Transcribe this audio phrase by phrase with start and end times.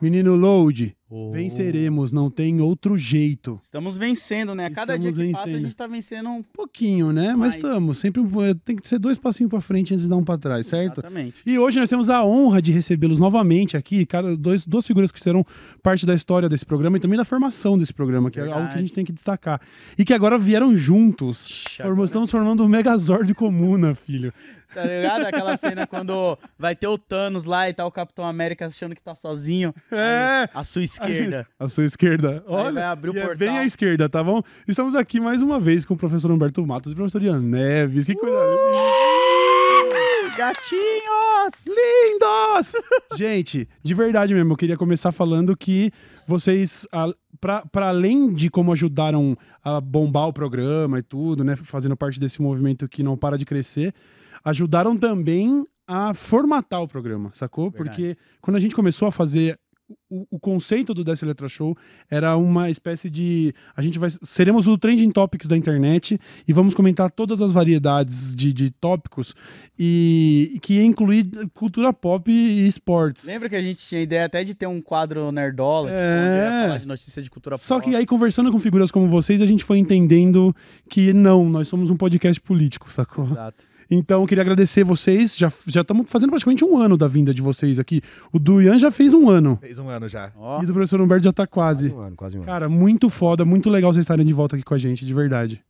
[0.00, 1.30] Menino Load, Oh.
[1.30, 3.58] venceremos, não tem outro jeito.
[3.62, 4.68] Estamos vencendo, né?
[4.70, 5.64] Cada dia Estamos que passa a vencendo.
[5.66, 6.42] gente tá vencendo um.
[6.42, 7.28] Pouquinho, né?
[7.28, 7.98] Mas Mas- estamos.
[7.98, 10.66] Sempre eh, tem que ser dois passinhos pra frente antes de dar um pra trás,
[10.66, 10.98] certo?
[11.00, 11.36] Exatamente.
[11.46, 15.20] E hoje nós temos a honra de recebê-los novamente aqui, cara, dois, duas figuras que
[15.20, 15.46] serão
[15.80, 18.60] parte da história desse programa e também da formação desse programa, que é Verdade.
[18.60, 19.60] algo que a gente tem que destacar.
[19.96, 21.46] E que agora vieram juntos.
[21.46, 24.32] Ixi, Formamos- agora- Estamos formando um Megazord comuna, filho.
[24.74, 25.24] Tá ligado?
[25.24, 29.02] Aquela cena quando vai ter o Thanos lá e tá o Capitão América achando que
[29.02, 29.74] tá sozinho.
[29.90, 30.48] É.
[30.54, 31.46] A sua esquerda.
[31.58, 32.42] A sua esquerda.
[32.46, 33.38] Olha, vai abrir o e é portal.
[33.38, 34.42] bem à esquerda, tá bom?
[34.68, 38.06] Estamos aqui mais uma vez com o professor Humberto Matos e o professor Ian Neves.
[38.06, 38.36] Que coisa
[40.36, 41.64] Gatinhos!
[41.66, 42.72] lindos!
[43.16, 45.90] Gente, de verdade mesmo, eu queria começar falando que
[46.26, 47.08] vocês, a-
[47.40, 52.18] pra pra além de como ajudaram a bombar o programa e tudo, né, fazendo parte
[52.20, 53.94] desse movimento que não para de crescer,
[54.46, 57.70] ajudaram também a formatar o programa, sacou?
[57.70, 57.88] Verdade.
[57.90, 59.58] Porque quando a gente começou a fazer
[60.10, 61.76] o, o conceito do Dessa Letra Show
[62.10, 63.54] era uma espécie de.
[63.76, 64.08] A gente vai.
[64.22, 69.32] Seremos o trending topics da internet e vamos comentar todas as variedades de, de tópicos
[69.78, 73.26] e que ia incluir cultura pop e esportes.
[73.26, 76.20] Lembra que a gente tinha ideia até de ter um quadro nerdola, tipo, É.
[76.20, 77.88] onde ia falar de notícia de cultura Só pop.
[77.88, 80.54] que aí, conversando com figuras como vocês, a gente foi entendendo
[80.90, 83.26] que não, nós somos um podcast político, sacou?
[83.26, 83.75] Exato.
[83.90, 85.36] Então, eu queria agradecer vocês.
[85.36, 88.00] Já já estamos fazendo praticamente um ano da vinda de vocês aqui.
[88.32, 89.58] O do Ian já fez um ano.
[89.60, 90.32] Fez um ano já.
[90.36, 91.90] Ó, E do professor Humberto já tá quase.
[91.90, 92.46] Quase um ano, quase um ano.
[92.46, 95.62] Cara, muito foda, muito legal vocês estarem de volta aqui com a gente, de verdade.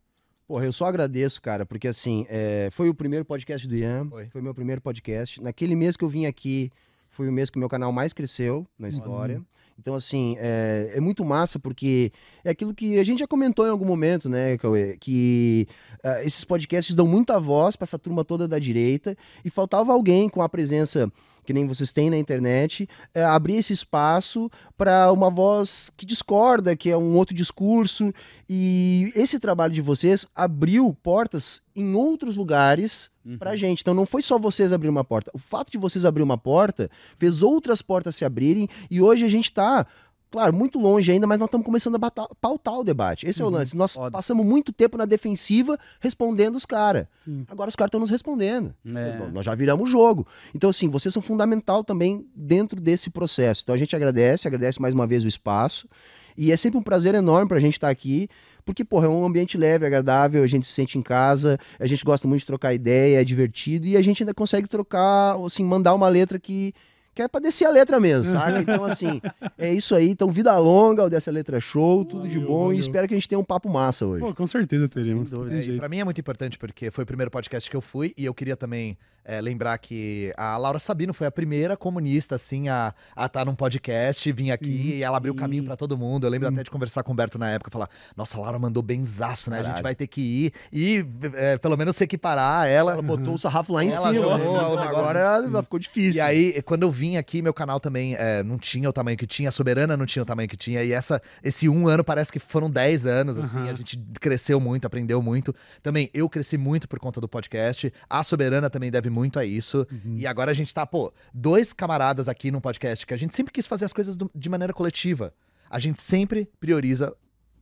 [0.47, 4.27] Porra, eu só agradeço, cara, porque assim, é, foi o primeiro podcast do Ian, Foi.
[4.27, 4.41] foi.
[4.41, 5.43] meu primeiro podcast.
[5.43, 6.71] Naquele mês que eu vim aqui,
[7.11, 9.43] foi o mês que meu canal mais cresceu na história.
[9.79, 12.11] Então, assim, é, é muito massa, porque
[12.43, 14.97] é aquilo que a gente já comentou em algum momento, né, Cauê?
[14.99, 15.69] Que
[16.03, 20.29] ah, esses podcasts dão muita voz pra essa turma toda da direita, e faltava alguém
[20.29, 21.13] com a presença
[21.47, 26.77] que nem vocês têm na internet, é, abrir esse espaço para uma voz que discorda,
[26.77, 28.13] que é um outro discurso.
[28.49, 33.37] E esse trabalho de vocês abriu portas em outros lugares Uhum.
[33.39, 33.81] pra gente.
[33.81, 35.33] Então não foi só vocês abrir uma porta.
[35.35, 39.29] O fato de vocês abrir uma porta fez outras portas se abrirem e hoje a
[39.29, 39.85] gente tá.
[40.31, 42.11] Claro, muito longe ainda, mas nós estamos começando a
[42.41, 43.27] pautar o debate.
[43.27, 43.77] Esse é o lance.
[43.77, 44.11] Nós Foda.
[44.11, 47.07] passamos muito tempo na defensiva respondendo os caras.
[47.49, 48.75] Agora os caras estão nos respondendo.
[48.85, 49.29] É.
[49.33, 50.27] Nós- já viramos o jogo.
[50.55, 53.63] Então, assim, vocês são fundamental também dentro desse processo.
[53.63, 55.89] Então, a gente agradece, agradece mais uma vez o espaço.
[56.37, 58.29] E é sempre um prazer enorme pra gente estar aqui,
[58.65, 62.05] porque, porra, é um ambiente leve, agradável, a gente se sente em casa, a gente
[62.05, 65.95] gosta muito de trocar ideia, é divertido, e a gente ainda consegue trocar, assim, mandar
[65.95, 66.75] uma letra que.
[67.17, 68.61] Que é pra descer a letra mesmo, saca?
[68.61, 69.23] Então, assim,
[69.57, 70.11] é isso aí.
[70.11, 72.63] Então, vida longa, o Dessa Letra Show, tudo de Valeu, bom.
[72.65, 72.77] valeu.
[72.77, 74.21] E espero que a gente tenha um papo massa hoje.
[74.23, 75.33] Pô, com certeza teremos.
[75.33, 75.79] É, jeito.
[75.81, 78.35] pra mim é muito importante porque foi o primeiro podcast que eu fui e eu
[78.35, 82.95] queria também é, lembrar que a Laura Sabino foi a primeira comunista, assim, a
[83.25, 86.27] estar num podcast, vir aqui e ela abriu o caminho pra todo mundo.
[86.27, 88.83] Eu lembro até de conversar com o Humberto na época, falar, nossa, a Laura mandou
[88.83, 89.57] benzaço, né?
[89.57, 89.83] A gente Caralho.
[89.83, 91.05] vai ter que ir e
[91.35, 92.93] é, pelo menos se equiparar ela.
[92.93, 94.15] Ela botou o sarrafo lá em Ela cima.
[94.15, 94.45] jogou né?
[94.45, 96.19] o negócio- Agora ela ficou difícil.
[96.19, 99.27] E aí, quando eu vim aqui, meu canal também é, não tinha o tamanho que
[99.27, 102.33] tinha, a Soberana não tinha o tamanho que tinha, e essa, esse um ano parece
[102.33, 103.71] que foram 10 anos, assim, Aham.
[103.71, 105.55] a gente cresceu muito, aprendeu muito.
[105.83, 109.87] Também eu cresci muito por conta do podcast, a Soberana também deve muito a isso,
[110.17, 113.53] e agora a gente tá, pô, dois camaradas aqui num podcast que a gente sempre
[113.53, 115.33] quis fazer as coisas do- de maneira coletiva.
[115.71, 117.13] A gente sempre prioriza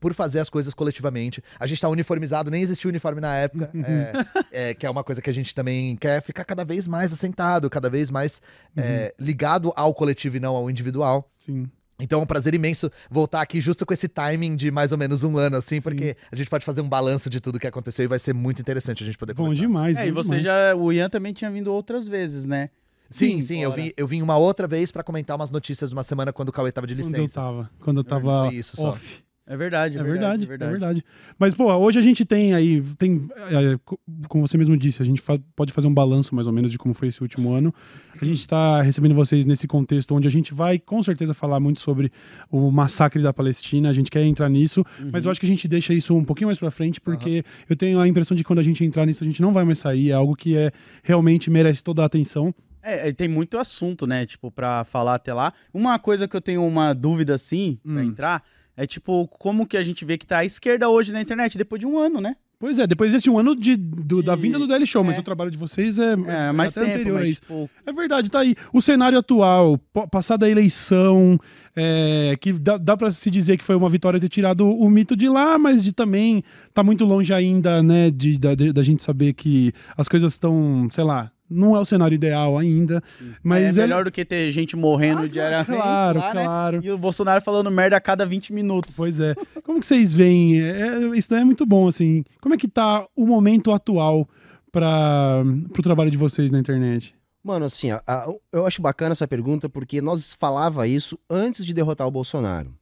[0.00, 1.42] por fazer as coisas coletivamente.
[1.58, 3.70] A gente tá uniformizado, nem existia uniforme na época,
[4.52, 7.12] é, é, que é uma coisa que a gente também quer ficar cada vez mais
[7.12, 8.40] assentado, cada vez mais
[8.76, 11.30] é, ligado ao coletivo e não ao individual.
[11.40, 11.68] Sim.
[12.00, 15.22] Então é um prazer imenso voltar aqui justo com esse timing de mais ou menos
[15.22, 18.08] um ano, assim, porque a gente pode fazer um balanço de tudo que aconteceu e
[18.08, 19.60] vai ser muito interessante a gente poder Bom conversar.
[19.62, 19.96] demais.
[19.96, 20.42] É, bom e você demais.
[20.42, 20.74] já.
[20.74, 22.70] O Ian também tinha vindo outras vezes, né?
[23.08, 25.94] Sim, Sim, sim, eu vim, eu vim uma outra vez pra comentar umas notícias de
[25.96, 27.40] uma semana quando o Cauê tava de Quando eu licença.
[27.40, 27.70] tava.
[27.78, 28.88] Quando eu tava só.
[28.88, 29.22] off.
[29.46, 31.04] É verdade, É verdade, é verdade.
[31.38, 35.04] Mas, pô, hoje a gente tem aí, tem, é, co- como você mesmo disse, a
[35.04, 35.22] gente
[35.54, 37.72] pode fazer um balanço mais ou menos de como foi esse último ano.
[38.18, 41.80] A gente está recebendo vocês nesse contexto onde a gente vai com certeza falar muito
[41.80, 42.10] sobre
[42.50, 44.82] o massacre da Palestina, a gente quer entrar nisso,
[45.12, 47.76] mas eu acho que a gente deixa isso um pouquinho mais pra frente, porque eu
[47.76, 49.78] tenho a impressão de que quando a gente entrar nisso a gente não vai mais
[49.78, 50.70] sair, é algo que é
[51.02, 52.54] realmente merece toda a atenção.
[52.82, 54.26] É, é, tem muito assunto, né?
[54.26, 55.52] Tipo, pra falar até lá.
[55.72, 57.98] Uma coisa que eu tenho uma dúvida, assim, Hum.
[58.00, 58.42] entrar,
[58.76, 61.80] é tipo, como que a gente vê que tá a esquerda hoje na internet, depois
[61.80, 62.36] de um ano, né?
[62.56, 65.20] Pois é, depois desse um ano de, do- da vinda do Daily Show, mas é.
[65.20, 67.40] o trabalho de vocês é, É, mais até tempo, anterior a mas, isso.
[67.42, 68.54] tipo, É verdade, tá aí.
[68.72, 69.76] O cenário atual,
[70.10, 71.38] passada a eleição,
[71.76, 75.14] é, que dá, dá para se dizer que foi uma vitória ter tirado o mito
[75.16, 76.42] de lá, mas de também
[76.72, 80.88] tá muito longe ainda, né, de, da, de- da gente saber que as coisas estão,
[80.90, 83.02] sei lá, Não é o cenário ideal ainda,
[83.42, 85.70] mas é melhor do que ter gente morrendo Ah, diariamente.
[85.72, 86.42] claro, lá, né?
[86.42, 86.80] claro.
[86.82, 88.94] E o Bolsonaro falando merda a cada 20 minutos.
[88.96, 89.34] Pois é.
[89.62, 90.60] Como que vocês veem?
[90.60, 92.24] É, isso daí é muito bom, assim.
[92.40, 94.28] Como é que tá o momento atual
[94.72, 95.42] para
[95.78, 97.14] o trabalho de vocês na internet?
[97.42, 101.72] Mano, assim, a- a- eu acho bacana essa pergunta porque nós falava isso antes de
[101.74, 102.74] derrotar o Bolsonaro.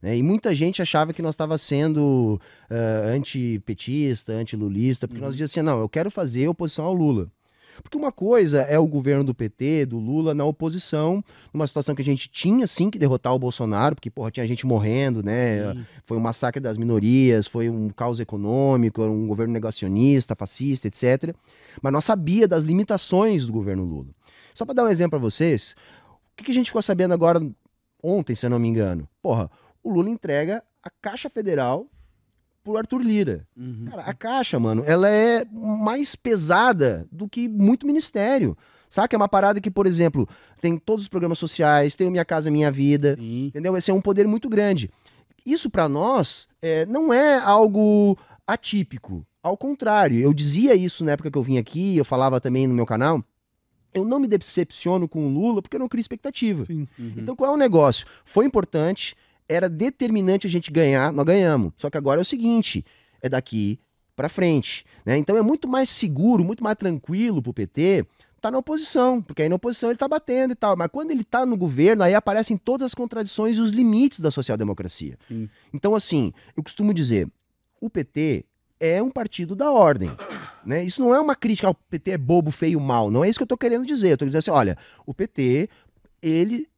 [0.00, 0.16] né?
[0.18, 2.38] E muita gente achava que nós estava sendo
[2.70, 7.28] ah, antipetista, antilulista, porque nós dizíamos assim, não, eu quero fazer oposição ao Lula.
[7.82, 11.22] Porque uma coisa é o governo do PT, do Lula, na oposição,
[11.52, 14.66] numa situação que a gente tinha sim que derrotar o Bolsonaro, porque, porra, tinha gente
[14.66, 15.74] morrendo, né?
[16.06, 21.34] Foi um massacre das minorias, foi um caos econômico, era um governo negacionista, fascista, etc.
[21.82, 24.08] Mas nós sabia das limitações do governo Lula.
[24.52, 25.74] Só para dar um exemplo para vocês,
[26.32, 27.40] o que, que a gente ficou sabendo agora
[28.02, 29.08] ontem, se eu não me engano?
[29.22, 29.50] Porra,
[29.82, 31.86] o Lula entrega a Caixa Federal
[32.64, 33.46] pro Arthur Lira.
[33.54, 33.84] Uhum.
[33.90, 38.56] Cara, a Caixa, mano, ela é mais pesada do que muito ministério.
[38.88, 39.14] Saca?
[39.14, 40.26] É uma parada que, por exemplo,
[40.60, 43.46] tem todos os programas sociais, tem o Minha Casa Minha Vida, Sim.
[43.46, 43.76] entendeu?
[43.76, 44.90] Esse é um poder muito grande.
[45.44, 48.16] Isso pra nós é, não é algo
[48.46, 49.26] atípico.
[49.42, 52.74] Ao contrário, eu dizia isso na época que eu vim aqui, eu falava também no
[52.74, 53.22] meu canal.
[53.92, 56.64] Eu não me decepciono com o Lula porque eu não crio expectativa.
[56.64, 56.86] Sim.
[56.98, 57.14] Uhum.
[57.16, 58.06] Então qual é o negócio?
[58.24, 59.14] Foi importante,
[59.48, 61.72] era determinante a gente ganhar, nós ganhamos.
[61.76, 62.84] Só que agora é o seguinte,
[63.20, 63.78] é daqui
[64.16, 65.16] pra frente, né?
[65.16, 68.06] Então é muito mais seguro, muito mais tranquilo pro PT
[68.44, 71.24] tá na oposição, porque aí na oposição ele tá batendo e tal, mas quando ele
[71.24, 75.16] tá no governo, aí aparecem todas as contradições e os limites da social-democracia.
[75.72, 77.26] Então assim, eu costumo dizer,
[77.80, 78.44] o PT
[78.78, 80.10] é um partido da ordem,
[80.62, 80.84] né?
[80.84, 83.38] Isso não é uma crítica, ah, o PT é bobo, feio, mal, não é isso
[83.38, 84.10] que eu tô querendo dizer.
[84.10, 84.76] Eu tô dizendo assim, olha,
[85.06, 85.70] o PT,
[86.20, 86.68] ele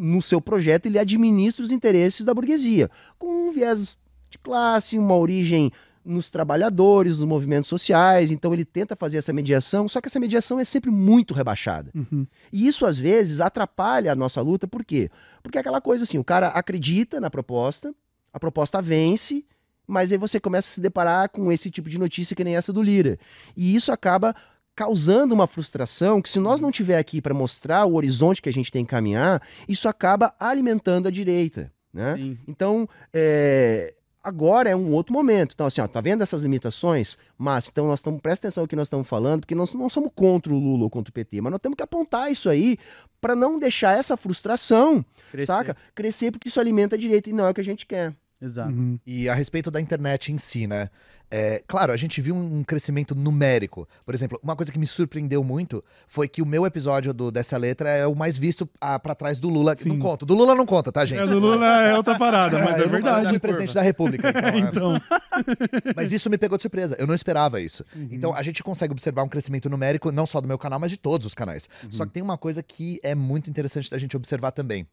[0.00, 3.98] no seu projeto, ele administra os interesses da burguesia, com um viés
[4.30, 5.70] de classe, uma origem
[6.02, 10.58] nos trabalhadores, nos movimentos sociais, então ele tenta fazer essa mediação, só que essa mediação
[10.58, 11.90] é sempre muito rebaixada.
[11.94, 12.26] Uhum.
[12.50, 15.10] E isso, às vezes, atrapalha a nossa luta, por quê?
[15.42, 17.94] Porque é aquela coisa assim, o cara acredita na proposta,
[18.32, 19.44] a proposta vence,
[19.86, 22.72] mas aí você começa a se deparar com esse tipo de notícia que nem essa
[22.72, 23.18] do Lira.
[23.54, 24.34] E isso acaba
[24.80, 28.52] causando uma frustração que se nós não tiver aqui para mostrar o horizonte que a
[28.52, 32.16] gente tem que caminhar, isso acaba alimentando a direita, né?
[32.16, 32.38] Sim.
[32.48, 33.92] Então, é,
[34.24, 35.52] agora é um outro momento.
[35.52, 37.18] Então, assim, ó, tá vendo essas limitações?
[37.36, 40.12] Mas, então, nós estamos, presta atenção no que nós estamos falando, porque nós não somos
[40.14, 42.78] contra o Lula ou contra o PT, mas nós temos que apontar isso aí
[43.20, 45.46] para não deixar essa frustração, Crescer.
[45.46, 45.76] saca?
[45.94, 48.14] Crescer, porque isso alimenta a direita e não é o que a gente quer.
[48.40, 48.70] Exato.
[48.70, 48.98] Uhum.
[49.06, 50.88] E a respeito da internet em si, né?
[51.32, 53.88] É, claro, a gente viu um crescimento numérico.
[54.04, 57.56] Por exemplo, uma coisa que me surpreendeu muito foi que o meu episódio do Dessa
[57.56, 59.76] Letra é o mais visto ah, pra trás do Lula.
[59.76, 59.90] Sim.
[59.90, 60.26] Não conta.
[60.26, 61.20] Do Lula não conta, tá, gente?
[61.20, 63.28] É, do Lula é outra parada, mas é não- eu não verdade.
[63.28, 64.28] fui presidente da República.
[64.28, 64.58] Então, é.
[64.58, 65.00] Então,
[65.94, 66.96] Mas isso me pegou de surpresa.
[66.98, 67.84] Eu não esperava isso.
[67.94, 68.08] Uhum.
[68.10, 70.96] Então a gente consegue observar um crescimento numérico, não só do meu canal, mas de
[70.96, 71.68] todos os canais.
[71.84, 71.90] Uhum.
[71.92, 74.84] Só que tem uma coisa que é muito interessante da gente observar também.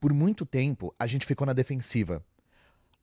[0.00, 2.22] Por muito tempo, a gente ficou na defensiva.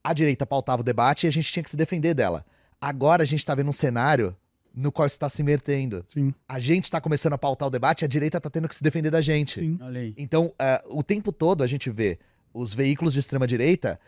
[0.10, 2.46] A direita pautava o debate e a gente tinha que se defender dela.
[2.80, 4.36] Agora a gente tá vendo um cenário
[4.74, 6.06] no qual isso está se invertendo.
[6.08, 8.76] sim, A gente está começando a pautar o debate e a direita tá tendo que
[8.76, 9.60] se defender da gente.
[9.60, 9.78] sim.
[9.82, 10.14] Olha aí.
[10.16, 12.20] Então, eh, o tempo todo a gente vê
[12.54, 14.00] os veículos de extrema-direita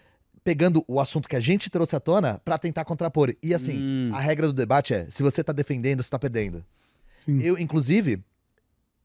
[0.44, 3.36] pegando o assunto que a gente trouxe à tona pra tentar contrapor.
[3.44, 4.12] E assim, Hum.
[4.14, 6.64] a regra do debate é: se você tá defendendo, você tá perdendo.
[7.26, 7.40] Sim.
[7.42, 8.24] Eu, inclusive,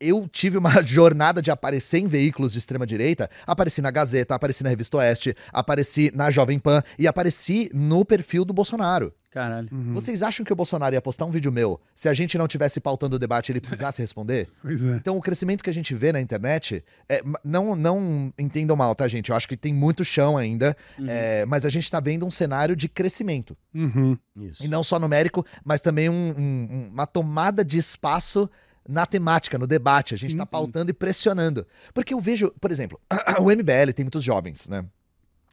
[0.00, 3.28] eu tive uma jornada de aparecer em veículos de extrema-direita.
[3.46, 8.44] Apareci na Gazeta, apareci na Revista Oeste, apareci na Jovem Pan e apareci no perfil
[8.44, 9.12] do Bolsonaro.
[9.30, 9.68] Caralho.
[9.72, 9.92] Uhum.
[9.94, 12.78] Vocês acham que o Bolsonaro ia postar um vídeo meu se a gente não tivesse
[12.78, 14.48] pautando o debate e ele precisasse responder?
[14.62, 14.94] Pois é.
[14.94, 19.08] Então, o crescimento que a gente vê na internet, é, não, não entendam mal, tá,
[19.08, 19.30] gente?
[19.30, 20.76] Eu acho que tem muito chão ainda,
[21.08, 23.56] é, mas a gente tá vendo um cenário de crescimento.
[23.74, 24.16] Uhum.
[24.36, 24.64] Isso.
[24.64, 28.48] E não só numérico, mas também um- um- uma tomada de espaço
[28.88, 30.14] na temática, no debate.
[30.14, 30.48] A gente tá sim.
[30.50, 31.66] pautando e pressionando.
[31.92, 33.00] Porque eu vejo, por exemplo,
[33.40, 34.84] o MBL tem muitos jovens, né?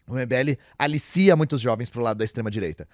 [0.08, 2.88] O MBL alicia muitos jovens pro lado da extrema-direita.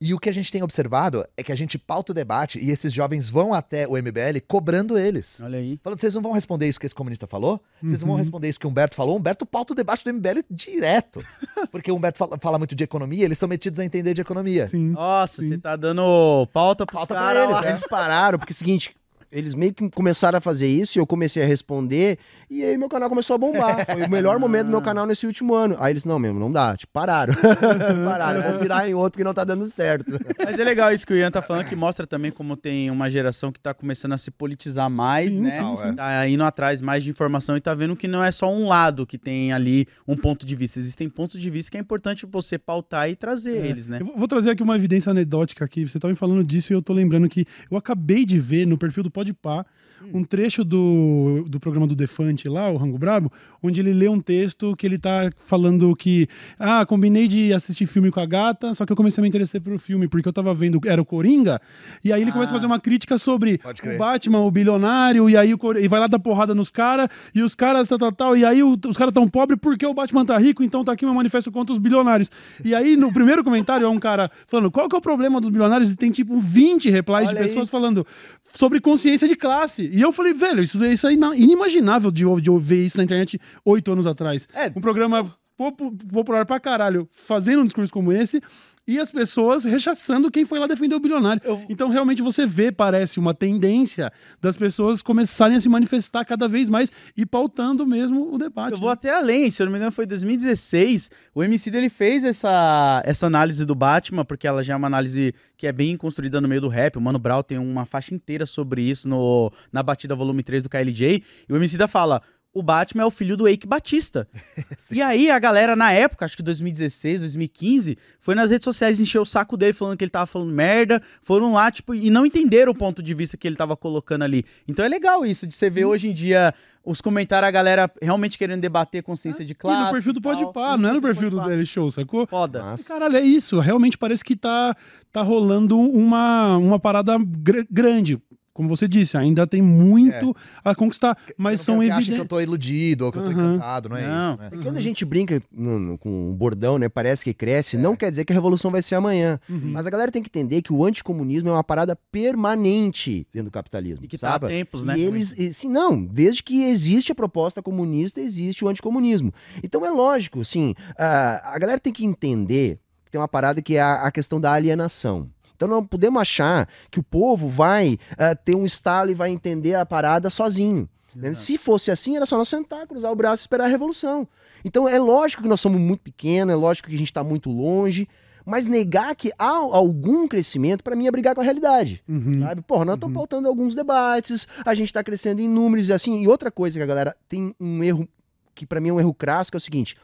[0.00, 2.70] E o que a gente tem observado é que a gente pauta o debate e
[2.72, 5.40] esses jovens vão até o MBL cobrando eles.
[5.40, 5.78] Olha aí.
[5.80, 7.62] Falando, vocês não vão responder isso que esse comunista falou?
[7.80, 8.22] Vocês não vão Uhum.
[8.22, 9.14] responder isso que o Humberto falou?
[9.14, 11.24] O Humberto pauta o debate do MBL direto.
[11.70, 14.66] Porque o Humberto fala, fala muito de economia, eles são metidos a entender de economia.
[14.66, 14.90] Sim.
[14.90, 15.50] Nossa, Sim.
[15.50, 17.66] você tá dando pauta pros Pauta pra caras eles, lá.
[17.66, 17.68] é.
[17.70, 18.96] Eles pararam, porque é o seguinte,
[19.32, 22.18] eles meio que começaram a fazer isso e eu comecei a responder,
[22.50, 23.84] e aí meu canal começou a bombar.
[23.90, 25.74] Foi o melhor momento do meu canal nesse último ano.
[25.80, 27.34] Aí eles, não, mesmo, não dá, tipo, pararam.
[28.04, 30.12] pararam, vou virar em outro porque não tá dando certo.
[30.44, 33.08] Mas é legal isso que o Ian tá falando, que mostra também como tem uma
[33.10, 35.54] geração que tá começando a se politizar mais, Sim, né?
[35.54, 35.94] sim, sim.
[35.94, 39.06] Tá indo atrás mais de informação e tá vendo que não é só um lado
[39.06, 40.78] que tem ali um ponto de vista.
[40.78, 43.66] Existem pontos de vista que é importante você pautar e trazer É.
[43.66, 43.98] eles, né?
[44.00, 45.86] Eu vou- trazer aqui uma evidência anedótica aqui.
[45.86, 48.78] Você estava me falando disso e eu tô lembrando que eu acabei de ver no
[48.78, 49.64] perfil do Podpah,
[50.12, 53.30] um trecho do, do programa do Defante lá, o Rango Brabo,
[53.62, 56.26] onde ele lê um texto que ele tá falando que,
[56.58, 59.60] ah, combinei de assistir filme com a gata, só que eu comecei a me interessar
[59.60, 61.60] pelo filme, porque eu tava vendo, era o Coringa,
[62.04, 63.60] e aí ele começa a fazer uma crítica sobre
[63.94, 67.08] o Batman, o bilionário, e aí o Cor- e vai lá dar porrada nos caras,
[67.32, 69.94] e os caras tal, tal, tal, e aí o- os caras tão pobres porque o
[69.94, 72.28] Batman tá rico, então tá aqui meu manifesto contra os bilionários.
[72.64, 75.48] E aí no primeiro comentário é um cara falando qual que é o problema dos
[75.48, 77.48] bilionários, e tem tipo 20 replies de Olha aí.
[77.48, 78.04] pessoas falando
[78.52, 79.88] sobre consciência de classe.
[79.92, 83.38] E eu falei, velho, isso, isso é inimaginável de, de eu ver isso na internet
[83.64, 84.48] oito anos atrás.
[84.54, 84.66] É.
[84.74, 88.40] Um programa popu- popular pra caralho fazendo um discurso como esse
[88.86, 91.42] e as pessoas rechaçando quem foi lá defender o bilionário.
[91.68, 96.68] Então, realmente, você vê, parece, uma tendência das pessoas começarem a se manifestar cada vez
[96.68, 98.72] mais e pautando mesmo o debate.
[98.72, 98.94] Eu vou né?
[98.94, 103.26] até além, se eu não me engano foi 2016, o MC dele fez essa, essa
[103.26, 106.60] análise do Batman, porque ela já é uma análise que é bem construída no meio
[106.60, 110.42] do rap, o Mano Brown tem uma faixa inteira sobre isso no, na batida volume
[110.42, 112.20] 3 do KLJ, e o MC da fala,
[112.54, 114.28] o Batman é o filho do Eike Batista.
[114.92, 119.18] e aí a galera na época, acho que 2016, 2015, foi nas redes sociais encher
[119.20, 122.72] o saco dele falando que ele tava falando merda, foram lá, tipo, e não entenderam
[122.72, 124.44] o ponto de vista que ele tava colocando ali.
[124.68, 126.52] Então é legal isso, de você ver hoje em dia
[126.84, 129.82] os comentários, a galera realmente querendo debater consciência de classe.
[129.82, 130.32] e no perfil do tal.
[130.36, 131.40] Podpah, não é no perfil do.
[131.40, 132.26] Daily Show, sacou?
[132.26, 132.74] Foda.
[132.78, 133.60] E, Caralho, é isso.
[133.60, 134.76] Realmente parece que tá,
[135.12, 138.20] tá rolando uma, uma parada gr- grande.
[138.54, 142.02] Como você disse, ainda tem muito a conquistar, mas Eu são não quero que eu
[142.08, 142.28] evidentes.
[142.28, 144.32] tô iludido ou que eu tô encantado, não é Não.
[144.34, 144.46] isso, né?
[144.48, 146.86] É que quando a gente brinca no- no- com um bordão, né?
[146.88, 149.40] Parece que cresce, não quer dizer que a revolução vai ser amanhã.
[149.48, 151.96] Mas a galera tem que entender que o anticomunismo é uma parada
[152.42, 154.04] permanente dentro do capitalismo.
[154.04, 154.48] E que tá há sabe?
[154.48, 154.98] tempos, né?
[154.98, 159.32] E eles, e, sim, não, desde que existe a proposta comunista, existe o anticomunismo.
[159.62, 163.76] Então é lógico, assim, a, a galera tem que entender que tem uma parada que
[163.76, 165.28] é a, a questão da alienação.
[165.56, 169.74] Então não podemos achar que o povo vai ah, ter um estalo e vai entender
[169.74, 170.88] a parada sozinho.
[171.14, 171.32] né?
[171.34, 174.26] Se fosse assim, era só nós sentar, cruzar o braço e esperar a revolução.
[174.64, 177.50] Então é lógico que nós somos muito pequenos, é lógico que a gente está muito
[177.50, 178.08] longe,
[178.44, 182.02] mas negar que há algum crescimento, para mim, é brigar com a realidade.
[182.08, 182.40] Uhum.
[182.40, 182.62] Sabe?
[182.62, 186.22] Porra, nós estamos pautando alguns debates, a gente está crescendo em números e assim.
[186.22, 188.08] E outra coisa que a galera tem um erro,
[188.54, 189.96] que para mim é um erro crasso, que é o seguinte: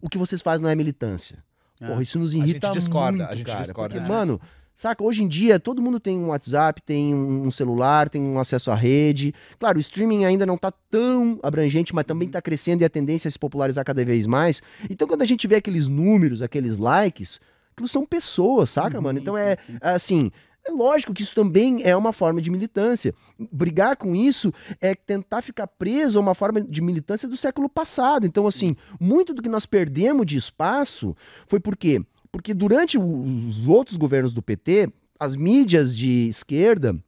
[0.00, 1.42] o que vocês fazem não é militância.
[1.80, 1.88] Ah.
[1.88, 4.12] Porra, isso nos gente irrita discorda, muito, a gente cara, discorda Porque, disso.
[4.12, 4.40] mano,
[4.74, 8.70] saca, hoje em dia todo mundo tem um WhatsApp, tem um celular, tem um acesso
[8.70, 9.34] à rede.
[9.58, 13.28] Claro, o streaming ainda não tá tão abrangente, mas também tá crescendo e a tendência
[13.28, 14.60] é se popularizar cada vez mais.
[14.90, 17.40] Então, quando a gente vê aqueles números, aqueles likes,
[17.72, 19.18] aquilo são pessoas, saca, mano?
[19.18, 20.30] Então é assim.
[20.64, 23.12] É lógico que isso também é uma forma de militância.
[23.50, 28.28] Brigar com isso é tentar ficar preso a uma forma de militância do século passado.
[28.28, 31.16] Então, assim, muito do que nós perdemos de espaço
[31.48, 32.00] foi por quê?
[32.32, 36.98] Porque durante os outros governos do PT, as mídias de esquerda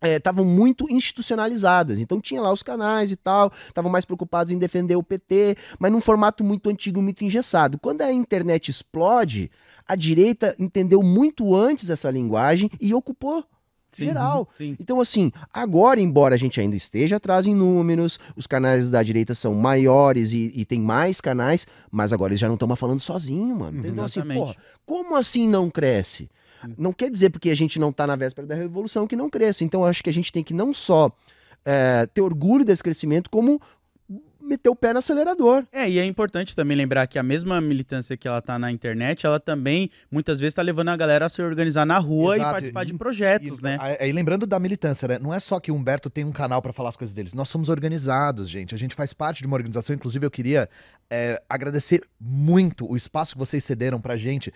[0.00, 1.98] estavam muito institucionalizadas.
[1.98, 5.90] Então tinha lá os canais e tal, estavam mais preocupados em defender o PT, mas
[5.90, 7.78] num formato muito antigo, muito engessado.
[7.78, 9.50] Quando a internet explode,
[9.86, 13.44] a direita entendeu muito antes essa linguagem e ocupou
[13.90, 14.48] Sim, geral.
[14.52, 14.76] Sim.
[14.78, 19.34] Então, assim, agora, embora a gente ainda esteja atrás em números, os canais da direita
[19.34, 23.00] são maiores e, e tem mais canais, mas agora eles já não estão mais falando
[23.00, 23.86] sozinho, mano.
[23.86, 24.54] Então, assim, porra,
[24.84, 26.30] como assim não cresce?
[26.76, 29.64] Não quer dizer porque a gente não tá na véspera da revolução que não cresce.
[29.64, 31.12] Então, eu acho que a gente tem que não só
[31.64, 33.60] é, ter orgulho desse crescimento, como
[34.48, 35.64] meter o pé no acelerador.
[35.70, 39.26] É, e é importante também lembrar que a mesma militância que ela tá na internet,
[39.26, 42.52] ela também muitas vezes tá levando a galera a se organizar na rua e Exato.
[42.52, 43.78] participar de projetos, E, né?
[44.00, 45.18] Aí lembrando da militância, né?
[45.18, 47.34] Não é só que o Humberto tem um canal pra falar as coisas deles.
[47.34, 48.74] Nós somos organizados, gente.
[48.74, 49.94] A gente faz parte de uma organização.
[49.94, 50.68] Inclusive, eu queria
[51.10, 54.52] é, agradecer muito o espaço que vocês cederam pra gente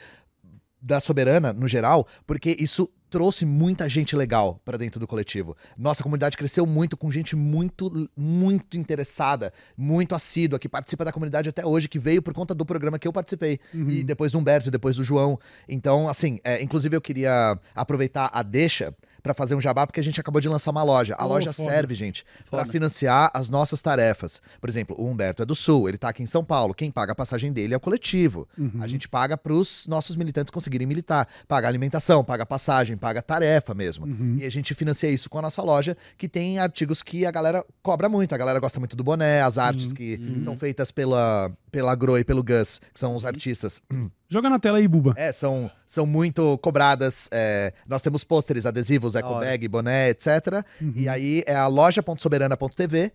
[0.80, 5.54] da Soberana, no geral, porque isso trouxe muita gente legal pra dentro do coletivo.
[5.76, 11.46] Nossa comunidade cresceu muito com gente muito, muito interessada, muito assídua, que participa da comunidade
[11.46, 13.60] até hoje, que veio por conta do programa que eu participei.
[13.90, 15.38] E depois do Humberto, depois do João.
[15.68, 20.02] Então, assim, é, inclusive eu queria aproveitar a deixa pra fazer um jabá, porque a
[20.02, 21.14] gente acabou de lançar uma loja.
[21.18, 21.70] A Oh, loja foda.
[21.70, 22.64] serve, gente, Foda.
[22.66, 24.42] financiar as nossas tarefas.
[24.60, 26.74] Por exemplo, o Humberto é do Sul, ele tá aqui em São Paulo.
[26.74, 28.48] Quem paga a passagem dele é o coletivo.
[28.80, 31.28] A gente paga pros nossos militantes conseguirem militar.
[31.46, 34.06] Paga alimentação, paga passagem, paga tarefa mesmo.
[34.40, 37.64] E a gente financia isso com a nossa loja, que tem artigos que a galera
[37.82, 38.34] cobra muito.
[38.34, 42.24] A galera gosta muito do boné, as artes que são feitas pela, pela Gro e
[42.24, 43.80] pelo Gus, que são os artistas.
[44.32, 45.12] Joga na tela aí, Buba.
[45.14, 47.28] É, são, são muito cobradas.
[47.30, 49.44] é, nós temos pôsteres, adesivos, eco hora.
[49.44, 50.64] bag, boné, etc.
[50.80, 50.92] Uhum.
[50.96, 53.12] E aí é a loja.soberana.tv.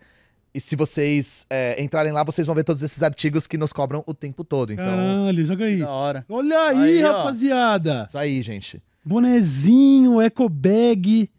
[0.53, 4.03] E se vocês é, entrarem lá, vocês vão ver todos esses artigos que nos cobram
[4.05, 4.71] o tempo todo.
[4.71, 5.79] Então, Caralho, joga aí.
[5.79, 6.25] Da hora.
[6.29, 7.17] Olha aí, Aí, ó.
[7.17, 8.05] rapaziada.
[8.07, 8.81] isso aí, gente.
[9.03, 11.29] Bonezinho, eco bag.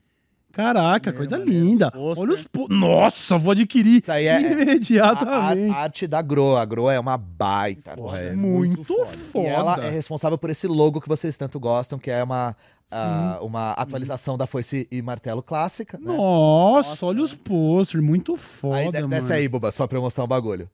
[0.52, 1.64] Caraca, Meu, coisa maneiro.
[1.67, 1.90] linda.
[1.90, 2.25] Pôster.
[2.25, 2.45] Olha os.
[2.49, 2.67] Po...
[2.69, 5.71] Nossa, vou adquirir Isso aí é- A, imediatamente.
[5.75, 6.57] a arte da Gro.
[6.57, 9.47] A Gro é uma baita Porra, é muito, muito foda.
[9.47, 12.57] E ela é responsável por esse logo que vocês tanto gostam, que é uma,
[12.90, 15.99] ah, uma atualização da foice e martelo clássica.
[15.99, 16.07] Né?
[16.07, 19.09] Nossa, Nossa, olha os posters, muito foda, Aí de- mano.
[19.09, 20.69] desce aí, Buba, só pra eu mostrar um bagulho.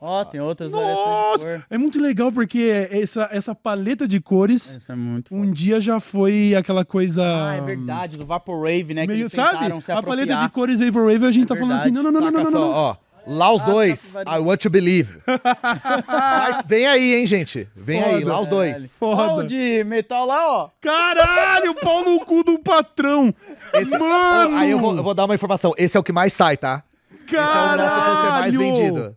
[0.00, 0.82] Ó, tem outras Nossa!
[0.84, 1.66] variações de cor.
[1.68, 5.52] É muito legal porque essa, essa paleta de cores Isso é muito um foda.
[5.52, 7.22] dia já foi aquela coisa.
[7.22, 9.02] Ah, é verdade, do Vaporwave, né?
[9.02, 9.66] que Meio, eles sabe?
[9.92, 12.26] A paleta de cores Vaporwave a gente É tá falando assim: não, não, não, não,
[12.30, 12.70] Saca não, não, só, não.
[12.74, 12.96] ó.
[13.26, 14.16] Lá os Ah, dois.
[14.26, 15.18] I want to believe.
[16.08, 17.68] Mas vem aí, hein, gente.
[17.76, 18.32] Vem aí, Foda.
[18.32, 18.96] lá os dois.
[18.96, 19.22] Foda.
[19.22, 20.70] Ó, o de metal lá, ó.
[20.80, 23.32] Caralho, pau no cu do patrão!
[23.74, 24.54] Esse- Mano!
[24.54, 25.74] Ó, aí eu vou, eu vou dar uma informação.
[25.76, 26.82] Esse é o que mais sai, tá?
[27.26, 28.58] Esse é o nosso pôster mais Caralho!
[28.58, 29.16] vendido.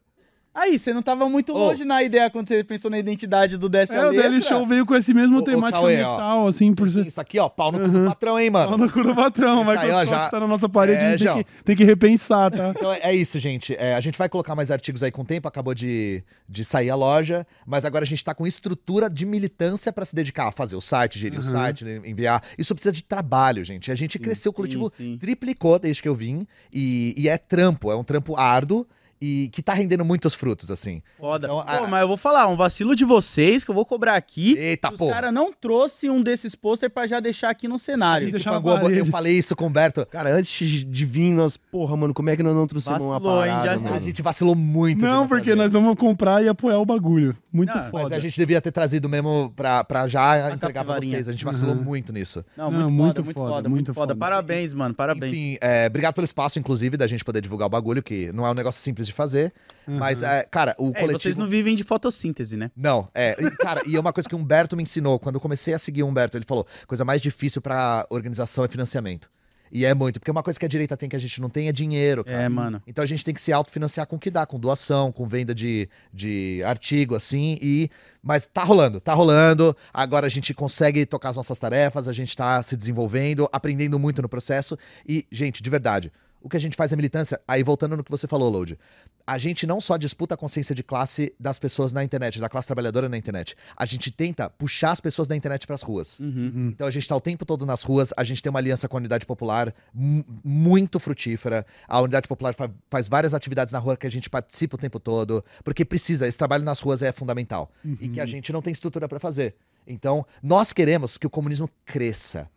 [0.56, 3.96] Aí, você não tava muito longe na ideia quando você pensou na identidade do Desce
[3.96, 4.12] É, o.
[4.14, 6.12] Daily Show veio com esse mesmo ô, temática Cauê, ó.
[6.12, 6.88] metal, assim, por.
[6.88, 8.86] Isso aqui, ó, pau no cu do patrão, hein, Pau mano.
[8.86, 11.44] no cu do patrão, ó, o já- tá na nossa parede, É, a gente tem
[11.44, 12.70] que, tem que repensar, tá?
[12.76, 13.76] Então é é isso, gente.
[13.78, 15.48] É, a gente vai colocar mais artigos aí com o tempo.
[15.48, 19.92] Acabou de, de sair a loja, mas agora a gente tá com estrutura de militância
[19.92, 21.52] pra se dedicar a fazer o site, gerir o Uhum.
[21.52, 22.44] site, enviar.
[22.58, 23.92] Isso precisa de trabalho, gente.
[23.92, 25.18] A gente cresceu, o coletivo sim.
[25.20, 28.86] triplicou desde que eu vim e, e é trampo, é um trampo árduo
[29.25, 31.01] e que tá rendendo muitos frutos, assim.
[31.18, 31.48] Foda.
[31.48, 34.15] Então, Pô, a- mas eu vou falar, um vacilo de vocês que eu vou cobrar
[34.15, 34.58] aqui.
[34.58, 35.10] Eita, Os pô.
[35.10, 38.25] caras não trouxe um desses pôster pra já deixar aqui no A cenário.
[38.30, 39.00] gente a parede.
[39.00, 40.06] eu falei isso com o Humberto.
[40.08, 43.46] Cara, antes de vir, nós, porra, mano, como é que nós não trouxemos uma Vacilou,
[43.46, 43.51] hein?
[43.51, 43.96] parada, Já- mano?
[43.96, 45.06] A gente vacilou muito.
[45.06, 45.56] Não, porque fazer.
[45.56, 47.36] nós vamos comprar e apoiar o bagulho.
[47.51, 48.03] Muito Não, foda.
[48.03, 51.27] Mas a gente devia ter trazido mesmo pra, pra já Uma entregar pra vocês.
[51.27, 52.44] A gente vacilou muito nisso.
[52.58, 54.13] Não, Não, muito, muito foda, muito foda, foda, muito muito foda.
[54.13, 54.15] foda.
[54.20, 55.32] Parabéns, mano, parabéns.
[55.32, 58.51] Enfim, é, obrigado pelo espaço, inclusive, da gente poder divulgar o bagulho, que não é
[58.51, 59.53] um negócio simples de fazer.
[59.86, 61.20] Mas, é, cara, o É, coletivo.
[61.20, 62.72] vocês não vivem de fotossíntese, né?
[62.75, 63.36] Não, é.
[63.38, 65.20] e, cara, e é uma coisa que o Humberto me ensinou.
[65.20, 68.67] Quando eu comecei a seguir o Humberto, ele falou: coisa mais difícil pra organização é
[68.67, 69.30] financiamento.
[69.76, 71.67] E é muito, porque uma coisa que a direita tem que a gente não tem
[71.67, 72.43] é dinheiro, cara.
[72.43, 72.80] É, mano.
[72.86, 75.54] Então a gente tem que se autofinanciar com o que dá, com doação, com venda
[75.54, 77.89] de, de artigo, assim, e.
[78.21, 79.76] Mas tá rolando, tá rolando.
[79.91, 84.21] Agora a gente consegue tocar as nossas tarefas, a gente tá se desenvolvendo, aprendendo muito
[84.21, 84.78] no processo.
[85.06, 86.12] E, gente, de verdade,
[86.43, 87.39] o que a gente faz é militância.
[87.47, 88.77] Aí, voltando no que você falou, Load.
[89.25, 92.67] A gente não só disputa a consciência de classe das pessoas na internet, da classe
[92.67, 93.56] trabalhadora na internet.
[93.77, 96.19] A gente tenta puxar as pessoas da internet pras ruas.
[96.19, 96.69] Uhum.
[96.73, 98.97] Então a gente tá o tempo todo nas ruas, a gente tem uma aliança com
[98.97, 101.65] a Unidade Popular mu- muito frutífera.
[101.88, 104.99] A Unidade Popular fa- faz várias atividades na rua que a gente participa o tempo
[104.99, 107.71] todo, porque precisa, esse trabalho nas ruas é fundamental.
[108.01, 109.56] E que a gente não tem estrutura para fazer.
[109.88, 112.49] Então, nós queremos que o comunismo cresça.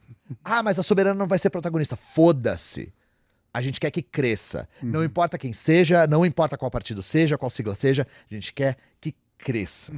[0.44, 1.96] Ah, mas a soberana não vai ser protagonista.
[1.96, 2.92] Foda-se.
[3.56, 4.68] A gente quer que cresça.
[4.82, 8.76] Não importa quem seja, não importa qual partido seja, qual sigla seja, a gente quer
[9.00, 9.92] que cresça.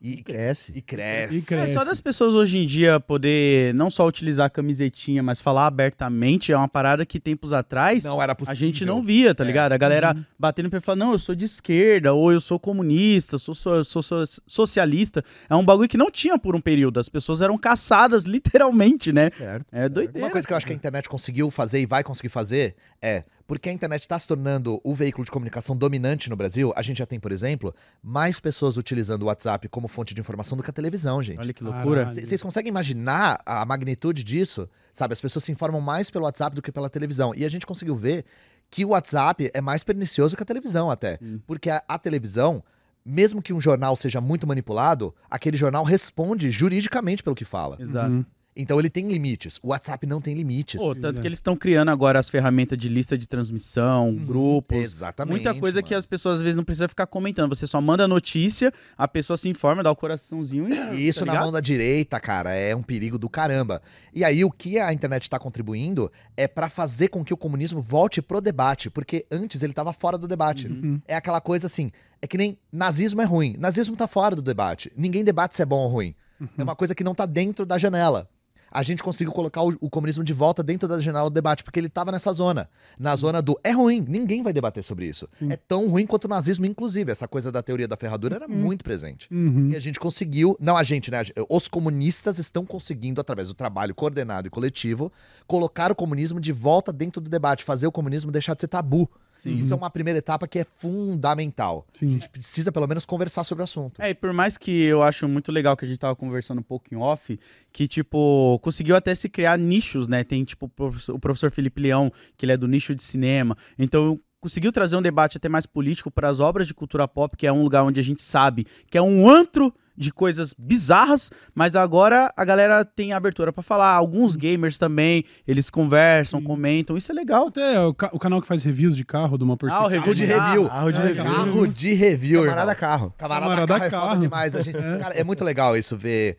[0.00, 0.72] E, Cresce.
[0.74, 1.38] e cresce.
[1.38, 1.70] E cresce.
[1.70, 5.66] É, só das pessoas hoje em dia poder não só utilizar a camisetinha, mas falar
[5.66, 8.58] abertamente é uma parada que tempos atrás Não era a possível.
[8.58, 9.46] gente não via, tá É.
[9.46, 9.72] ligado?
[9.72, 13.54] A galera batendo pra falar, não, eu sou de esquerda, ou eu sou comunista, sou,
[13.54, 15.22] sou, sou, sou socialista.
[15.50, 16.98] É um bagulho que não tinha por um período.
[17.00, 19.30] As pessoas eram caçadas, literalmente, né?
[19.30, 19.66] Certo.
[19.72, 20.26] É doideira.
[20.26, 23.24] Uma coisa que eu acho que a internet conseguiu fazer e vai conseguir fazer é,
[23.46, 26.98] porque a internet está se tornando o veículo de comunicação dominante no Brasil, a gente
[26.98, 30.70] já tem, por exemplo, mais pessoas utilizando o WhatsApp como fonte de informação do que
[30.70, 31.38] a televisão, gente.
[31.38, 32.06] Olha que loucura.
[32.06, 34.68] Vocês conseguem imaginar a magnitude disso?
[34.92, 37.32] Sabe, as pessoas se informam mais pelo WhatsApp do que pela televisão.
[37.36, 38.24] E a gente conseguiu ver
[38.70, 41.18] que o WhatsApp é mais pernicioso que a televisão até.
[41.46, 42.62] Porque a, a televisão,
[43.04, 47.76] mesmo que um jornal seja muito manipulado, aquele jornal responde juridicamente pelo que fala.
[47.80, 48.10] Exato.
[48.10, 48.24] Uhum.
[48.56, 49.58] Então ele tem limites.
[49.62, 50.80] O WhatsApp não tem limites.
[50.80, 54.78] Pô, tanto que eles estão criando agora as ferramentas de lista de transmissão, grupos.
[54.78, 55.32] Exatamente.
[55.34, 55.98] Muita coisa que mano.
[55.98, 57.54] as pessoas às vezes não precisam ficar comentando.
[57.54, 60.94] Você só manda a notícia, a pessoa se informa, dá o coraçãozinho e.
[60.94, 63.82] E isso tá na mão da direita, cara, é um perigo do caramba.
[64.14, 67.80] E aí o que a internet está contribuindo é pra fazer com que o comunismo
[67.80, 70.68] volte pro debate, porque antes ele tava fora do debate.
[70.68, 71.00] Uhum.
[71.08, 71.90] É aquela coisa assim,
[72.22, 73.56] é que nem nazismo é ruim.
[73.58, 74.92] Nazismo tá fora do debate.
[74.96, 76.14] Ninguém debate se é bom ou ruim.
[76.58, 78.28] É uma coisa que não tá dentro da janela.
[78.74, 81.78] A gente conseguiu colocar o, o comunismo de volta dentro da janela do debate, porque
[81.78, 82.68] ele tava nessa zona.
[82.98, 85.28] Na zona do é ruim, ninguém vai debater sobre isso.
[85.48, 87.12] É tão ruim quanto o nazismo, inclusive.
[87.12, 89.32] Essa coisa da teoria da ferradura era muito presente.
[89.32, 89.70] Uhum.
[89.70, 91.18] E a gente conseguiu, não a gente, né?
[91.48, 95.12] Os comunistas estão conseguindo, através do trabalho coordenado e coletivo,
[95.46, 99.08] colocar o comunismo de volta dentro do debate, fazer o comunismo deixar de ser tabu.
[99.34, 99.54] Sim.
[99.54, 101.86] Isso é uma primeira etapa que é fundamental.
[101.92, 102.06] Sim.
[102.06, 104.00] A gente precisa, pelo menos, conversar sobre o assunto.
[104.00, 106.62] É, e por mais que eu acho muito legal que a gente tava conversando um
[106.62, 107.38] pouco em off,
[107.74, 110.22] que, tipo, conseguiu até se criar nichos, né?
[110.22, 110.66] Tem, tipo,
[111.08, 113.56] o professor, o Felipe Leão, que ele é do nicho de cinema.
[113.76, 117.48] Então, conseguiu trazer um debate até mais político para as obras de cultura pop, que
[117.48, 121.74] é um lugar onde a gente sabe que é um antro de coisas bizarras, mas
[121.76, 123.92] agora a galera tem abertura pra falar.
[123.94, 126.46] Alguns gamers também, eles conversam, Sim.
[126.46, 126.96] comentam.
[126.96, 127.46] Isso é legal.
[127.48, 129.88] Até o, ca- o canal que faz reviews de carro, de uma Ah, o perspectiva.
[129.94, 130.68] review de de review.
[130.70, 131.24] Ah, o de É, review.
[131.24, 133.14] Carro de review, Camarada carro.
[133.16, 134.20] Camarada, Camarada carro é foda carro.
[134.20, 134.56] demais.
[134.56, 136.36] A gente, cara, é muito legal isso, ver.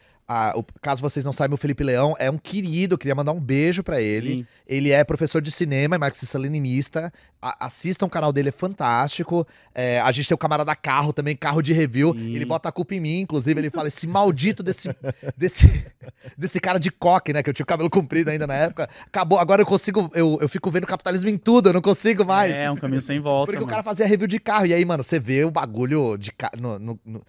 [0.55, 3.83] O- caso vocês não saibam, o Felipe Leão é um querido, queria mandar um beijo
[3.83, 4.37] pra ele.
[4.37, 4.47] Sim.
[4.67, 7.13] Ele é professor de cinema, é marxista-leninista.
[7.59, 9.45] Assistam o canal dele, é fantástico.
[9.75, 12.13] É, a gente tem o camarada carro também, carro de review.
[12.17, 12.33] Sim.
[12.33, 13.59] Ele bota a culpa em mim, inclusive.
[13.61, 14.89] Ele fala: esse maldito desse,
[15.37, 15.85] desse,
[16.35, 17.43] desse cara de coque, né?
[17.43, 18.89] Que eu tinha o cabelo comprido ainda na época.
[19.05, 20.09] Acabou, agora eu consigo.
[20.15, 22.51] Eu, eu fico vendo capitalismo em tudo, eu não consigo mais.
[22.51, 23.45] É um caminho sem volta.
[23.51, 23.69] Porque o mano.
[23.69, 24.65] cara fazia review de carro.
[24.65, 26.53] E aí, mano, você vê o bagulho de carro.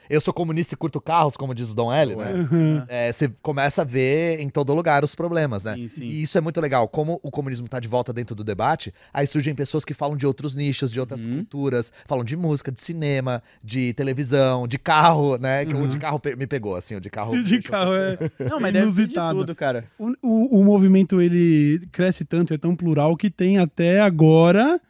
[0.09, 2.86] Eu sou comunista e curto carros, como diz o Dom L, né?
[2.88, 5.75] É, você começa a ver em todo lugar os problemas, né?
[5.75, 6.05] Sim, sim.
[6.07, 6.88] E isso é muito legal.
[6.88, 10.27] Como o comunismo tá de volta dentro do debate, aí surgem pessoas que falam de
[10.27, 11.37] outros nichos, de outras Uhum.
[11.37, 15.64] culturas, falam de música, de cinema, de televisão, de carro, né?
[15.64, 17.33] Que o de carro me pegou, assim, o de carro.
[17.42, 18.18] de carro é.
[18.49, 19.38] Não, mas deve ser de inusitado.
[19.40, 19.85] tudo, cara.
[19.99, 24.81] O, o, o movimento ele cresce tanto, é tão plural que tem até agora,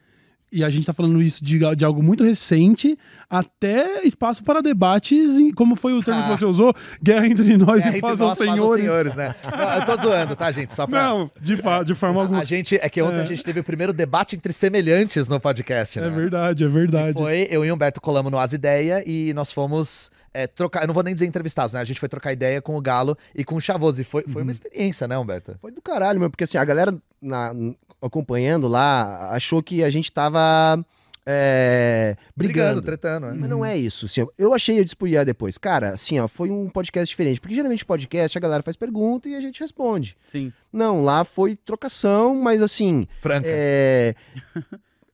[0.56, 5.38] e a gente tá falando isso de, de algo muito recente, até espaço para debates,
[5.38, 6.36] em- como foi o termo que Ah.
[6.36, 8.80] você usou, guerra entre nós É, e faz aos senhores.
[8.84, 9.34] senhores, né?
[9.44, 10.72] Não, eu tô zoando, tá, gente?
[10.72, 11.02] Só pra.
[11.02, 12.40] Não, de, fa de forma alguma.
[12.40, 13.22] a gente, é que ontem É.
[13.22, 16.06] a gente teve o primeiro debate entre semelhantes no podcast, né?
[16.06, 17.18] É verdade, é verdade.
[17.18, 20.82] Foi, eu e o Humberto colamos no As Ideia e nós fomos é, trocar.
[20.82, 21.80] Eu não vou nem dizer entrevistados, né?
[21.80, 24.02] A gente foi trocar ideia com o Galo e com o Chavoso.
[24.02, 24.48] E foi, foi Uhum.
[24.48, 25.56] uma experiência, né, Humberto?
[25.62, 26.94] Foi do caralho, meu, porque assim, a galera
[27.26, 27.52] na-
[28.00, 30.84] acompanhando lá achou que a gente tava
[31.28, 32.80] é, brigando.
[32.80, 33.34] tretando, né?
[33.36, 34.06] Mas não é isso.
[34.06, 37.40] Assim, eu achei, eu Ian depois, cara, assim, ó, foi um podcast diferente.
[37.40, 40.16] Porque geralmente podcast a galera faz pergunta e a gente responde.
[40.22, 40.52] Sim.
[40.72, 43.48] Não, lá foi trocação, mas assim, Franca.
[43.50, 44.14] é,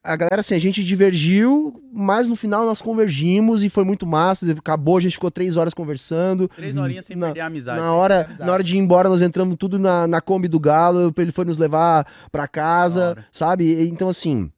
[0.04, 4.50] a galera, assim, a gente divergiu, mas no final nós convergimos e foi muito massa.
[4.52, 6.48] Acabou, a gente ficou três horas conversando.
[6.48, 7.80] Três horinhas sem Na- perder a amizade.
[7.80, 8.46] Na hora, amizade.
[8.46, 11.44] na hora de ir embora, nós entramos tudo na, na Kombi do Galo, ele foi
[11.44, 13.64] nos levar pra casa, sabe?
[13.64, 14.50] E- Então, assim,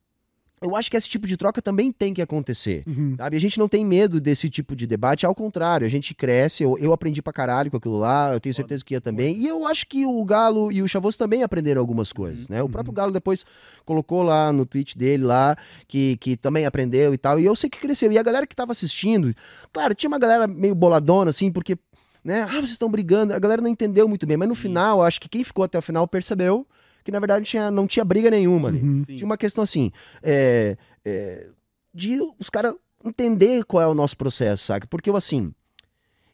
[0.64, 2.83] eu acho que esse tipo de troca também tem que acontecer.
[2.87, 3.14] Uhum.
[3.18, 3.37] Sabe?
[3.37, 6.62] A gente não tem medo desse tipo de debate, ao contrário, a gente cresce.
[6.62, 9.37] Eu, eu aprendi pra caralho com aquilo lá, eu tenho certeza que ia também.
[9.37, 12.62] E eu acho que o Galo e o Chavoso também aprenderam algumas coisas, né?
[12.62, 13.44] O próprio Galo depois
[13.85, 15.55] colocou lá no tweet dele lá
[15.87, 17.38] que, que também aprendeu e tal.
[17.38, 18.11] E eu sei que cresceu.
[18.11, 19.35] E a galera que tava assistindo,
[19.70, 21.77] claro, tinha uma galera meio boladona, assim, porque.
[22.24, 22.40] Né?
[22.40, 23.35] Ah, vocês estão brigando.
[23.35, 24.38] A galera não entendeu muito bem.
[24.38, 26.66] Mas no final, acho que quem ficou até o final percebeu
[27.05, 28.81] que, na verdade, tinha, não tinha briga nenhuma ali.
[28.81, 29.05] Uhum.
[29.05, 31.49] Tinha uma questão assim, é, é,
[31.93, 34.87] de os caras entender qual é o nosso processo, sabe?
[34.87, 35.53] Porque eu assim.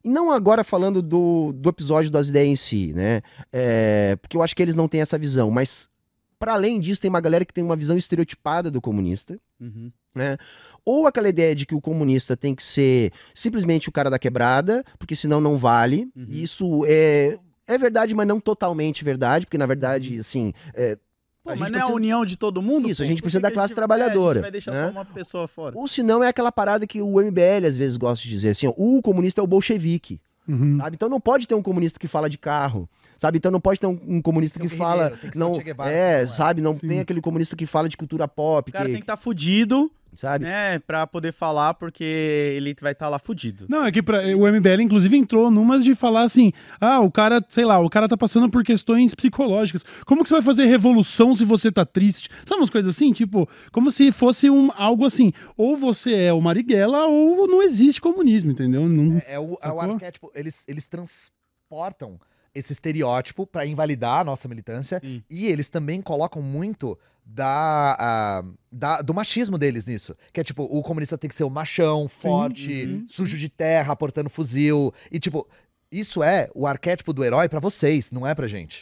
[0.03, 3.21] E não agora falando do, do episódio das ideias em si, né?
[3.53, 5.91] É, porque eu acho que eles não têm essa visão, mas
[6.39, 9.39] para além disso, tem uma galera que tem uma visão estereotipada do comunista.
[9.61, 9.93] Uhum.
[10.87, 14.83] Ou aquela ideia de que o comunista tem que ser simplesmente o cara da quebrada,
[14.99, 16.09] porque senão não vale.
[16.17, 16.27] Uhum.
[16.31, 17.39] Isso é,
[17.75, 20.21] é verdade, mas não totalmente verdade, porque na verdade, Uhum.
[20.21, 20.97] assim, é,
[21.43, 22.87] Pô, A mas gente não é a união de todo mundo?
[22.87, 23.09] Isso, a pô?
[23.09, 24.73] gente Por precisa que da que a classe gente- é, a trabalhadora, gente vai deixar
[24.73, 24.85] né?
[24.85, 25.77] só uma pessoa fora.
[25.79, 28.67] Ou se não, é aquela parada que o MBL às vezes gosta de dizer assim,
[28.67, 30.77] ó, o comunista é o bolchevique, Uhum.
[30.77, 30.97] sabe?
[30.97, 33.39] Então não pode ter um comunista que fala de carro, sabe?
[33.39, 35.91] Então não pode ter um, um comunista Tem que um fala, tem que não, Guevara,
[35.91, 36.27] é, senão não é.
[36.27, 36.61] sabe?
[36.61, 36.89] Não Sim.
[36.89, 39.91] tem aquele comunista que fala de cultura pop, O cara que, tem que estar fudido,
[40.17, 40.45] sabe?
[40.45, 40.79] né?
[40.81, 43.67] Pra poder falar, porque ele vai estar lá fudido.
[43.69, 47.45] Não, é que pra, o MBL, inclusive, entrou numas de falar assim: ah, o cara,
[47.49, 49.85] sei lá, o cara tá passando por questões psicológicas.
[50.07, 52.29] Como que você vai fazer revolução se você tá triste?
[52.47, 53.13] Sabe umas coisas assim?
[53.13, 58.01] Tipo, como se fosse um, algo assim: ou você é o Marighella ou não existe
[58.01, 58.89] comunismo, entendeu?
[58.89, 60.31] Não, É, é o, é o arquétipo.
[60.35, 62.19] Eles, eles transportam
[62.55, 65.01] esse estereótipo pra invalidar a nossa militância.
[65.03, 65.23] Sim.
[65.31, 70.17] E eles também colocam muito da, a- da- do machismo deles nisso.
[70.33, 73.05] Que é tipo, o comunista tem que ser o machão, forte, Uhum.
[73.09, 74.93] sujo de terra, portando fuzil.
[75.13, 75.47] E tipo,
[75.93, 78.81] isso é o arquétipo do herói pra vocês, não é pra gente.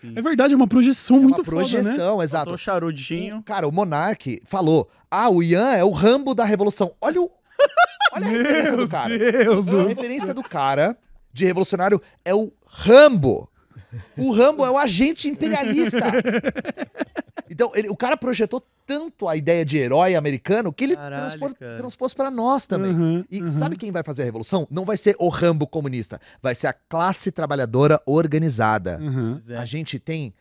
[0.00, 0.12] Sim.
[0.16, 2.24] É verdade, é uma projeção É muito uma projeção, foda, né?
[2.24, 2.44] exato.
[2.44, 3.42] Faltou o charudinho.
[3.42, 6.92] Cara, o Monark falou: Ah, o Ian é o Rambo da revolução.
[7.00, 7.30] Olha o.
[8.12, 9.18] Olha a referência do cara.
[9.18, 10.96] Deus A referência do cara
[11.38, 13.48] de revolucionário é o Rambo.
[14.18, 15.98] O Rambo é o agente imperialista.
[17.50, 21.54] Então, ele- o cara projetou tanto a ideia de herói americano que ele Caralho, transpor-
[21.54, 22.92] transpôs para nós também.
[22.92, 23.48] Uhum, E uhum.
[23.50, 24.66] sabe quem vai fazer a revolução?
[24.70, 28.98] Não vai ser o Rambo comunista, vai ser a classe trabalhadora organizada.
[29.00, 29.40] Uhum.
[29.48, 29.56] É.
[29.56, 30.34] A gente tem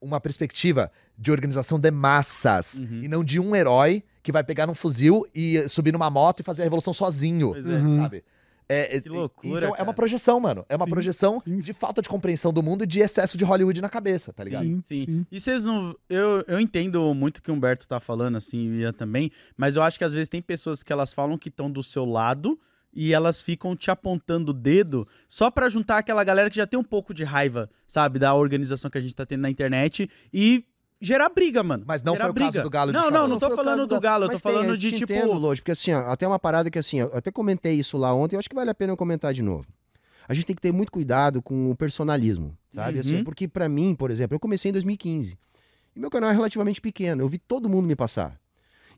[0.00, 3.00] uma perspectiva de organização de massas Uhum.
[3.02, 6.42] e não de um herói que vai pegar num fuzil e subir numa moto e
[6.44, 7.58] fazer a revolução sozinho, é.
[7.58, 7.96] Uhum.
[8.02, 8.22] sabe?
[8.68, 10.64] É, é- Que loucura, Então é uma projeção, mano.
[10.68, 11.58] É uma Sim, projeção sim.
[11.58, 14.64] de falta de compreensão do mundo e de excesso de Hollywood na cabeça, tá ligado?
[14.64, 15.26] Sim, Sim, sim.
[15.30, 15.94] E vocês não.
[16.08, 19.76] Eu, eu entendo muito o que o Humberto tá falando, assim, e eu também, mas
[19.76, 22.58] eu acho que às vezes tem pessoas que elas falam que estão do seu lado
[22.96, 26.78] e elas ficam te apontando o dedo só pra juntar aquela galera que já tem
[26.78, 30.64] um pouco de raiva, sabe, da organização que a gente tá tendo na internet e
[31.04, 31.84] gerar briga, mano.
[31.86, 34.00] Mas não Gerar foi o caso do Galo de Não, não, não tô falando do
[34.00, 35.12] Galo, eu tô tem, falando eu de tipo.
[35.12, 38.12] entendo, lógico, porque assim, ó, até uma parada que assim, eu até comentei isso lá
[38.14, 39.66] ontem, eu acho que vale a pena eu comentar de novo.
[40.26, 42.94] A gente tem que ter muito cuidado com o personalismo, sabe?
[42.94, 43.00] Uhum.
[43.00, 45.38] Assim, porque pra mim, por exemplo, eu comecei em 2015.
[45.94, 48.40] E meu canal é relativamente pequeno, eu vi todo mundo me passar.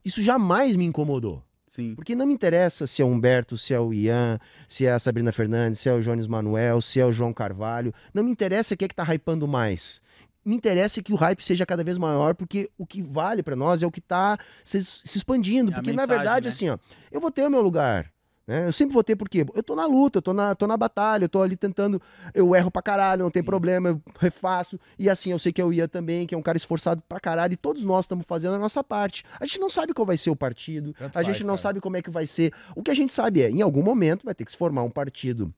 [0.04, 1.42] Isso jamais me incomodou.
[1.66, 1.94] Sim.
[1.94, 4.38] Porque não me interessa se é o Humberto, se é o Ian,
[4.68, 7.92] se é a Sabrina Fernandes, se é o Jones Manuel, se é o João Carvalho.
[8.14, 10.00] Não me interessa quem é que tá hypando mais.
[10.46, 13.82] Me interessa que o hype seja cada vez maior, porque o que vale pra nós
[13.82, 15.72] é o que tá se, se expandindo.
[15.72, 16.48] É porque, na mensagem, verdade, né?
[16.48, 16.78] assim, ó,
[17.10, 18.12] eu vou ter o meu lugar.
[18.46, 18.68] né?
[18.68, 21.24] Eu sempre vou ter, porque eu tô na luta, eu tô na, tô na batalha,
[21.24, 22.00] eu tô ali tentando,
[22.32, 24.78] eu erro pra caralho, não tem problema, eu refaço.
[24.96, 27.18] E assim, eu sei que é o Ian também, que é um cara esforçado pra
[27.18, 29.24] caralho, e todos nós estamos fazendo a nossa parte.
[29.40, 31.58] A gente não sabe qual vai ser o partido, Tanto a gente faz, não cara.
[31.58, 32.52] sabe como é que vai ser.
[32.76, 34.90] O que a gente sabe é, em algum momento vai ter que se formar um
[34.90, 35.52] partido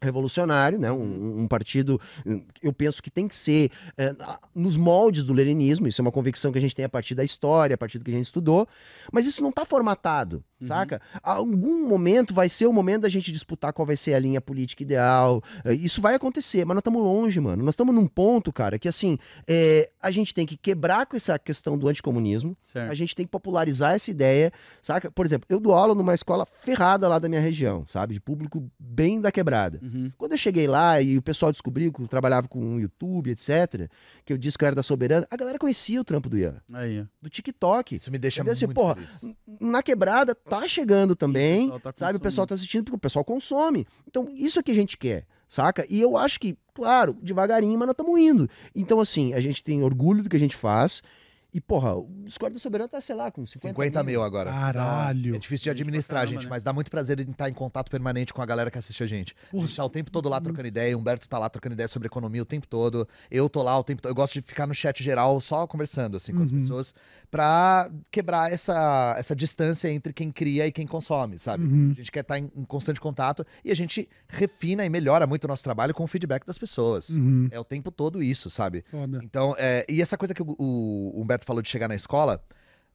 [0.00, 0.90] revolucionário, né?
[0.90, 4.14] Um, um partido, hum, eu penso que tem que ser é,
[4.54, 5.86] nos moldes do leninismo.
[5.86, 8.04] Isso é uma convicção que a gente tem a partir da história, a partir do
[8.04, 8.66] que a gente estudou.
[9.12, 11.00] Mas isso não está formatado, saca?
[11.22, 14.82] Algum momento vai ser o momento da gente disputar qual vai ser a linha política
[14.82, 15.42] ideal.
[15.64, 17.62] É, Isso vai acontecer, mas nós estamos longe, mano.
[17.64, 21.38] Nós estamos num ponto, cara, que assim é, a gente tem que quebrar com essa
[21.38, 22.56] questão do anticomunismo.
[22.64, 22.90] Certo.
[22.90, 25.10] A gente tem que popularizar essa ideia, saca?
[25.10, 28.14] Por exemplo, eu dou aula numa escola ferrada lá da minha região, sabe?
[28.14, 29.78] De público bem da quebrada.
[29.82, 29.89] Uhum.
[30.16, 33.88] Quando eu cheguei lá e o pessoal descobriu que eu trabalhava com o YouTube, etc.,
[34.24, 36.60] que eu disse que eu era da Soberana, a galera conhecia o trampo do Ian,
[36.72, 37.94] Aí, do TikTok.
[37.96, 38.42] Isso me deixa?
[38.42, 39.34] Assim, muito porra, feliz.
[39.60, 42.16] Na quebrada tá chegando também, pessoal tá sabe?
[42.16, 43.86] O pessoal tá assistindo porque o pessoal consome.
[44.06, 45.86] Então, isso é que a gente quer, saca?
[45.88, 48.48] E eu acho que, claro, devagarinho, mas nós estamos indo.
[48.74, 51.02] Então, assim, a gente tem orgulho do que a gente faz.
[51.52, 54.50] E, porra, o Discord da Soberana tá, sei lá, com 50, 50 mil agora.
[54.50, 55.34] Caralho.
[55.34, 56.50] É difícil de Gente administrar, caramba, gente, né?
[56.50, 59.06] mas dá muito prazer em estar em contato permanente com a galera que assiste a
[59.06, 59.34] gente.
[59.48, 61.72] A Porra, gente tá o tempo todo lá trocando ideia, o Humberto tá lá trocando
[61.74, 63.06] ideia sobre economia o tempo todo.
[63.30, 64.10] Eu tô lá o tempo todo.
[64.10, 66.58] Eu gosto de ficar no chat geral só conversando, assim, com as Uhum.
[66.58, 66.94] pessoas,
[67.30, 71.64] pra quebrar essa, essa distância entre quem cria e quem consome, sabe?
[71.64, 71.90] Uhum.
[71.92, 75.44] A gente quer estar em, em constante contato e a gente refina e melhora muito
[75.44, 77.10] o nosso trabalho com o feedback das pessoas.
[77.10, 77.48] Uhum.
[77.50, 78.84] É o tempo todo isso, sabe?
[78.90, 79.20] Foda.
[79.22, 82.44] Então, é, e essa coisa que o, o Humberto falou de chegar na escola,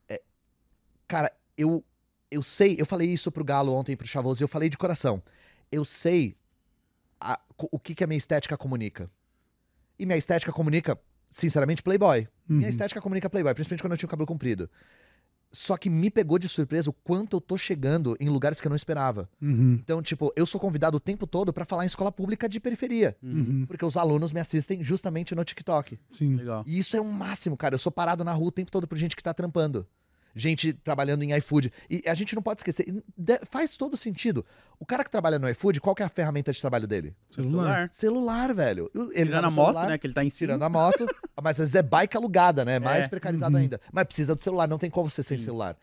[0.09, 0.21] é,
[1.07, 1.83] cara, eu,
[2.29, 5.21] eu sei, eu falei isso pro Galo ontem, pro Chavoso, e eu falei de coração.
[5.71, 6.35] Eu sei
[7.19, 9.09] a- o que, que a minha estética comunica.
[9.97, 12.27] E minha estética comunica, sinceramente, Playboy.
[12.47, 12.69] Minha Uhum.
[12.69, 14.69] estética comunica Playboy, principalmente quando eu tinha o cabelo comprido.
[15.55, 18.69] Só que me pegou de surpresa o quanto eu tô chegando em lugares que eu
[18.69, 19.29] não esperava.
[19.41, 19.79] Uhum.
[19.81, 23.15] Então, tipo, eu sou convidado o tempo todo pra falar em escola pública de periferia.
[23.23, 23.65] Uhum.
[23.65, 25.97] Porque os alunos me assistem justamente no TikTok.
[26.11, 26.35] Sim.
[26.35, 26.63] Legal.
[26.67, 27.75] E isso é o máximo, cara.
[27.75, 29.87] Eu sou parado na rua o tempo todo por gente que tá trampando.
[30.37, 31.71] Gente trabalhando em iFood.
[31.89, 32.85] E a gente não pode esquecer.
[33.49, 34.45] Faz todo sentido.
[34.77, 37.15] O cara que trabalha no iFood, qual que é a ferramenta de trabalho dele?
[37.29, 37.87] Celular.
[37.89, 38.91] Celular, velho.
[38.93, 39.97] Ele tá Tirando no a moto, celular, né?
[39.97, 40.47] Que ele tá em cima.
[40.49, 41.05] Tirando a moto.
[41.41, 42.79] mas às vezes é bike alugada, né?
[42.79, 43.07] Mais É.
[43.07, 43.61] precarizado Uhum.
[43.61, 43.79] ainda.
[43.93, 44.67] Mas precisa do celular.
[44.67, 45.77] Não tem como você sem celular.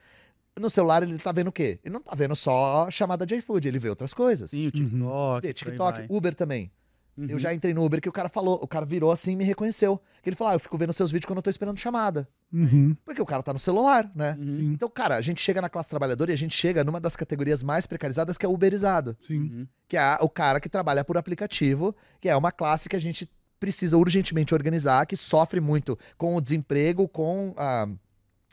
[0.61, 1.79] No celular ele tá vendo o quê?
[1.83, 3.67] Ele não tá vendo só chamada de iFood.
[3.67, 4.51] Ele vê outras coisas.
[4.51, 5.47] Sim, o TikTok.
[5.47, 6.07] Aí TikTok.
[6.11, 6.71] Uber também.
[7.17, 7.27] Uhum.
[7.27, 9.45] Eu já entrei no Uber que o cara falou, o cara virou assim e me
[9.45, 9.99] reconheceu.
[10.23, 12.29] Que ele falou: ah, eu fico vendo seus vídeos quando eu tô esperando chamada.
[12.53, 12.95] Uhum.
[13.05, 14.37] Porque o cara tá no celular, né?
[14.39, 14.73] Uhum.
[14.73, 17.63] Então, cara, a gente chega na classe trabalhadora e a gente chega numa das categorias
[17.63, 19.17] mais precarizadas que é o uberizado.
[19.21, 19.41] Sim.
[19.41, 19.67] Uhum.
[19.89, 23.29] Que é o cara que trabalha por aplicativo, que é uma classe que a gente
[23.59, 27.89] precisa urgentemente organizar, que sofre muito com o desemprego, com a,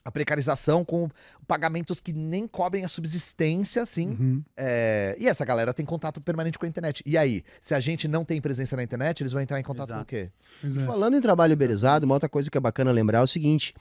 [0.04, 1.10] a precarização, com
[1.48, 4.10] pagamentos que nem cobrem a subsistência, assim.
[4.10, 4.44] Uhum.
[4.56, 7.04] É, e essa galera tem contato permanente com a internet.
[7.06, 9.90] E aí, se a gente não tem presença na internet, eles vão entrar em contato
[9.90, 10.00] Exato.
[10.00, 10.30] com o quê?
[10.62, 10.86] Pois é.
[10.86, 13.74] Falando em trabalho uberizado, uma outra coisa que é bacana lembrar é o seguinte: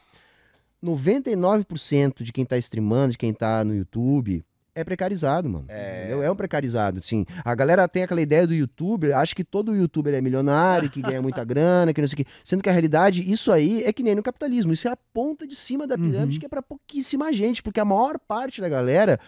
[0.83, 4.45] 99% de quem tá streamando, de quem tá no YouTube,
[4.81, 5.65] é precarizado, mano.
[5.69, 5.99] É.
[6.01, 6.23] entendeu?
[6.23, 7.25] É um precarizado, assim.
[7.45, 11.21] A galera tem aquela ideia do youtuber, acha que todo youtuber é milionário, que ganha
[11.23, 12.27] muita grana, que não sei o quê.
[12.45, 14.73] Sendo que a realidade, isso aí é que nem no capitalismo.
[14.73, 16.41] Isso é a ponta de cima da pirâmide, Uhum.
[16.41, 19.19] que é pra pouquíssima gente, porque a maior parte da galera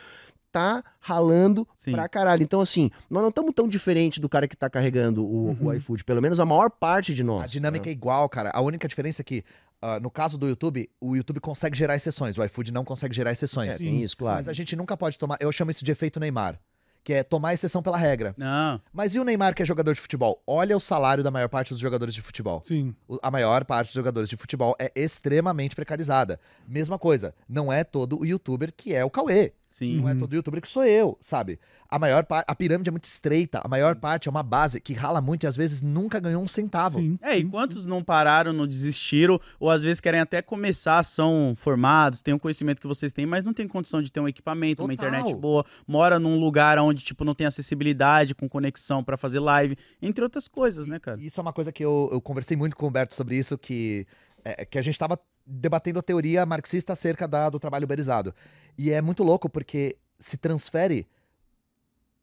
[0.52, 1.92] tá ralando Sim.
[1.92, 2.42] pra caralho.
[2.42, 5.74] Então, assim, nós não estamos tão diferente do cara que tá carregando o, o Uhum.
[5.74, 6.02] iFood.
[6.04, 7.44] Pelo menos a maior parte de nós.
[7.44, 7.90] A dinâmica né?
[7.90, 8.50] é igual, cara.
[8.52, 9.44] A única diferença é que,
[9.82, 12.36] ah, no caso do YouTube, o YouTube consegue gerar exceções.
[12.38, 13.72] O iFood não consegue gerar exceções.
[13.72, 14.36] É, tem isso, claro.
[14.38, 15.36] Mas a gente nunca pode tomar.
[15.40, 16.58] Eu chamo isso de efeito Neymar.
[17.02, 18.34] Que é tomar exceção pela regra.
[18.36, 18.78] Não.
[18.92, 20.42] Mas e o Neymar, que é jogador de futebol?
[20.46, 22.60] Olha o salário da maior parte dos jogadores de futebol.
[22.62, 22.94] Sim.
[23.08, 26.38] O- A maior parte dos jogadores de futebol é extremamente precarizada.
[26.68, 29.54] Mesma coisa, não é todo o youtuber que é o Cauê.
[29.70, 29.98] Sim.
[29.98, 30.18] Não é Uhum.
[30.18, 31.58] todo youtuber que sou eu, sabe?
[31.88, 34.92] A maior parte, a pirâmide é muito estreita, a maior parte é uma base que
[34.92, 36.98] rala muito e às vezes nunca ganhou um centavo.
[37.00, 37.16] Sim.
[37.22, 42.20] É, e quantos não pararam, não desistiram, ou às vezes querem até começar, são formados,
[42.22, 44.94] têm o conhecimento que vocês têm, mas não tem condição de ter um equipamento, uma
[44.94, 45.08] Total.
[45.08, 49.76] internet boa, mora num lugar onde, tipo, não tem acessibilidade com conexão pra fazer live,
[50.02, 51.20] entre outras coisas, né, cara?
[51.20, 53.56] E Isso é uma coisa que eu, eu conversei muito com o Humberto sobre isso,
[53.58, 54.06] que,
[54.44, 55.18] é, que a gente tava
[55.50, 58.34] debatendo a teoria marxista acerca da, do trabalho uberizado.
[58.78, 61.06] E é muito louco porque se transfere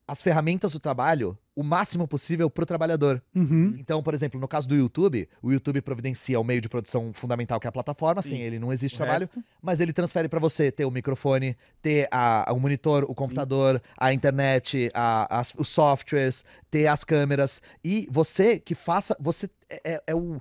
[0.08, 3.22] as ferramentas do trabalho o máximo possível pro trabalhador.
[3.36, 3.76] Uhum.
[3.80, 7.60] Então, por exemplo, no caso do YouTube, o YouTube providencia o meio de produção fundamental
[7.60, 8.30] que é a plataforma, Sim.
[8.30, 9.44] sem ele não existe O trabalho, resto?
[9.62, 14.14] mas ele transfere pra você ter o microfone, ter a, o monitor, o computador, a
[14.14, 20.16] internet, a- os softwares, ter as câmeras e você que faça, você é, é- é
[20.16, 20.40] o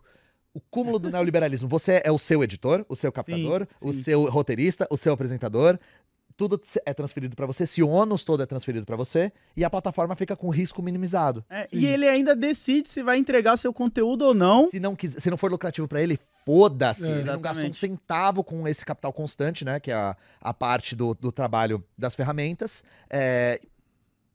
[0.57, 1.69] o cúmulo do neoliberalismo.
[1.69, 4.03] Você é o seu editor, o seu captador, o sim.
[4.03, 5.79] seu roteirista, o seu apresentador.
[6.35, 9.71] Tudo é transferido pra você, se o ônus todo é transferido pra você, e a
[9.71, 11.45] plataforma fica com risco minimizado.
[11.49, 14.71] É, e ele ainda decide se vai entregar seu conteúdo ou não.
[14.71, 17.11] Se não, quiser, se não for lucrativo pra ele, foda-se.
[17.11, 17.15] É.
[17.17, 19.79] ele não gastou um centavo com esse capital constante, né?
[19.79, 22.83] Que é a, a parte do, do trabalho das ferramentas.
[23.11, 23.61] É,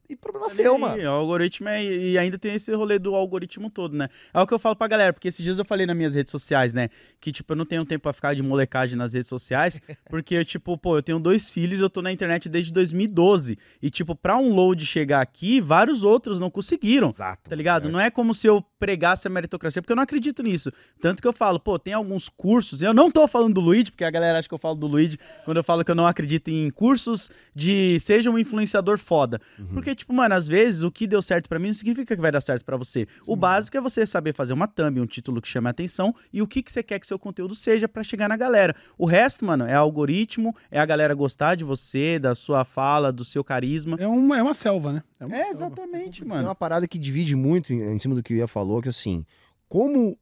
[0.08, 1.02] E problema seu, E mano.
[1.02, 1.82] O algoritmo é.
[1.82, 4.08] E ainda tem esse rolê do algoritmo todo, né?
[4.32, 6.30] É o que eu falo pra galera, porque esses dias eu falei nas minhas redes
[6.30, 6.90] sociais, né?
[7.20, 10.76] Que, tipo, eu não tenho tempo pra ficar de molecagem nas redes sociais, porque, tipo,
[10.76, 13.58] pô, eu tenho dois filhos eu tô na internet desde 2012.
[13.80, 17.08] E, tipo, pra um load chegar aqui, vários outros não conseguiram.
[17.08, 17.48] Exato.
[17.48, 17.88] Tá ligado?
[17.88, 20.72] Não é como se eu pregasse a meritocracia, porque eu não acredito nisso.
[21.00, 24.04] Tanto que eu falo, pô, tem alguns cursos, eu não tô falando do Luigi, porque
[24.04, 26.48] a galera acha que eu falo do Luigi quando eu falo que eu não acredito
[26.48, 29.40] em cursos de seja um influenciador foda.
[29.72, 32.30] Porque, tipo, mano, às vezes o que deu certo pra mim não significa que vai
[32.32, 33.06] dar certo pra você.
[33.26, 36.40] O básico é você saber fazer uma thumb, um título que chame a atenção e
[36.42, 38.74] o que, que você quer que seu conteúdo seja pra chegar na galera.
[38.98, 43.24] O resto, mano, é algoritmo, é a galera gostar de você, da sua fala, do
[43.24, 43.96] seu carisma.
[44.00, 45.02] É uma, é uma selva, né?
[45.20, 45.52] uma É, selva.
[45.66, 46.48] exatamente, Tem mano.
[46.48, 49.24] uma parada que divide muito em, em cima do que o Ia falou, que assim,
[49.68, 50.18] como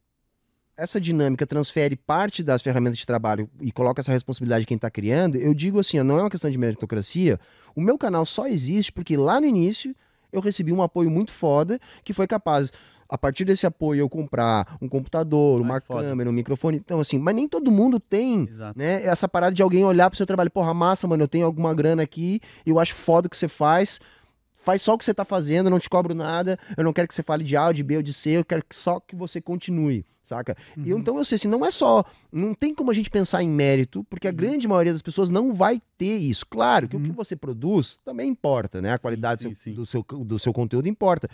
[0.81, 4.91] essa dinâmica transfere parte das ferramentas de trabalho e coloca essa responsabilidade de quem está
[4.91, 7.39] criando, eu digo assim, ó, não é uma questão de meritocracia.
[7.77, 9.95] O meu canal só existe porque lá no início
[10.33, 12.73] eu recebi um apoio muito foda que foi capaz,
[13.07, 16.79] a partir desse apoio, eu comprar um computador, uma Ai, câmera, um microfone.
[16.79, 18.79] Então, assim, mas nem todo mundo tem Exato.
[18.79, 19.05] né?
[19.05, 22.03] Essa parada de alguém olhar pro seu trabalho, porra, massa, mano, eu tenho alguma grana
[22.03, 24.01] aqui, eu acho foda o que você faz.
[24.63, 26.59] Faz só o que você tá fazendo, eu não te cobro nada.
[26.77, 28.45] Eu não quero que você fale de A, ou de B ou de C, eu
[28.45, 30.55] quero que só que você continue, saca?
[30.77, 33.43] E eu- então eu sei assim, não é só, não tem como a gente pensar
[33.43, 36.45] em mérito, porque a grande maioria das pessoas não vai ter isso.
[36.47, 38.93] Claro que o que você produz também importa, né?
[38.93, 39.75] A qualidade sim, do seu- sim.
[39.75, 41.27] Do, seu, do seu conteúdo importa.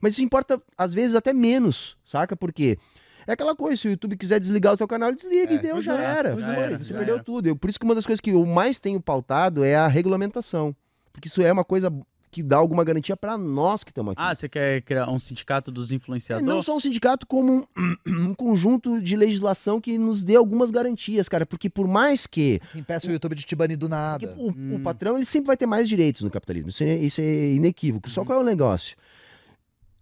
[0.00, 2.36] Mas isso importa às vezes até menos, saca?
[2.36, 2.76] Porque
[3.26, 5.76] é aquela coisa, se o YouTube quiser desligar o teu canal, desliga É, e deu,
[5.76, 6.32] pois já é, era.
[6.34, 7.24] pois Foi, é, você já perdeu era.
[7.24, 7.46] tudo.
[7.48, 10.76] Eu, por isso que uma das coisas que eu mais tenho pautado é a regulamentação.
[11.10, 11.90] Porque isso é uma coisa
[12.34, 14.20] que dá alguma garantia pra nós que estamos aqui.
[14.20, 16.48] Ah, você quer criar um sindicato dos É, influenciadores?
[16.48, 17.96] não só um sindicato, como um,
[18.30, 21.46] um conjunto de legislação que nos dê algumas garantias, cara.
[21.46, 23.94] Porque por mais que Impeça o YouTube de te banir do porque
[24.26, 24.34] nada.
[24.36, 24.74] o, Hum.
[24.76, 26.70] o patrão ele sempre vai ter mais direitos no capitalismo.
[26.70, 28.10] Isso é, isso é inequívoco.
[28.10, 28.96] Só qual é o negócio?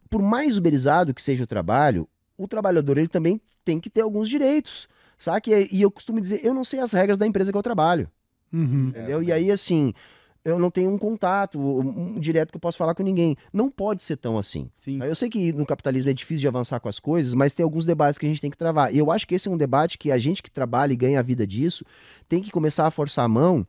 [0.08, 4.28] Por mais uberizado que seja o trabalho, o trabalhador ele também tem que ter alguns
[4.28, 4.88] direitos.
[5.18, 5.50] Sabe?
[5.50, 8.10] E, e eu costumo dizer, eu não sei as regras da empresa que eu trabalho.
[8.52, 8.88] Uhum.
[8.88, 9.22] Entendeu?
[9.22, 9.92] E aí, assim,
[10.44, 13.36] eu não tenho um contato um, um direto que eu posso falar com ninguém.
[13.52, 14.68] Não pode ser tão assim.
[14.76, 14.98] Sim.
[15.02, 17.84] Eu sei que no capitalismo é difícil de avançar com as coisas, mas tem alguns
[17.84, 18.92] debates que a gente tem que travar.
[18.94, 21.20] E eu acho que esse é um debate que a gente que trabalha e ganha
[21.20, 21.84] a vida disso
[22.28, 23.66] tem que começar a forçar a mão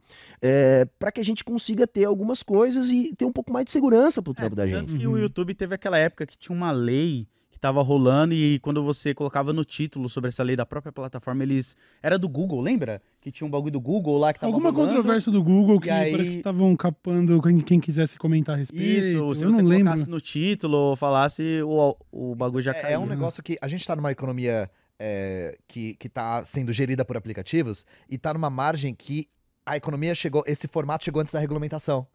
[0.99, 4.21] para que a gente consiga ter algumas coisas e ter um pouco mais de segurança
[4.21, 4.87] pro trampo da gente.
[4.87, 5.13] Tanto que Uhum.
[5.13, 7.27] o YouTube teve aquela época que tinha uma lei
[7.63, 11.43] que tava rolando e quando você colocava no título sobre essa lei da própria plataforma,
[11.43, 11.77] eles...
[12.01, 13.01] Era do Google, lembra?
[13.21, 14.95] Que tinha um bagulho do Google lá que tava Alguma rolando.
[14.95, 18.83] controvérsia do Google que aí- parece que estavam capando quem, quem quisesse comentar a respeito.
[18.85, 19.85] Isso, se eu você não lembro.
[19.85, 22.95] colocasse no título ou falasse, o, o bagulho já É, caía.
[22.95, 27.05] é um negócio que a gente tá numa economia é, que, que tá sendo gerida
[27.05, 29.29] por aplicativos e tá numa margem que
[29.65, 32.05] a economia chegou, esse formato chegou antes da regulamentação.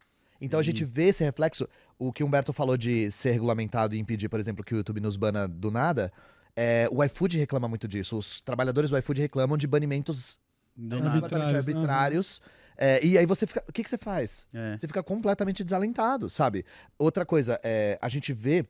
[0.40, 3.98] Então a gente vê esse reflexo, o que o Humberto falou de ser regulamentado e
[3.98, 6.12] impedir, por exemplo, que o YouTube nos bana do nada,
[6.54, 8.16] é, o iFood reclama muito disso.
[8.16, 10.38] Os trabalhadores do iFood reclamam de banimentos
[10.76, 12.40] completamente arbitrários.
[12.76, 13.64] É, e aí você fica.
[13.68, 14.46] O que, que você faz?
[14.54, 14.76] É.
[14.76, 16.64] Você fica completamente desalentado, sabe?
[16.96, 18.64] Outra coisa, é, a gente vê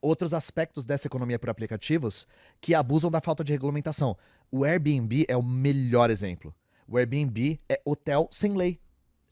[0.00, 2.26] outros aspectos dessa economia por aplicativos
[2.60, 4.16] que abusam da falta de regulamentação.
[4.50, 6.54] O Airbnb é o melhor exemplo.
[6.88, 8.80] O Airbnb é hotel sem lei.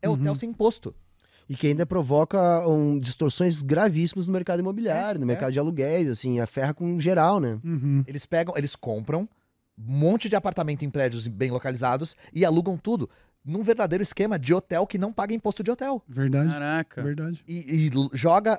[0.03, 0.15] É Uhum.
[0.15, 0.95] hotel sem imposto.
[1.49, 6.09] E que ainda provoca um, distorções gravíssimas no mercado imobiliário, no É, mercado de aluguéis,
[6.09, 7.59] assim, a ferra com geral, né?
[7.65, 8.05] Uhum.
[8.07, 9.23] Eles pegam, eles compram
[9.79, 13.09] um monte de apartamento em prédios bem localizados e alugam tudo.
[13.45, 16.03] num verdadeiro esquema de hotel que não paga imposto de hotel.
[16.07, 16.51] Verdade.
[16.51, 17.01] Caraca.
[17.01, 17.43] Verdade.
[17.49, 18.59] E, e joga,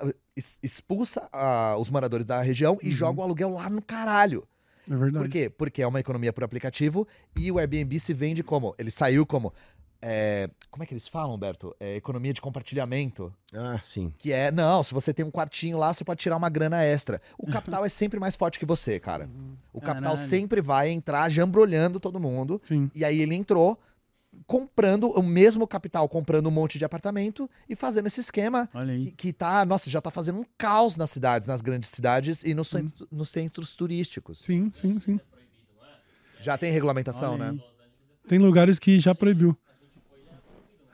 [0.63, 2.91] expulsa ah, os moradores da região e Uhum.
[2.91, 4.47] joga o aluguel lá no caralho.
[4.89, 5.23] É verdade.
[5.25, 5.47] Por quê?
[5.49, 8.73] Porque é uma economia por aplicativo e o Airbnb se vende como?
[8.79, 9.53] Ele saiu como.
[10.01, 11.75] É, como é que eles falam, Humberto?
[11.79, 13.33] É economia de compartilhamento.
[13.53, 14.13] Ah, sim.
[14.17, 17.21] Que é, não, se você tem um quartinho lá, você pode tirar uma grana extra.
[17.37, 19.29] O capital é sempre mais forte que você, cara.
[19.73, 20.29] O capital Caralho.
[20.29, 22.61] sempre vai entrar jambrolhando todo mundo.
[22.63, 22.89] Sim.
[22.95, 23.77] E aí ele entrou
[24.45, 28.99] comprando o mesmo capital, comprando um monte de apartamento e fazendo esse esquema Olha que,
[29.07, 29.11] aí.
[29.11, 32.67] que tá, nossa, já tá fazendo um caos nas cidades, nas grandes cidades e nos,
[32.67, 34.39] centro- nos centros turísticos.
[34.39, 35.19] Sim, sim, sim.
[36.41, 37.57] Já tem regulamentação, né?
[38.27, 39.57] Tem lugares que já proibiu.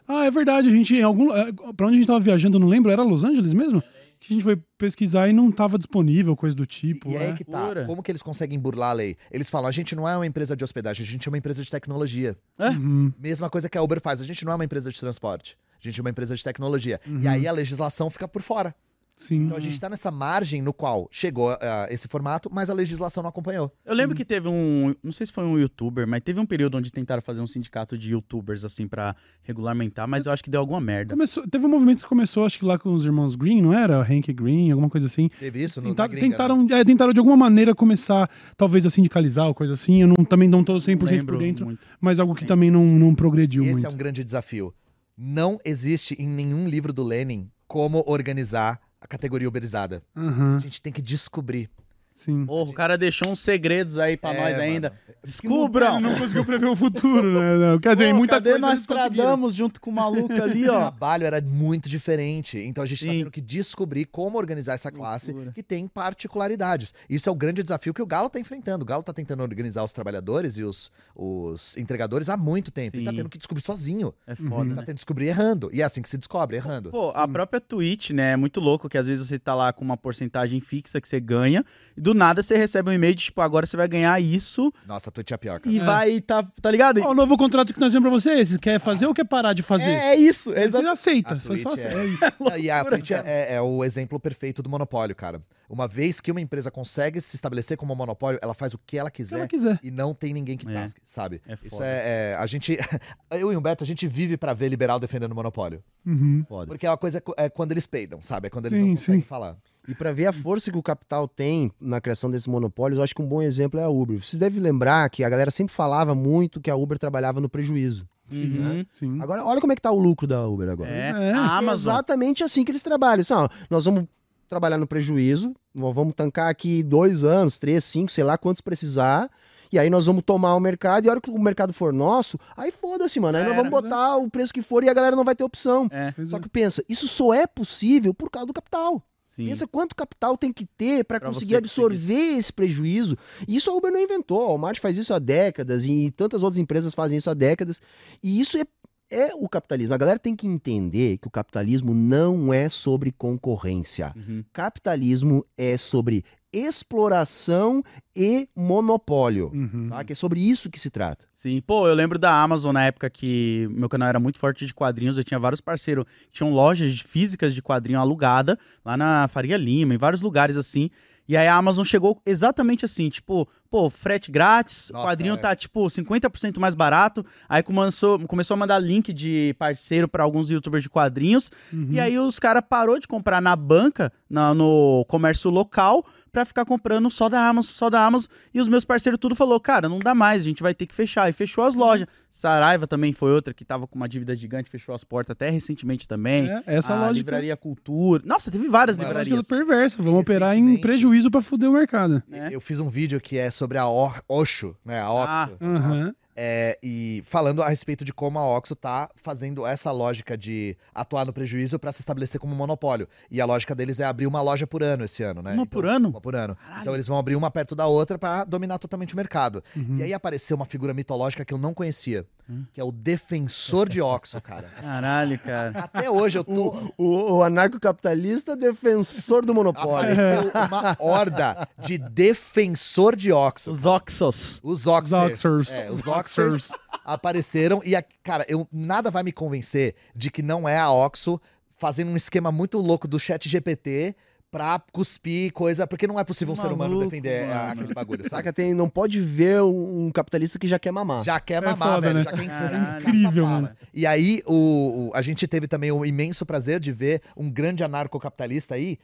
[0.07, 0.69] Ah, é verdade.
[0.69, 1.33] A gente, em algum.
[1.35, 3.81] é, Pra onde a gente tava viajando, eu não lembro, era Los Angeles mesmo?
[4.19, 7.09] Que a gente foi pesquisar e não tava disponível, coisa do tipo.
[7.09, 7.27] E, e é.
[7.27, 7.67] aí que tá.
[7.67, 7.85] Pura.
[7.85, 9.17] Como que eles conseguem burlar a lei?
[9.31, 11.63] Eles falam, a gente não é uma empresa de hospedagem, a gente é uma empresa
[11.63, 12.35] de tecnologia.
[12.57, 13.11] Uhum.
[13.19, 15.57] Mesma coisa que a Uber faz, a gente não é uma empresa de transporte.
[15.79, 16.99] A gente é uma empresa de tecnologia.
[17.05, 17.21] Uhum.
[17.21, 18.73] E aí a legislação fica por fora.
[19.15, 19.45] Sim.
[19.45, 23.23] Então a gente tá nessa margem no qual chegou ah, esse formato, mas a legislação
[23.23, 23.71] não acompanhou.
[23.85, 24.93] Eu lembro que teve um.
[25.01, 27.97] Não sei se foi um youtuber, mas teve um período onde tentaram fazer um sindicato
[27.97, 31.13] de youtubers, assim, pra regulamentar, mas eu acho que deu alguma merda.
[31.13, 34.01] Começou, teve um movimento que começou, acho que lá com os irmãos Green, não era?
[34.01, 35.29] Hank Green, alguma coisa assim.
[35.39, 36.31] Teve isso no, Tenta- gringa, né?
[36.31, 40.01] tentaram, é, tentaram de alguma maneira começar, talvez a sindicalizar ou coisa assim.
[40.01, 41.87] Eu não, também não tô 100% por Lembro dentro, muito.
[42.01, 42.47] mas algo que Sim.
[42.47, 43.87] também não, não progrediu E esse muito.
[43.87, 44.73] é um grande desafio.
[45.17, 50.03] Não existe em nenhum livro do Lenin como organizar a categoria uberizada.
[50.15, 51.69] Aham, A gente tem que descobrir.
[52.15, 52.45] Sim.
[52.45, 54.63] Porra, o cara deixou uns segredos aí pra É, nós mano.
[54.63, 54.87] ainda.
[55.07, 55.99] Ele Descubram!
[55.99, 57.57] não conseguiu prever o futuro, né?
[57.57, 60.73] Não, Quer dizer, Pô, muita cadê coisa nós tradamos junto com o maluco ali, O
[60.73, 60.79] ó?
[60.91, 62.57] trabalho era muito diferente.
[62.59, 63.19] Então a gente está Sim.
[63.19, 65.51] tendo que descobrir como organizar essa classe Loucura.
[65.53, 66.93] que tem particularidades.
[67.09, 68.83] Isso é o grande desafio que o Galo está enfrentando.
[68.83, 72.95] O Galo está tentando organizar os trabalhadores e os, os entregadores há muito tempo.
[72.95, 73.17] E está Sim.
[73.17, 74.13] tendo que descobrir sozinho.
[74.25, 74.83] É foda, Tá né?
[74.85, 75.69] tendo que descobrir errando.
[75.73, 76.91] E é assim que se descobre, errando.
[76.91, 79.83] Pô, a própria Twitch, né, é muito louco que às vezes você tá lá com
[79.83, 81.65] uma porcentagem fixa que você ganha
[81.97, 85.09] e do nada você recebe um e-mail de tipo, agora você vai ganhar isso Nossa,
[85.09, 85.75] a Twitch é a pior, cara.
[85.75, 87.01] e vai, tá, tá ligado?
[87.01, 88.59] Ó, o novo contrato que nós temos pra você é esse.
[88.59, 89.89] Quer fazer ou quer parar de fazer?
[89.91, 91.39] É, é isso, é Você aceita.
[91.39, 91.81] Só, aceita.
[91.81, 92.23] é- É isso.
[92.39, 95.41] Não, e a Twitch é, é- é o exemplo perfeito do monopólio, cara.
[95.67, 99.09] Uma vez que uma empresa consegue se estabelecer como monopólio, ela faz o que ela
[99.09, 99.79] Se quiser ela quiser.
[99.81, 100.73] e não tem ninguém que É.
[100.73, 101.41] tasque, sabe?
[101.47, 101.85] É Isso foda.
[101.87, 102.77] é, é- A gente.
[103.31, 105.83] Eu e o Humberto, a gente vive pra ver liberal defendendo o monopólio.
[106.05, 106.45] Uhum.
[106.47, 106.67] Foda.
[106.67, 108.45] Porque é uma coisa é quando eles peidam, sabe?
[108.47, 109.27] É quando eles Sim, não conseguem sim.
[109.27, 109.57] falar.
[109.87, 113.13] E para ver a força que o capital tem na criação desses monopólios, eu acho
[113.13, 114.23] que um bom exemplo é a Uber.
[114.23, 118.07] Vocês devem lembrar que a galera sempre falava muito que a Uber trabalhava no prejuízo.
[118.33, 118.85] Uhum.
[118.91, 119.21] Sim.
[119.21, 120.89] Agora, olha como é que tá o lucro da Uber agora.
[120.89, 121.33] É, é.
[121.33, 123.21] a É exatamente assim que eles trabalham.
[123.21, 124.05] Assim, ó, nós vamos
[124.47, 129.29] trabalhar no prejuízo, nós vamos tancar aqui dois anos, três, cinco, sei lá quantos precisar.
[129.71, 132.39] E aí nós vamos tomar o mercado, e a hora que o mercado for nosso,
[132.55, 133.37] aí foda-se, mano.
[133.37, 133.81] Aí Já nós vamos era.
[133.81, 135.87] botar o preço que for e a galera não vai ter opção.
[135.91, 136.39] É, Só é.
[136.39, 139.03] que pensa, isso só é possível por causa do capital.
[139.35, 139.47] Sim.
[139.47, 143.17] Pensa quanto capital tem que ter para conseguir absorver esse prejuízo.
[143.47, 144.41] E isso a Uber não inventou.
[144.41, 147.81] A Walmart faz isso há décadas e tantas outras empresas fazem isso há décadas.
[148.23, 148.65] E isso é,
[149.11, 149.93] é o capitalismo.
[149.93, 154.13] A galera tem que entender que o capitalismo não é sobre concorrência.
[154.15, 154.43] Uhum.
[154.53, 156.23] Capitalismo é sobre
[156.57, 157.83] exploração
[158.15, 159.51] e monopólio.
[159.53, 159.87] Uhum.
[159.87, 160.13] Sabe?
[160.13, 161.25] É sobre isso que se trata.
[161.33, 164.73] Sim, pô, eu lembro da Amazon na época que meu canal era muito forte de
[164.73, 169.27] quadrinhos, eu tinha vários parceiros que tinham lojas de- físicas de quadrinho alugada lá na
[169.27, 170.89] Faria Lima, em vários lugares assim.
[171.27, 175.37] E aí a Amazon chegou exatamente assim, tipo, pô, frete grátis, o quadrinho é.
[175.37, 177.25] tá tipo 50% mais barato.
[177.49, 181.49] Aí começou, começou a mandar link de parceiro pra alguns youtubers de quadrinhos.
[181.73, 181.87] Uhum.
[181.89, 186.05] E aí os caras parou de comprar na banca, na- no comércio local,
[186.35, 188.29] pra ficar comprando só da Amazon, só da Amazon.
[188.53, 190.93] E os meus parceiros tudo falou, cara, não dá mais, a gente vai ter que
[190.93, 191.29] fechar.
[191.29, 192.05] E fechou as lojas.
[192.29, 196.05] Saraiva também foi outra que tava com uma dívida gigante, fechou as portas até recentemente
[196.05, 196.49] também.
[196.49, 197.19] É, essa a lógica.
[197.31, 198.21] Livraria Cultura.
[198.25, 199.47] Nossa, teve várias Uma Lógica livrarias.
[199.47, 200.03] perversa.
[200.03, 202.21] Vamos operar em prejuízo pra fuder o mercado.
[202.29, 202.49] É.
[202.53, 203.87] Eu fiz um vídeo que é sobre a
[204.27, 204.99] Osho, né?
[204.99, 205.57] A Oxo.
[205.61, 206.13] Aham.
[206.35, 211.25] É, e falando a respeito de como a Oxo tá fazendo essa lógica de atuar
[211.25, 213.07] no prejuízo para se estabelecer como monopólio.
[213.31, 215.51] E a lógica deles é abrir uma loja por ano esse ano, né?
[215.53, 216.09] Uma Então- por ano?
[216.09, 216.55] Uma por ano.
[216.55, 216.81] Caralho.
[216.81, 219.63] Então eles vão abrir uma perto da outra para dominar totalmente o mercado.
[219.75, 219.95] Uhum.
[219.97, 222.63] E aí apareceu uma figura mitológica que eu não conhecia, Hum.
[222.71, 224.67] que é o defensor de Oxo, cara.
[224.79, 225.79] Caralho, cara.
[225.79, 226.91] Até hoje eu tô.
[226.97, 230.11] O, o anarcocapitalista defensor do monopólio.
[230.13, 233.71] Apareceu uma horda de defensor de Oxo.
[233.71, 234.59] Os Oxos.
[234.63, 235.43] Os Oxers.
[235.43, 235.69] Oxers.
[235.71, 236.71] É, os Os Oxers
[237.03, 241.39] apareceram e, a- cara, eu, nada vai me convencer de que não é a Oxo
[241.77, 244.15] fazendo um esquema muito louco do chat GPT
[244.55, 247.71] pra cuspir coisa, porque não é possível um ser humano defender a- mano.
[247.81, 248.29] aquele bagulho, sabe?
[248.29, 251.23] Saca, tem, não pode ver um, um capitalista que já quer mamar.
[251.25, 252.19] Já quer É mamar, foda, velho.
[252.19, 252.23] né?
[252.23, 252.65] Já quer Caralho.
[252.77, 253.01] ensinar.
[253.01, 253.69] Incrível, mano.
[253.93, 257.83] E aí, o, o- a gente teve também o imenso prazer de ver um grande
[257.83, 258.97] anarcocapitalista aí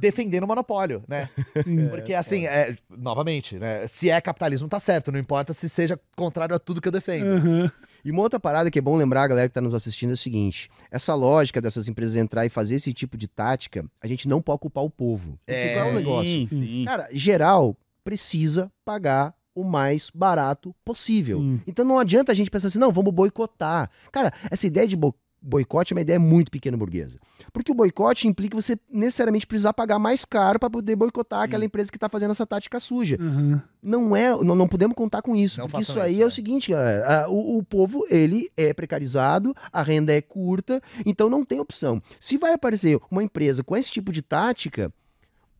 [0.00, 1.28] defendendo o monopólio, né?
[1.90, 3.86] Porque, assim, é, novamente, né?
[3.86, 5.12] Se é capitalismo, tá certo.
[5.12, 7.26] Não importa se seja contrário a tudo que eu defendo.
[7.26, 7.70] Aham.
[8.04, 10.12] E uma outra parada que é bom lembrar, a galera que tá nos assistindo, é
[10.12, 14.28] o seguinte: essa lógica dessas empresas entrar e fazer esse tipo de tática, a gente
[14.28, 15.38] não pode culpar o povo.
[15.46, 16.32] É, qual é o negócio?
[16.32, 16.84] Sim, sim.
[16.84, 21.40] Cara, geral precisa pagar o mais barato possível.
[21.66, 23.88] Então não adianta a gente pensar assim, não, vamos boicotar.
[24.12, 25.14] Cara, essa ideia de bo-
[25.44, 27.18] boicote é uma ideia muito pequena burguesa.
[27.52, 31.92] Porque o boicote implica você necessariamente precisar pagar mais caro para poder boicotar aquela empresa
[31.92, 33.18] que tá fazendo essa tática suja.
[33.20, 33.62] Aham.
[33.82, 35.60] Não é, não, não podemos contar com isso.
[35.60, 36.30] Não porque isso aí isso, é o é.
[36.30, 37.24] seguinte, galera.
[37.24, 42.00] ah, o, o povo, ele é precarizado, a renda é curta, então não tem opção.
[42.18, 44.90] Se vai aparecer uma empresa com esse tipo de tática,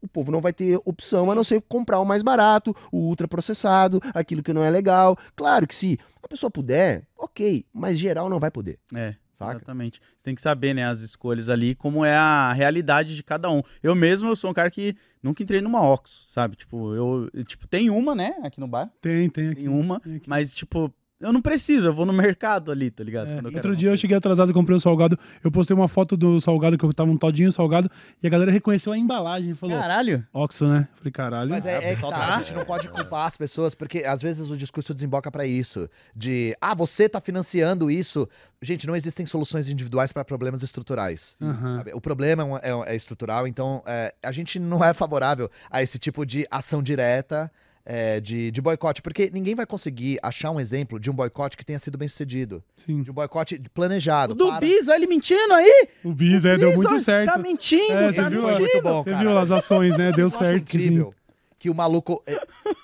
[0.00, 4.00] o povo não vai ter opção a não ser comprar o mais barato, o ultraprocessado,
[4.14, 5.16] aquilo que não é legal.
[5.34, 8.78] Claro que se a pessoa puder, ok, mas geral não vai poder.
[8.94, 9.14] É.
[9.34, 9.56] Saca?
[9.56, 10.00] Exatamente.
[10.16, 13.62] Você tem que saber, né, as escolhas ali, como é a realidade de cada um.
[13.82, 16.56] Eu mesmo, eu sou um cara que nunca entrei numa Ox, sabe?
[16.56, 19.60] Tipo, eu, eu, tipo, tem uma, né, aqui no bar, Tem, tem aqui.
[19.62, 20.28] tem uma, Tem aqui.
[20.28, 20.92] mas, tipo,
[21.24, 23.28] eu não preciso, eu vou no mercado ali, tá ligado?
[23.28, 25.18] É, outro dia eu cheguei atrasado, comprei um salgado.
[25.42, 27.90] Eu postei uma foto do salgado que eu tava um todinho salgado
[28.22, 30.24] e a galera reconheceu a embalagem e falou: Caralho.
[30.32, 30.86] Oxo, né?
[30.94, 31.50] Falei, caralho.
[31.50, 34.22] Mas é, é que tá, tá- a gente não pode culpar as pessoas, porque às
[34.22, 35.88] vezes o discurso desemboca pra isso.
[36.14, 38.28] De, ah, você tá financiando isso.
[38.62, 41.36] Gente, não existem soluções individuais pra problemas estruturais.
[41.76, 41.92] Sabe?
[41.94, 45.98] O problema é, é- é estrutural, então é, a gente não é favorável a esse
[45.98, 47.50] tipo de ação direta.
[47.86, 51.64] É, de, de boicote, porque ninguém vai conseguir achar um exemplo de um boicote que
[51.66, 52.62] tenha sido bem sucedido.
[52.76, 53.02] Sim.
[53.02, 54.32] De um boicote planejado.
[54.32, 55.88] O do para- Bis, olha ele mentindo aí.
[56.02, 57.32] O Bis, é, deu Bis, muito olha, certo.
[57.32, 58.56] Tá mentindo, É, tá você viu, mentindo.
[58.56, 59.22] é muito bom, Você cara.
[59.22, 60.12] viu as ações, né?
[60.12, 60.56] Deu Eu acho certo.
[60.62, 61.18] incrível sim.
[61.64, 62.38] Que o maluco é,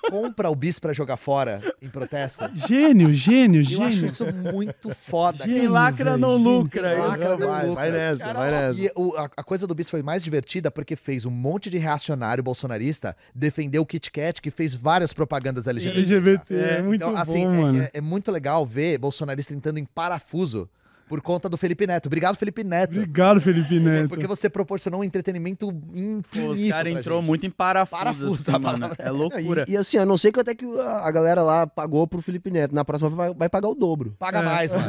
[0.09, 2.49] compra o bis pra jogar fora em protesto.
[2.67, 4.05] Gênio, gênio, Eu acho gênio.
[4.07, 5.37] isso muito foda.
[5.45, 6.51] Gênio, Quem lacra não gênio.
[6.51, 6.89] lucra.
[6.89, 7.75] Quem lacra não vai, lucra.
[7.75, 8.81] vai nessa, vai nessa.
[8.81, 11.77] E o- a, a coisa do bis foi mais divertida porque fez um monte de
[11.77, 15.99] reacionário bolsonarista defender o Kit Kat, que fez várias propagandas LGBT.
[15.99, 17.83] LGBT, é, É, muito Então, assim, bom, é- mano.
[17.83, 20.67] é, é muito legal ver bolsonarista entrando em parafuso
[21.11, 22.05] por conta do Felipe Neto.
[22.05, 22.91] Obrigado, Felipe Neto.
[22.91, 24.07] Obrigado, Felipe Neto.
[24.07, 26.29] Porque você proporcionou um entretenimento infinito.
[26.31, 27.27] Pô, os caras entrou gente.
[27.27, 28.91] muito em parafuso, Parafuso, assim, mano.
[28.97, 29.65] É loucura.
[29.67, 32.49] E, e assim, eu não sei quanto é que a galera lá pagou pro Felipe
[32.49, 32.73] Neto.
[32.73, 34.15] Na próxima vai, vai pagar o dobro.
[34.17, 34.85] Paga mais, mano.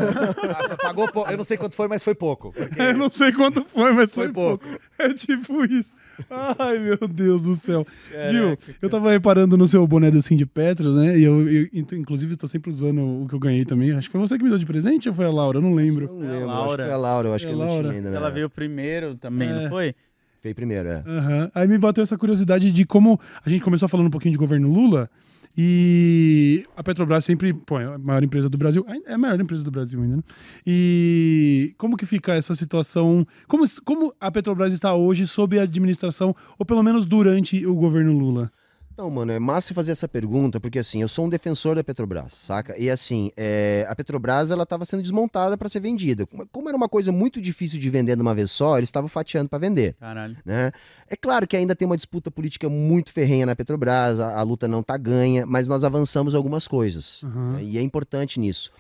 [0.81, 1.29] Pagou pouco.
[1.29, 2.53] Eu não sei quanto foi, mas foi pouco.
[2.53, 4.64] Porque Eu não sei quanto foi, mas foi, Foi pouco.
[4.97, 5.97] É tipo isso.
[6.31, 7.85] Ai, meu Deus do céu.
[8.31, 8.57] Viu?
[8.57, 11.18] Caraca, Eu tava reparando no seu boné do Cindy Petros, né?
[11.18, 13.91] E eu, eu, inclusive, estou sempre usando o que eu ganhei também.
[13.91, 15.59] Acho que foi você que me deu de presente ou foi a Laura?
[15.59, 16.12] Eu não lembro.
[16.13, 16.85] Não É lembro, acho que Laura.
[16.85, 17.83] foi a Laura, eu acho É que a eu não Laura.
[17.85, 18.11] tinha ainda.
[18.11, 18.17] né?
[18.17, 19.63] Ela veio primeiro também, É.
[19.63, 19.95] não foi?
[20.43, 21.03] Veio primeiro, é.
[21.07, 21.51] Aham.
[21.55, 24.73] Aí me bateu essa curiosidade de como a gente começou falando um pouquinho de governo
[24.73, 25.09] Lula
[25.57, 29.63] e a Petrobras sempre pô, é a maior empresa do Brasil, é a maior empresa
[29.63, 30.23] do Brasil ainda, né?
[30.67, 33.27] E como que fica essa situação?
[33.47, 38.13] Como, como a Petrobras está hoje sob a administração, ou pelo menos durante o governo
[38.13, 38.51] Lula?
[38.97, 42.32] Não, mano, é massa fazer essa pergunta, porque assim, eu sou um defensor da Petrobras,
[42.34, 42.78] saca?
[42.78, 46.26] E assim, é, a Petrobras, ela tava sendo desmontada para ser vendida.
[46.51, 49.49] Como- era uma coisa muito difícil de vender de uma vez só, eles estavam fatiando
[49.49, 49.95] para vender.
[49.99, 50.36] Caralho.
[50.45, 50.70] né?
[51.09, 54.68] É claro que ainda tem uma disputa política muito ferrenha na Petrobras, a, a luta
[54.68, 57.22] não tá ganha, mas nós avançamos algumas coisas.
[57.22, 57.53] Uhum.
[57.53, 57.64] né?
[57.64, 58.70] E é importante nisso.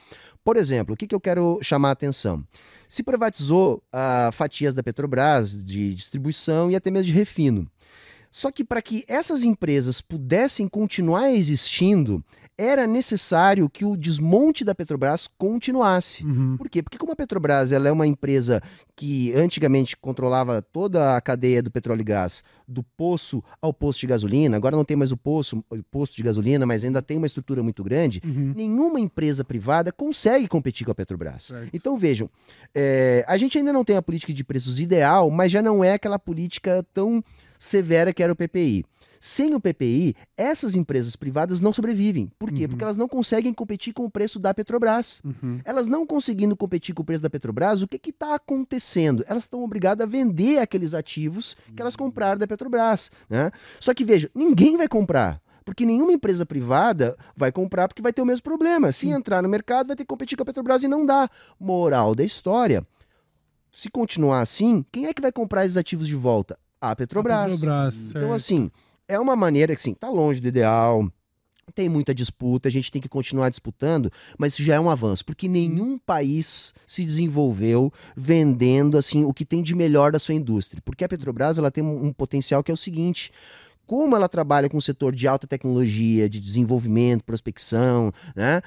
[0.44, 2.44] Por exemplo, o que, que eu quero chamar a atenção?
[2.88, 7.66] Se privatizou ah, fatias da Petrobras de distribuição e até mesmo de refino.
[8.32, 12.24] Só que para que essas empresas pudessem continuar existindo,
[12.56, 16.24] era necessário que o desmonte da Petrobras continuasse.
[16.24, 16.56] Uhum.
[16.56, 16.82] Por quê?
[16.82, 18.62] Porque como a Petrobras ela é uma empresa
[18.96, 24.06] que antigamente controlava toda a cadeia do petróleo e gás, do poço ao posto de
[24.06, 27.26] gasolina, agora não tem mais o poço, o posto de gasolina, mas ainda tem uma
[27.26, 28.52] estrutura muito grande, Uhum.
[28.56, 31.44] nenhuma empresa privada consegue competir com a Petrobras.
[31.44, 31.70] Certo.
[31.72, 32.30] Então vejam,
[32.74, 35.94] é, a gente ainda não tem a política de preços ideal, mas já não é
[35.94, 37.22] aquela política tão
[37.62, 38.84] severa que era o PPI.
[39.20, 42.28] Sem o PPI, essas empresas privadas não sobrevivem.
[42.36, 42.62] Por quê?
[42.62, 42.70] Uhum.
[42.70, 45.22] Porque elas não conseguem competir com o preço da Petrobras.
[45.24, 45.60] Uhum.
[45.64, 49.24] Elas não conseguindo competir com o preço da Petrobras, o que está acontecendo?
[49.28, 53.12] Elas estão obrigadas a vender aqueles ativos que elas compraram da Petrobras.
[53.30, 53.52] Né?
[53.78, 55.40] Só que veja, ninguém vai comprar.
[55.64, 58.90] Porque nenhuma empresa privada vai comprar porque vai ter o mesmo problema.
[58.90, 61.30] Se entrar no mercado, vai ter que competir com a Petrobras e não dá.
[61.60, 62.84] Moral da história.
[63.72, 66.58] Se continuar assim, quem é que vai comprar esses ativos de volta?
[66.82, 67.52] A Petrobras.
[67.52, 68.32] Petrobras, Então, certo.
[68.32, 68.70] assim,
[69.06, 71.08] é uma maneira que, assim, tá longe do ideal,
[71.76, 75.24] Tem muita disputa, a gente tem que continuar disputando, mas isso já é um avanço,
[75.24, 80.82] porque nenhum país se desenvolveu vendendo assim o que tem de melhor da sua indústria.
[80.84, 83.30] Porque a Petrobras ela tem um, um potencial que é o seguinte:
[83.86, 88.60] como ela trabalha com o setor de alta tecnologia, de desenvolvimento, prospecção, né?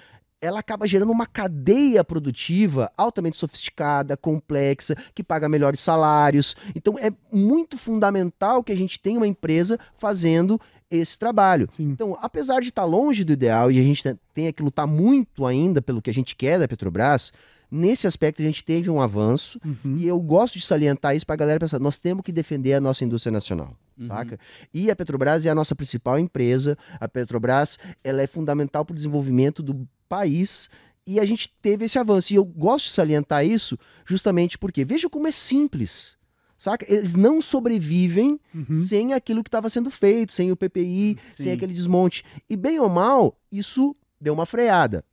[0.46, 6.56] Ela acaba gerando uma cadeia produtiva altamente sofisticada, complexa, que paga melhores salários.
[6.76, 11.68] Então é muito fundamental que a gente tenha uma empresa fazendo esse trabalho.
[11.76, 11.90] Sim.
[11.90, 15.82] Então, apesar de estar longe do ideal e a gente tem- que lutar muito ainda
[15.82, 17.34] pelo que a gente quer da Petrobras,
[17.72, 19.96] nesse aspecto a gente teve um avanço Uhum.
[19.98, 22.80] e eu gosto de salientar isso para a galera pensar, nós temos que defender a
[22.80, 24.06] nossa indústria nacional, Uhum.
[24.08, 24.40] saca?
[24.74, 28.96] E a Petrobras é a nossa principal empresa, a Petrobras ela é fundamental para o
[28.96, 30.70] desenvolvimento do país
[31.08, 32.34] e a gente teve esse avanço.
[32.34, 36.18] E eu gosto de salientar isso justamente porque, veja como é simples,
[36.58, 36.86] saca?
[36.92, 38.74] Eles não sobrevivem Uhum.
[38.74, 41.52] sem aquilo que estava sendo feito, sem o PPI, sem Sim.
[41.52, 42.24] aquele desmonte.
[42.50, 45.04] E bem ou mal, isso deu uma freada.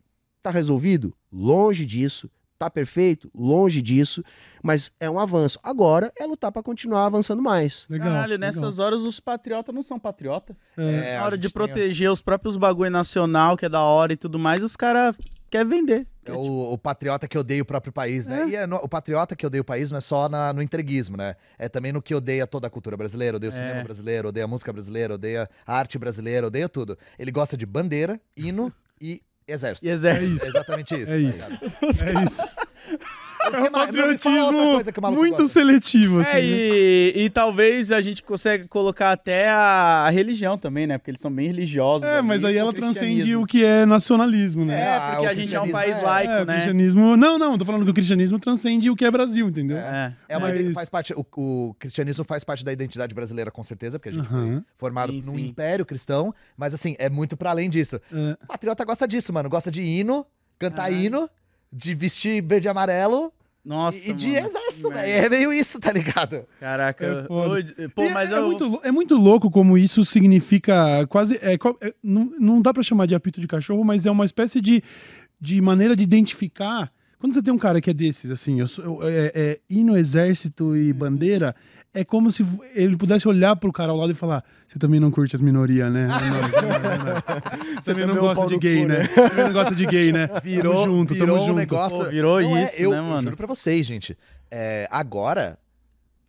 [0.43, 1.15] Tá resolvido?
[1.31, 2.29] Longe disso.
[2.63, 3.31] Tá perfeito?
[3.35, 4.23] Longe disso.
[4.63, 5.59] Mas é um avanço.
[5.63, 7.87] Agora é lutar para continuar avançando mais.
[7.91, 8.09] Legal.
[8.09, 8.49] Caralho, legal.
[8.49, 10.57] nessas horas os patriotas não são patriota.
[10.77, 13.81] É, Na hora a de gente tem- proteger os próprios bagulho nacional, que é da
[13.83, 15.17] hora e tudo mais, os caras
[15.51, 16.07] querem vender.
[16.25, 18.47] É o, o patriota que odeia o próprio país, né?
[18.49, 21.17] E é no- o patriota que odeia o país não é só na- no entreguismo,
[21.17, 21.35] né?
[21.59, 23.57] É também no que odeia toda a cultura brasileira, odeia o É.
[23.59, 26.97] cinema brasileiro, odeia a música brasileira, odeia a arte brasileira, odeia tudo.
[27.19, 29.87] Ele gosta de bandeira, hino e exército.
[29.87, 30.45] E exército.
[30.45, 31.13] É exatamente isso.
[31.13, 31.47] É tá isso.
[32.05, 32.43] É isso.
[33.53, 35.49] É um patriotismo muito gosta.
[35.49, 36.31] seletivo, assim.
[36.31, 36.41] É, né?
[36.43, 40.97] e, e talvez a gente consiga colocar até a, a religião também, né?
[40.99, 42.07] Porque eles são bem religiosos.
[42.07, 44.81] É, ali, mas aí ela transcende o que é nacionalismo, né?
[44.81, 46.53] É, Ah, porque o a gente é um cristianismo país é- laico, É, o né?
[46.55, 47.17] cristianismo.
[47.17, 49.77] Não, não, tô falando que o cristianismo transcende o que é Brasil, entendeu?
[49.77, 50.15] É.
[50.29, 53.99] É uma É faz parte, o, o cristianismo faz parte da identidade brasileira, com certeza,
[53.99, 54.63] porque a gente Aham.
[54.77, 55.47] foi formado Sim, num sim.
[55.49, 58.01] império cristão, mas assim, é muito pra além disso.
[58.13, 58.37] É.
[58.45, 59.49] O patriota gosta disso, mano.
[59.51, 60.25] Gosta de hino,
[60.59, 60.97] cantar Caralho.
[60.97, 61.31] hino,
[61.73, 63.33] de vestir verde e amarelo
[63.65, 65.13] Nossa, e de mano, exército, velho.
[65.25, 66.45] É meio isso, tá ligado?
[66.61, 67.27] Caraca.
[67.79, 68.47] É Pô, mas é, eu...
[68.47, 71.37] muito, lou- é muito louco como isso significa quase.
[71.43, 74.61] É, é, não, não dá pra chamar de apito de cachorro, mas é uma espécie
[74.61, 74.83] de,
[75.41, 76.93] de maneira de identificar.
[77.19, 79.97] Quando você tem um cara que é desses, assim, eu sou, eu- é, é, hino,
[79.97, 81.55] exército e bandeira,
[81.95, 85.11] é como se ele pudesse olhar pro cara ao lado e falar: Você também não
[85.11, 86.09] curte as minorias, né?
[86.11, 87.83] Ah, não, não, não, não.
[87.83, 88.99] Você também não é um gosta de gay, cu, né?
[88.99, 89.09] né?
[89.29, 90.29] Também não gosta de gay, né?
[90.43, 91.57] Virou, tamo junto, virou tamo um junto.
[91.59, 91.99] negócio.
[91.99, 93.23] Pô, virou Não é, isso, eu, né, eu mano?
[93.23, 94.17] juro pra vocês, gente.
[94.51, 95.59] É, agora,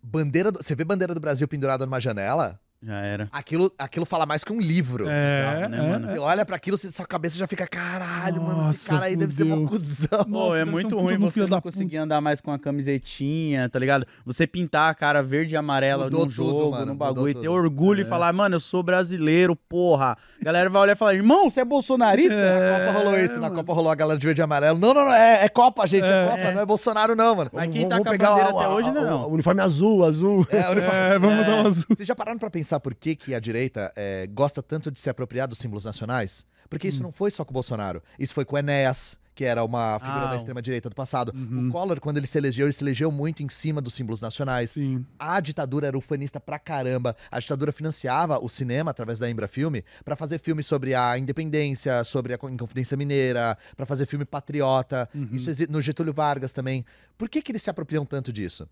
[0.01, 3.27] bandeira do- você vê bandeira do Brasil pendurada numa janela, Já era.
[3.31, 5.05] aquilo, aquilo fala mais que um livro.
[5.07, 6.07] É, né, é, mano?
[6.11, 9.33] Você olha pra aquilo, sua cabeça já fica, caralho, mano, esse Nossa, cara aí deve
[9.33, 9.57] ser fudeu.
[9.61, 10.23] mó cuzão.
[10.25, 12.59] Pô, Nossa, é ser muito um puta ruim você não conseguir andar mais com a
[12.59, 14.05] camisetinha, tá ligado?
[14.25, 17.33] Você pintar a cara verde e amarela Mudou num tudo, jogo, mano, num bagulho, e
[17.33, 17.51] ter tudo.
[17.53, 20.17] orgulho e falar, mano, eu sou brasileiro, porra.
[20.41, 22.35] A galera vai olhar e falar, irmão, você é bolsonarista?
[22.35, 24.77] Na Copa rolou isso, na Copa rolou a galera de verde e amarelo.
[24.79, 26.29] Não, não, não, é, é Copa, gente, é, É.
[26.29, 27.49] Copa, não é Bolsonaro, não, mano.
[27.53, 29.23] Mas quem Vamos- tá vamos com a pegar bandeira o- até a- hoje, a- não.
[29.29, 30.45] O uniforme azul, azul.
[30.49, 31.85] É, o uniforme- É, vamos usar o azul.
[31.89, 35.09] Vocês já pararam pra pensar por que, que a direita é, gosta tanto de se
[35.09, 36.45] apropriar dos símbolos nacionais?
[36.69, 38.01] Porque isso não foi só com o Bolsonaro.
[38.17, 41.31] Isso foi com o Enéas, que era uma figura Ah, da extrema-direita do passado.
[41.31, 44.71] O Collor, quando ele se elegeu, ele se elegeu muito em cima dos símbolos nacionais.
[44.71, 45.05] Sim.
[45.19, 47.15] A ditadura era ufanista pra caramba.
[47.29, 52.03] A ditadura financiava o cinema através da Embra Filme pra fazer filmes sobre a independência,
[52.03, 55.07] sobre a Inconfidência Mineira, pra fazer filme patriota.
[55.31, 56.83] Isso exi- no Getúlio Vargas também.
[57.17, 58.67] Por que, que eles se apropriam tanto disso?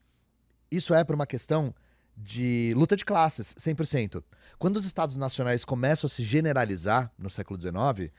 [0.71, 1.73] Isso é por uma questão
[2.21, 4.23] de luta de classes, 100%.
[4.59, 8.11] Quando os estados nacionais começam a se generalizar no século XIX,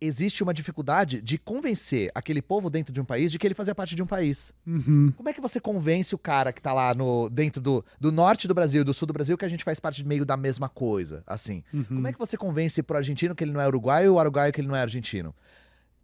[0.00, 3.74] existe uma dificuldade de convencer aquele povo dentro de um país de que ele fazia
[3.74, 4.52] parte de um país.
[4.66, 5.12] Uhum.
[5.16, 8.46] Como é que você convence o cara que tá lá no, dentro do, do norte
[8.46, 10.68] do Brasil e do sul do Brasil que a gente faz parte meio da mesma
[10.68, 11.64] coisa, assim?
[11.88, 14.52] Como é que você convence pro argentino que ele não é uruguaio e o uruguaio
[14.52, 15.34] que ele não é argentino?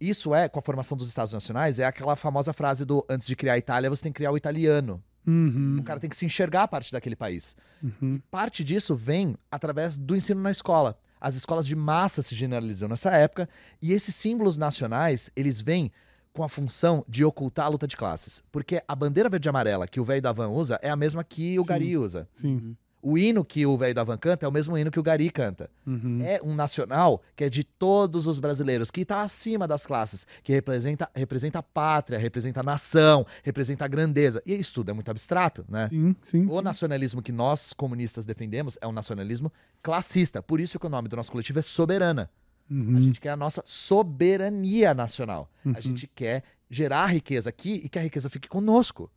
[0.00, 3.36] Isso é, com a formação dos Estados Nacionais, é aquela famosa frase do antes de
[3.36, 5.03] criar a Itália, você tem que criar o italiano.
[5.27, 5.79] Uhum.
[5.81, 7.57] O cara tem que se enxergar a parte daquele país.
[7.83, 8.14] Uhum.
[8.14, 10.99] E parte disso vem através do ensino na escola.
[11.20, 13.49] As escolas de massa se generalizam nessa época
[13.81, 15.93] e esses símbolos nacionais, eles vêm
[16.33, 18.43] com a função de ocultar a luta de classes.
[18.51, 21.23] Porque a bandeira verde e amarela que o velho da van usa é a mesma
[21.23, 21.68] que o Sim.
[21.68, 22.27] Gari usa.
[22.31, 22.77] Sim.
[23.05, 25.28] O hino que o velho da van canta é o mesmo hino que o Gari
[25.28, 25.68] canta.
[25.84, 26.22] Uhum.
[26.22, 30.53] É um nacional que é de todos os brasileiros, que está acima das classes, que
[30.53, 34.40] representa, representa a pátria, representa a nação, representa a grandeza.
[34.46, 35.88] E isso tudo é muito abstrato, né?
[35.88, 36.46] Sim, sim.
[36.46, 36.62] O sim.
[36.62, 40.40] nacionalismo que nós comunistas defendemos é um nacionalismo classista.
[40.40, 42.30] Por isso que o nome do nosso coletivo é Soberana.
[42.70, 42.96] Uhum.
[42.96, 45.50] A gente quer a nossa soberania nacional.
[45.64, 45.74] Uhum.
[45.76, 49.11] A gente quer gerar riqueza aqui e que a riqueza fique conosco.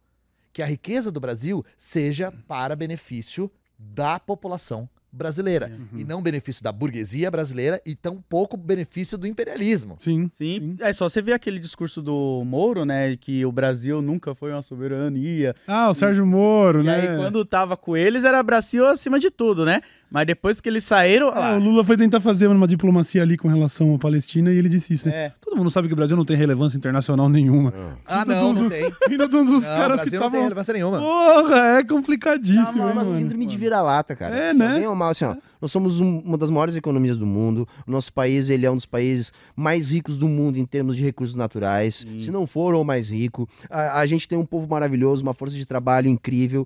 [0.52, 5.72] Que a riqueza do Brasil seja para benefício da população brasileira.
[5.96, 9.96] E não benefício da burguesia brasileira e tão pouco benefício do imperialismo.
[9.98, 10.30] Sim.
[10.34, 13.16] Sim, é só você ver aquele discurso do Moro, né?
[13.16, 15.56] Que o Brasil nunca foi uma soberania.
[15.66, 17.12] Ah, o Sérgio Moro, E né?
[17.12, 19.82] aí, quando tava com eles, era Brasil acima de tudo, né?
[20.10, 21.30] Mas depois que eles saíram.
[21.30, 24.58] Ah, ah, o Lula foi tentar fazer uma diplomacia ali com relação à Palestina e
[24.58, 25.16] ele disse isso, né?
[25.26, 25.32] É.
[25.42, 27.74] Todo mundo sabe que o Brasil não tem relevância internacional nenhuma.
[28.06, 28.94] Ah, Ainda não, todos- não tem.
[29.10, 30.42] Ainda todos os Não, caras que Brasil não tem estavam...
[30.44, 31.00] relevância nenhuma.
[31.00, 33.16] Porra, é complicadíssimo, É uma mano?
[33.18, 34.36] síndrome de vira-lata, cara.
[34.38, 34.68] É, Se né?
[34.68, 37.68] alguém amar, assim, ó, nós somos um- uma das maiores economias do mundo.
[37.86, 41.04] O nosso país ele é um dos países mais ricos do mundo em termos de
[41.04, 42.06] recursos naturais.
[42.20, 43.50] Se não for o mais rico.
[43.70, 46.66] A, a gente tem um povo maravilhoso, uma força de trabalho incrível.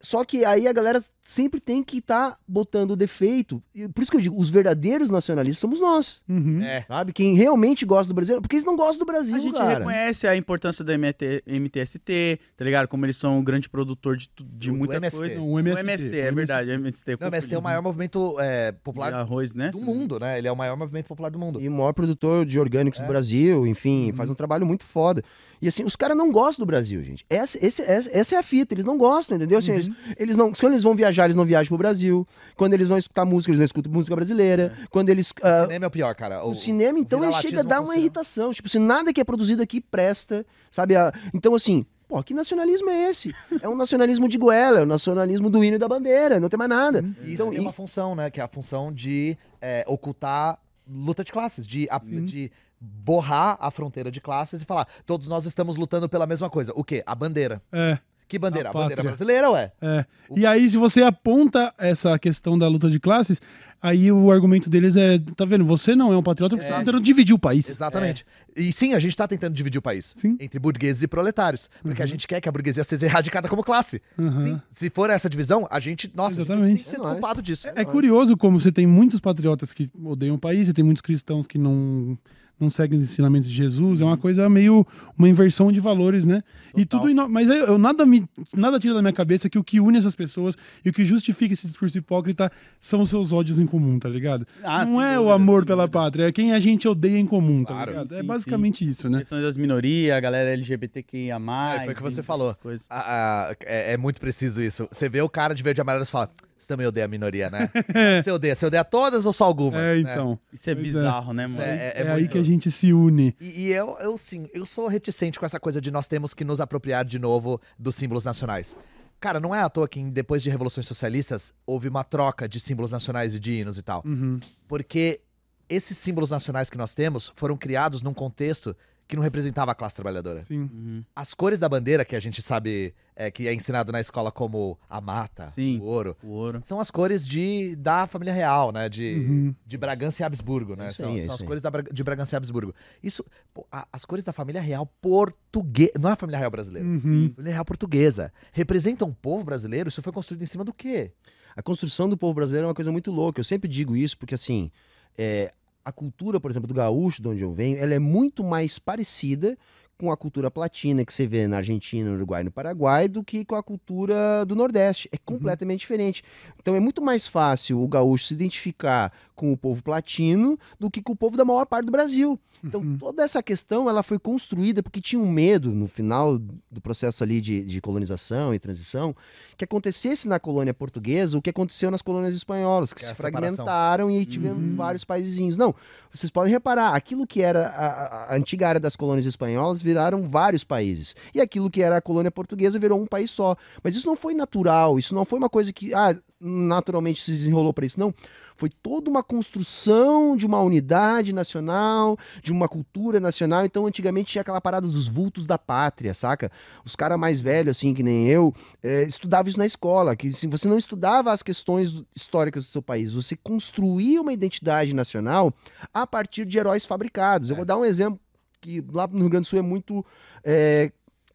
[0.00, 3.62] Só que aí a galera sempre tem que estar botando o defeito.
[3.74, 6.20] E Por isso que eu digo, os verdadeiros nacionalistas somos nós.
[6.28, 6.60] Uhum.
[6.62, 6.82] É.
[6.82, 7.12] Sabe?
[7.12, 8.40] Quem realmente gosta do Brasil.
[8.42, 9.78] Porque eles não gostam do Brasil, A gente cara.
[9.78, 12.88] reconhece a importância do MT, MTST, tá ligado?
[12.88, 15.18] Como eles são um grande produtor de, de do muita MST.
[15.18, 15.40] coisa.
[15.40, 16.34] O MST, O MST, o é MST.
[16.34, 16.70] verdade.
[16.70, 17.16] O MST.
[17.20, 19.70] Não, mas tem o maior movimento é, popular arroz, né?
[19.70, 20.38] do mundo, né?
[20.38, 21.60] Ele é o maior movimento popular do mundo.
[21.60, 23.02] E o maior produtor de orgânicos É.
[23.04, 24.16] do Brasil, enfim, Uhum.
[24.16, 25.22] faz um trabalho muito foda.
[25.60, 27.24] E assim, os caras não gostam do Brasil, gente.
[27.30, 29.58] Essa, esse- essa, essa é a fita, eles não gostam, entendeu?
[29.58, 29.94] Assim, eles, Uhum.
[30.18, 32.26] eles não, quando eles vão viajar, eles não viajam pro Brasil.
[32.56, 34.72] Quando eles vão escutar música, eles não escutam música brasileira.
[34.90, 35.30] Quando eles.
[35.30, 36.44] O ah, cinema é o pior, cara.
[36.44, 38.52] o cinema, então, ele chega a dar uma irritação.
[38.52, 40.96] Tipo, se nada que é produzido aqui presta, sabe?
[40.96, 43.34] Ah, Então, assim, pô, que nacionalismo é esse?
[43.60, 46.58] É um nacionalismo de goela, é um nacionalismo do hino e da bandeira, não tem
[46.58, 47.04] mais nada.
[47.22, 48.30] E isso Então, tem e- uma função, né?
[48.30, 50.58] Que é a função de é, ocultar
[50.88, 52.50] luta de classes, de, a- de
[52.80, 56.72] borrar a fronteira de classes e falar, todos nós estamos lutando pela mesma coisa.
[56.74, 57.02] O quê?
[57.06, 57.62] A bandeira.
[57.72, 57.96] É,
[58.32, 58.70] Que bandeira?
[58.70, 59.70] A bandeira brasileira, ué.
[59.82, 60.06] é.
[60.34, 63.42] E aí, se você aponta essa questão da luta de classes,
[63.82, 66.78] aí o argumento deles é, tá vendo, você não é um patriota porque você tá
[66.78, 67.68] tentando dividir o país.
[67.68, 68.24] Exatamente.
[68.56, 70.38] E sim, a gente tá tentando dividir o país Sim.
[70.40, 71.68] entre burgueses e proletários.
[71.82, 74.00] Porque a gente quer que a burguesia seja erradicada como classe.
[74.16, 74.44] Uhum.
[74.44, 76.64] Sim, se for essa divisão, a gente, nossa, Exatamente.
[76.64, 77.12] a gente é 100% É nóis.
[77.12, 77.68] culpado disso.
[77.74, 81.46] É curioso como você tem muitos patriotas que odeiam o país, você tem muitos cristãos
[81.46, 82.16] que não,
[82.60, 84.86] não seguem os ensinamentos de Jesus, é uma coisa meio
[85.18, 86.42] uma inversão de valores, né?
[86.76, 88.24] E tudo ino- mas eu, eu nada me
[88.54, 91.52] nada tira da minha cabeça que o que une essas pessoas e o que justifica
[91.54, 92.50] esse discurso hipócrita
[92.80, 94.46] são os seus ódios em comum, tá ligado?
[94.62, 95.98] Ah, não sem é o amor sem pela dúvida.
[95.98, 97.90] pátria, é quem a gente odeia em comum, tá Claro.
[97.90, 98.08] ligado?
[98.10, 99.18] Sim, é sim, basicamente isso, né?
[99.18, 101.36] Questões das minorias, a galera LGBTQIA.
[101.80, 102.54] É, foi o que você falou.
[102.88, 104.88] Ah, ah, é, é muito preciso isso.
[104.92, 106.30] Você vê o cara de verde e amarelo e fala,
[106.62, 107.68] você também odeia a minoria, né?
[108.22, 109.80] você odeia, você odeia todas ou só algumas?
[109.80, 110.12] É, né?
[110.12, 110.38] então.
[110.52, 110.88] Isso é Pois é.
[110.92, 111.66] bizarro, né, Isso mano?
[111.66, 113.34] é- É, aí muito- que a gente se une.
[113.40, 116.44] E, e eu, eu, sim, eu sou reticente com essa coisa de nós temos que
[116.44, 118.76] nos apropriar de novo dos símbolos nacionais.
[119.18, 122.92] Cara, não é à toa que depois de revoluções socialistas houve uma troca de símbolos
[122.92, 124.02] nacionais e de hinos e tal.
[124.04, 124.38] Uhum.
[124.66, 125.20] Porque
[125.68, 128.76] esses símbolos nacionais que nós temos foram criados num contexto
[129.08, 130.42] que não representava a classe trabalhadora.
[130.42, 130.60] Sim.
[130.72, 131.04] Uhum.
[131.14, 134.78] As cores da bandeira, que a gente sabe é, que é ensinado na escola como
[134.88, 135.78] a mata, Sim.
[135.80, 136.60] o ouro, O ouro.
[136.64, 138.88] são as cores de, da família real, né?
[138.88, 139.54] De, Uhum.
[139.66, 140.88] de Bragança e Habsburgo, né?
[140.88, 141.46] Isso são aí, são isso as aí.
[141.46, 142.74] cores da de Bragança e Habsburgo.
[143.02, 143.22] Isso,
[143.52, 146.86] pô, a- as cores da família real portuguesa, não é a família real brasileira.
[146.88, 147.28] Uhum.
[147.32, 148.32] A família real portuguesa.
[148.52, 149.88] Representam o povo brasileiro?
[149.88, 151.12] Isso foi construído em cima do quê?
[151.54, 153.38] A construção do povo brasileiro é uma coisa muito louca.
[153.40, 154.70] Eu sempre digo isso porque, assim,
[155.18, 155.52] é,
[155.84, 159.56] a cultura, por exemplo, do gaúcho, de onde eu venho, ela é muito mais parecida
[160.02, 163.22] com a cultura platina que você vê na Argentina, no Uruguai e no Paraguai do
[163.22, 165.08] que com a cultura do Nordeste.
[165.12, 166.24] É completamente diferente.
[166.60, 171.00] Então é muito mais fácil o gaúcho se identificar com o povo platino do que
[171.00, 172.36] com o povo da maior parte do Brasil.
[172.64, 177.22] Então toda essa questão ela foi construída porque tinha um medo no final do processo
[177.22, 179.14] ali de, de colonização e transição
[179.56, 183.12] que acontecesse na colônia portuguesa o que aconteceu nas colônias espanholas, que Que é se
[183.12, 183.54] a separação.
[183.64, 185.56] fragmentaram e tivemos vários paizinhos.
[185.56, 185.72] Não,
[186.12, 190.22] vocês podem reparar, aquilo que era a, a- a antiga área das colônias espanholas viraram
[190.22, 191.14] vários países.
[191.34, 193.54] E aquilo que era a colônia portuguesa virou um país só.
[193.82, 197.72] Mas isso não foi natural, isso não foi uma coisa que ah, naturalmente se desenrolou
[197.72, 198.12] para isso, não.
[198.56, 203.64] Foi toda uma construção de uma unidade nacional, de uma cultura nacional.
[203.64, 206.50] Então, antigamente tinha aquela parada dos vultos da pátria, saca?
[206.84, 210.46] Os caras mais velhos, assim, que nem eu, eh, estudavam isso na escola, que se
[210.46, 215.52] você não estudava as questões históricas do seu país, você construía uma identidade nacional
[215.92, 217.50] a partir de heróis fabricados.
[217.50, 218.18] Eu vou dar um exemplo
[218.62, 220.06] que lá no Rio Grande do Sul é muito
[220.42, 220.90] eh,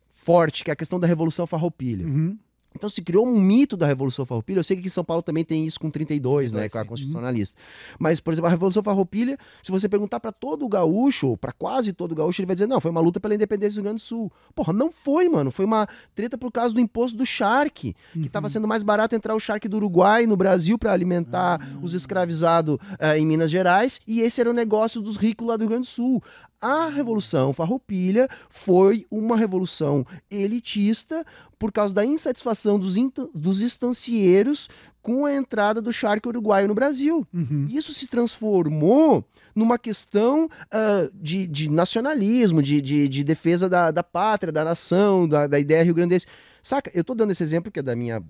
[0.10, 2.08] forte, que é a questão da Revolução Farroupilha.
[2.08, 2.38] Uhum.
[2.78, 4.60] Então se criou um mito da Revolução Farroupilha.
[4.60, 6.82] Eu sei que em São Paulo também tem isso com 32, né, 32, com a
[6.82, 6.88] sim.
[6.88, 7.58] constitucionalista.
[7.98, 11.52] Mas, por exemplo, a Revolução Farroupilha, se você perguntar para todo o gaúcho, ou para
[11.52, 13.84] quase todo o gaúcho, ele vai dizer: "Não, foi uma luta pela independência do Rio
[13.86, 14.32] Grande do Sul".
[14.54, 15.52] Porra, não foi, mano.
[15.52, 19.34] Foi uma treta por causa do imposto do charque, que estava sendo mais barato entrar
[19.34, 24.22] o charque do Uruguai no Brasil para alimentar os escravizados eh, em Minas Gerais, e
[24.22, 26.22] esse era o negócio dos ricos lá do Rio Grande do Sul.
[26.62, 31.26] A Revolução Farroupilha foi uma revolução elitista
[31.60, 32.96] por causa da insatisfação dos,
[33.34, 34.68] dos estancieiros
[35.02, 37.26] com a entrada do charque uruguaio no Brasil.
[37.34, 37.68] Uhum.
[37.70, 39.24] Isso se transformou
[39.56, 45.28] numa questão uh, de, de, nacionalismo, de, de, de defesa da, da, pátria, da nação,
[45.28, 46.26] da, da ideia rio-grandense.
[46.62, 46.92] Saca?
[46.94, 48.22] Eu tô dando esse exemplo que é da minha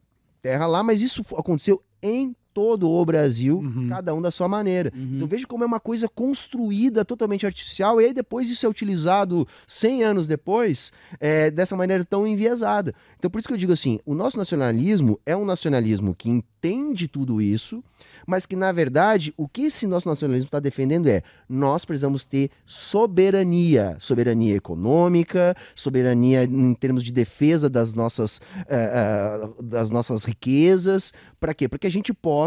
[0.42, 3.88] terra lá, mas isso aconteceu em todo o Brasil, uhum.
[3.88, 4.92] cada um da sua maneira.
[4.96, 5.12] Uhum.
[5.14, 9.48] Então veja como é uma coisa construída totalmente artificial, e aí depois isso é utilizado
[9.68, 12.96] 100 anos depois é, dessa maneira tão enviesada.
[13.20, 17.08] Então por isso que eu digo assim, o nosso nacionalismo é um nacionalismo que entende
[17.08, 17.84] tudo isso,
[18.26, 22.50] mas que na verdade o que esse nosso nacionalismo está defendendo é nós precisamos ter
[22.66, 31.14] soberania, soberania econômica, soberania em termos de defesa das nossas, uh, uh, das nossas riquezas,
[31.40, 31.70] para quê?
[31.70, 32.47] Para que a gente possa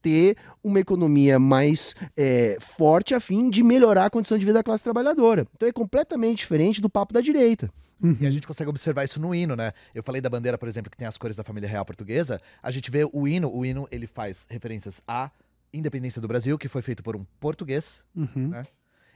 [0.00, 4.64] ter uma economia mais é, forte a fim de melhorar a condição de vida da
[4.64, 5.46] classe trabalhadora.
[5.54, 7.72] Então é completamente diferente do papo da direita.
[8.02, 8.16] Uhum.
[8.20, 9.72] E a gente consegue observar isso no hino, né?
[9.94, 12.40] Eu falei da bandeira, por exemplo, que tem as cores da família real portuguesa.
[12.60, 15.30] A gente vê o hino, o hino ele faz referências à
[15.72, 18.48] independência do Brasil, que foi feito por um português, uhum.
[18.48, 18.66] né?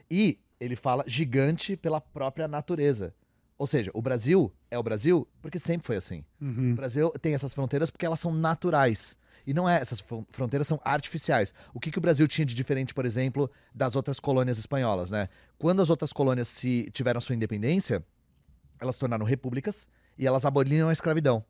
[0.09, 3.13] E ele fala gigante pela própria natureza.
[3.57, 6.23] Ou seja, o Brasil é o Brasil porque sempre foi assim.
[6.39, 6.71] Uhum.
[6.71, 9.17] O Brasil tem essas fronteiras porque elas são naturais.
[9.47, 11.53] E não é, essas fronteiras são artificiais.
[11.73, 15.29] O que, que o Brasil tinha de diferente, por exemplo, das outras colônias espanholas, né?
[15.57, 18.05] Quando as outras colônias se tiveram sua independência,
[18.77, 19.87] elas se tornaram repúblicas
[20.17, 21.45] e elas aboliram a escravidão.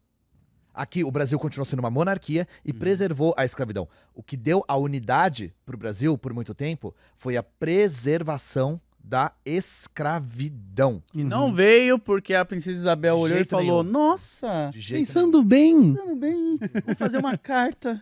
[0.72, 2.78] Aqui, o Brasil continuou sendo uma monarquia e uhum.
[2.78, 3.90] preservou a escravidão.
[4.14, 9.32] O que deu a unidade para o Brasil por muito tempo foi a preservação da
[9.46, 11.02] escravidão.
[11.14, 11.30] E uhum.
[11.30, 13.94] não veio porque a princesa Isabel De olhou e falou: nenhum.
[13.94, 15.94] Nossa, pensando bem.
[15.94, 18.02] Pensando bem, vou fazer uma carta.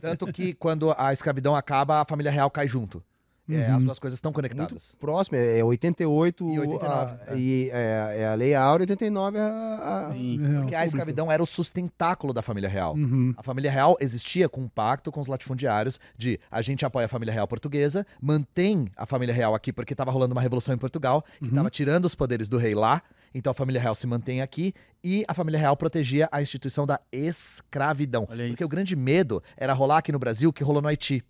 [0.00, 3.02] Tanto que quando a escravidão acaba, a família real cai junto.
[3.48, 3.76] É, uhum.
[3.76, 4.70] As duas coisas estão conectadas.
[4.70, 7.12] Muito próximo, é 88 e 89.
[7.12, 7.38] A, é.
[7.38, 11.46] E é, é, a Lei Áurea, 89 a, a Sim, porque a escravidão era o
[11.46, 12.94] sustentáculo da família real.
[12.94, 13.34] Uhum.
[13.36, 17.08] A família real existia com um pacto com os latifundiários de a gente apoia a
[17.08, 21.24] família real portuguesa, mantém a família real aqui porque estava rolando uma revolução em Portugal,
[21.38, 21.70] que estava uhum.
[21.70, 23.02] tirando os poderes do rei lá,
[23.34, 27.00] então a família real se mantém aqui e a família real protegia a instituição da
[27.10, 28.26] escravidão.
[28.30, 28.66] Olha porque isso.
[28.66, 31.24] o grande medo era rolar aqui no Brasil que rolou no Haiti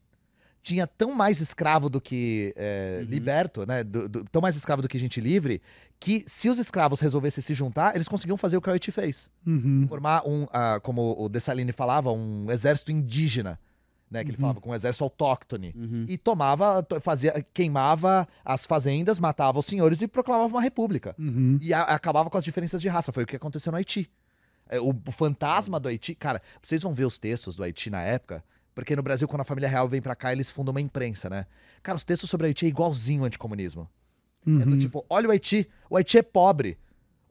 [0.62, 3.08] tinha tão mais escravo do que é, uhum.
[3.08, 3.82] liberto, né?
[3.82, 5.60] Do, do, tão mais escravo do que gente livre,
[5.98, 9.30] que se os escravos resolvessem se juntar, eles conseguiam fazer o que o Haiti fez.
[9.44, 9.86] Uhum.
[9.88, 13.58] Formar um, uh, como o Dessalines falava, um exército indígena.
[14.10, 14.42] Né, que ele uhum.
[14.42, 15.74] falava, com um exército autóctone.
[15.74, 16.04] Uhum.
[16.06, 21.14] E tomava, fazia, queimava as fazendas, matava os senhores e proclamava uma república.
[21.18, 21.56] Uhum.
[21.62, 23.10] E a, acabava com as diferenças de raça.
[23.10, 24.10] Foi o que aconteceu no Haiti.
[24.68, 28.02] É, o, o fantasma do Haiti, cara, vocês vão ver os textos do Haiti na
[28.02, 28.44] época.
[28.74, 31.46] Porque no Brasil, quando a família real vem para cá, eles fundam uma imprensa, né?
[31.82, 33.88] Cara, os textos sobre o Haiti é igualzinho ao anticomunismo.
[34.46, 34.60] Uhum.
[34.60, 34.78] É do uhum.
[34.78, 36.78] tipo, olha o Haiti, o Haiti é pobre.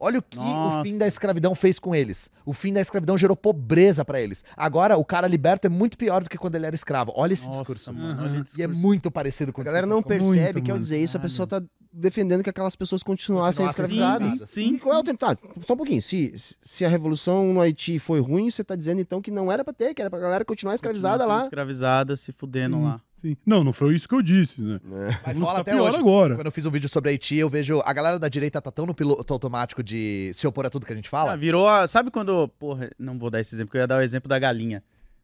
[0.03, 0.79] Olha o que Nossa.
[0.79, 2.27] o fim da escravidão fez com eles.
[2.43, 4.43] O fim da escravidão gerou pobreza para eles.
[4.57, 7.13] Agora, o cara liberto é muito pior do que quando ele era escravo.
[7.15, 7.93] Olha esse Nossa, discurso.
[7.93, 8.59] Mano, olha discurso.
[8.59, 11.17] E é muito parecido com o A galera não percebe muito, que ao dizer isso,
[11.17, 11.61] a pessoa tá
[11.93, 14.33] defendendo que aquelas pessoas continuassem escravizadas.
[14.39, 14.73] Sim, sim.
[14.73, 15.37] E qual é o tá,
[15.67, 16.01] Só um pouquinho.
[16.01, 19.63] Se, se a revolução no Haiti foi ruim, você tá dizendo então que não era
[19.63, 21.43] pra ter, que era pra galera continuar escravizada lá.
[21.43, 22.99] Escravizada, se fudendo lá.
[23.21, 23.37] Sim.
[23.45, 24.79] Não, não foi isso que eu disse, né?
[25.09, 25.17] É.
[25.27, 25.97] Mas rola até hoje.
[25.97, 26.35] agora.
[26.35, 28.85] Quando eu fiz um vídeo sobre Haiti, eu vejo a galera da direita tá tão
[28.85, 31.33] no piloto automático de se opor a tudo que a gente fala.
[31.33, 31.87] Ah, virou a...
[31.87, 32.47] Sabe quando...
[32.59, 34.83] Porra, não vou dar esse exemplo, porque eu ia dar o exemplo da galinha.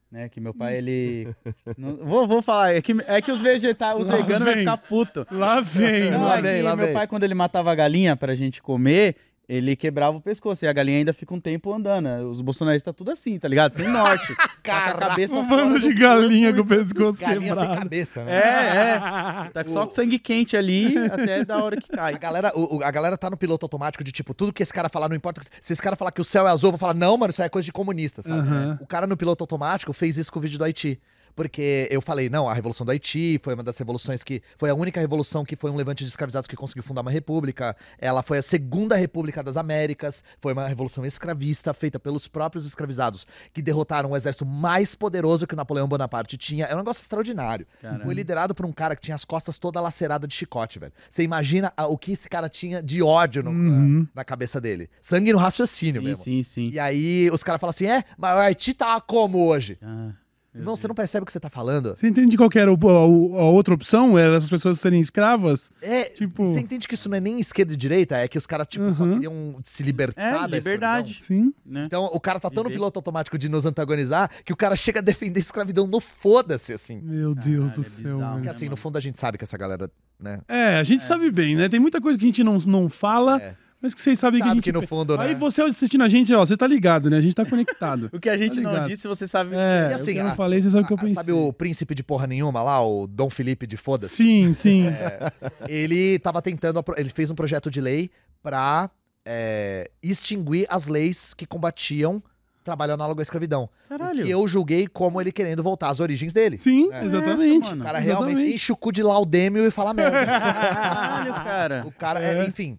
[0.09, 1.27] Né, que meu pai, ele.
[1.77, 5.27] não, vou, vou falar, é que, é que os vegetais, os veganos vão ficar puto.
[5.29, 6.93] Lá vem, não, lá é vem, lá meu vem.
[6.93, 9.17] pai, quando ele matava a galinha pra gente comer,
[9.47, 12.29] ele quebrava o pescoço e a galinha ainda fica um tempo andando.
[12.29, 13.75] Os bolsonaristas tá tudo assim, tá ligado?
[13.77, 14.35] Sem norte.
[14.61, 17.71] Cara, a cabeça um bando de galinha com o pescoço galinha quebrado.
[17.71, 18.35] sem cabeça, né?
[18.35, 19.49] É, é.
[19.57, 22.13] Tá só com sangue quente ali até da hora que cai.
[22.13, 24.89] A galera, o, a galera tá no piloto automático de tipo, tudo que esse cara
[24.89, 25.41] falar não importa.
[25.61, 27.41] Se esse cara falar que o céu é azul, eu vou falar, não, mano, isso
[27.41, 28.47] é coisa de comunista, sabe?
[28.47, 28.77] Uhum.
[28.81, 30.99] O cara no piloto automático fez isso com o vídeo do Haiti
[31.37, 34.41] porque eu falei, não, a Revolução do Haiti foi uma das revoluções que.
[34.55, 37.77] Foi a única revolução que foi um levante de escravizados que conseguiu fundar uma república.
[37.99, 43.27] Ela foi a segunda república das Américas, foi uma revolução escravista feita pelos próprios escravizados,
[43.53, 46.65] que derrotaram o exército mais poderoso que Napoleão Bonaparte tinha.
[46.65, 47.67] É um negócio extraordinário.
[47.79, 48.03] Caramba.
[48.03, 50.93] Foi liderado por um cara que tinha as costas toda laceradas de chicote, velho.
[51.07, 53.99] Você imagina o que esse cara tinha de ódio no, uhum.
[53.99, 54.89] na, na, cabeça dele.
[54.99, 56.23] Sangue no raciocínio sim, mesmo.
[56.23, 56.69] Sim, sim.
[56.71, 59.77] E aí os caras falam assim: é, mas o Haiti tá como hoje?
[59.83, 60.13] Ah.
[60.57, 61.95] Irmão, você não percebe o que você tá falando?
[61.95, 64.17] Você entende qual que era o- a, a outra opção?
[64.17, 65.71] Era essas pessoas serem escravas?
[65.81, 68.45] É, Tipo- você entende que isso não é nem esquerda e direita, é que os
[68.45, 69.13] caras, tipo, só Uhum.
[69.13, 71.11] queriam se libertar É, da liberdade.
[71.19, 71.47] escravidão.
[71.47, 71.53] Sim.
[71.65, 71.85] Né?
[71.85, 74.99] Então, o cara tá tão no piloto automático de nos antagonizar que o cara chega
[74.99, 76.99] a defender a escravidão no foda-se, assim.
[77.01, 78.13] Meu Deus do é céu.
[78.17, 78.31] bizarro.
[78.33, 78.77] Porque, né, assim, no mano?
[78.77, 79.89] fundo a gente sabe que essa galera,
[80.19, 80.41] né?
[80.47, 81.69] É, a gente sabe bem, né?
[81.69, 83.55] Tem muita coisa que a gente não, não fala, É.
[83.87, 84.63] mas que vocês sabem que a Sabe gente.
[84.65, 85.23] que no fundo, né?
[85.25, 87.17] Aí você assistindo a gente, ó, você tá ligado, né?
[87.17, 88.09] A gente tá conectado.
[88.13, 89.51] O que a gente Tá não disse, você sabe.
[89.55, 91.15] É, E o assim, que eu não a- falei, você sabe o que eu pensei.
[91.15, 94.15] Sabe o príncipe de porra nenhuma lá, o Dom Felipe de foda-se?
[94.15, 94.87] Sim, sim.
[94.87, 95.31] É.
[95.67, 98.09] Ele tava tentando, ele fez um projeto de lei
[98.43, 98.89] pra
[99.25, 102.21] é, extinguir as leis que combatiam
[102.63, 103.69] trabalho análogo à escravidão.
[103.87, 104.25] Caralho.
[104.25, 106.57] Que eu julguei como ele querendo voltar às origens dele.
[106.57, 107.05] Sim, É.
[107.05, 107.67] exatamente.
[107.67, 108.05] Essa, O cara Exatamente.
[108.35, 110.17] realmente enche o cu de laudêmio e fala merda.
[110.27, 111.83] Caralho, cara.
[111.87, 112.77] o cara, é, enfim.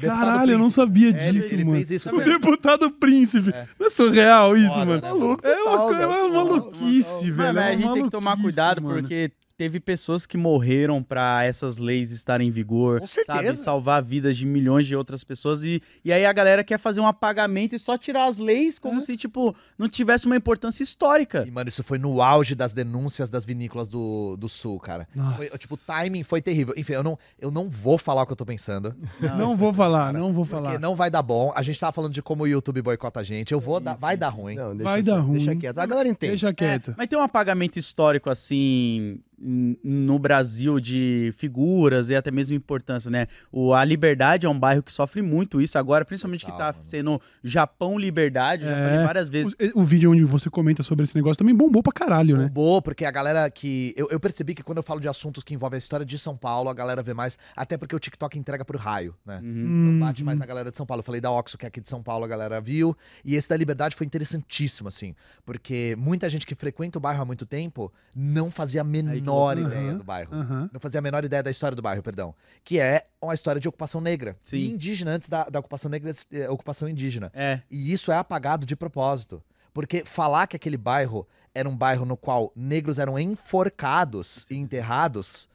[0.00, 1.76] Caralho, eu não sabia É, ele, disso, ele mano.
[1.76, 2.10] fez isso.
[2.14, 3.52] O deputado príncipe.
[3.78, 5.00] Não é surreal isso, Foda, mano.
[5.02, 6.34] né, Maluco, é uma, total, coisa- é uma né?
[6.34, 7.36] maluquice, velho.
[7.54, 9.00] Mano, é a uma gente tem que tomar cuidado mano.
[9.00, 13.00] porque teve pessoas que morreram pra essas leis estarem em vigor.
[13.00, 13.42] Com certeza.
[13.44, 15.64] Sabe, salvar vidas de milhões de outras pessoas.
[15.64, 18.98] E, e aí a galera quer fazer um apagamento e só tirar as leis como
[18.98, 19.00] É.
[19.00, 21.44] se, tipo, não tivesse uma importância histórica.
[21.46, 25.08] E, mano, isso foi no auge das denúncias das vinícolas do, do sul, cara.
[25.14, 25.36] Nossa.
[25.38, 26.74] Foi, tipo, o timing foi terrível.
[26.76, 28.94] Enfim, eu não, eu não vou falar o que eu tô pensando.
[29.38, 30.78] Não vou falar, não vou Porque falar.
[30.78, 31.52] não vai dar bom.
[31.54, 33.52] A gente tava falando de como o YouTube boicota a gente.
[33.52, 33.94] Eu vou dar.
[33.94, 34.54] Vai dar ruim.
[34.54, 35.58] Não, deixa, Vai dar Deixa ruim.
[35.58, 35.78] quieto.
[35.78, 36.30] A galera entende.
[36.32, 36.94] Deixa É, quieto.
[36.96, 43.26] mas tem um apagamento histórico, assim, no Brasil de figuras e até mesmo importância, né?
[43.52, 46.78] O, a Liberdade é um bairro que sofre muito isso agora, principalmente que Total, tá
[46.78, 46.88] mano.
[46.88, 48.88] sendo Japão Liberdade, eu já É.
[48.90, 49.54] falei várias vezes.
[49.74, 52.44] O, o vídeo onde você comenta sobre esse negócio também bombou pra caralho, né?
[52.46, 53.92] Bombou, porque a galera que.
[53.96, 56.36] Eu, eu percebi que quando eu falo de assuntos que envolvem a história de São
[56.36, 57.38] Paulo, a galera vê mais.
[57.54, 59.40] Até porque o TikTok entrega pro raio, né?
[59.42, 59.88] Uhum.
[59.90, 60.26] Então bate Uhum.
[60.26, 61.00] mais na galera de São Paulo.
[61.00, 62.96] Eu falei da Oxo, que é aqui de São Paulo, a galera viu.
[63.24, 65.14] E esse da Liberdade foi interessantíssimo, assim.
[65.44, 69.60] Porque muita gente que frequenta o bairro há muito tempo não fazia a menor louco.
[69.60, 70.34] ideia Aham, do bairro.
[70.34, 70.70] Aham.
[70.72, 72.34] Não fazia a menor ideia da história do bairro, perdão.
[72.64, 74.36] Que é uma história de ocupação negra.
[74.42, 74.56] Sim.
[74.56, 77.30] E indígena antes da, da ocupação negra, eh, ocupação indígena.
[77.34, 79.42] É, E isso é apagado de propósito.
[79.72, 85.48] Porque falar que aquele bairro era um bairro no qual negros eram enforcados e enterrados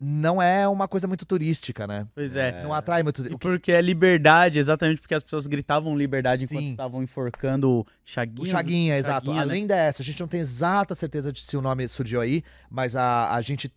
[0.00, 2.06] não é uma coisa muito turística, né?
[2.14, 2.62] pois é.
[2.62, 3.22] Não atrai muito.
[3.22, 6.70] E O que- porque é liberdade, exatamente porque as pessoas gritavam liberdade enquanto Sim.
[6.70, 8.42] estavam enforcando Chaguinha.
[8.42, 9.26] O Chaguinha, exato.
[9.26, 9.50] Chaguinha, né?
[9.52, 12.96] Além dessa, a gente não tem exata certeza de se o nome surgiu aí, mas
[12.96, 13.70] a, a gente.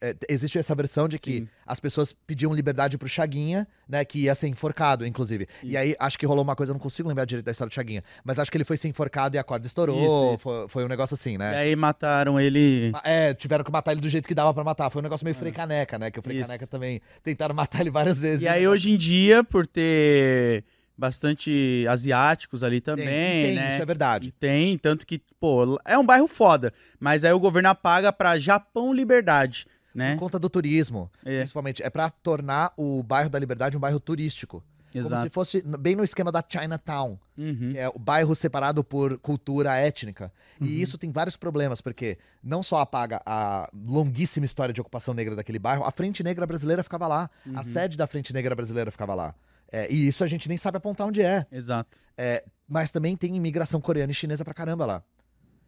[0.00, 1.48] É, existe essa versão de que Sim.
[1.66, 4.04] as pessoas pediam liberdade pro Chaguinha, né?
[4.04, 5.46] Que ia ser enforcado, inclusive.
[5.62, 5.78] E Isso.
[5.78, 8.02] aí, acho que rolou uma coisa, eu não consigo lembrar direito da história do Chaguinha,
[8.24, 10.34] mas acho que ele foi ser enforcado e a corda estourou.
[10.34, 10.42] Isso.
[10.42, 11.52] Foi, foi um negócio assim, né?
[11.52, 12.92] E aí mataram ele.
[13.02, 14.90] É, tiveram que matar ele do jeito que dava pra matar.
[14.90, 16.10] Foi um negócio meio Frei Caneca, né?
[16.10, 16.40] Que o Frei É.
[16.40, 16.48] Isso.
[16.48, 18.42] Caneca também tentaram matar ele várias vezes.
[18.42, 20.64] E aí hoje em dia, por ter
[20.96, 23.68] bastante asiáticos ali Tem, também, e tem, né?
[23.68, 24.32] isso é E verdade.
[24.32, 26.72] tem, tanto que, pô, é um bairro foda.
[27.00, 30.14] Mas aí o governo apaga pra Japão Liberdade, né?
[30.14, 31.82] Por conta do turismo, É, principalmente.
[31.82, 34.62] É pra tornar o bairro da Liberdade um bairro turístico.
[34.92, 35.30] Como se exato.
[35.30, 37.70] fosse bem no esquema da Chinatown, Uhum.
[37.72, 40.32] que é o bairro separado por cultura étnica.
[40.60, 45.34] E isso tem vários problemas, porque não só apaga a longuíssima história de ocupação negra
[45.34, 47.28] daquele bairro, a Frente Negra Brasileira ficava lá.
[47.56, 49.34] A sede da Frente Negra Brasileira ficava lá.
[49.72, 51.44] É, e isso a gente nem sabe apontar onde é.
[51.50, 51.98] Exato.
[52.68, 55.02] Mas também tem imigração coreana e chinesa pra caramba lá.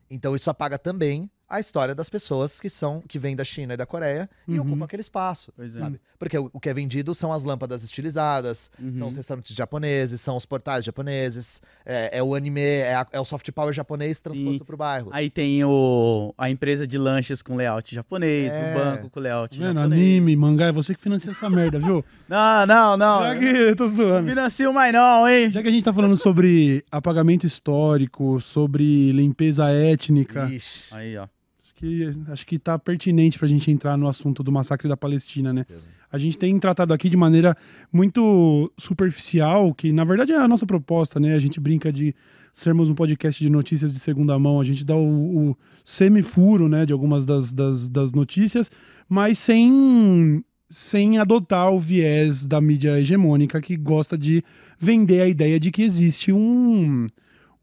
[0.09, 3.77] Então isso apaga também a história das pessoas que são que vêm da China e
[3.77, 4.67] da Coreia e Uhum.
[4.67, 5.79] ocupam aquele espaço, Pois é.
[5.79, 6.01] sabe?
[6.19, 8.95] Porque o, o que é vendido são as lâmpadas estilizadas, Uhum.
[8.95, 13.21] são os restaurantes japoneses, são os portais japoneses, é, é o anime, é, a- é
[13.21, 14.65] o soft power japonês transposto Sim.
[14.65, 15.11] pro bairro.
[15.13, 18.73] Aí tem o, a empresa de lanches com layout japonês, É.
[18.73, 19.75] o banco com layout Tá vendo?
[19.77, 20.01] japonês.
[20.03, 22.05] Anime, mangá, é você que financia essa merda, viu?
[22.29, 23.21] Não, não, não.
[23.23, 24.29] Já que, tô Não zoando.
[24.29, 25.51] financio mais não, hein?
[25.51, 30.95] Já que a gente tá falando sobre apagamento histórico, sobre limpeza étnica, Ixi.
[30.95, 31.29] Aí, ó.
[31.77, 35.65] Que, acho que tá pertinente pra gente entrar no assunto do massacre da Palestina, né?
[36.11, 37.57] A gente tem tratado aqui de maneira
[37.93, 41.35] muito superficial, que na verdade é a nossa proposta, né?
[41.35, 42.15] A gente brinca de
[42.53, 46.87] sermos um podcast de notícias de segunda mão, a gente dá o, o semifuro, né,
[46.87, 48.71] de algumas das, das, das notícias,
[49.07, 54.43] mas sem, sem adotar o viés da mídia hegemônica que gosta de
[54.79, 57.07] vender a ideia de que existe um,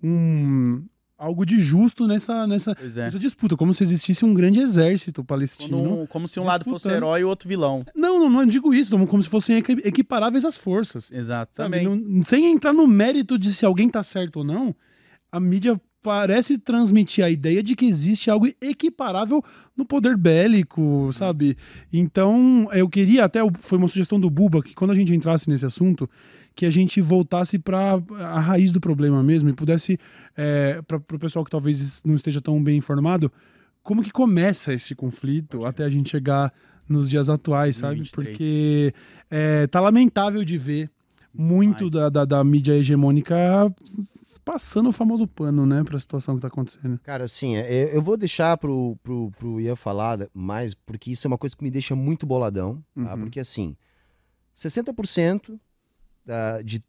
[0.04, 0.84] um
[1.24, 3.04] algo de justo nessa, nessa, é.
[3.06, 6.06] nessa disputa, como se existisse um grande exército palestino.
[6.10, 6.96] Como se um lado fosse disputando.
[6.98, 7.86] herói e o outro vilão.
[7.96, 11.10] Não, não, não digo isso, como se fossem equi- equiparáveis às forças.
[11.64, 11.86] Também.
[11.88, 14.76] Não- sem entrar no mérito de se alguém tá certo ou não,
[15.32, 19.42] a mídia parece transmitir a ideia de que existe algo equiparável
[19.78, 21.56] no poder bélico, sabe?
[21.94, 25.66] Então, eu queria até, foi uma sugestão do Buba, que quando a gente entrasse nesse
[25.66, 26.10] assunto,
[26.56, 29.98] que a gente voltasse para a raiz do problema mesmo e pudesse,
[30.36, 33.32] é, para o pessoal que talvez não esteja tão bem informado,
[33.82, 36.54] como que começa esse conflito até a gente chegar
[36.88, 37.98] nos dias atuais, sabe?
[37.98, 38.38] 2023.
[38.38, 38.94] Porque
[39.30, 40.90] é, tá lamentável de ver
[41.34, 43.36] muito da, da, da mídia hegemônica
[44.46, 47.00] passando o famoso pano, né, pra situação que tá acontecendo.
[47.04, 51.30] Cara, assim, é, eu vou deixar pro, pro, pro Ian falar mais, porque isso é
[51.30, 53.14] uma coisa que me deixa muito boladão, tá?
[53.14, 53.22] Uhum.
[53.22, 53.76] Porque, assim,
[54.56, 55.60] 60%
[56.26, 56.84] da, de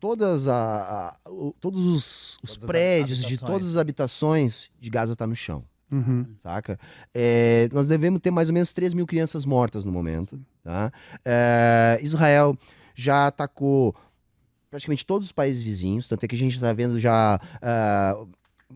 [0.00, 4.90] todas a, a- o- todos os, os Todas as prédios, de todas as habitações de
[4.90, 5.64] Gaza tá no chão.
[5.92, 6.26] Uhum.
[6.42, 6.78] saca?
[7.14, 10.90] É, nós devemos ter mais ou menos 3 mil crianças mortas no momento, tá?
[11.24, 12.56] É, Israel
[12.96, 13.94] já atacou
[14.70, 18.24] praticamente todos os países vizinhos, tanto é que a gente está vendo já ah,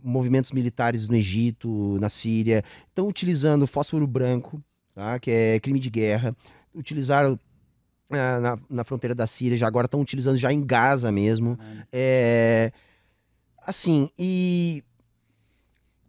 [0.01, 4.63] movimentos militares no Egito, na Síria, estão utilizando fósforo branco,
[4.95, 5.19] tá?
[5.19, 6.37] que é crime de guerra,
[6.73, 7.39] utilizaram
[8.11, 11.59] ah, na, na fronteira da Síria, já agora estão utilizando já em Gaza mesmo.
[11.93, 12.73] É,
[13.67, 14.83] assim, e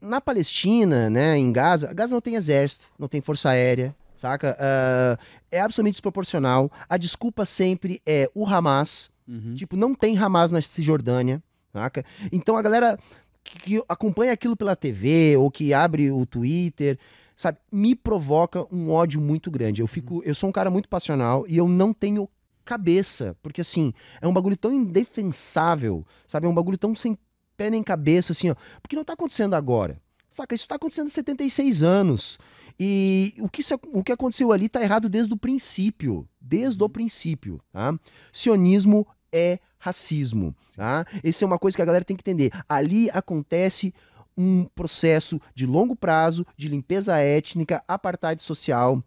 [0.02, 4.56] na Palestina, né, em Gaza, Gaza não tem exército, não tem força aérea, saca?
[4.60, 5.18] Ah,
[5.52, 6.72] é absolutamente desproporcional.
[6.88, 9.10] A desculpa sempre é o Hamas.
[9.28, 9.56] Uhum.
[9.56, 11.42] Tipo, não tem Hamas na Cisjordânia,
[11.72, 12.04] saca?
[12.32, 12.98] Então a galera
[13.44, 16.98] que, que acompanha aquilo pela TV ou que abre o Twitter,
[17.40, 19.82] sabe, me provoca um ódio muito grande.
[19.82, 22.28] Eu fico, eu sou um cara muito passional e eu não tenho
[22.66, 26.48] cabeça, porque assim, é um bagulho tão indefensável, sabe?
[26.48, 27.18] É um bagulho tão sem
[27.56, 30.02] pé nem cabeça assim, ó, porque não tá acontecendo agora.
[30.30, 32.38] Saca, isso tá acontecendo há 76 anos.
[32.78, 33.62] E o que,
[33.94, 36.28] o que aconteceu ali tá errado desde o princípio.
[36.42, 37.98] Desde o princípio, tá?
[38.34, 41.06] Sionismo é racismo, tá?
[41.24, 42.52] Essa é uma coisa que a galera tem que entender.
[42.68, 43.94] Ali acontece
[44.40, 49.04] um processo de longo prazo de limpeza étnica, apartheid social.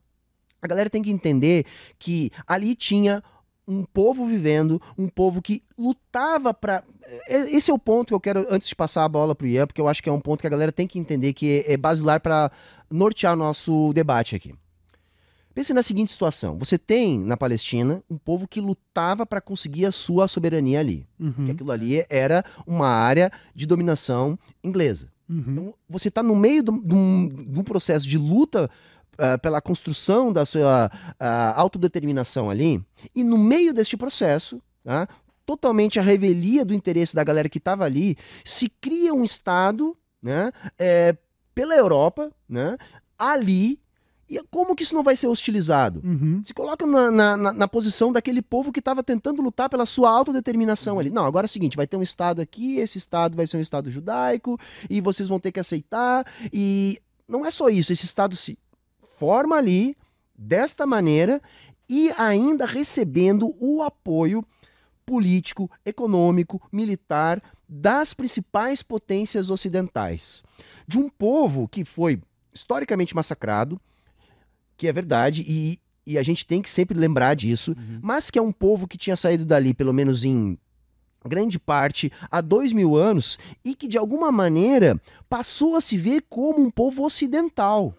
[0.61, 1.65] A galera tem que entender
[1.99, 3.25] que ali tinha
[3.67, 6.85] um povo vivendo, um povo que lutava para
[7.27, 9.81] esse é o ponto que eu quero antes de passar a bola pro Ian, porque
[9.81, 11.77] eu acho que é um ponto que a galera tem que entender que é, é
[11.77, 12.51] basilar para
[12.91, 14.55] nortear nosso debate aqui.
[15.55, 19.93] Pense na seguinte situação: você tem na Palestina um povo que lutava para conseguir a
[19.93, 21.07] sua soberania ali.
[21.19, 21.47] Uhum.
[21.47, 25.12] Que aquilo ali era uma área de dominação inglesa.
[25.29, 25.45] Uhum.
[25.49, 28.71] Então, você está no meio de um- processo de luta
[29.19, 32.83] ah, pela construção da sua ah, autodeterminação ali,
[33.15, 35.07] e no meio deste processo, tá,
[35.45, 40.51] totalmente a revelia do interesse da galera que estava ali, se cria um Estado né,
[40.79, 41.17] é,
[41.55, 42.77] pela Europa, né,
[43.19, 43.79] ali,
[44.37, 46.01] e como que isso não vai ser hostilizado?
[46.05, 46.43] Uhum.
[46.43, 50.11] Se coloca na, na, na- na posição daquele povo que estava tentando lutar pela sua
[50.11, 51.11] autodeterminação ali.
[51.11, 53.61] Não, agora é o seguinte: vai ter um Estado aqui, esse Estado vai ser um
[53.61, 54.59] Estado judaico,
[54.89, 56.27] e vocês vão ter que aceitar.
[56.53, 58.59] E não é só isso, esse Estado se
[59.19, 59.97] forma ali,
[60.37, 61.41] desta maneira,
[61.89, 64.45] e ainda recebendo o apoio
[65.05, 70.43] político, econômico, militar das principais potências ocidentais.
[70.87, 72.21] De um povo que foi
[72.55, 73.81] historicamente massacrado,
[74.77, 77.99] que é verdade, e, e a gente tem que sempre lembrar disso, Uhum.
[78.03, 80.59] mas que é um povo que tinha saído dali, pelo menos em
[81.25, 86.25] grande parte, há dois mil anos, e que de alguma maneira passou a se ver
[86.29, 87.95] como um povo ocidental.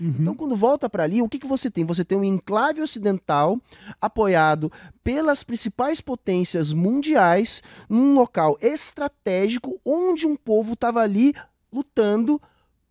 [0.00, 0.14] Uhum.
[0.18, 1.84] Então, quando volta para ali, o que, que você tem?
[1.84, 3.60] Você tem um enclave ocidental
[4.00, 4.72] apoiado
[5.04, 11.34] pelas principais potências mundiais num local estratégico onde um povo estava ali
[11.72, 12.40] lutando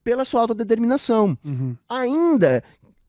[0.03, 1.75] pela sua autodeterminação Uhum.
[1.89, 2.63] ainda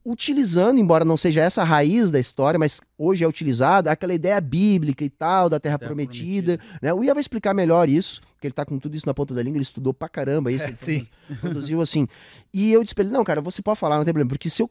[0.05, 4.41] utilizando, embora não seja essa a raiz da história, mas hoje é utilizada aquela ideia
[4.41, 6.59] bíblica e tal, da Terra, Terra Prometida.
[6.81, 6.93] Né?
[6.93, 9.43] O Ia vai explicar melhor isso, porque ele tá com tudo isso na ponta da
[9.43, 10.65] língua, ele estudou pra caramba isso.
[10.65, 11.07] É, sim.
[11.41, 12.07] Produziu assim.
[12.53, 14.63] E eu disse pra ele, não, cara, você pode falar, não tem problema, porque se
[14.63, 14.71] eu.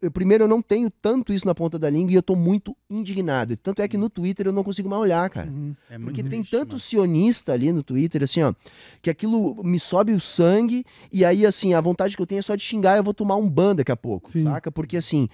[0.00, 2.76] Eu primeiro, eu não tenho tanto isso na ponta da língua e eu tô muito
[2.88, 3.52] indignado.
[3.52, 5.48] E Tanto é que no Twitter eu não consigo mais olhar, cara.
[5.50, 5.74] Uhum.
[5.90, 6.78] É Porque tem triste, tanto mano.
[6.78, 8.52] sionista ali no Twitter, assim, ó,
[9.00, 12.42] que aquilo me sobe o sangue, e aí, assim, a vontade que eu tenho é
[12.42, 14.44] só de xingar, eu vou tomar um ban daqui a pouco, Sim.
[14.44, 14.70] saca?
[14.70, 15.28] Porque, assim,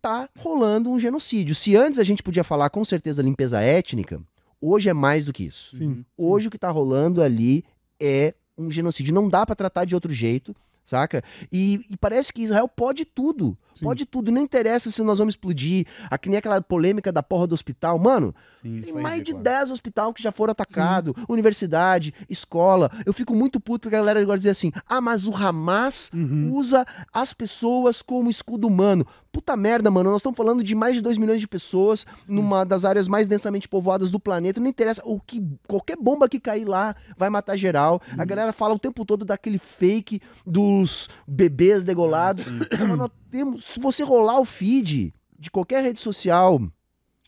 [0.00, 1.54] tá rolando um genocídio.
[1.54, 4.20] Se antes a gente podia falar com certeza limpeza étnica,
[4.60, 5.76] hoje é mais do que isso.
[5.76, 6.04] Sim.
[6.16, 7.64] Hoje o que tá rolando ali
[8.00, 9.14] é um genocídio.
[9.14, 10.54] Não dá pra tratar de outro jeito,
[10.84, 11.22] saca?
[11.52, 13.56] E, e parece que Israel pode tudo.
[13.78, 13.84] Sim.
[13.84, 14.30] Pode tudo.
[14.32, 15.86] Não interessa se nós vamos explodir.
[16.10, 17.98] Aqui nem aquela polêmica da porra do hospital.
[17.98, 19.42] Mano, Sim, tem mais de ridículo.
[19.44, 22.90] 10 hospitais que já foram atacados, universidade, escola.
[23.04, 26.52] Eu fico muito puto porque a galera agora dizer assim: ah, mas o Hamas Uhum.
[26.54, 29.06] usa as pessoas como escudo humano.
[29.32, 30.10] Puta merda, mano.
[30.10, 33.68] Nós estamos falando de mais de 2 milhões de pessoas numa das áreas mais densamente
[33.68, 34.60] povoadas do planeta.
[34.60, 35.02] Não interessa.
[35.04, 38.00] O que, qualquer bomba que cair lá vai matar geral.
[38.16, 42.46] A galera fala o tempo todo daquele fake dos bebês degolados.
[42.48, 46.60] Mas nós temos, se você rolar o feed de qualquer rede social,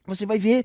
[0.06, 0.65] você vai ver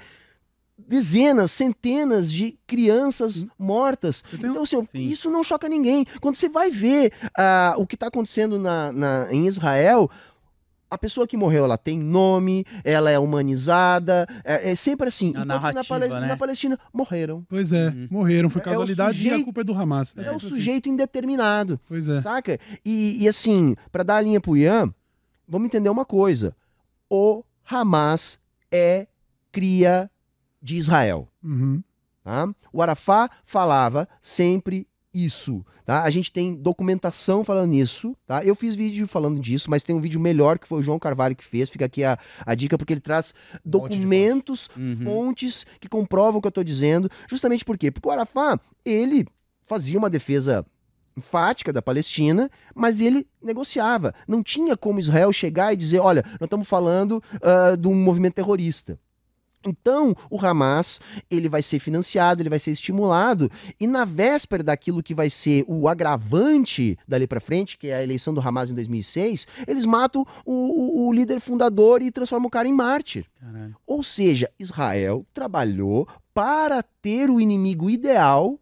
[0.78, 4.24] dezenas, centenas de crianças mortas.
[4.32, 5.00] Eu tenho- Então, assim, Sim.
[5.00, 6.06] isso não choca ninguém.
[6.20, 10.10] Quando você vai ver ah, o que está acontecendo na, na- em Israel,
[10.90, 15.28] a pessoa que morreu, ela tem nome, ela é humanizada, é, é sempre assim.
[15.28, 16.28] A Enquanto que na, narrativa, Pales- né?
[16.28, 17.46] na Palestina, morreram.
[17.48, 18.08] Pois é, Uhum.
[18.12, 20.14] morreram, foi É o casualidade e a sujeito- culpa é do Hamas.
[20.18, 20.50] É, o sempre assim.
[20.50, 22.20] sujeito indeterminado, Pois é.
[22.20, 22.60] saca?
[22.86, 24.94] E, e assim, para dar a linha pro Ian,
[25.54, 26.56] vamos entender uma coisa.
[27.10, 28.40] O Hamas
[28.72, 29.08] é
[29.52, 30.10] cria
[30.62, 31.28] de Israel.
[31.44, 31.84] Uhum.
[32.24, 32.50] Tá?
[32.72, 35.64] O Arafá falava sempre isso.
[35.86, 36.02] Tá?
[36.04, 38.16] A gente tem documentação falando nisso.
[38.26, 38.44] Tá?
[38.44, 41.36] Eu fiz vídeo falando disso, mas tem um vídeo melhor que foi o João Carvalho
[41.36, 41.70] que fez.
[41.70, 43.28] Fica aqui a, a dica, porque ele traz
[43.64, 43.90] de fonte.
[44.00, 45.02] documentos, Uhum.
[45.04, 47.10] fontes que comprovam o que eu estou dizendo.
[47.30, 47.92] Justamente por quê?
[47.92, 49.28] Porque o Arafá, ele
[49.68, 50.66] fazia uma defesa
[51.18, 54.14] enfática da Palestina, mas ele negociava.
[54.28, 58.34] Não tinha como Israel chegar e dizer, olha, nós estamos falando ah, de um movimento
[58.36, 58.98] terrorista.
[59.66, 61.00] Então, o Hamas,
[61.32, 63.50] ele vai ser financiado, ele vai ser estimulado,
[63.80, 68.04] e na véspera daquilo que vai ser o agravante dali pra frente, que é a
[68.04, 70.52] eleição do Hamas em 2006, eles matam o,
[71.06, 73.26] o- o líder fundador e transformam o cara em mártir.
[73.40, 73.74] Caralho.
[73.88, 78.60] Ou seja, Israel trabalhou para ter o inimigo ideal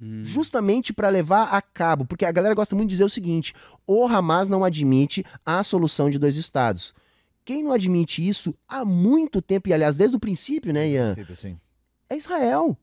[0.00, 0.22] Hum.
[0.22, 3.54] justamente para levar a cabo, porque a galera gosta muito de dizer o seguinte:
[3.86, 6.92] o Hamas não admite a solução de dois estados.
[7.44, 11.14] Quem não admite isso há muito tempo, e aliás, desde o princípio, né, Ian?
[11.14, 11.58] Princípio, sim.
[12.10, 12.76] É Israel.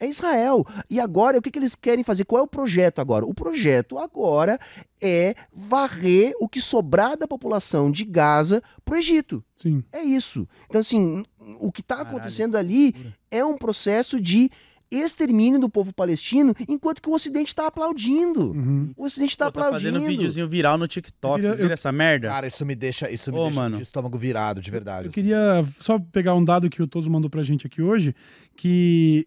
[0.00, 0.64] É Israel.
[0.88, 2.24] E agora, o que, que eles querem fazer?
[2.24, 3.26] Qual é o projeto agora?
[3.26, 4.58] O projeto agora
[5.00, 9.44] é varrer o que sobrar da população de Gaza pro Egito.
[9.56, 9.82] Sim.
[9.92, 10.48] É isso.
[10.68, 11.24] Então, assim,
[11.60, 14.50] o que está Caralho, acontecendo ali é um processo de
[14.90, 18.52] extermínio do povo palestino, enquanto que o Ocidente está aplaudindo.
[18.52, 18.90] Uhum.
[18.96, 19.92] O Ocidente está Pô, tá aplaudindo.
[19.94, 21.32] fazendo videozinho viral no TikTok.
[21.32, 22.28] Eu queria- Vocês viram eu- essa merda?
[22.28, 23.76] Cara, isso me deixa, isso me deixa mano.
[23.76, 25.06] de estômago virado, de verdade.
[25.06, 25.14] Eu assim.
[25.20, 28.14] queria só pegar um dado que o Toso mandou pra gente aqui hoje,
[28.56, 29.26] que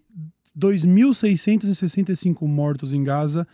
[0.55, 3.47] 2.665 mortos em Gaza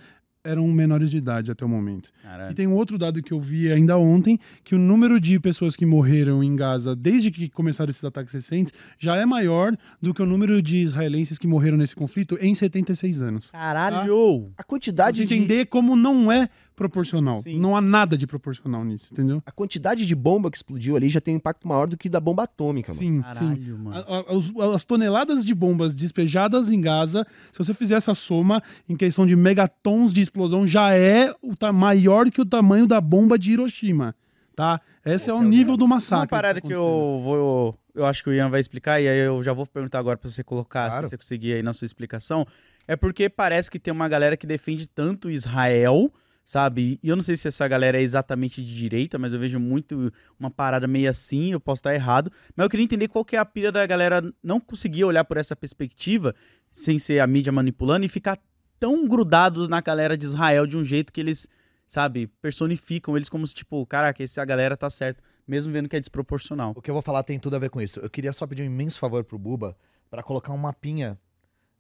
[0.48, 2.12] eram menores de idade até o momento.
[2.24, 2.52] Caralho.
[2.52, 5.76] E tem um outro dado que eu vi ainda ontem, que o número de pessoas
[5.76, 10.22] que morreram em Gaza desde que começaram esses ataques recentes já é maior do que
[10.22, 13.52] o número de israelenses que morreram nesse conflito em 76 anos.
[13.52, 14.52] Caralho!
[14.58, 17.42] A quantidade Pra de entender como não é proporcional.
[17.42, 17.60] Sim.
[17.60, 19.42] Não há nada de proporcional nisso, entendeu?
[19.46, 22.20] a quantidade de bomba que explodiu ali já tem um impacto maior do que da
[22.22, 23.00] bomba atômica, mano.
[23.00, 23.46] Sim, sim.
[23.50, 23.98] Caralho, mano.
[23.98, 28.96] A- a- As toneladas de bombas despejadas em Gaza, se você fizer essa soma em
[28.96, 33.52] questão de megatons de explosão, já é o maior que o tamanho da bomba de
[33.54, 34.16] Hiroshima,
[34.56, 34.80] tá?
[35.04, 36.28] Esse, é o é o nível do Uma massacre.
[36.30, 37.76] parada que tá eu vou.
[37.96, 40.30] Eu acho que o Ian vai explicar, e aí eu já vou perguntar agora pra
[40.30, 41.06] você colocar, Claro.
[41.06, 42.46] se você conseguir aí na sua explicação.
[42.88, 46.12] É porque parece que tem uma galera que defende tanto Israel,
[46.48, 46.98] sabe?
[47.04, 50.14] E eu não sei se essa galera é exatamente de direita, mas eu vejo muito
[50.40, 52.32] uma parada meio assim, eu posso estar errado.
[52.56, 55.36] Mas eu queria entender qual que é a pilha da galera não conseguir olhar por
[55.36, 56.34] essa perspectiva,
[56.72, 58.40] sem ser a mídia manipulando, e ficar
[58.80, 61.50] tão grudados na galera de Israel de um jeito que eles,
[61.86, 66.00] sabe, personificam eles como se, tipo, caraca, essa galera tá certo, mesmo vendo que é
[66.00, 66.72] desproporcional.
[66.78, 68.00] O que eu vou falar tem tudo a ver com isso.
[68.00, 69.78] Eu queria só pedir um imenso favor pro Buba
[70.10, 71.20] pra colocar um mapinha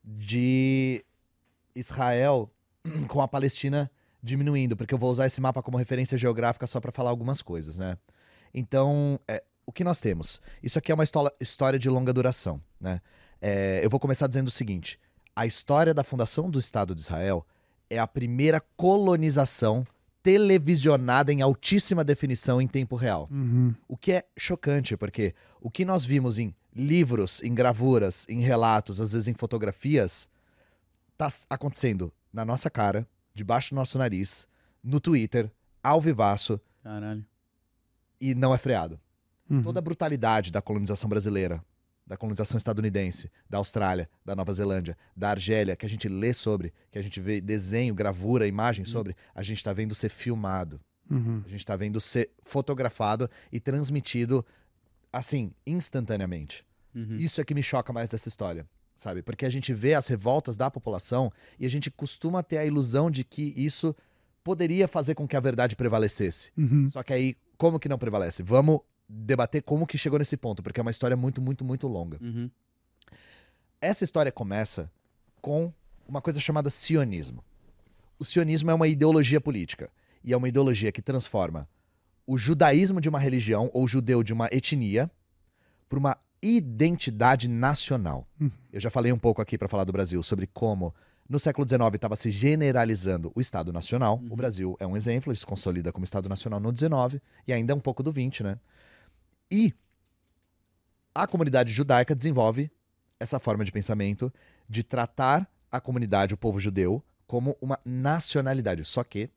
[0.03, 1.01] de
[1.73, 2.51] Israel
[3.07, 3.89] com a Palestina
[4.27, 7.77] diminuindo, porque eu vou usar esse mapa como referência geográfica só pra falar algumas coisas,
[7.77, 7.97] né?
[8.53, 10.41] Então, é, o que nós temos?
[10.61, 11.03] Isso aqui é uma
[11.39, 13.01] história de longa duração, né?
[13.41, 14.99] É, eu vou começar dizendo o seguinte:
[15.35, 17.45] a história da fundação do Estado de Israel
[17.89, 19.85] é a primeira colonização
[20.21, 23.29] televisionada em altíssima definição em tempo real.
[23.31, 23.73] Uhum.
[23.87, 28.99] O que é chocante, porque o que nós vimos em livros, em gravuras, em relatos,
[28.99, 30.27] às vezes em fotografias,
[31.17, 34.47] tá acontecendo na nossa cara, debaixo do nosso nariz,
[34.83, 35.51] no Twitter,
[35.83, 37.23] ao vivaço, Caralho.
[38.19, 38.99] e não é freado.
[39.49, 39.61] Uhum.
[39.61, 41.63] Toda a brutalidade da colonização brasileira,
[42.05, 46.73] da colonização estadunidense, da Austrália, da Nova Zelândia, da Argélia, que a gente lê sobre,
[46.91, 50.79] que a gente vê desenho, gravura, imagem sobre, a gente tá vendo ser filmado.
[51.09, 51.43] Uhum.
[51.45, 54.45] A gente tá vendo ser fotografado e transmitido
[55.13, 56.65] assim, instantaneamente.
[56.95, 57.15] Uhum.
[57.15, 58.67] Isso é que me choca mais dessa história,
[58.97, 59.21] sabe?
[59.21, 63.09] Porque a gente vê as revoltas da população e a gente costuma ter a ilusão
[63.09, 63.95] de que isso
[64.43, 66.51] poderia fazer com que a verdade prevalecesse.
[66.57, 66.89] Uhum.
[66.89, 68.43] Só que aí, como que não prevalece?
[68.43, 72.17] Vamos debater como que chegou nesse ponto, porque é uma história muito, muito, muito longa.
[72.21, 72.49] Uhum.
[73.79, 74.91] Essa história começa
[75.41, 75.71] com
[76.07, 77.43] uma coisa chamada sionismo.
[78.17, 79.89] O sionismo é uma ideologia política
[80.23, 81.69] e é uma ideologia que transforma
[82.25, 85.09] o judaísmo de uma religião ou o judeu de uma etnia
[85.87, 88.27] para uma identidade nacional.
[88.39, 88.51] Uhum.
[88.71, 90.93] Eu já falei um pouco aqui para falar do Brasil sobre como
[91.27, 94.17] no século XIX estava se generalizando o Estado Nacional.
[94.17, 94.31] Uhum.
[94.31, 97.75] O Brasil é um exemplo, ele se consolida como Estado Nacional no XIX e ainda
[97.75, 98.59] um pouco do XX, né?
[99.51, 99.73] E
[101.13, 102.71] a comunidade judaica desenvolve
[103.19, 104.31] essa forma de pensamento
[104.69, 108.85] de tratar a comunidade, o povo judeu, como uma nacionalidade.
[108.85, 109.29] Só que,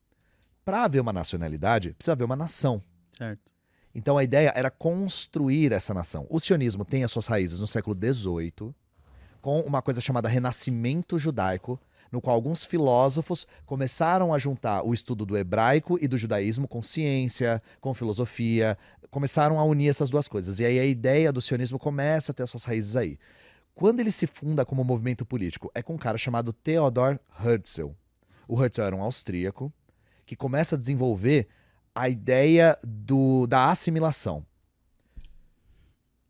[0.65, 2.83] para haver uma nacionalidade, precisa haver uma nação.
[3.17, 3.51] Certo.
[3.95, 6.27] Então a ideia era construir essa nação.
[6.31, 8.75] O sionismo tem as suas raízes no século XVIII,
[9.41, 11.81] com uma coisa chamada renascimento judaico,
[12.13, 16.83] no qual alguns filósofos começaram a juntar o estudo do hebraico e do judaísmo com
[16.83, 18.77] ciência, com filosofia,
[19.11, 20.61] começaram a unir essas duas coisas.
[20.61, 23.19] E aí a ideia do sionismo começa a ter as suas raízes aí.
[23.75, 27.91] Quando ele se funda como movimento político, é com um cara chamado Theodor Herzl.
[28.47, 29.73] O Herzl era um austríaco
[30.27, 31.49] que começa a desenvolver
[31.95, 34.45] a ideia do, da assimilação.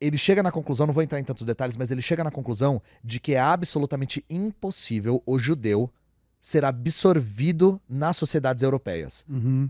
[0.01, 2.81] Ele chega na conclusão, não vou entrar em tantos detalhes, mas ele chega na conclusão
[3.05, 5.91] de que é absolutamente impossível o judeu
[6.41, 9.27] ser absorvido nas sociedades europeias.
[9.29, 9.69] Uhum.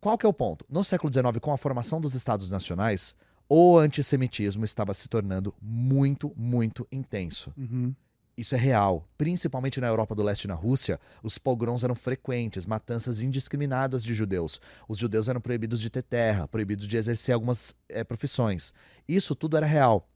[0.00, 0.64] Qual que é o ponto?
[0.68, 3.14] No século XIX, com a formação dos Estados Nacionais,
[3.48, 7.52] o antissemitismo estava se tornando muito, muito intenso.
[7.56, 7.94] Uhum.
[8.38, 9.04] Isso é real.
[9.18, 14.14] Principalmente na Europa do Leste e na Rússia, os pogroms eram frequentes, matanças indiscriminadas de
[14.14, 14.60] judeus.
[14.88, 18.72] Os judeus eram proibidos de ter terra, proibidos de exercer algumas eh, profissões.
[19.08, 20.08] Isso tudo era real.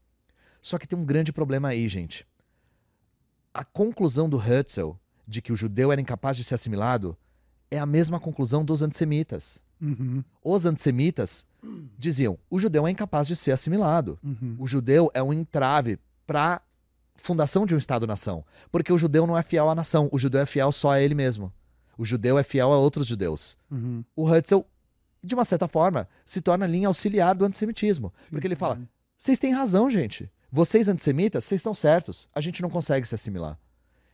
[0.61, 2.25] Só que tem um grande problema aí, gente.
[3.53, 4.91] A conclusão do Herzl
[5.27, 7.17] de que o judeu era incapaz de ser assimilado
[7.69, 9.61] é a mesma conclusão dos antissemitas.
[9.81, 10.23] Uhum.
[10.41, 11.45] Os antissemitas
[11.97, 14.17] diziam: o judeu é incapaz de ser assimilado.
[14.23, 14.55] Uhum.
[14.59, 16.61] O judeu é um entrave para
[17.15, 18.45] fundação de um Estado-nação.
[18.71, 21.15] Porque o judeu não é fiel à nação, o judeu é fiel só a ele
[21.15, 21.51] mesmo.
[21.97, 23.57] O judeu é fiel a outros judeus.
[23.69, 24.03] Uhum.
[24.15, 24.61] O Herzl,
[25.23, 28.13] de uma certa forma, se torna linha auxiliar do antissemitismo.
[28.21, 28.31] Sim.
[28.31, 28.79] Porque ele fala:
[29.17, 30.29] vocês têm razão, gente.
[30.51, 32.27] Vocês antissemitas, vocês estão certos.
[32.33, 33.57] A gente não consegue se assimilar.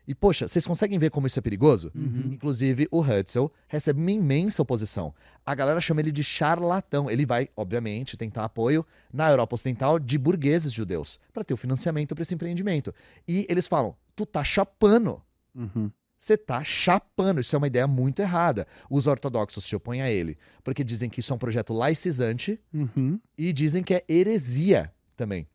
[0.10, 1.92] E, poxa, vocês conseguem ver como isso é perigoso?
[1.94, 2.32] Uhum.
[2.34, 5.14] Inclusive, o Herzl recebe uma imensa oposição.
[5.46, 7.12] A galera chama ele de charlatão.
[7.12, 8.84] Ele vai, obviamente, tentar apoio
[9.14, 12.92] na Europa Ocidental de burgueses judeus para ter o financiamento para esse empreendimento.
[13.28, 15.22] E eles falam: tu tá chapando.
[15.54, 15.92] Uhum.
[16.20, 17.40] Você tá chapando.
[17.40, 18.66] Isso é uma ideia muito errada.
[18.90, 23.20] Os ortodoxos se opõem a ele, porque dizem que isso é um projeto laicizante Uhum.
[23.38, 25.48] e dizem que é heresia também.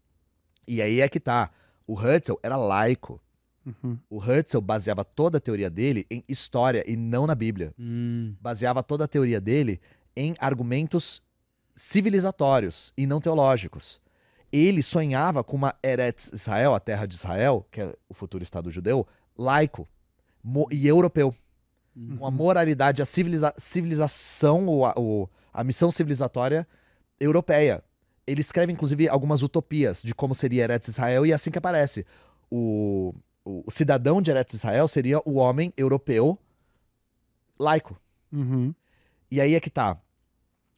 [0.65, 1.51] E aí é que tá.
[1.89, 3.21] O Herzl era laico.
[3.67, 3.99] Uhum.
[4.11, 7.73] O Herzl baseava toda a teoria dele em história e não na Bíblia.
[7.79, 9.81] Hum, Baseava toda a teoria dele
[10.17, 11.23] em argumentos
[11.75, 14.01] civilizatórios e não teológicos.
[14.53, 18.71] Ele sonhava com uma Eretz Israel, a terra de Israel, que é o futuro Estado
[18.71, 19.89] judeu, laico
[20.71, 21.35] e europeu.
[22.19, 26.67] Com a moralidade, a civiliza- civilização, ou a, o- a missão civilizatória
[27.21, 27.83] europeia.
[28.27, 32.05] Ele escreve, inclusive, algumas utopias de como seria Eretz Israel, e é assim que aparece.
[32.51, 33.15] O,
[33.45, 36.39] o, o cidadão de Eretz Israel seria o homem europeu
[37.59, 38.01] laico.
[38.33, 38.75] Uhum.
[39.31, 40.01] E aí é que tá.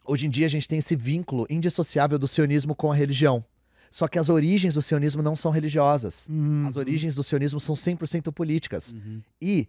[0.04, 3.44] Hoje em dia a gente tem esse vínculo indissociável do sionismo com a religião.
[3.90, 6.28] Só que as origens do sionismo não são religiosas.
[6.28, 6.66] Uhum.
[6.66, 8.92] As origens do sionismo são 100% políticas.
[8.92, 9.22] uhum.
[9.40, 9.68] E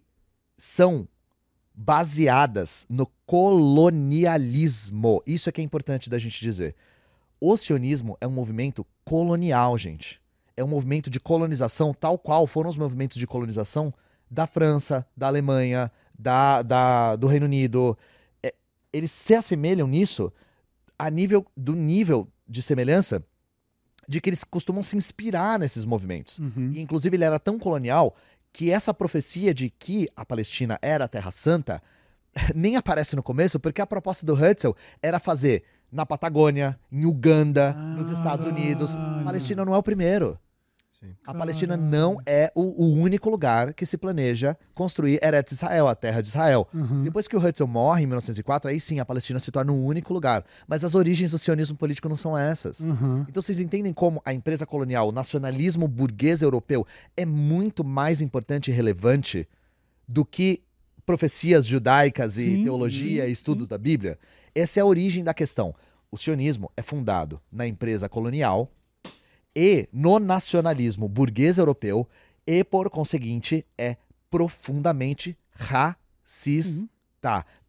[0.58, 1.08] são
[1.74, 5.22] baseadas no colonialismo.
[5.26, 6.76] Isso é que é importante da gente dizer.
[7.40, 10.20] O sionismo é um movimento colonial, gente.
[10.58, 13.94] É um movimento de colonização, tal qual foram os movimentos de colonização
[14.30, 17.96] da França, da Alemanha, da, da- do Reino Unido.
[18.44, 18.54] É,
[18.92, 20.34] eles se assemelham nisso
[20.98, 23.24] a nível do nível de semelhança
[24.10, 26.40] de que eles costumam se inspirar nesses movimentos.
[26.40, 26.72] Uhum.
[26.74, 28.16] E, inclusive, ele era tão colonial
[28.52, 31.82] que essa profecia de que a Palestina era a Terra Santa
[32.56, 34.72] nem aparece no começo, porque a proposta do Herzl
[35.04, 38.96] era fazer na Patagônia, em Uganda, nos Estados Unidos.
[39.24, 40.38] Palestina não é o primeiro.
[41.00, 41.16] Sim.
[41.28, 45.94] A Palestina não é o, o único lugar que se planeja construir Eretz Israel, a
[45.94, 46.68] terra de Israel.
[46.74, 47.04] Uhum.
[47.04, 50.12] Depois que o Herzl morre em 1904, aí sim a Palestina se torna o único
[50.12, 50.44] lugar.
[50.68, 52.80] Mas as origens do sionismo político não são essas.
[52.80, 53.26] Uhum.
[53.30, 58.72] Então vocês entendem como a empresa colonial, o nacionalismo burguês europeu é muito mais importante
[58.72, 59.48] e relevante
[60.08, 60.64] do que
[61.06, 64.18] profecias judaicas e Sim, teologia sim, e estudos da Bíblia?
[64.56, 65.76] Essa é a origem da questão.
[66.10, 68.72] O sionismo é fundado na empresa colonial
[69.60, 72.08] e no nacionalismo burguês europeu
[72.46, 73.98] e, por conseguinte, é
[74.30, 76.88] profundamente racista.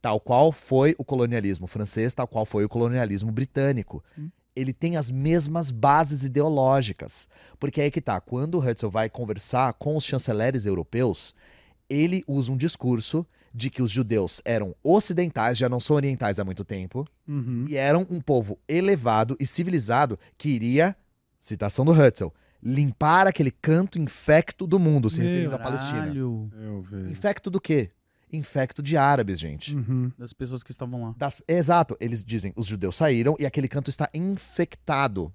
[0.00, 4.04] Tal qual foi o colonialismo francês, tal qual foi o colonialismo britânico.
[4.14, 4.30] Sim.
[4.54, 7.26] Ele tem as mesmas bases ideológicas.
[7.58, 11.34] Porque aí que tá, quando o Herzl vai conversar com os chanceleres europeus,
[11.88, 16.44] ele usa um discurso de que os judeus eram ocidentais, já não são orientais há
[16.44, 17.64] muito tempo, Uhum.
[17.66, 20.94] e eram um povo elevado e civilizado que iria,
[21.38, 22.28] citação do Herzl,
[22.62, 26.12] limpar aquele canto infecto do mundo, se Meu referindo à Palestina.
[27.10, 27.90] Infecto do quê?
[28.32, 29.74] Infecto de árabes, gente.
[29.74, 30.12] Uhum.
[30.18, 31.14] Das pessoas que estavam lá.
[31.16, 35.32] Das- Exato, eles dizem, os judeus saíram e aquele canto está infectado.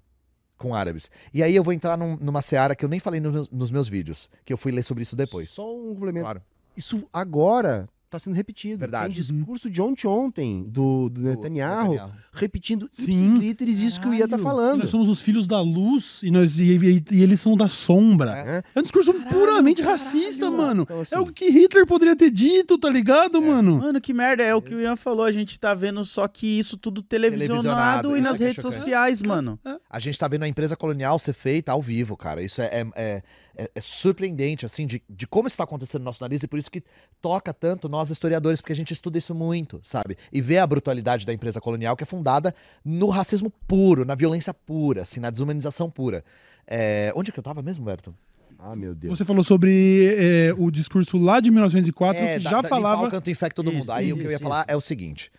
[0.56, 1.10] com árabes.
[1.32, 3.70] E aí eu vou entrar num- numa seara que eu nem falei nos meus, nos
[3.72, 5.50] meus vídeos, que eu fui ler sobre isso depois.
[5.50, 6.24] Só um complemento.
[6.24, 6.42] Claro.
[6.76, 8.78] Isso agora tá sendo repetido.
[8.78, 9.14] Verdade.
[9.14, 13.02] Tem discurso de ontem ontem, do, do Do Netanyahu, repetindo Sim.
[13.24, 14.42] ipsis literis isso que eu ia Caralho.
[14.42, 14.80] falando.
[14.80, 18.36] Nós somos os filhos da luz e, nós, e, e- e eles são da sombra.
[18.38, 18.62] É.
[18.74, 20.82] É, um discurso puramente racista, mano.
[20.82, 23.78] Então, assim, É o que Hitler poderia ter dito, tá ligado, mano?
[23.78, 26.58] Mano, que merda, é o que o Ian falou, a gente tá vendo só que
[26.58, 28.76] isso tudo televisionado, Televisionado, e nas é é redes chocante.
[28.78, 29.58] sociais, mano.
[29.90, 32.42] A gente tá vendo a empresa colonial ser feita ao vivo, cara.
[32.42, 33.22] Isso é, é,
[33.56, 36.58] é- é- surpreendente, assim, de, de como isso tá acontecendo no nosso nariz e por
[36.58, 36.82] isso que
[37.20, 40.16] toca tanto nós historiadores, porque a gente estuda isso muito, sabe?
[40.32, 42.54] E vê a brutalidade da empresa colonial que é fundada
[42.84, 46.24] no racismo puro, na violência pura, assim, na desumanização pura.
[46.66, 48.14] É, Onde que eu tava mesmo, Berto?
[48.58, 49.18] Ah, meu Deus.
[49.18, 53.06] Você falou sobre é, o discurso lá de 1904 É, que da- já da- falava.
[53.06, 53.82] o canto infecto todo mundo.
[53.82, 55.30] Isso, Aí o que eu ia isso, falar é o seguinte.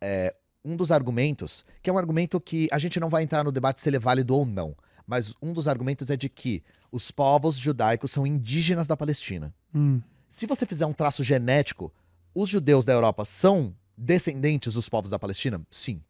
[0.00, 3.50] é, um dos argumentos, que é um argumento que a gente não vai entrar no
[3.50, 4.74] debate se ele é válido ou não,
[5.08, 6.62] mas um dos argumentos é de que
[6.92, 9.54] os povos judaicos são indígenas da Palestina.
[9.74, 11.90] Hum, Se você fizer um traço genético,
[12.34, 15.66] os judeus da Europa são descendentes dos povos da Palestina?
[15.70, 16.02] Sim,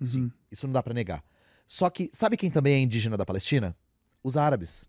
[0.00, 0.30] uhum.
[0.50, 1.22] isso não dá pra negar.
[1.66, 3.76] Só que sabe quem também é indígena da Palestina?
[4.24, 4.88] Os árabes.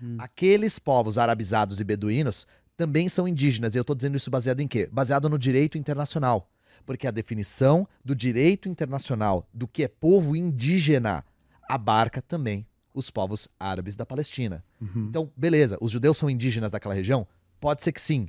[0.00, 0.16] Hum.
[0.18, 2.46] Aqueles povos arabizados e beduínos
[2.76, 3.74] também são indígenas.
[3.74, 4.86] E eu tô dizendo isso baseado em quê?
[4.92, 6.50] Baseado no direito internacional.
[6.84, 11.24] Porque a definição do direito internacional do que é povo indígena
[11.68, 14.64] abarca também os povos árabes da Palestina.
[14.80, 15.06] Uhum.
[15.08, 17.26] Então, beleza, os judeus são indígenas daquela região?
[17.60, 18.28] Pode ser que sim.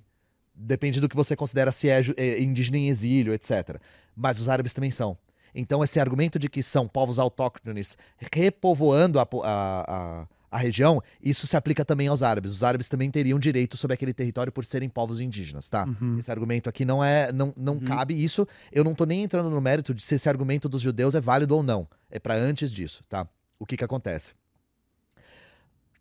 [0.56, 3.80] Depende do que você considera se é, é indígena em exílio, etc.
[4.16, 5.18] Mas os árabes também são.
[5.56, 7.98] Então, esse argumento de que são povos autóctones
[8.32, 12.52] repovoando a, a, a, a região, isso se aplica também aos árabes.
[12.52, 15.86] Os árabes também teriam direito sobre aquele território por serem povos indígenas, tá?
[15.86, 16.18] Uhum.
[16.18, 18.48] Esse argumento aqui não é, não, não cabe isso.
[18.72, 21.56] Eu não tô nem entrando no mérito de se esse argumento dos judeus é válido
[21.56, 21.88] ou não.
[22.10, 23.28] É para antes disso, tá?
[23.60, 24.34] O que que acontece?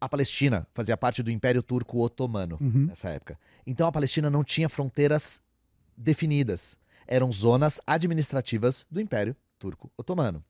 [0.02, 2.86] A Palestina fazia parte do Império Turco Otomano Uhum.
[2.86, 3.38] nessa época.
[3.64, 5.40] Então a Palestina não tinha fronteiras
[5.96, 6.76] definidas.
[7.06, 10.42] Eram zonas administrativas do Império Turco Otomano.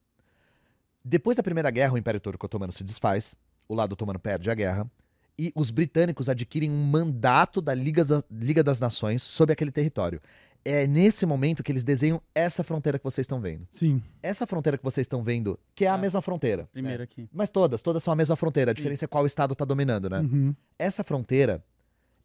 [1.05, 3.35] Depois da Primeira Guerra, o Império Turco Otomano se desfaz,
[3.69, 4.91] o lado otomano perde a guerra,
[5.39, 10.19] e os britânicos adquirem um mandato da Liga, das- Liga das Nações sobre aquele território.
[10.65, 13.67] É nesse momento que eles desenham essa fronteira que vocês estão vendo.
[13.73, 14.01] Sim.
[14.23, 16.63] Essa fronteira que vocês estão vendo, que é a Ah, mesma fronteira.
[16.63, 16.69] né?
[16.73, 17.29] Primeiro aqui.
[17.33, 18.71] Mas todas, todas são a mesma fronteira.
[18.71, 20.21] A diferença é qual estado está dominando, né?
[20.21, 20.55] Uhum.
[20.79, 21.65] Essa fronteira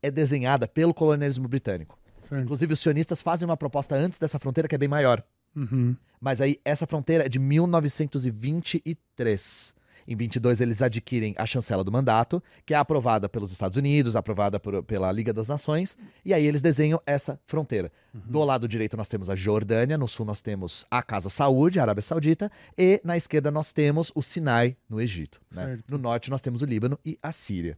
[0.03, 1.97] é desenhada pelo colonialismo britânico.
[2.21, 2.43] Certo.
[2.43, 5.23] Inclusive, os sionistas fazem uma proposta antes dessa fronteira que é bem maior.
[5.55, 5.95] Uhum.
[6.21, 9.73] Mas aí, essa fronteira é de 1923.
[10.07, 14.57] Em 22, eles adquirem a chancela do mandato, que é aprovada pelos Estados Unidos, aprovada
[14.59, 17.91] por- pela Liga das Nações, e aí eles desenham essa fronteira.
[18.13, 21.83] Do lado direito, nós temos a Jordânia, no sul, nós temos a Casa Saúde, a
[21.83, 25.41] Arábia Saudita, e na esquerda, nós temos o Sinai, no Egito.
[25.53, 25.79] né?
[25.89, 27.77] No norte, nós temos o Líbano e a Síria.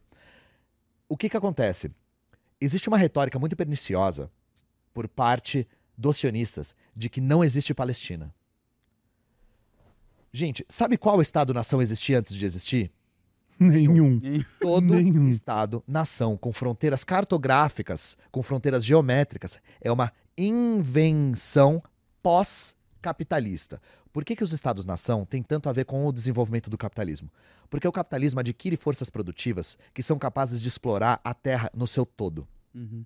[1.08, 1.90] O que, que acontece?
[2.60, 4.30] Existe uma retórica muito perniciosa
[4.94, 5.66] por parte
[5.98, 8.32] dos sionistas de que não existe Palestina.
[10.32, 12.92] Gente, sabe qual Estado-nação existia antes de existir?
[13.58, 14.20] Nenhum.
[14.58, 15.28] Todo Nenhum.
[15.28, 21.82] Estado-nação com fronteiras cartográficas, com fronteiras geométricas, é uma invenção
[22.22, 23.80] pós-capitalista.
[24.12, 27.30] Por que, que os Estados-nação têm tanto a ver com o desenvolvimento do capitalismo?
[27.68, 32.06] Porque o capitalismo adquire forças produtivas que são capazes de explorar a terra no seu
[32.06, 32.48] todo.
[32.74, 33.04] Uhum.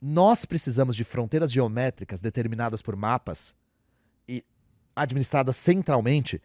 [0.00, 3.54] Nós precisamos de fronteiras geométricas determinadas por mapas
[4.96, 6.40] administradas centralmente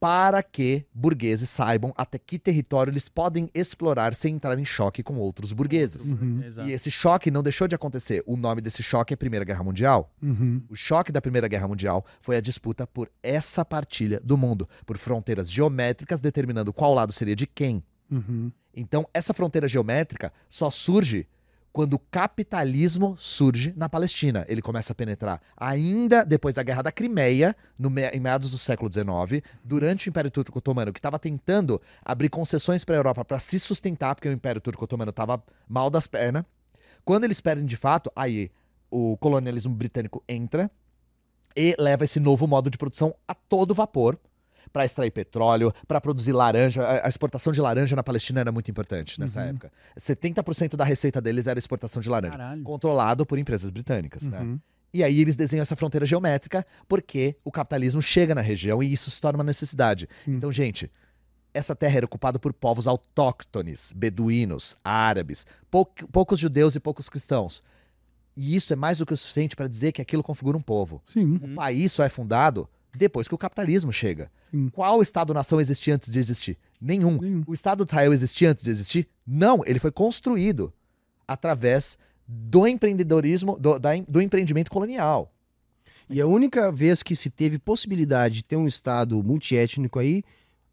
[0.00, 5.18] para que burgueses saibam até que território eles podem explorar sem entrar em choque com
[5.18, 6.12] outros burgueses.
[6.12, 6.42] Uhum.
[6.42, 6.66] Exato.
[6.66, 8.22] E esse choque não deixou de acontecer.
[8.26, 10.10] O nome desse choque é Primeira Guerra Mundial.
[10.22, 10.62] Uhum.
[10.70, 14.96] O choque da Primeira Guerra Mundial foi a disputa por essa partilha do mundo, por
[14.96, 17.84] fronteiras geométricas determinando qual lado seria de quem.
[18.10, 18.50] Uhum.
[18.74, 21.28] Então, essa fronteira geométrica só surge
[21.72, 24.44] quando o capitalismo surge na Palestina.
[24.48, 28.90] Ele começa a penetrar ainda depois da Guerra da Crimeia, no em meados do século
[28.92, 33.38] XIX, durante o Império Turco Otomano, que estava tentando abrir concessões para a Europa para
[33.38, 36.44] se sustentar, porque o Império Turco Otomano estava mal das pernas.
[37.04, 38.50] Quando eles perdem de fato, aí
[38.90, 40.70] o colonialismo britânico entra
[41.56, 44.18] e leva esse novo modo de produção a todo vapor
[44.72, 46.82] para extrair petróleo, para produzir laranja.
[46.82, 49.46] A- A exportação de laranja na Palestina era muito importante nessa Uhum.
[49.48, 49.72] época.
[49.96, 52.62] 70% da receita deles era exportação de laranja, Caralho.
[52.62, 54.40] controlado por empresas britânicas, né?
[54.40, 54.60] Uhum.
[54.92, 59.10] E aí eles desenham essa fronteira geométrica porque o capitalismo chega na região e isso
[59.10, 60.08] se torna uma necessidade.
[60.24, 60.34] Sim.
[60.34, 60.90] Então, gente,
[61.54, 67.62] essa terra era ocupada por povos autóctones, beduínos, árabes, pou- poucos judeus e poucos cristãos.
[68.36, 71.02] E isso é mais do que o suficiente para dizer que aquilo configura um povo.
[71.06, 71.36] Sim.
[71.42, 74.30] O país só é fundado depois que o capitalismo chega.
[74.50, 74.68] Sim.
[74.70, 76.58] Qual Estado-nação existia antes de existir?
[76.80, 77.18] Nenhum.
[77.20, 77.42] Nenhum.
[77.46, 79.08] O Estado de Israel existia antes de existir?
[79.26, 80.72] Não, ele foi construído
[81.26, 81.96] através
[82.26, 85.32] do empreendedorismo, do, da- do empreendimento colonial.
[86.08, 90.24] E a única vez que se teve possibilidade de ter um Estado multiétnico aí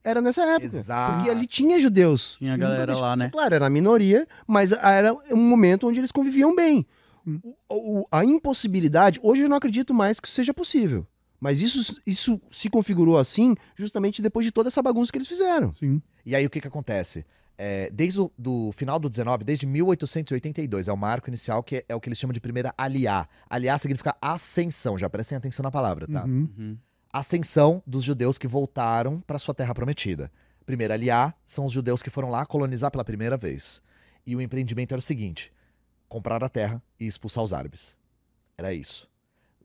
[0.03, 0.65] era nessa época.
[0.77, 1.15] Exato.
[1.18, 2.35] Porque ali tinha judeus.
[2.39, 3.30] Tinha a galera lá, né?
[3.30, 6.85] Claro, era a minoria, mas era um momento onde eles conviviam bem.
[7.26, 7.39] Hum.
[7.69, 11.06] O- o- a impossibilidade, hoje eu não acredito mais que isso seja possível.
[11.39, 15.73] Mas isso, isso se configurou assim justamente depois de toda essa bagunça que eles fizeram.
[15.73, 16.01] Sim.
[16.26, 17.26] E aí o que que acontece?
[17.59, 21.85] É, desde o do final do 19, desde 1882, é o marco inicial que é,
[21.89, 23.27] é o que eles chamam de primeira aliá.
[23.49, 26.23] Aliá significa ascensão, já prestem atenção na palavra, tá?
[26.26, 26.49] Uhum.
[26.57, 26.77] Uhum.
[27.11, 30.31] Ascensão dos judeus que voltaram para sua terra prometida.
[30.65, 33.81] Primeira aliá são os judeus que foram lá colonizar pela primeira vez.
[34.26, 35.51] E o empreendimento era o seguinte:
[36.07, 37.97] comprar a terra e expulsar os árabes.
[38.57, 39.09] Era isso.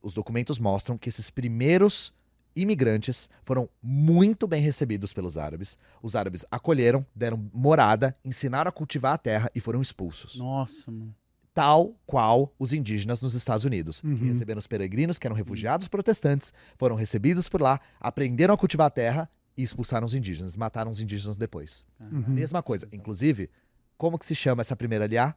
[0.03, 2.13] Os documentos mostram que esses primeiros
[2.55, 5.79] imigrantes foram muito bem recebidos pelos árabes.
[6.03, 10.37] Os árabes acolheram, deram morada, ensinaram a cultivar a terra e foram expulsos.
[10.37, 11.15] Nossa, mano.
[11.55, 14.15] Tal qual os indígenas nos Estados Unidos, que Uhum.
[14.17, 18.91] receberam os peregrinos, que eram refugiados protestantes, foram recebidos por lá, aprenderam a cultivar a
[18.91, 21.85] terra e expulsaram os indígenas, mataram os indígenas depois.
[22.01, 22.25] Uhum.
[22.29, 22.89] Mesma coisa.
[22.91, 23.51] Inclusive,
[23.99, 25.35] como que se chama essa primeira aliá?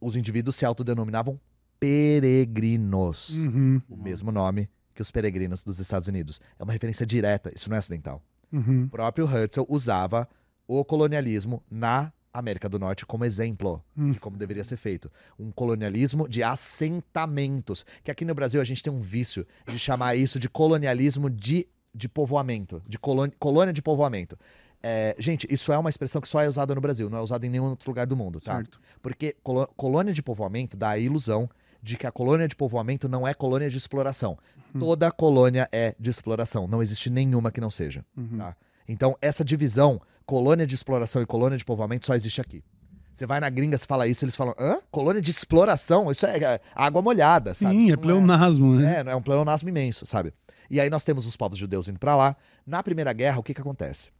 [0.00, 1.38] Os indivíduos se autodenominavam
[1.80, 3.30] peregrinos.
[3.30, 3.80] Uhum.
[3.88, 6.40] O mesmo nome que os peregrinos dos Estados Unidos.
[6.58, 8.20] É uma referência direta, isso não é acidental.
[8.52, 8.84] Uhum.
[8.84, 10.28] O próprio Herzl usava
[10.66, 14.10] o colonialismo na América do Norte como exemplo Hum.
[14.10, 15.10] de como deveria ser feito.
[15.38, 17.84] Um colonialismo de assentamentos.
[18.02, 21.66] Que aqui no Brasil a gente tem um vício de chamar isso de colonialismo de,
[21.94, 24.36] de povoamento, de colônia, de povoamento.
[24.82, 27.44] É, gente, isso é uma expressão que só é usada no Brasil, não é usada
[27.46, 28.56] em nenhum outro lugar do mundo, tá?
[28.56, 28.80] Certo.
[29.02, 29.36] Porque
[29.76, 31.48] colônia de povoamento dá a ilusão
[31.88, 34.36] de que a colônia de povoamento não é colônia de exploração.
[34.78, 38.04] Toda colônia é de exploração, não existe nenhuma que não seja.
[38.14, 38.36] Uhum.
[38.36, 38.54] Tá?
[38.86, 42.62] Então, essa divisão, colônia de exploração e colônia de povoamento, só existe aqui.
[43.10, 44.80] Você vai na gringa, você fala isso, eles falam, hã?
[44.90, 46.10] Colônia de exploração?
[46.10, 47.74] Isso é, é água molhada, sabe?
[47.74, 49.02] Sim, é não pleonasmo, né?
[49.06, 50.34] é, é um pleonasmo imenso, sabe?
[50.68, 52.36] E aí nós temos os povos judeus indo pra lá.
[52.66, 54.10] Na Primeira Guerra, o que que acontece?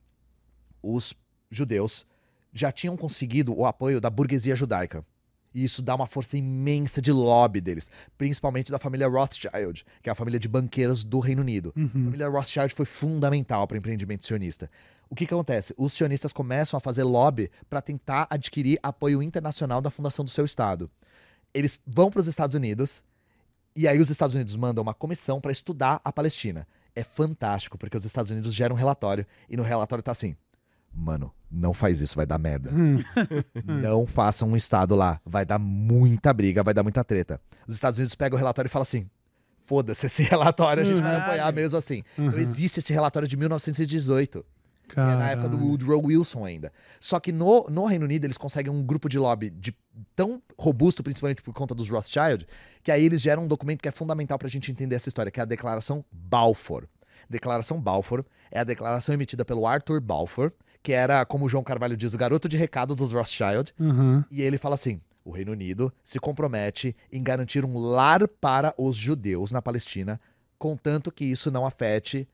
[0.83, 1.13] Os
[1.51, 2.07] judeus
[2.51, 5.05] já tinham conseguido o apoio da burguesia judaica.
[5.59, 10.13] E isso dá uma força imensa de lobby deles, principalmente da família Rothschild, que é
[10.13, 11.73] a família de banqueiros do Reino Unido.
[11.77, 11.89] A Uhum.
[12.05, 14.71] família Rothschild foi fundamental para o empreendimento sionista.
[15.11, 15.75] O que, que acontece?
[15.77, 20.45] Os sionistas começam a fazer lobby para tentar adquirir apoio internacional da fundação do seu
[20.45, 20.89] Estado.
[21.53, 23.03] Eles vão para os Estados Unidos
[23.75, 26.69] e aí os Estados Unidos mandam uma comissão para estudar a Palestina.
[26.95, 30.37] É fantástico, porque os Estados Unidos geram um relatório e no relatório tá assim:
[30.93, 32.71] Mano, não faz isso, vai dar merda.
[32.73, 32.99] Hum.
[33.65, 35.21] Não façam um Estado lá.
[35.25, 37.41] Vai dar muita briga, vai dar muita treta.
[37.67, 39.09] Os Estados Unidos pegam o relatório e falam assim:
[39.65, 41.25] foda-se esse relatório, a gente vai Caralho.
[41.25, 42.03] apoiar mesmo assim.
[42.15, 42.39] Então Uhum.
[42.39, 44.45] existe esse relatório de 1918,
[44.89, 45.71] que é na época do Caralho.
[45.71, 46.73] Woodrow Wilson ainda.
[47.01, 49.75] Só que no, no Reino Unido eles conseguem um grupo de lobby de,
[50.17, 52.47] tão robusto, principalmente por conta dos Rothschild,
[52.83, 55.39] que aí eles geram um documento que é fundamental pra gente entender essa história, que
[55.39, 56.85] é a Declaração Balfour.
[57.31, 60.51] Declaração Balfour é a declaração emitida pelo Arthur Balfour,
[60.89, 64.25] que era, como o João Carvalho diz, o garoto de recado dos Rothschild, Uhum.
[64.31, 68.97] e ele fala assim: o Reino Unido se compromete em garantir um lar para os
[68.97, 70.19] judeus na Palestina,
[70.59, 72.27] contanto que isso não afete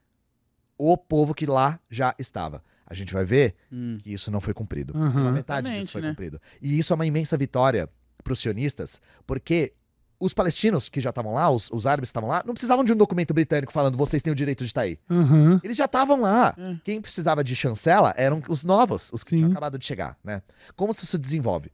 [0.79, 2.63] o povo que lá já estava.
[2.87, 3.99] A gente vai ver Hum.
[4.01, 4.97] que isso não foi cumprido.
[4.97, 5.21] Aham.
[5.21, 6.09] Só metade Exatamente, disso foi né?
[6.11, 6.41] cumprido.
[6.63, 7.89] E isso é uma imensa vitória
[8.23, 9.73] para os sionistas, porque
[10.19, 12.93] os palestinos que já estavam lá, os, os árabes que estavam lá, não precisavam de
[12.93, 14.99] um documento britânico falando vocês têm o direito de estar aí.
[15.11, 15.59] Uhum.
[15.63, 16.55] Eles já estavam lá.
[16.57, 16.77] É.
[16.85, 19.37] Quem precisava de chancela eram os novos, os que Sim.
[19.37, 20.43] tinham acabado de chegar, né?
[20.77, 21.71] Como isso se desenvolve?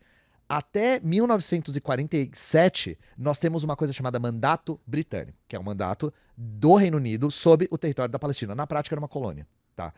[0.48, 6.96] Até 1947, nós temos uma coisa chamada mandato britânico, que é um mandato do Reino
[6.96, 8.52] Unido sob o território da Palestina.
[8.52, 9.46] Na prática, era uma colônia,
[9.76, 9.94] tá?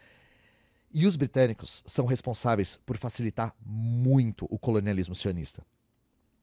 [0.92, 5.64] E os britânicos são responsáveis por facilitar muito o colonialismo sionista.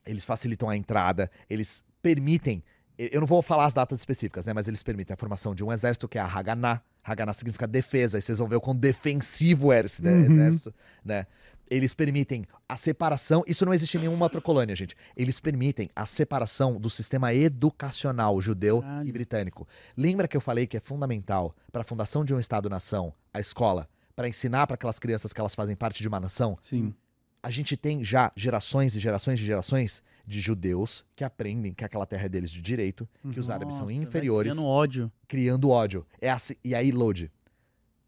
[0.04, 2.64] Eles facilitam a entrada, eles permitem.
[2.98, 4.54] Eu não vou falar as datas específicas, né?
[4.54, 6.82] Mas eles permitem a formação de um exército que é a Haganah.
[7.04, 10.26] Haganah significa defesa, e vocês vão ver o quão defensivo era esse né, Uhum.
[10.26, 10.74] exército,
[11.04, 11.26] né?
[11.72, 13.44] Eles permitem a separação.
[13.48, 14.96] Isso não existe em nenhuma outra colônia, gente.
[15.16, 19.08] Eles permitem a separação do sistema educacional judeu Caralho.
[19.08, 19.68] e britânico.
[19.96, 23.88] Lembra que eu falei que é fundamental para a fundação de um Estado-nação a escola,
[24.16, 26.58] para ensinar para aquelas crianças que elas fazem parte de uma nação?
[26.64, 26.94] Sim.
[27.42, 32.06] a gente tem já gerações e gerações de gerações de judeus que aprendem que aquela
[32.06, 35.12] terra é deles de direito, que os árabes são Nossa, inferiores, criando ódio.
[35.28, 36.06] criando ódio.
[36.22, 37.32] É assim, e aí, Lodi,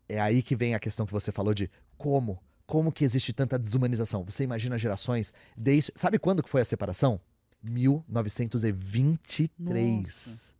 [0.07, 1.67] é aí que vem a questão que você falou de
[1.97, 4.23] como, como que existe tanta desumanização.
[4.23, 7.19] Você imagina gerações desde, sabe quando que foi a separação?
[7.63, 10.03] 1923.
[10.03, 10.53] Nossa.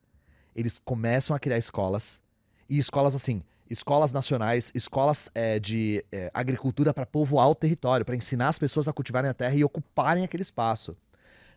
[0.55, 2.19] Eles começam a criar escolas
[2.67, 8.15] E escolas assim, escolas nacionais, escolas é, de é, agricultura para povoar o território, para
[8.15, 10.97] ensinar as pessoas a cultivarem a terra e ocuparem aquele espaço.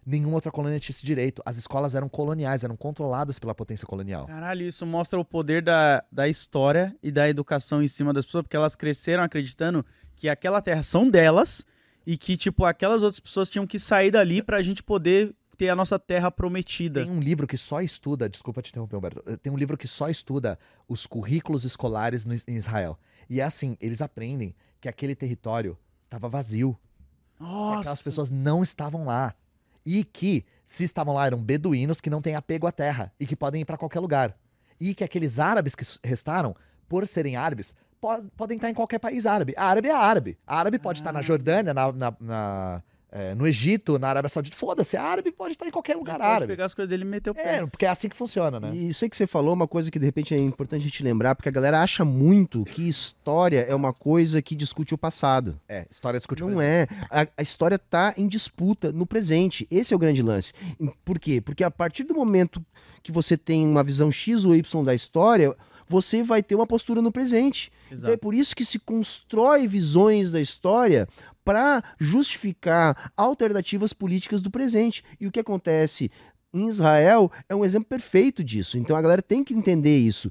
[0.06, 1.42] Nenhuma outra colônia tinha esse direito.
[1.44, 4.26] As escolas eram coloniais, eram controladas pela potência colonial.
[4.26, 8.42] Caralho, isso mostra o poder da, da história e da educação em cima das pessoas,
[8.42, 11.64] porque elas cresceram acreditando que aquela terra são delas
[12.06, 15.76] e que, tipo, aquelas outras pessoas tinham que sair dali pra gente poder ter a
[15.76, 17.02] nossa terra prometida.
[17.02, 19.22] Tem um livro que só estuda, desculpa te interromper, Humberto.
[19.38, 20.58] Tem um livro que só estuda
[20.88, 22.98] os currículos escolares no, em Israel.
[23.28, 26.78] E é assim, eles aprendem que aquele território estava vazio.
[27.36, 27.80] Que Nossa.
[27.80, 29.34] aquelas pessoas não estavam lá.
[29.84, 33.36] E que, se estavam lá, eram beduínos que não têm apego à terra e que
[33.36, 34.36] podem ir para qualquer lugar.
[34.80, 36.54] E que aqueles árabes que restaram,
[36.88, 39.54] por serem árabes, po- podem estar em qualquer país árabe.
[39.56, 40.38] A árabe é árabe.
[40.46, 42.82] A árabe pode estar na Jordânia, na, na- na,
[43.16, 44.56] eh, no Egito, na Arábia Saudita.
[44.56, 46.46] Foda-se, árabe pode estar em qualquer lugar Pode árabe.
[46.48, 47.58] pegar as coisas dele e meter o pé.
[47.58, 48.72] É, porque é assim que funciona, né?
[48.74, 50.84] E isso aí que você falou, é uma coisa que de repente é importante a
[50.84, 54.98] gente lembrar, porque a galera acha muito que história é uma coisa que discute o
[54.98, 55.58] passado.
[55.68, 56.88] É, história discute Não é.
[57.08, 59.64] A, a história está em disputa no presente.
[59.70, 60.52] Esse é o grande lance.
[61.04, 61.40] Por quê?
[61.40, 62.64] Porque a partir do momento
[63.00, 65.54] que você tem uma visão X ou Y da história,
[65.88, 67.70] você vai ter uma postura no presente.
[67.90, 71.08] Então é por isso que se constrói visões da história
[71.44, 75.04] para justificar alternativas políticas do presente.
[75.20, 76.10] E o que acontece
[76.52, 78.78] em Israel é um exemplo perfeito disso.
[78.78, 80.30] Então a galera tem que entender isso.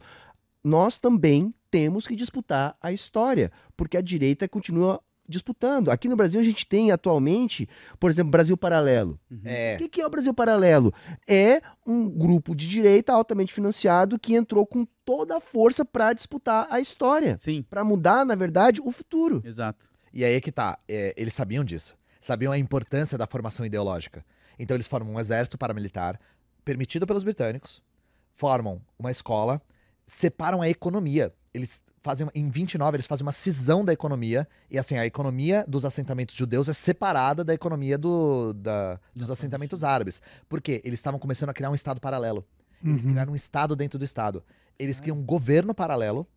[0.64, 5.90] Nós também temos que disputar a história, porque a direita continua disputando.
[5.90, 7.68] Aqui no Brasil a gente tem atualmente,
[8.00, 9.20] por exemplo, Brasil Paralelo.
[9.44, 9.76] É.
[9.76, 10.94] O que, que é o Brasil Paralelo?
[11.28, 16.68] É um grupo de direita altamente financiado que entrou com toda a força para disputar
[16.70, 19.41] a história, Sim, para mudar, na verdade, o futuro.
[19.45, 19.90] exato.
[20.14, 20.78] E aí é que tá.
[20.88, 21.95] é, eles sabiam disso.
[22.20, 24.24] Sabiam a importância da formação ideológica.
[24.60, 26.20] Então eles formam um exército paramilitar,
[26.64, 27.82] permitido pelos britânicos,
[28.36, 29.62] formam uma escola,
[30.06, 31.34] separam a economia.
[31.54, 32.28] Eles fazem.
[32.36, 34.48] Em 29, eles fazem uma cisão da economia.
[34.70, 39.84] E assim, a economia dos assentamentos judeus é separada da economia do, da- dos assentamentos
[39.84, 40.22] árabes.
[40.48, 40.82] Por quê?
[40.84, 42.46] Eles estavam começando a criar um Estado paralelo.
[42.84, 43.12] Eles Uhum.
[43.12, 44.44] criaram um Estado dentro do Estado.
[44.78, 46.28] Eles criam um governo paralelo,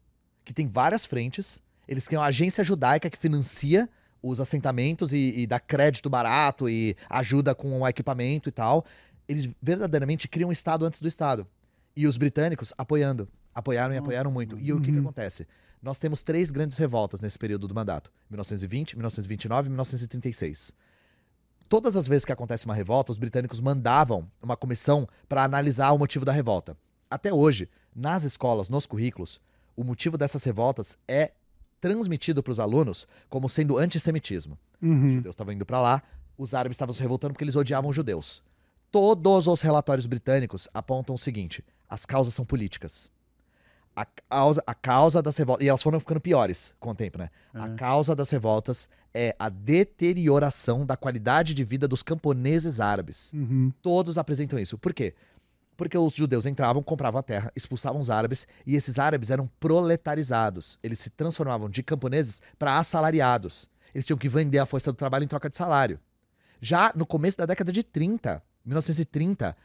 [0.44, 1.60] que tem várias frentes.
[1.88, 3.88] Eles criam a agência judaica que financia
[4.22, 8.84] os assentamentos e, e dá crédito barato e ajuda com o equipamento e tal.
[9.28, 11.46] Eles verdadeiramente criam um Estado antes do Estado.
[11.96, 13.28] E os britânicos apoiando.
[13.56, 14.58] Apoiaram e apoiaram muito.
[14.58, 15.46] E o que, que acontece?
[15.82, 20.72] Nós temos três grandes revoltas nesse período do mandato: 1920, 1929 e 1936.
[21.66, 25.98] Todas as vezes que acontece uma revolta, os britânicos mandavam uma comissão para analisar o
[25.98, 26.76] motivo da revolta.
[27.10, 29.40] Até hoje, nas escolas, nos currículos,
[29.74, 31.32] o motivo dessas revoltas é
[31.80, 34.58] transmitido para os alunos como sendo antissemitismo.
[34.82, 35.10] Os Uhum.
[35.10, 36.02] judeus estavam indo para lá,
[36.36, 38.42] os árabes estavam se revoltando porque eles odiavam os judeus.
[38.92, 43.10] Todos os relatórios britânicos apontam o seguinte: as causas são políticas.
[43.96, 45.64] A causa, a causa das revoltas.
[45.64, 47.30] E elas foram ficando piores com o tempo, né?
[47.54, 47.74] A É.
[47.74, 53.32] causa das revoltas é a deterioração da qualidade de vida dos camponeses árabes.
[53.32, 53.72] Uhum.
[53.80, 54.76] Todos apresentam isso.
[54.76, 55.14] Por quê?
[55.78, 60.78] Porque os judeus entravam, compravam a terra, expulsavam os árabes, e esses árabes eram proletarizados.
[60.82, 63.68] Eles se transformavam de camponeses para assalariados.
[63.94, 65.98] Eles tinham que vender a força do trabalho em troca de salário.
[66.60, 69.56] Já no começo da década de 30, 1930,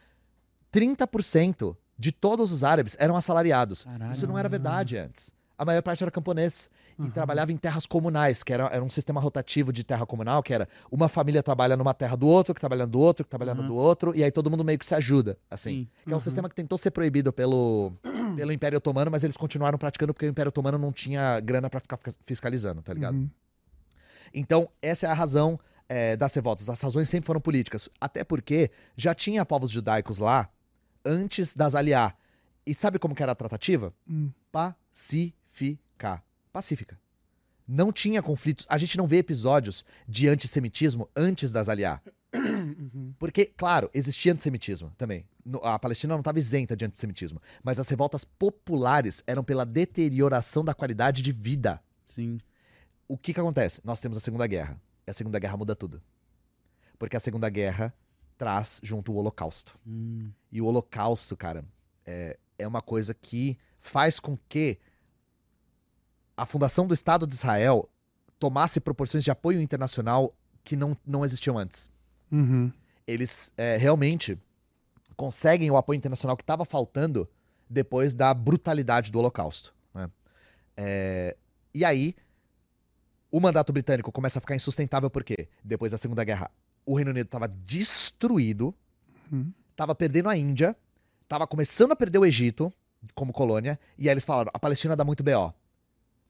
[0.72, 3.84] 30% de todos os árabes eram assalariados.
[3.84, 4.11] Caralho.
[4.11, 5.32] Isso não era verdade antes.
[5.57, 9.22] A maior parte era camponês e trabalhava em terras comunais, que era, era um sistema
[9.22, 12.88] rotativo de terra comunal, que era uma família trabalha numa terra do outro, que trabalha
[12.88, 13.68] do outro, que trabalha Uhum.
[13.68, 15.69] do outro, e aí todo mundo meio que se ajuda, assim.
[15.84, 15.88] Sim.
[16.07, 17.94] Que é um sistema que tentou ser proibido pelo,
[18.36, 21.80] pelo Império Otomano, mas eles continuaram praticando porque o Império Otomano não tinha grana pra
[21.80, 23.14] ficar fisca- fiscalizando, tá ligado?
[23.15, 23.30] Uhum.
[24.34, 26.69] Então, essa é a razão é, das revoltas.
[26.69, 27.90] As razões sempre foram políticas.
[27.99, 30.49] Até porque já tinha povos judaicos lá
[31.06, 32.18] antes das aliar.
[32.65, 33.94] E sabe como que era a tratativa?
[34.10, 34.32] Hum.
[34.52, 36.23] Pacificar.
[36.52, 36.99] Pacífica.
[37.68, 38.65] Não tinha conflitos.
[38.69, 42.02] A gente não vê episódios de antissemitismo antes das aliar.
[43.18, 45.26] Porque, claro, existia antissemitismo também.
[45.64, 47.41] A Palestina não estava isenta de antissemitismo.
[47.64, 52.40] Mas as revoltas populares eram pela deterioração da qualidade de vida Sim.
[53.07, 53.82] o que que acontece?
[53.84, 54.80] Nós temos a Segunda Guerra.
[55.07, 56.02] E a Segunda Guerra muda tudo.
[56.99, 57.94] Porque a Segunda Guerra
[58.41, 59.77] traz junto o Holocausto.
[59.85, 60.31] Hum.
[60.51, 61.63] E o Holocausto, cara,
[62.03, 64.80] é, é uma coisa que faz com que
[66.35, 67.88] a fundação do Estado de Israel
[68.39, 71.91] tomasse proporções de apoio internacional que não, não existiam antes.
[72.31, 72.72] Uhum.
[73.05, 74.39] Eles é, realmente
[75.15, 77.30] conseguem o apoio internacional que estava faltando
[77.69, 79.72] depois da brutalidade do Holocausto.
[79.93, 80.09] né?
[80.76, 81.38] É,
[81.76, 82.15] e aí,
[83.30, 86.49] o mandato britânico começa a ficar insustentável porque, depois da Segunda Guerra,
[86.86, 88.74] o Reino Unido estava destruído,
[89.72, 90.76] estava perdendo a Índia,
[91.24, 92.72] estava começando a perder o Egito,
[93.16, 95.53] como colônia, e aí eles falaram: a Palestina dá muito BO.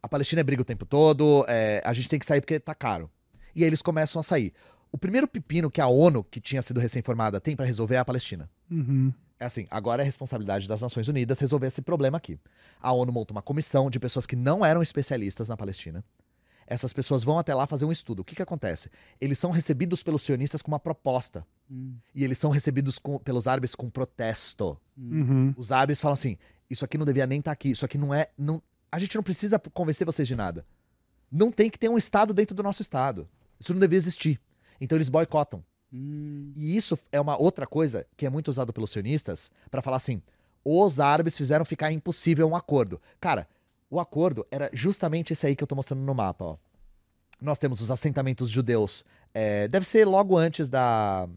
[0.04, 3.10] A Palestina briga o tempo todo, é, a gente tem que sair porque tá caro.
[3.56, 4.54] E aí eles começam a sair.
[4.92, 8.06] O primeiro pepino que a ONU, que tinha sido recém-formada, tem para resolver é a
[8.06, 8.50] Palestina.
[8.70, 9.14] Uhum.
[9.40, 12.40] É assim, agora é responsabilidade das Nações Unidas resolver esse problema aqui.
[12.80, 16.04] A ONU monta uma comissão de pessoas que não eram especialistas na Palestina.
[16.68, 18.22] Essas pessoas vão até lá fazer um estudo.
[18.22, 18.90] O que, que acontece?
[19.20, 21.46] Eles são recebidos pelos sionistas com uma proposta.
[21.70, 24.78] Hum, E eles são recebidos com- pelos árabes com protesto.
[24.98, 25.54] Uhum.
[25.58, 26.38] Os árabes falam assim:
[26.70, 28.30] isso aqui não devia nem estar aqui, isso aqui não é.
[28.38, 28.62] Não,
[28.92, 30.66] a gente não precisa convencer vocês de nada.
[31.32, 33.28] Não tem que ter um Estado dentro do nosso Estado.
[33.60, 34.40] Isso não devia existir.
[34.80, 35.64] Então eles boicotam.
[35.94, 36.52] hum.
[36.56, 40.22] E isso é uma outra coisa que é muito usado pelos sionistas para falar assim:
[40.64, 43.02] os árabes fizeram ficar impossível um acordo.
[43.20, 43.48] Cara,
[43.92, 46.58] o acordo era justamente esse aí que eu tô mostrando no mapa, ó.
[47.40, 49.04] Nós temos os assentamentos judeus.
[49.34, 51.28] é, deve ser logo antes da,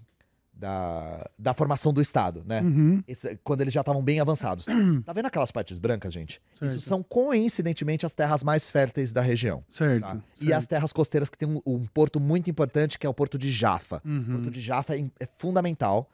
[0.53, 2.61] da, da formação do Estado, né?
[2.61, 3.03] Uhum.
[3.09, 4.67] Esse- quando eles já estavam bem avançados.
[5.05, 6.41] tá vendo aquelas partes brancas, gente?
[6.59, 6.71] Certo.
[6.73, 9.65] Isso são coincidentemente as terras mais férteis da região.
[9.69, 10.03] Certo.
[10.03, 10.17] tá?
[10.37, 10.53] E certo.
[10.55, 13.51] as terras costeiras que tem um, um porto muito importante, que é o porto de
[13.51, 14.01] Jaffa.
[14.05, 14.25] O Uhum.
[14.37, 16.09] Porto de Jaffa é, é fundamental.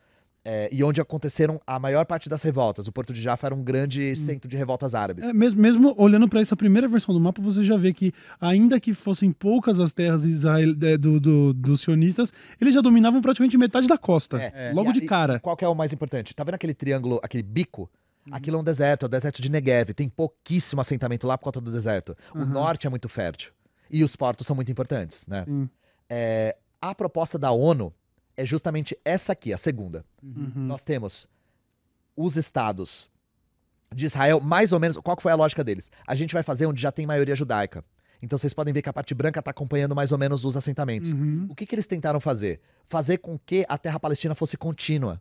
[0.44, 2.88] É, e onde aconteceram a maior parte das revoltas.
[2.88, 5.24] O Porto de Jaffa era um grande centro de revoltas árabes.
[5.24, 8.80] É, mesmo, mesmo olhando para essa primeira versão do mapa, você já vê que, ainda
[8.80, 13.58] que fossem poucas as terras israel, é, do, do- dos sionistas, eles já dominavam praticamente
[13.58, 14.38] metade da costa.
[14.40, 14.72] É.
[14.74, 15.38] Logo E a- de e cara.
[15.40, 16.34] Qual que é o mais importante?
[16.34, 17.90] Tá vendo aquele triângulo, aquele bico?
[18.30, 19.92] Aquilo é um deserto, é o deserto de Negev.
[19.94, 22.16] Tem pouquíssimo assentamento lá por conta do deserto.
[22.34, 22.46] O Uhum.
[22.46, 23.50] norte é muito fértil.
[23.90, 25.44] E os portos são muito importantes, né?
[25.46, 25.68] Sim.
[26.08, 27.92] É, a proposta da ONU
[28.36, 30.04] é justamente essa aqui, a segunda.
[30.22, 30.52] Uhum.
[30.54, 31.28] Nós temos
[32.16, 33.10] os estados
[33.94, 34.96] de Israel, mais ou menos.
[34.98, 35.90] Qual foi a lógica deles?
[36.06, 37.84] A gente vai fazer onde já tem maioria judaica.
[38.22, 41.10] Então vocês podem ver que a parte branca está acompanhando mais ou menos os assentamentos.
[41.12, 41.46] Uhum.
[41.48, 42.60] O que, que eles tentaram fazer?
[42.88, 45.20] Fazer com que a terra palestina fosse contínua.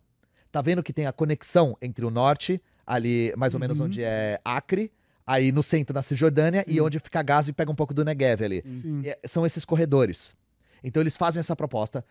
[0.52, 3.86] Tá vendo que tem a conexão entre o norte, ali mais ou menos Uhum.
[3.86, 4.92] onde é Acre,
[5.26, 8.44] aí no centro na Cisjordânia e onde fica Gaza e pega um pouco do Negev
[8.44, 8.64] ali.
[8.82, 9.02] Sim.
[9.06, 10.36] É, são esses corredores.
[10.84, 12.04] Então eles fazem essa proposta.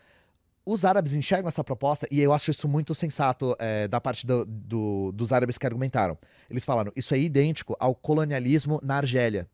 [0.70, 4.44] Os árabes enxergam essa proposta, e eu acho isso muito sensato é, da parte do-
[4.44, 6.18] do- dos árabes que argumentaram.
[6.50, 9.48] Eles falaram: isso é idêntico ao colonialismo na Argélia.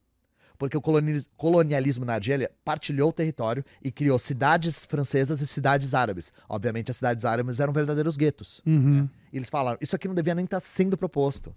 [0.58, 5.94] Porque o coloni- colonialismo na Argélia partilhou o território e criou cidades francesas e cidades
[5.94, 6.32] árabes.
[6.48, 8.60] Obviamente, as cidades árabes eram verdadeiros guetos.
[8.66, 9.08] Uhum.
[9.32, 11.54] E eles falaram: isso aqui não devia nem estar sendo proposto.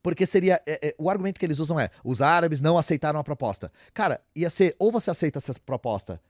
[0.00, 0.60] Porque seria.
[0.64, 3.72] é, é, o argumento que eles usam é: os árabes não aceitaram a proposta.
[3.92, 6.20] Cara, ia ser ou você aceita essa proposta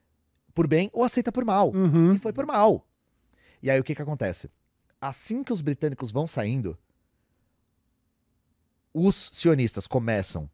[0.59, 1.71] por bem ou aceita por mal.
[1.73, 2.15] Uhum.
[2.15, 2.85] E foi por mal.
[3.63, 4.51] E aí o que que acontece?
[5.01, 6.77] Assim que os britânicos vão saindo,
[8.93, 10.51] os sionistas começam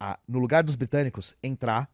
[0.00, 1.90] a, no lugar dos britânicos, entrar.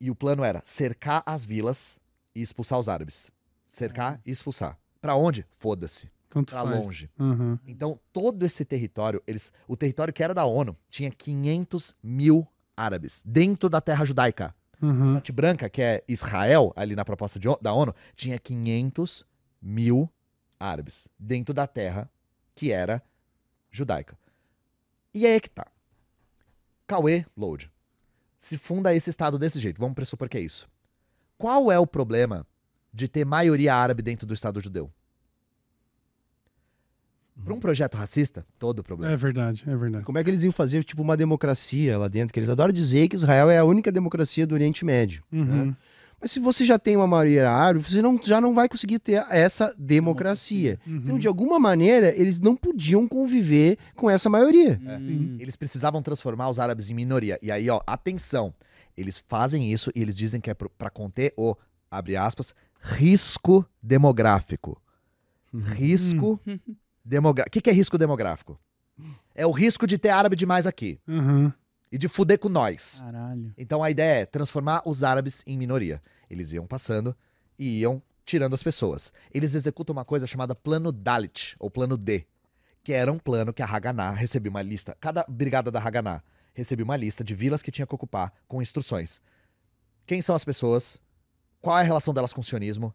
[0.00, 1.98] E o plano era cercar as vilas
[2.32, 3.32] e expulsar os árabes.
[3.68, 4.78] Cercar e expulsar.
[5.00, 5.44] Pra onde?
[5.58, 6.08] Foda-se.
[6.28, 6.84] Tanto Pra faz.
[6.86, 7.10] longe.
[7.18, 7.58] Uhum.
[7.66, 13.24] Então, todo esse território, eles, o território que era da ONU, tinha 500 mil árabes
[13.26, 14.54] dentro da terra judaica.
[14.84, 15.16] Uhum.
[15.16, 19.24] A branca, que é Israel, ali na proposta de da ONU, tinha 500
[19.60, 20.10] mil
[20.60, 22.10] árabes dentro da terra
[22.54, 23.02] que era
[23.70, 24.16] judaica.
[25.12, 25.66] E aí é que tá.
[26.86, 27.70] Cauê Load.
[28.38, 30.68] Se funda esse estado desse jeito, vamos pressupor que é isso.
[31.38, 32.46] Qual é o problema
[32.92, 34.92] de ter maioria árabe dentro do estado judeu?
[37.42, 39.12] Para um projeto racista, todo problema.
[39.12, 40.04] É verdade, é verdade.
[40.04, 42.32] Como é que eles iam fazer, tipo, uma democracia lá dentro?
[42.32, 45.22] Que eles adoram dizer que Israel é a única democracia do Oriente Médio.
[45.32, 45.44] Uhum.
[45.44, 45.76] né?
[46.20, 49.26] Mas se você já tem uma maioria árabe, você não, já não vai conseguir ter
[49.28, 50.78] essa democracia.
[50.86, 50.96] Uhum.
[50.96, 54.80] Então, de alguma maneira, eles não podiam conviver com essa maioria.
[54.82, 55.36] Hum.
[55.38, 57.38] Eles precisavam transformar os árabes em minoria.
[57.42, 58.54] E aí, ó, atenção.
[58.96, 61.54] Eles fazem isso e eles dizem que é pra conter o,
[61.90, 64.80] abre aspas, risco demográfico.
[65.52, 66.40] Risco
[67.04, 67.48] demográfico.
[67.48, 68.58] O que, que é risco demográfico?
[69.34, 71.52] É o risco de ter árabe demais aqui Uhum.
[71.90, 73.00] e de fuder com nós.
[73.00, 73.52] Caralho.
[73.58, 76.00] Então a ideia é transformar os árabes em minoria.
[76.30, 77.14] Eles iam passando
[77.58, 79.12] e iam tirando as pessoas.
[79.32, 82.24] Eles executam uma coisa chamada Plano Dalit, ou Plano D,
[82.82, 84.96] que era um plano que a Haganah recebia uma lista.
[85.00, 86.22] Cada brigada da Haganah
[86.54, 89.20] recebia uma lista de vilas que tinha que ocupar com instruções.
[90.06, 91.02] Quem são as pessoas?
[91.60, 92.94] Qual é a relação delas com o sionismo?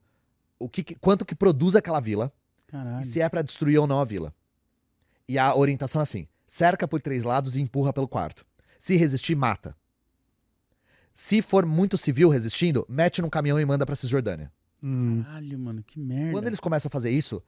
[0.57, 2.31] O que, que- quanto que produz aquela vila?
[2.69, 3.01] Caralho.
[3.01, 4.33] E se é pra destruir ou não a vila.
[5.27, 8.45] E a orientação é assim: cerca por três lados e empurra pelo quarto.
[8.77, 9.75] Se resistir, mata.
[11.13, 14.51] Se for muito civil resistindo, mete num caminhão e manda pra Cisjordânia.
[14.81, 15.23] Hum.
[15.23, 16.31] Caralho, mano, que merda.
[16.31, 17.43] Quando eles começam a fazer isso,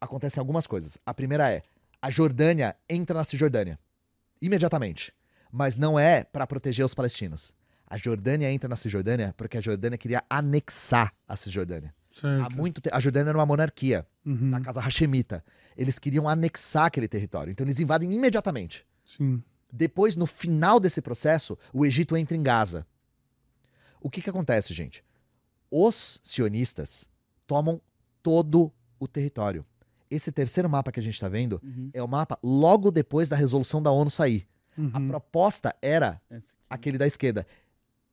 [0.00, 0.98] acontecem algumas coisas.
[1.06, 1.62] A primeira é:
[2.00, 3.78] a Jordânia entra na Cisjordânia.
[4.40, 5.12] Imediatamente.
[5.52, 7.54] Mas não é pra proteger os palestinos.
[7.86, 11.94] A Jordânia entra na Cisjordânia porque a Jordânia queria anexar a Cisjordânia.
[12.12, 12.44] Certo.
[12.44, 14.50] Há muito te- A Jordânia era uma monarquia, Uhum.
[14.50, 15.44] na casa Hashemita.
[15.76, 18.86] Eles queriam anexar aquele território, então eles invadem imediatamente.
[19.04, 19.42] Sim.
[19.72, 22.86] Depois, no final desse processo, o Egito entra em Gaza.
[24.00, 25.02] O que que acontece, gente?
[25.70, 27.08] Os sionistas
[27.46, 27.80] tomam
[28.22, 28.70] todo
[29.00, 29.64] o território.
[30.10, 31.90] Esse terceiro mapa que a gente está vendo Uhum.
[31.94, 34.46] é o mapa logo depois da resolução da ONU sair.
[34.92, 35.08] A Uhum.
[35.08, 36.46] proposta era aqui.
[36.68, 37.46] aquele da esquerda.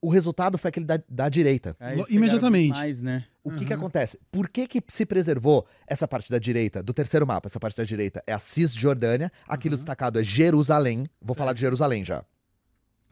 [0.02, 1.76] O resultado foi aquele da, da direita.
[1.96, 2.78] Lo- imediatamente.
[2.78, 3.26] Mais, né?
[3.44, 3.80] O que, que Uhum.
[3.80, 4.18] acontece?
[4.32, 7.48] Por que, que se preservou essa parte da direita, do terceiro mapa?
[7.48, 9.78] Essa parte da direita é a Cisjordânia, aquilo Uhum.
[9.78, 11.06] destacado é Jerusalém.
[11.20, 12.24] Vou falar de Jerusalém já.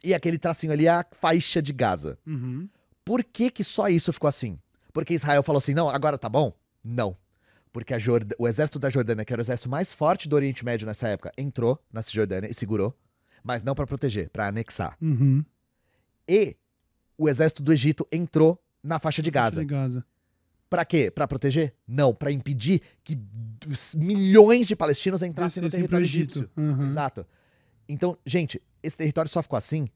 [0.02, 2.18] E aquele tracinho ali é a faixa de Gaza.
[2.26, 2.68] Uhum.
[3.04, 4.58] Por que, que só isso ficou assim?
[4.92, 6.52] Porque Israel falou assim: não, agora tá bom?
[6.84, 7.16] Não.
[7.72, 10.64] Porque a Jord- o exército da Jordânia, que era o exército mais forte do Oriente
[10.64, 12.96] Médio nessa época, entrou na Cisjordânia e segurou,
[13.44, 14.96] mas não pra proteger, pra anexar.
[15.02, 15.44] Uhum.
[16.26, 16.56] E
[17.18, 19.60] o exército do Egito entrou na faixa de Gaza.
[19.60, 20.04] De Gaza.
[20.70, 21.10] Pra quê?
[21.10, 21.74] Pra proteger?
[21.86, 23.18] Não, pra impedir que
[23.96, 26.48] milhões de palestinos entrassem no território egípcio.
[26.56, 26.86] Uhum.
[26.86, 27.26] Exato.
[27.88, 29.88] Então, gente, esse território só ficou assim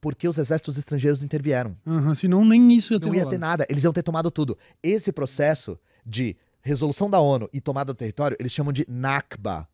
[0.00, 1.76] porque os exércitos estrangeiros intervieram.
[1.84, 2.14] Uhum.
[2.14, 4.56] Senão nem isso ia ter Não ia ter nada, eles iam ter tomado tudo.
[4.82, 9.66] Esse processo de resolução da ONU e tomada do território, eles chamam de Nakba.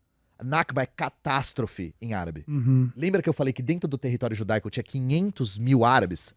[0.42, 2.44] Nakba é catástrofe em árabe.
[2.48, 2.90] Uhum.
[2.96, 6.34] Lembra que eu falei que dentro do território judaico tinha 500 mil árabes?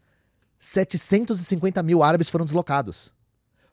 [0.64, 3.12] 750 mil árabes foram deslocados.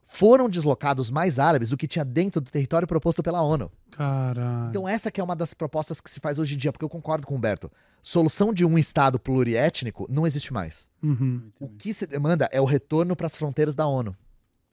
[0.04, 3.72] Foram deslocados mais árabes do que tinha dentro do território proposto pela ONU.
[3.92, 4.70] Caralho.
[4.70, 6.90] Então essa que é uma das propostas que se faz hoje em dia, porque eu
[6.90, 7.72] concordo com o Humberto.
[8.04, 10.90] Solução de um Estado pluriétnico não existe mais.
[11.02, 11.42] Uhum.
[11.60, 14.16] O que se demanda é o retorno para as fronteiras da ONU.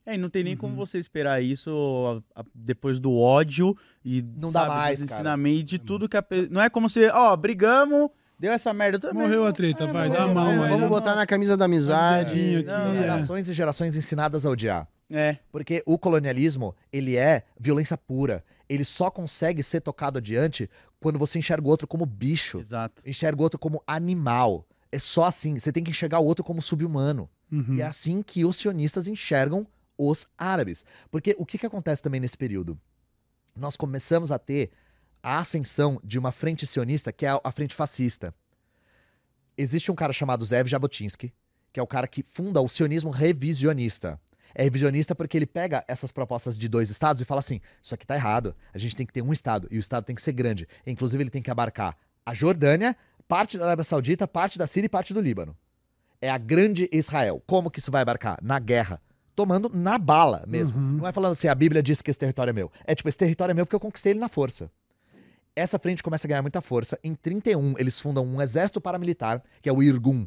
[0.04, 0.78] É, e não tem nem como Uhum.
[0.78, 5.20] você esperar isso a- a- depois do ódio e Não dá sabe, mais, dos cara.
[5.20, 6.24] ensinamentos de tudo que a.
[6.50, 8.08] Não é como se, ó, brigamos,
[8.38, 8.98] deu essa merda.
[8.98, 9.22] também.
[9.22, 10.70] Morreu a treta, É, vai, dá a mão é, aí.
[10.70, 12.62] Vamos botar na camisa da amizade.
[12.64, 12.96] Não, é.
[12.96, 14.88] Gerações e gerações ensinadas a odiar.
[15.10, 18.44] É, Porque o colonialismo, ele é violência pura.
[18.68, 20.68] Ele só consegue ser tocado adiante
[21.00, 22.58] quando você enxerga o outro como bicho.
[22.58, 23.08] exato.
[23.08, 24.66] Enxerga o outro como animal.
[24.92, 25.58] É só assim.
[25.58, 27.28] Você tem que enxergar o outro como sub-humano.
[27.50, 27.76] Uhum.
[27.76, 29.66] E é assim que os sionistas enxergam
[29.96, 30.84] os árabes.
[31.10, 32.78] Porque o que, que acontece também nesse período?
[33.56, 34.70] Nós começamos a ter
[35.22, 38.34] a ascensão de uma frente sionista que é a- frente fascista.
[39.56, 41.32] Existe um cara chamado Zev Jabotinsky,
[41.72, 44.20] que é o cara que funda o sionismo revisionista.
[44.54, 48.06] É revisionista porque ele pega essas propostas de dois estados e fala assim: isso aqui
[48.06, 48.54] tá errado.
[48.72, 50.66] A gente tem que ter um estado e o estado tem que ser grande.
[50.86, 52.96] Inclusive, ele tem que abarcar a Jordânia,
[53.26, 55.56] parte da Arábia Saudita, parte da Síria e parte do Líbano.
[56.20, 57.42] É a grande Israel.
[57.46, 58.38] Como que isso vai abarcar?
[58.42, 59.00] Na guerra.
[59.36, 60.78] Tomando na bala mesmo.
[60.78, 60.96] Uhum.
[60.98, 62.72] Não é falando assim, a Bíblia diz que esse território é meu.
[62.84, 64.68] É tipo, esse território é meu porque eu conquistei ele na força.
[65.56, 66.98] Essa frente começa a ganhar muita força.
[67.02, 70.26] Em 31, eles fundam um exército paramilitar, que é o Irgun,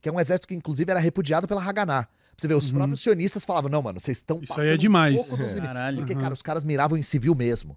[0.00, 2.02] que é um exército que, inclusive, era repudiado pela Haganá.
[2.04, 2.76] Pra você ver, os Uhum.
[2.76, 5.14] próprios sionistas falavam: não, mano, vocês estão Isso aí é demais.
[5.14, 5.96] dos limites." Caralho.
[5.98, 6.20] Porque, Uhum.
[6.20, 7.76] cara, os caras miravam em civil mesmo.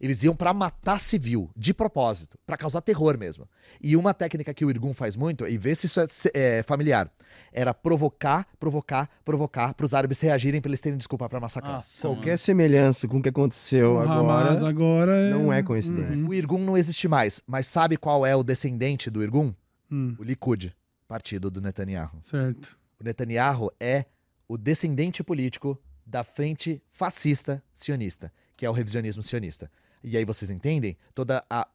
[0.00, 3.48] Eles iam pra matar civil, de propósito, pra causar terror mesmo.
[3.82, 7.10] E uma técnica que o Irgun faz muito, e vê se isso é, é familiar,
[7.52, 11.76] era provocar, provocar, provocar, pros árabes reagirem pra eles terem desculpa pra massacrar.
[11.78, 14.48] Nossa, Qualquer semelhança com o que aconteceu O agora.
[14.50, 15.30] Hamas agora é...
[15.30, 16.22] não é coincidência.
[16.22, 16.28] Uhum.
[16.28, 19.52] O Irgun não existe mais, mas sabe qual é o descendente do Irgun?
[19.90, 20.72] Hum, O Likud,
[21.08, 22.18] partido do Netanyahu.
[22.22, 22.78] certo.
[23.00, 24.04] O Netanyahu é
[24.46, 25.76] o descendente político
[26.06, 29.70] da frente fascista sionista, que é o revisionismo sionista.
[30.02, 31.66] E aí vocês entendem toda a,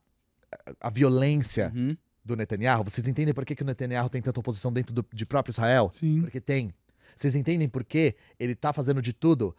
[0.80, 1.96] a, violência Uhum.
[2.24, 2.84] do Netanyahu?
[2.84, 5.92] Vocês entendem por que, que o Netanyahu tem tanta oposição dentro do, de próprio Israel?
[5.94, 6.22] Sim.
[6.22, 6.74] Porque tem.
[7.16, 9.56] Vocês entendem por que ele tá fazendo de tudo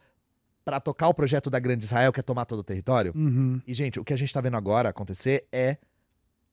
[0.63, 3.13] para tocar o projeto da Grande Israel, que é tomar todo o território?
[3.15, 3.61] Uhum.
[3.67, 5.77] E, gente, o que a gente tá vendo agora acontecer é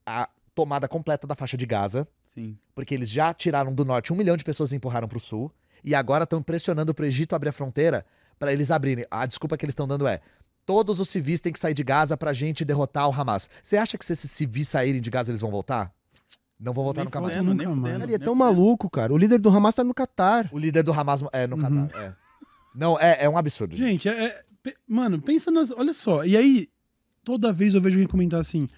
[0.04, 2.58] a tomada completa da faixa de Gaza, Sim.
[2.74, 5.50] porque eles já tiraram do norte um milhão de pessoas e empurraram pro sul,
[5.82, 8.04] e agora estão pressionando pro Egito abrir a fronteira
[8.38, 9.04] para eles abrirem.
[9.10, 10.20] A desculpa que eles estão dando é:
[10.66, 13.48] todos os civis têm que sair de Gaza pra gente derrotar o Hamas.
[13.62, 15.92] Você acha que se esses civis saírem de Gaza eles vão voltar?
[16.58, 17.32] Não vão voltar Nem nunca mais.
[17.36, 17.76] fudendo, Nunca mais.
[17.80, 18.44] fudendo, Ele é tão fudendo.
[18.44, 19.12] maluco, cara.
[19.12, 20.48] O líder do Hamas tá no Catar.
[20.52, 21.86] O líder do Hamas é no Uhum.
[21.88, 22.00] Catar.
[22.04, 22.14] É.
[22.74, 23.74] Não, é, é um absurdo.
[23.76, 25.72] Gente, é, é- pe- mano, pensa nas.
[25.72, 26.24] Olha só.
[26.24, 26.68] E aí,
[27.24, 28.68] toda vez eu vejo alguém comentar assim.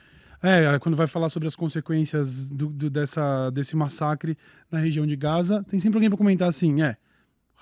[0.42, 4.36] É, quando vai falar sobre as consequências do, do- dessa, desse massacre
[4.70, 6.96] na região de Gaza, tem sempre alguém pra comentar assim, é.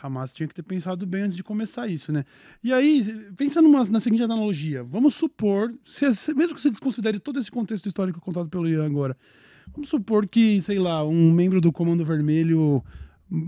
[0.02, 2.24] Hamas tinha que ter pensado bem antes de começar isso, né?
[2.62, 3.02] E aí,
[3.36, 4.82] pensa numa, na seguinte analogia.
[4.82, 9.16] Vamos supor, se- mesmo que você desconsidere todo esse contexto histórico contado pelo Ian agora,
[9.72, 12.82] vamos supor que, sei lá, um membro do Comando Vermelho,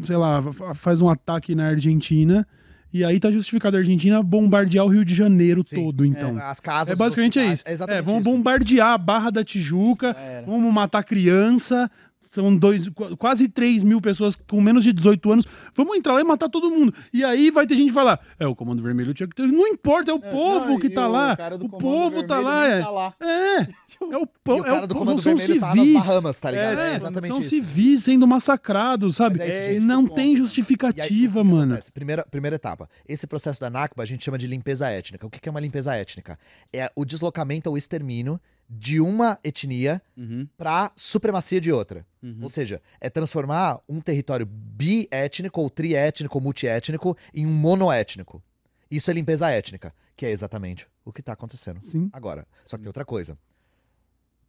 [0.03, 2.47] sei lá, fa- faz um ataque na Argentina
[2.93, 5.77] e aí tá justificado a Argentina bombardear o Rio de Janeiro Sim.
[5.77, 6.39] todo, então.
[6.39, 6.93] As casas.
[6.95, 7.65] É, basicamente é isso.
[7.67, 8.31] É exatamente É, vamos isso.
[8.31, 10.47] bombardear a Barra da Tijuca, era.
[10.47, 11.91] vamos matar criança,
[12.35, 15.45] são dois, qu- quase 3 mil pessoas com menos de 18 anos.
[15.75, 16.93] Vamos entrar lá e matar todo mundo.
[17.13, 19.47] E aí vai ter gente que falar: é, o Comando Vermelho tinha que ter.
[19.47, 21.37] Não importa, é o povo Não, que tá o lá.
[21.61, 22.67] O povo tá lá.
[22.67, 23.15] É, tá lá.
[23.21, 23.57] é,
[24.11, 24.61] é o E povo.
[24.61, 26.07] o cara é do o povo, Comando são Vermelho tá nas civis.
[26.07, 26.79] Bahamas, tá ligado?
[26.81, 27.49] É, É exatamente são isso.
[27.51, 29.41] civis sendo massacrados, sabe?
[29.41, 29.85] É isso, gente.
[29.87, 30.37] não tem né?
[30.37, 31.79] justificativa, aí, o mano.
[31.93, 32.89] Primeira, primeira etapa.
[33.09, 35.27] Esse processo da Nakba a gente chama de limpeza étnica.
[35.27, 36.39] O que que é uma limpeza étnica?
[36.73, 42.07] É o deslocamento ou extermínio de uma etnia Uhum, para supremacia de outra.
[42.23, 42.39] uhum.
[42.43, 48.43] Ou seja, é transformar um território biétnico ou triétnico ou multiétnico em um monoétnico.
[48.91, 52.09] Isso é limpeza étnica, que é exatamente o que está acontecendo Sim.
[52.13, 52.47] agora.
[52.65, 53.37] Só que tem outra coisa.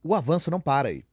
[0.04, 1.04] O avanço não para aí.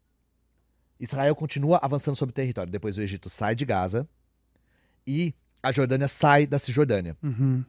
[1.00, 2.70] Israel continua avançando sobre o território.
[2.70, 4.08] Depois o Egito sai de Gaza
[5.06, 7.16] e a Jordânia sai da Cisjordânia.
[7.22, 7.64] Uhum.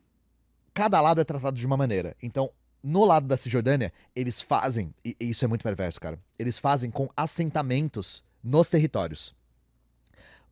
[0.73, 2.15] Cada lado é tratado de uma maneira.
[2.22, 2.49] Então,
[2.84, 7.10] no lado da Cisjordânia, eles fazem, e isso é muito perverso, cara, eles fazem com
[7.15, 9.34] assentamentos nos territórios.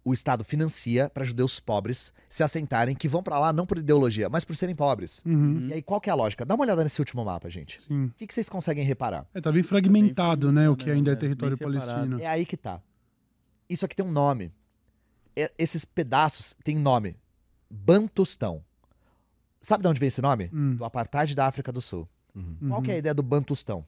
[0.04, 4.30] O Estado financia para judeus pobres se assentarem, que vão para lá não por ideologia,
[4.30, 5.22] mas por serem pobres.
[5.24, 5.68] Uhum.
[5.68, 6.44] E aí, qual que é a lógica?
[6.44, 7.80] Dá uma olhada nesse último mapa, gente.
[7.82, 8.06] Sim.
[8.06, 9.28] O que, que vocês conseguem reparar?
[9.32, 10.68] É, tá bem fragmentado, né?
[10.70, 12.20] O que ainda é É, território palestino.
[12.20, 12.82] É aí que tá.
[13.70, 14.52] Isso aqui tem um nome.
[15.36, 17.16] É- esses pedaços têm nome.
[17.70, 18.64] Bantustão.
[19.62, 20.50] Sabe de onde vem esse nome?
[20.52, 20.76] Hum.
[20.78, 22.10] Do apartheid da África do Sul.
[22.34, 22.82] Qual Uhum.
[22.84, 23.86] que é a ideia do Bantustão?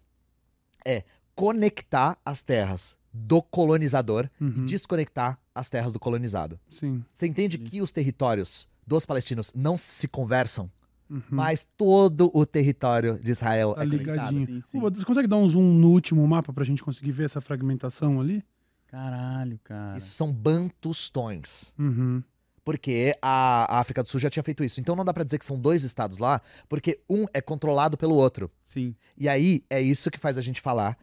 [0.86, 1.03] É
[1.36, 4.49] conectar as terras do colonizador Uhum.
[4.64, 6.60] e desconectar as terras do colonizado.
[6.68, 7.03] Sim.
[7.11, 10.70] Você entende que os territórios dos palestinos não se conversam,
[11.10, 11.22] Uhum.
[11.30, 14.45] mas todo o território de Israel Tá é ligadinho.
[14.48, 14.80] Sim, sim.
[14.80, 18.20] Pô, você consegue dar um zoom no último mapa pra gente conseguir ver essa fragmentação
[18.20, 18.44] ali?
[18.88, 19.98] Caralho, cara.
[19.98, 21.74] Isso são bantustões.
[21.80, 22.24] Uhum.
[22.64, 24.80] Porque a África do Sul já tinha feito isso.
[24.80, 28.15] Então não dá pra dizer que são dois estados lá, porque um é controlado pelo
[28.15, 28.49] outro.
[28.64, 28.95] Sim.
[29.18, 30.98] E aí é isso que faz a gente falar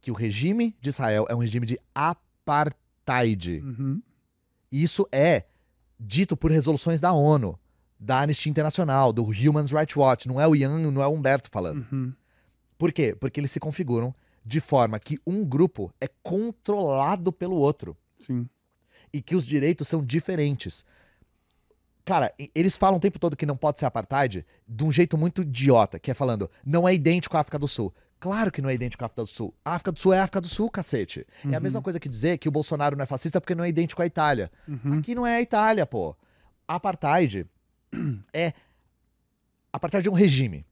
[0.00, 3.60] que o regime de Israel é um regime de apartheid.
[3.60, 4.02] Uhum.
[4.70, 5.44] Isso é
[6.00, 7.58] dito por resoluções da ONU,
[8.00, 10.26] da Anistia Internacional, do Human Rights Watch.
[10.26, 11.86] Não é o Ian, não é o Humberto falando.
[11.92, 12.12] Uhum.
[12.76, 13.14] Por quê?
[13.14, 14.14] Porque eles se configuram
[14.44, 18.48] de forma que um grupo é controlado pelo outro Sim.
[19.12, 20.84] e que os direitos são diferentes.
[22.04, 25.42] Cara, eles falam o tempo todo que não pode ser apartheid de um jeito muito
[25.42, 27.94] idiota, que é falando, não é idêntico à África do Sul.
[28.18, 29.54] Claro que não é idêntico à África do Sul.
[29.64, 31.26] A África do Sul é a África do Sul, cacete.
[31.50, 33.68] É a mesma coisa que dizer que o Bolsonaro não é fascista porque não é
[33.68, 34.50] idêntico à Itália.
[34.68, 34.98] Uhum.
[34.98, 36.16] Aqui não é a Itália, pô.
[36.66, 37.46] Apartheid
[38.32, 38.52] é.
[39.72, 40.64] Apartheid é um regime.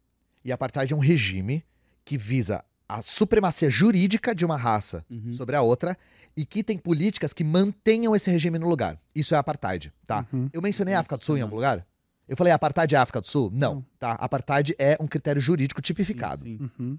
[0.44, 1.64] E apartheid é um regime
[2.04, 5.32] que visa a supremacia jurídica de uma raça Uhum.
[5.32, 5.96] sobre a outra
[6.36, 8.98] e que tem políticas que mantenham esse regime no lugar.
[9.14, 10.26] Isso é apartheid, tá?
[10.32, 10.48] Uhum.
[10.52, 11.86] Eu mencionei a África do Sul em algum lugar?
[12.28, 13.50] Eu falei apartheid é a África do Sul?
[13.52, 13.84] Não, Não.
[13.98, 14.12] tá?
[14.12, 16.42] Apartheid é um critério jurídico tipificado.
[16.42, 16.70] Sim, sim.
[16.78, 16.98] Uhum.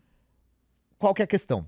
[0.99, 1.67] Qual que é a questão?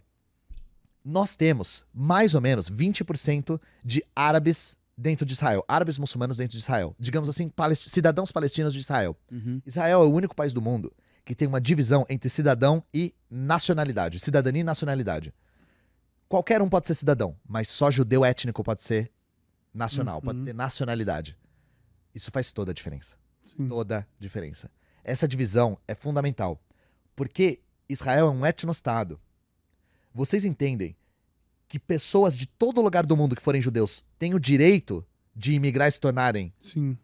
[1.03, 6.59] Nós temos mais ou menos 20% de árabes dentro de Israel, árabes muçulmanos dentro de
[6.63, 6.95] Israel.
[6.99, 9.17] Digamos assim, palest- cidadãos palestinos de Israel.
[9.31, 9.61] Uhum.
[9.65, 10.93] Israel é o único país do mundo
[11.25, 15.33] que tem uma divisão entre cidadão e nacionalidade, cidadania e nacionalidade.
[16.27, 19.11] Qualquer um pode ser cidadão, mas só judeu étnico pode ser
[19.73, 20.45] nacional, pode Uhum.
[20.45, 21.37] ter nacionalidade.
[22.13, 23.15] Isso faz toda a diferença.
[23.43, 23.67] Sim.
[23.67, 24.69] Toda a diferença.
[25.03, 26.61] Essa divisão é fundamental,
[27.15, 29.19] porque Israel é um etnostado.
[30.13, 30.95] Vocês entendem
[31.67, 35.05] que pessoas de todo lugar do mundo que forem judeus têm o direito
[35.35, 36.53] de imigrar e se tornarem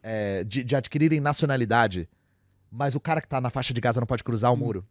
[0.03, 2.07] é, de, de adquirirem nacionalidade,
[2.71, 4.85] mas o cara que tá na faixa de Gaza não pode cruzar o muro.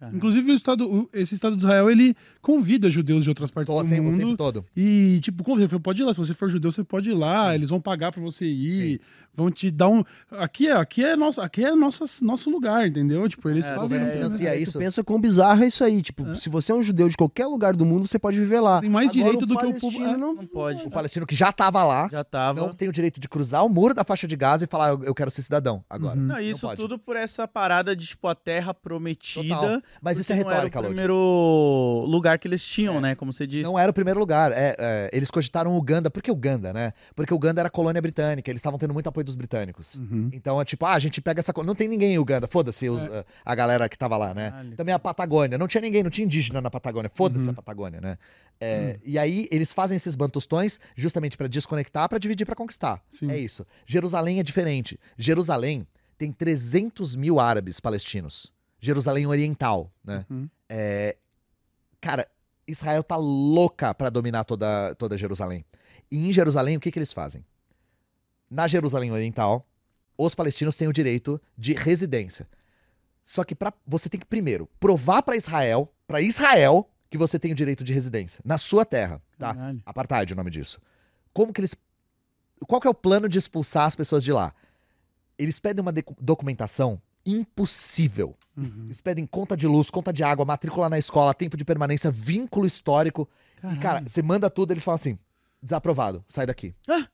[0.00, 0.16] Caralho.
[0.16, 3.86] Inclusive, o estado, esse Estado de Israel, ele convida judeus de outras partes Tô do
[3.86, 4.36] assim o tempo mundo.
[4.36, 4.64] todo.
[4.74, 6.14] E, tipo, convida, pode ir lá.
[6.14, 7.54] Se você for judeu, você pode ir lá.
[7.54, 9.00] Eles vão pagar pra você ir.
[9.32, 10.02] Vão te dar um.
[10.32, 13.28] Aqui é, aqui é, nosso, aqui é nossa, nosso lugar, entendeu?
[13.28, 13.98] Tipo, eles É, fazem.
[13.98, 14.10] isso, né?
[14.12, 14.78] financia Aí isso.
[14.78, 16.02] Pensa quão bizarro é isso aí.
[16.02, 18.80] Tipo, se você é um judeu de qualquer lugar do mundo, você pode viver lá.
[18.80, 19.80] Tem mais Agora, direito do que o povo.
[19.98, 20.16] palestino é.
[20.16, 20.84] Não, Não pode.
[20.84, 22.60] O palestino que já tava lá Já tava.
[22.60, 25.04] não tem o direito de cruzar o muro da faixa de Gaza e falar, eu,
[25.04, 26.18] eu quero ser cidadão agora.
[26.18, 26.26] Uhum.
[26.26, 26.80] Não, isso pode.
[26.80, 29.54] tudo por essa parada de, tipo, a terra prometida.
[29.54, 29.82] Total.
[30.00, 30.94] Mas isso é porque não era retórica, o Lodi.
[30.94, 33.14] primeiro lugar que eles tinham, né?
[33.14, 33.64] Como você disse.
[33.64, 34.52] Não era o primeiro lugar.
[34.52, 36.10] É, é, eles cogitaram Uganda.
[36.10, 36.92] Por que Uganda, né?
[37.14, 38.50] Porque Uganda era colônia britânica.
[38.50, 39.96] Eles estavam tendo muito apoio dos britânicos.
[39.96, 40.30] Uhum.
[40.32, 41.52] Então é tipo, ah, a gente pega essa.
[41.64, 42.46] Não tem ninguém em Uganda.
[42.48, 43.02] Foda-se os-
[43.44, 44.50] a- galera que tava lá, né?
[44.50, 44.76] Caralho.
[44.76, 45.58] Também a Patagônia.
[45.58, 47.10] Não tinha ninguém, não tinha indígena na Patagônia.
[47.12, 47.50] Foda-se Uhum.
[47.52, 48.18] a Patagônia, né?
[48.62, 53.02] É, E aí eles fazem esses bantustões justamente pra desconectar, pra dividir, pra conquistar.
[53.10, 53.30] Sim.
[53.30, 53.66] É isso.
[53.86, 54.98] Jerusalém é diferente.
[55.16, 55.86] Jerusalém
[56.18, 58.52] tem 300 mil árabes palestinos.
[58.80, 60.24] Jerusalém Oriental, né?
[60.30, 60.48] Uhum.
[60.68, 61.16] É,
[62.00, 62.26] cara,
[62.66, 65.64] Israel tá louca pra dominar toda, toda Jerusalém.
[66.10, 67.44] E em Jerusalém, o que, que eles fazem?
[68.50, 69.66] Na Jerusalém Oriental,
[70.16, 72.46] os palestinos têm o direito de residência.
[73.22, 77.52] Só que pra, você tem que primeiro provar pra Israel, pra Israel, que você tem
[77.52, 78.40] o direito de residência.
[78.44, 79.54] Na sua terra, tá?
[79.54, 79.82] Caralho.
[79.84, 80.80] Apartheid é o nome disso.
[81.32, 81.74] Como que eles.
[82.66, 84.52] Qual que é o plano de expulsar as pessoas de lá?
[85.38, 88.36] Eles pedem uma documentação impossível.
[88.56, 88.84] Uhum.
[88.84, 92.66] Eles pedem conta de luz, conta de água, matrícula na escola, tempo de permanência, vínculo
[92.66, 93.28] histórico.
[93.72, 95.18] E, cara, você manda tudo, eles falam assim:
[95.62, 96.74] desaprovado, sai daqui.
[96.88, 97.06] Ah!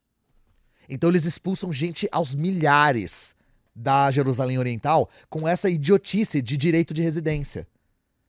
[0.89, 3.35] Então eles expulsam gente aos milhares
[3.75, 7.67] da Jerusalém Oriental com essa idiotice de direito de residência.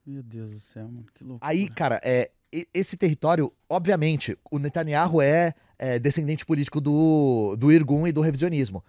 [0.05, 1.05] Meu Deus do céu, mano.
[1.13, 1.45] Que louco.
[1.45, 2.31] Aí, cara, é,
[2.73, 8.83] esse território, obviamente, o Netanyahu é, é, descendente político do, do Irgun e do revisionismo.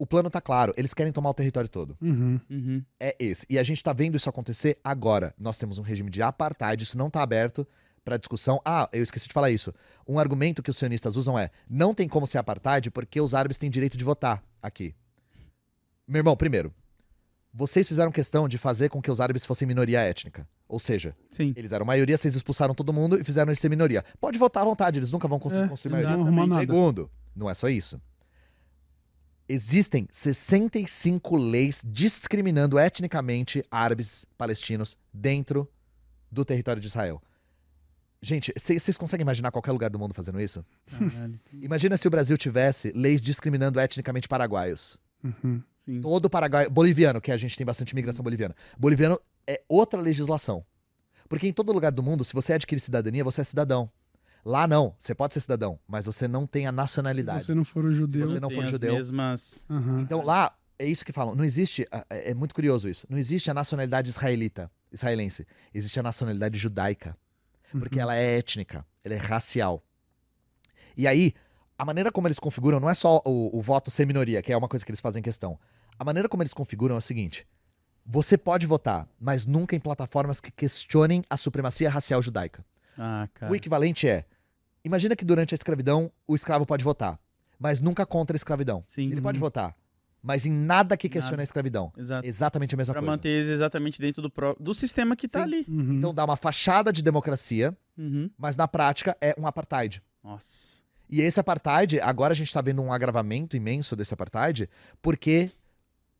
[0.00, 1.94] O plano tá claro, eles querem tomar o território todo.
[2.00, 2.40] Uhum.
[2.48, 2.82] Uhum.
[2.98, 3.44] É esse.
[3.50, 5.34] E a gente tá vendo isso acontecer agora.
[5.38, 7.68] Nós temos um regime de apartheid, isso não tá aberto
[8.02, 8.62] pra discussão.
[8.64, 9.74] Ah, eu esqueci de falar isso.
[10.08, 13.58] Um argumento que os sionistas usam é: não tem como ser apartheid porque os árabes
[13.58, 14.94] têm direito de votar aqui.
[16.08, 16.72] Meu irmão, primeiro,
[17.52, 20.48] vocês fizeram questão de fazer com que os árabes fossem minoria étnica.
[20.66, 21.52] Ou seja, Sim.
[21.54, 24.02] eles eram maioria, vocês expulsaram todo mundo e fizeram eles ser minoria.
[24.18, 26.16] Pode votar à vontade, eles nunca vão conseguir É, construir maioria.
[26.16, 26.58] não.
[26.58, 28.00] Segundo, não é só isso.
[29.52, 35.68] Existem 65 leis discriminando etnicamente árabes palestinos dentro
[36.30, 37.20] do território de Israel.
[38.22, 40.64] Gente, cê- vocês conseguem imaginar qualquer lugar do mundo fazendo isso?
[40.88, 41.40] Caralho.
[41.54, 44.98] Imagina se o Brasil tivesse leis discriminando etnicamente paraguaios.
[45.24, 45.60] Uhum.
[45.84, 46.00] Sim.
[46.00, 46.70] Todo paraguaio.
[46.70, 48.54] Boliviano, que a gente tem bastante imigração boliviana.
[48.78, 49.18] Boliviano
[49.48, 50.64] é outra legislação.
[51.28, 53.90] Porque em todo lugar do mundo, se você adquire cidadania, você é cidadão.
[54.44, 57.44] Lá não, você pode ser cidadão, mas você não tem a Se nacionalidade.
[57.44, 58.26] você não for o judeu.
[58.26, 58.94] você não Tem for as judeu.
[58.94, 59.66] mesmas...
[59.68, 60.00] Aham.
[60.00, 61.34] Então lá, é isso que falam.
[61.34, 61.84] Não existe.
[62.10, 63.06] É é muito curioso isso.
[63.10, 65.46] Não existe a nacionalidade israelita, israelense.
[65.74, 67.16] Existe a nacionalidade judaica.
[67.72, 68.02] Porque Uhum.
[68.02, 69.82] ela é étnica, ela é racial.
[70.96, 71.32] E aí,
[71.78, 74.56] a maneira como eles configuram não é só o, o voto ser minoria, que é
[74.56, 75.58] uma coisa que eles fazem questão.
[75.98, 77.46] A maneira como eles configuram é o seguinte:
[78.04, 82.64] você pode votar, mas nunca em plataformas que questionem a supremacia racial judaica.
[83.02, 83.50] Ah, cara.
[83.50, 84.24] O equivalente é:
[84.84, 87.18] imagina que durante a escravidão o escravo pode votar,
[87.58, 88.84] mas nunca contra a escravidão.
[88.86, 89.10] Sim.
[89.10, 89.46] Ele pode Uhum.
[89.46, 89.74] votar,
[90.22, 91.42] mas em nada que questione Nada.
[91.42, 91.92] a escravidão.
[91.96, 92.26] Exato.
[92.26, 93.10] Exatamente a mesma Pra coisa.
[93.12, 95.44] manter eles exatamente dentro do, pró- do sistema que tá Sim.
[95.44, 95.64] ali.
[95.66, 95.92] Uhum.
[95.94, 98.30] Então dá uma fachada de democracia, Uhum.
[98.36, 100.02] mas na prática é um apartheid.
[100.22, 100.80] Nossa.
[101.08, 104.68] E esse apartheid, agora a gente tá vendo um agravamento imenso desse apartheid,
[105.02, 105.50] porque,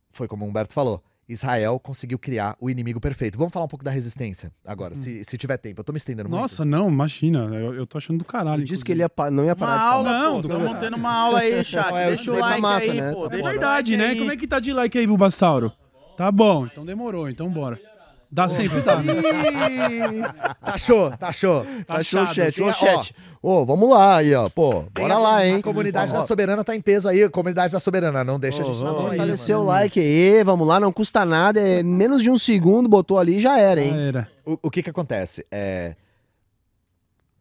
[0.09, 1.01] foi como o Humberto falou,
[1.31, 3.37] Israel conseguiu criar o inimigo perfeito.
[3.37, 5.79] Vamos falar um pouco da resistência agora, se, se tiver tempo.
[5.81, 6.41] Eu tô me estendendo muito.
[6.41, 7.45] Nossa, não, imagina.
[7.53, 8.59] Eu, eu tô achando do caralho.
[8.59, 10.19] Ele disse que ele ia pa- não ia Uma parar de aula, falar.
[10.23, 10.41] Não, pô.
[10.41, 11.89] do Tamo cara- tendo uma aula aí, chat.
[11.91, 13.13] Não, é, Deixa o tá like massa, aí, né?
[13.13, 13.23] pô.
[13.23, 14.09] Tá Deixa É verdade, like né?
[14.11, 14.17] aí.
[14.19, 15.71] Como é que tá de like aí, Bulbasauro?
[16.17, 17.79] Tá bom, então demorou, então bora.
[18.31, 18.95] Dá sempre dá.
[20.63, 21.65] Tá show, tá show.
[21.85, 22.51] Tá show, Achado.
[22.51, 22.63] chat.
[22.63, 23.15] A- chat.
[23.41, 24.47] Ô, vamos lá aí, ó.
[24.49, 25.55] Pô, bora lá, hein?
[25.55, 27.27] A comunidade da Soberana tá em peso aí.
[27.29, 29.61] Comunidade da Soberana, não deixa a gente na Vamos mão mano.
[29.61, 33.37] o like aí, vamos lá, não custa nada, é menos de um segundo, botou ali
[33.37, 33.91] e já era, hein?
[33.91, 34.31] Já era.
[34.45, 35.45] O, o que que acontece?
[35.51, 35.95] É...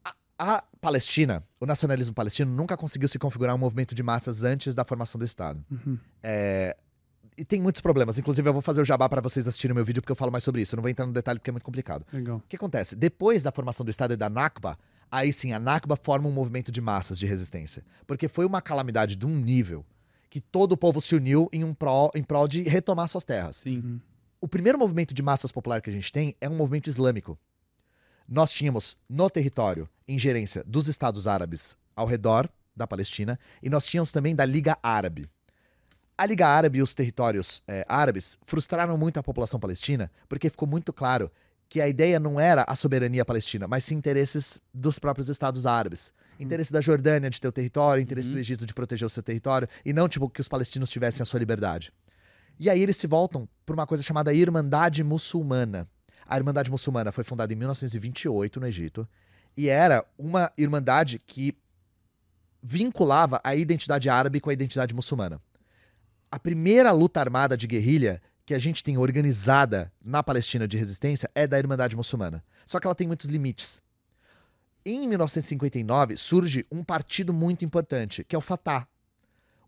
[0.05, 0.15] A,
[0.57, 4.85] a Palestina, o nacionalismo palestino, nunca conseguiu se configurar um movimento de massas antes da
[4.85, 5.63] formação do Estado.
[5.71, 5.99] Uhum.
[6.23, 6.75] É,
[7.41, 8.19] E tem muitos problemas.
[8.19, 10.31] Inclusive, eu vou fazer o jabá para vocês assistirem o meu vídeo, porque eu falo
[10.31, 10.75] mais sobre isso.
[10.75, 12.05] Eu não vou entrar no detalhe porque é muito complicado.
[12.13, 12.37] Legal.
[12.37, 12.95] O que acontece?
[12.95, 14.79] Depois da formação do Estado e da Nakba,
[15.11, 17.83] aí sim, a Nakba forma um movimento de massas de resistência.
[18.07, 19.87] Porque foi uma calamidade de um nível
[20.29, 23.57] que todo o povo se uniu em, um pró, em prol de retomar suas terras.
[23.57, 24.03] Sim.
[24.39, 27.39] O primeiro movimento de massas popular que a gente tem é um movimento islâmico.
[28.29, 34.13] Nós tínhamos no território ingerência dos Estados Árabes ao redor da Palestina e nós tínhamos
[34.13, 35.27] também da Liga Árabe.
[36.21, 40.69] A Liga Árabe e os territórios eh, árabes frustraram muito a população palestina porque ficou
[40.69, 41.33] muito claro
[41.67, 46.13] que a ideia não era a soberania palestina, mas sim interesses dos próprios Estados Árabes.
[46.39, 48.35] Interesse da Jordânia de ter o território, interesse Uhum.
[48.35, 51.25] do Egito de proteger o seu território e não tipo que os palestinos tivessem a
[51.25, 51.91] sua liberdade.
[52.59, 55.89] E aí eles se voltam por uma coisa chamada Irmandade Muçulmana.
[56.29, 59.09] A Irmandade Muçulmana foi fundada em 1928 no Egito
[59.57, 61.57] e era uma irmandade que
[62.63, 65.41] vinculava a identidade árabe com a identidade muçulmana.
[66.31, 71.31] A primeira luta armada de guerrilha que a gente tem organizada na Palestina de resistência
[71.35, 72.43] é da Irmandade Muçulmana.
[72.67, 73.83] Só que ela tem muitos limites.
[74.85, 78.87] Em 1959 surge um partido muito importante, que é o Fatah.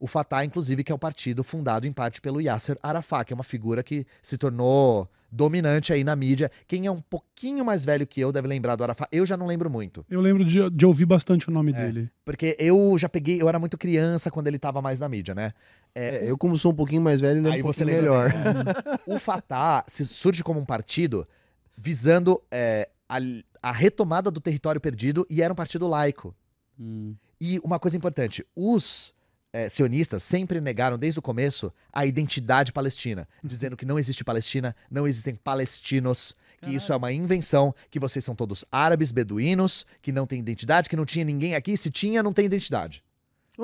[0.00, 3.36] O Fatah, inclusive, que é o partido fundado em parte pelo Yasser Arafat, que é
[3.36, 6.50] uma figura que se tornou dominante aí na mídia.
[6.66, 9.08] Quem é um pouquinho mais velho que eu deve lembrar do Arafat.
[9.12, 10.04] Eu já não lembro muito.
[10.10, 11.74] Eu lembro de, de ouvir bastante o nome É.
[11.86, 12.10] dele.
[12.24, 15.52] Porque eu já peguei, eu era muito criança quando ele tava mais na mídia, né?
[15.94, 18.32] É, eu, como sou um pouquinho mais velho, lembro Aí um você lembra melhor.
[19.06, 21.28] O Fatah se- surge como um partido
[21.76, 23.18] visando é, a,
[23.62, 26.34] a retomada do território perdido e era um partido laico.
[26.78, 27.14] Hum.
[27.40, 29.12] E uma coisa importante, os
[29.52, 34.74] eh, sionistas sempre negaram desde o começo a identidade palestina, dizendo que não existe Palestina,
[34.90, 40.12] não existem palestinos, que isso é uma invenção, que vocês são todos árabes, beduínos, que
[40.12, 43.02] não tem identidade, que não tinha ninguém aqui, se tinha, não tem identidade.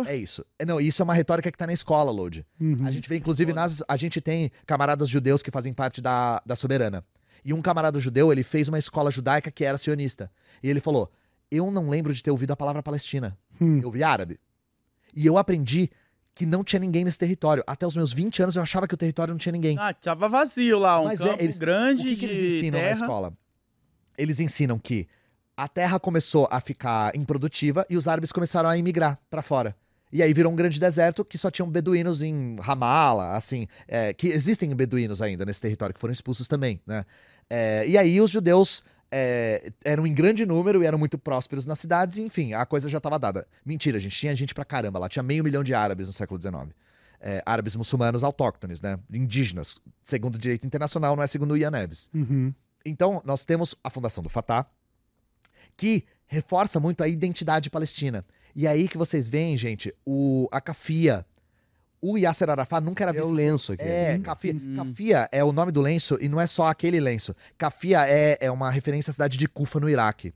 [0.06, 0.44] É isso.
[0.58, 2.44] É, Não, isso é uma retórica que tá na escola, Lode.
[2.60, 2.76] Uhum.
[2.84, 6.54] A gente vê, inclusive, nas, a gente tem camaradas judeus que fazem parte da, da
[6.54, 7.04] Soberana.
[7.44, 10.30] E um camarada judeu, ele fez uma escola judaica que era sionista.
[10.62, 11.10] E ele falou:
[11.50, 13.36] Eu não lembro de ter ouvido a palavra Palestina.
[13.60, 13.78] Hum.
[13.78, 14.38] Eu ouvi árabe.
[15.14, 15.88] E eu aprendi
[16.34, 17.64] que não tinha ninguém nesse território.
[17.66, 19.76] Até os meus 20 anos eu achava que o território não tinha ninguém.
[19.78, 22.52] Ah, tava vazio lá, um Mas é, campo eles- grande o que, que de eles
[22.54, 22.90] ensinam terra.
[22.94, 23.32] na escola?
[24.16, 25.08] Eles ensinam que
[25.58, 29.74] a terra começou a ficar improdutiva e os árabes começaram a imigrar pra fora.
[30.12, 34.28] E aí virou um grande deserto que só tinham beduínos em Ramala, assim, é, que
[34.28, 37.04] existem beduínos ainda nesse território, que foram expulsos também, né?
[37.50, 41.80] É, e aí os judeus é, eram em grande número e eram muito prósperos nas
[41.80, 43.44] cidades, e enfim, a coisa já estava dada.
[43.66, 46.72] Mentira, gente, tinha gente pra caramba lá, tinha meio milhão de árabes no século XIX.
[47.20, 48.96] É, árabes muçulmanos autóctones, né?
[49.12, 49.74] Indígenas,
[50.04, 52.08] segundo o direito internacional, não é segundo o Ian Neves.
[52.14, 52.54] Uhum.
[52.86, 54.64] Então, nós temos a fundação do Fatah,
[55.78, 58.22] que reforça muito a identidade palestina.
[58.54, 61.24] E aí que vocês veem, gente, o, a Cafia.
[62.00, 63.34] O Yasser Arafat nunca era É o visto.
[63.34, 63.82] lenço aqui.
[63.82, 64.54] É, Cafia.
[64.54, 64.74] Hum.
[64.76, 67.34] Cafia é o nome do lenço e não é só aquele lenço.
[67.56, 70.34] Cafia é, é uma referência à cidade de Kufa, no Iraque.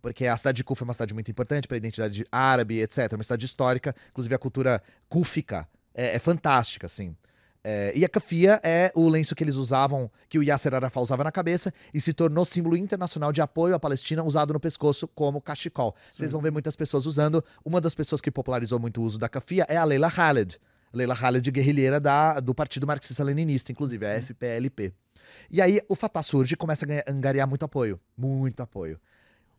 [0.00, 3.12] Porque a cidade de Kufa é uma cidade muito importante para a identidade árabe, etc.
[3.12, 7.16] Uma cidade histórica, inclusive a cultura cúfica é, é fantástica, assim.
[7.64, 11.22] É, e a cafia é o lenço que eles usavam, que o Yasser Arafat usava
[11.22, 15.40] na cabeça, e se tornou símbolo internacional de apoio à Palestina, usado no pescoço como
[15.40, 15.94] cachecol.
[16.10, 17.44] Vocês vão ver muitas pessoas usando.
[17.64, 20.58] Uma das pessoas que popularizou muito o uso da cafia é a Leila Khaled.
[20.92, 24.92] Leila Khaled, guerrilheira da, do Partido Marxista-Leninista, inclusive, a FPLP.
[25.50, 27.98] E aí o Fatah surge e começa a angariar muito apoio.
[28.16, 29.00] Muito apoio.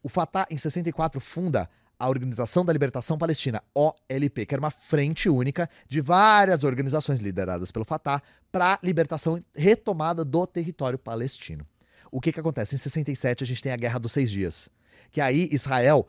[0.03, 1.69] O Fatah, em 64, funda
[2.03, 7.71] a Organização da Libertação Palestina, OLP, que era uma frente única de várias organizações lideradas
[7.71, 8.21] pelo Fatah
[8.51, 11.65] para libertação e retomada do território palestino.
[12.11, 12.75] O que, que acontece?
[12.75, 14.69] Em 67, a gente tem a Guerra dos Seis Dias.
[15.11, 16.05] Que aí Israel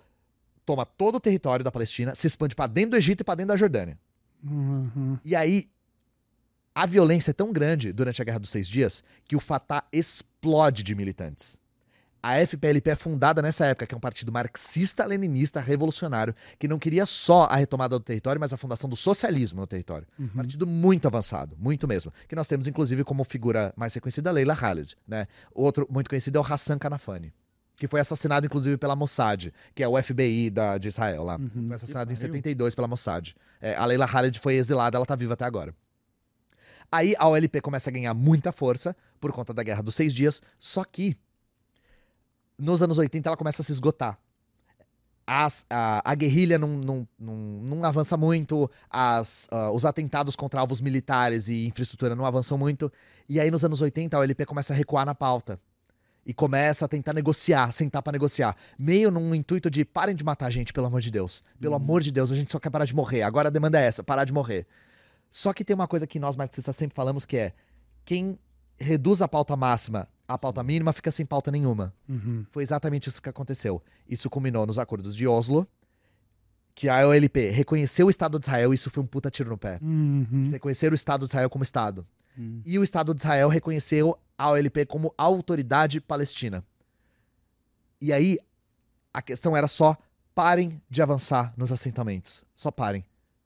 [0.67, 3.51] toma todo o território da Palestina, se expande para dentro do Egito e para dentro
[3.51, 3.97] da Jordânia.
[4.43, 5.17] Uhum.
[5.25, 5.71] E aí,
[6.75, 10.83] a violência é tão grande durante a Guerra dos Seis Dias que o Fatah explode
[10.83, 11.61] de militantes.
[12.27, 17.05] A FPLP é fundada nessa época, que é um partido marxista-leninista revolucionário, que não queria
[17.05, 20.07] só a retomada do território, mas a fundação do socialismo no território.
[20.19, 20.29] Uhum.
[20.29, 22.11] Partido muito avançado, muito mesmo.
[22.27, 24.97] Que nós temos, inclusive, como figura mais reconhecida, a Leila Khaled.
[25.07, 25.27] Né?
[25.53, 27.31] Outro muito conhecido é o Hassan Kanafani,
[27.77, 31.37] que foi assassinado, inclusive, pela Mossad, que é o FBI da, de Israel lá.
[31.37, 31.67] Uhum.
[31.67, 32.37] Foi assassinado em Que pariu.
[32.37, 33.35] 72 pela Mossad.
[33.61, 35.75] É, a Leila Khaled foi exilada, ela tá viva até agora.
[36.91, 40.41] Aí a OLP começa a ganhar muita força por conta da Guerra dos Seis Dias,
[40.59, 41.19] só que
[42.59, 44.19] nos anos 80 ela começa a se esgotar.
[45.27, 50.61] As- a, a guerrilha não, não, não, não avança muito, as, ah, os atentados contra
[50.61, 52.93] alvos militares e infraestrutura não avançam muito,
[53.27, 55.59] e aí nos anos 80 a OLP começa a recuar na pauta.
[56.27, 58.57] E começa a tentar negociar, sentar pra negociar.
[58.79, 61.45] Meio num intuito de parem de matar a gente, pelo amor de Deus.
[61.61, 63.21] Pelo amor de Deus, a gente só quer parar de morrer.
[63.21, 64.67] Agora a demanda é essa, parar de morrer.
[65.31, 67.53] Só que tem uma coisa que nós marxistas sempre falamos que é:
[68.07, 68.39] quem
[68.79, 71.95] reduz a pauta máxima à pauta mínima fica sem pauta nenhuma.
[72.09, 72.45] Uhum.
[72.51, 73.83] Foi exatamente isso que aconteceu.
[74.09, 75.67] Isso culminou nos acordos de Oslo,
[76.75, 79.59] que a OLP reconheceu o Estado de Israel, e isso foi um puta tiro no
[79.59, 79.79] pé.
[79.81, 80.27] Uhum.
[80.33, 82.07] Eles reconheceram o Estado de Israel como Estado.
[82.37, 82.61] Hum.
[82.65, 86.65] E o Estado de Israel reconheceu a OLP como autoridade palestina.
[88.01, 88.39] E aí,
[89.13, 89.97] a questão era só
[90.35, 92.45] parem de avançar nos assentamentos.
[92.55, 93.05] Só parem.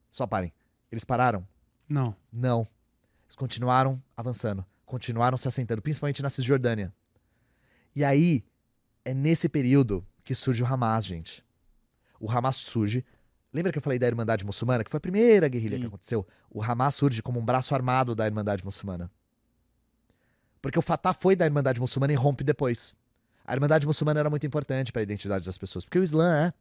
[0.09, 0.51] Só parem.
[0.91, 1.47] Eles pararam?
[1.87, 2.15] Não.
[2.33, 2.67] Não.
[3.25, 4.65] Eles continuaram avançando.
[4.89, 6.91] Continuaram se assentando, principalmente na Cisjordânia.
[7.95, 8.43] E aí,
[9.05, 11.45] é nesse período que surge o Hamas, gente.
[12.19, 13.05] O Hamas surge.
[13.53, 15.81] Lembra que eu falei da Irmandade Muçulmana, que foi a primeira guerrilha Sim.
[15.81, 16.27] que aconteceu?
[16.49, 19.11] O Hamas surge como um braço armado da Irmandade Muçulmana.
[20.59, 22.95] Porque o Fatah foi da Irmandade Muçulmana e rompe depois.
[23.45, 26.53] A Irmandade Muçulmana era muito importante para a identidade das pessoas, porque o Islã é.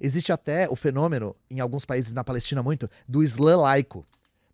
[0.00, 4.06] Existe até o fenômeno, em alguns países na Palestina muito, do Islã laico.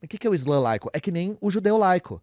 [0.03, 0.90] O que é o Islã laico?
[0.93, 2.20] É que nem o judeu laico.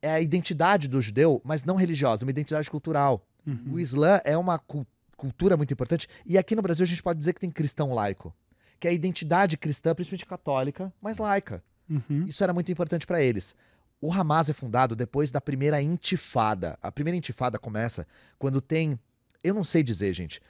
[0.00, 3.26] É a identidade do judeu, mas não religiosa, uma identidade cultural.
[3.46, 3.72] Uhum.
[3.72, 6.08] O Islã é uma cu- cultura muito importante.
[6.24, 8.34] E aqui no Brasil a gente pode dizer que tem cristão laico.
[8.78, 11.62] Que é a identidade cristã, principalmente católica, mas laica.
[11.90, 12.24] Uhum.
[12.26, 13.56] Isso era muito importante para eles.
[14.00, 16.78] O Hamas é fundado depois da primeira intifada.
[16.80, 18.06] A primeira intifada começa
[18.38, 18.96] quando tem.
[19.42, 20.40] Eu não sei dizer, gente.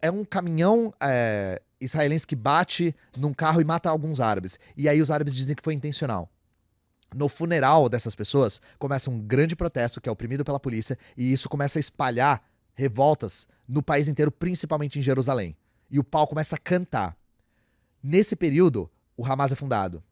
[0.00, 4.58] É um caminhão é, israelense que bate num carro e mata alguns árabes.
[4.76, 6.30] E aí os árabes dizem que foi intencional.
[7.14, 11.48] No funeral dessas pessoas, começa um grande protesto que é oprimido pela polícia, e isso
[11.48, 12.42] começa a espalhar
[12.74, 15.56] revoltas no país inteiro, principalmente em Jerusalém.
[15.90, 17.16] E o pau começa a cantar.
[18.02, 20.02] Nesse período, o Hamas é fundado.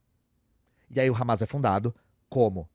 [0.90, 1.94] E aí o Hamas é fundado
[2.28, 2.68] como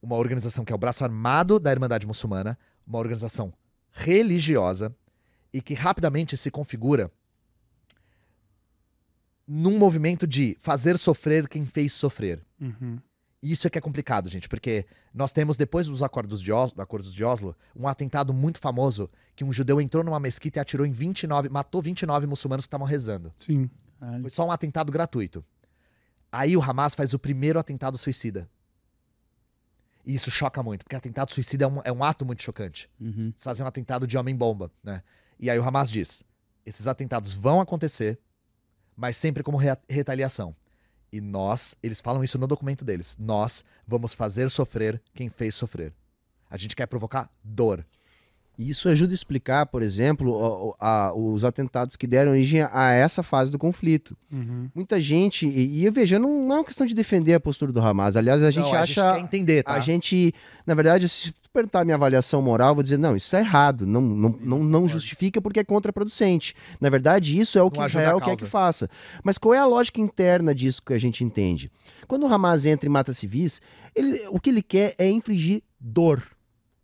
[0.00, 3.52] uma organização que é o braço armado da Irmandade Muçulmana, uma organização
[3.90, 4.94] religiosa
[5.52, 7.10] e que rapidamente se configura
[9.46, 12.44] num movimento de fazer sofrer quem fez sofrer.
[12.60, 12.98] Uhum.
[13.50, 17.12] Isso é que é complicado, gente, porque nós temos, depois dos acordos de Oslo, acordos
[17.12, 20.90] de Oslo, um atentado muito famoso que um judeu entrou numa mesquita e atirou em
[20.90, 23.32] 29, matou 29 muçulmanos que estavam rezando.
[23.36, 23.70] Sim.
[24.20, 25.44] Foi só um atentado gratuito.
[26.32, 28.48] Aí o Hamas faz o primeiro atentado suicida.
[30.04, 32.88] E isso choca muito, porque atentado suicida é um, é um ato muito chocante.
[33.00, 33.28] Uhum.
[33.28, 35.02] Eles fazem um atentado de homem-bomba, né?
[35.38, 36.22] E aí o Hamas diz:
[36.64, 38.18] esses atentados vão acontecer,
[38.96, 40.54] mas sempre como rea- retaliação.
[41.12, 45.92] E nós, eles falam isso no documento deles, nós vamos fazer sofrer quem fez sofrer.
[46.50, 47.84] A gente quer provocar dor.
[48.58, 52.90] E isso ajuda a explicar, por exemplo, o- a- os atentados que deram origem a
[52.92, 54.16] essa fase do conflito.
[54.32, 54.70] Uhum.
[54.74, 57.70] Muita gente, e, e eu vejo, não, não é uma questão de defender a postura
[57.70, 58.16] do Hamas.
[58.16, 59.02] Aliás, a gente Não, acha.
[59.02, 59.72] A gente quer entender, tá?
[59.74, 60.32] A gente,
[60.66, 63.40] na verdade, se tu perguntar a minha avaliação moral, eu vou dizer, não, isso é
[63.40, 66.54] errado, não, não, não, não justifica porque é contraproducente.
[66.80, 68.88] Na verdade, isso é o que Israel a quer que faça.
[69.22, 71.70] Mas qual é a lógica interna disso que a gente entende?
[72.08, 73.60] Quando o Hamas entra e mata civis,
[73.94, 76.22] ele, o que ele quer é infligir dor.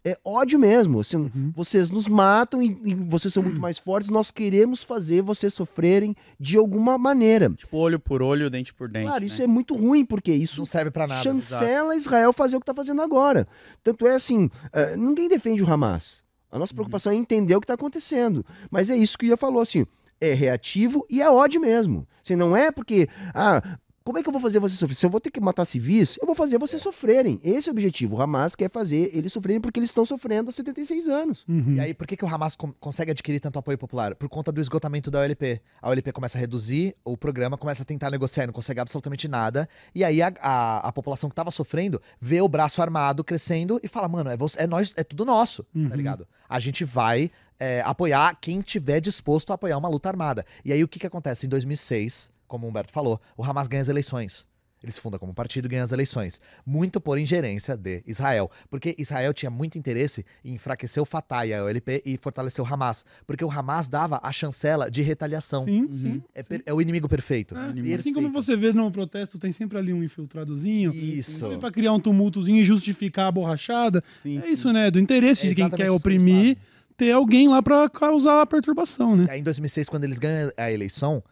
[0.05, 0.99] É ódio mesmo.
[1.01, 1.53] Assim, Uhum.
[1.55, 6.17] Vocês nos matam e, e vocês são muito mais fortes, nós queremos fazer vocês sofrerem
[6.41, 7.51] de alguma maneira.
[7.51, 9.07] Tipo, olho por olho, dente por dente.
[9.07, 9.27] Claro, né?
[9.27, 11.23] isso é muito ruim, porque isso Não serve pra nada.
[11.23, 13.47] chancela Israel fazer o que está fazendo agora.
[13.83, 16.23] Tanto é assim, eh, ninguém defende o Hamas.
[16.51, 18.45] A nossa preocupação é entender o que está acontecendo.
[18.71, 19.87] Mas é isso que o Ia falou, assim,
[20.21, 22.07] é reativo e é ódio mesmo.
[22.23, 24.95] Assim, não é porque, ah, como é que eu vou fazer você sofrer?
[24.95, 27.41] Se eu vou ter que matar civis, eu vou fazer vocês sofrerem.
[27.43, 28.17] Esse é o objetivo.
[28.17, 31.45] O Hamas quer fazer eles sofrerem porque eles estão sofrendo há 76 anos.
[31.49, 31.75] Uhum.
[31.75, 34.15] E aí, por que, que o Hamas com- consegue adquirir tanto apoio popular?
[34.15, 35.61] Por conta do esgotamento da OLP.
[35.81, 39.27] A OLP começa a reduzir o programa, começa a tentar negociar e não consegue absolutamente
[39.29, 39.69] nada.
[39.95, 43.89] E aí a, a, a população que tava sofrendo vê o braço armado crescendo e
[43.89, 45.89] fala: mano, é, você- é nós, é tudo nosso, Uhum.
[45.89, 46.27] tá ligado?
[46.49, 50.45] A gente vai é, apoiar quem tiver disposto a apoiar uma luta armada.
[50.65, 51.47] E aí o que, que acontece?
[51.47, 54.47] Em 2006, como o Humberto falou, o Hamas ganha as eleições.
[54.83, 56.41] Eles fundam como partido e ganham as eleições.
[56.67, 58.51] Muito por ingerência de Israel.
[58.69, 62.67] Porque Israel tinha muito interesse em enfraquecer o Fatah e a OLP e fortalecer o
[62.67, 63.05] Hamas.
[63.25, 65.63] Porque o Hamas dava a chancela de retaliação.
[65.65, 65.97] Sim, Uhum.
[65.97, 66.23] sim.
[66.35, 67.57] É, per- é o inimigo perfeito.
[67.57, 70.93] É, inimigo assim como você vê no protesto, tem sempre ali um infiltradozinho.
[70.93, 71.59] Isso.
[71.61, 74.03] Pra criar um tumultozinho e justificar a borrachada.
[74.21, 74.49] Sim, É sim.
[74.53, 74.91] isso, né?
[74.91, 76.59] Do interesse É de quem quer oprimir,
[76.97, 79.27] ter alguém lá pra causar a perturbação, né?
[79.31, 81.23] Aí, em 2006, quando eles ganham a eleição,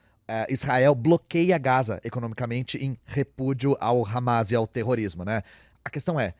[0.49, 5.43] Israel bloqueia Gaza economicamente em repúdio ao Hamas e ao terrorismo, né?
[5.85, 6.35] A questão é,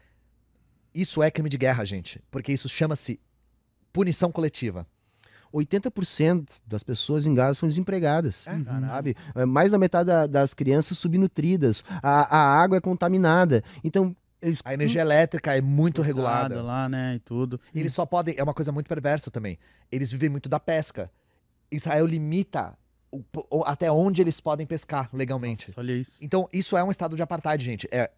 [0.95, 3.19] isso é crime de guerra, gente, porque isso chama-se
[3.93, 4.87] punição coletiva.
[5.53, 8.47] 80% das pessoas em Gaza são desempregadas.
[8.47, 8.87] É, caralho.
[8.87, 9.17] sabe?
[9.35, 11.83] É, Mais da metade da- das crianças subnutridas.
[12.03, 13.63] A, a água é contaminada.
[13.83, 14.63] Então, eles.
[14.65, 16.55] A energia elétrica é muito regulada.
[16.55, 17.17] Nada lá, né?
[17.17, 17.61] E tudo.
[17.75, 18.35] E Eles só podem.
[18.39, 19.59] É uma coisa muito perversa também.
[19.91, 21.11] Eles vivem muito da pesca.
[21.71, 22.77] Israel limita
[23.13, 25.69] o- o- até onde eles podem pescar legalmente.
[25.69, 26.25] Nossa, olha isso.
[26.25, 27.87] Então, isso é um estado de apartheid, gente.
[27.91, 28.11] É,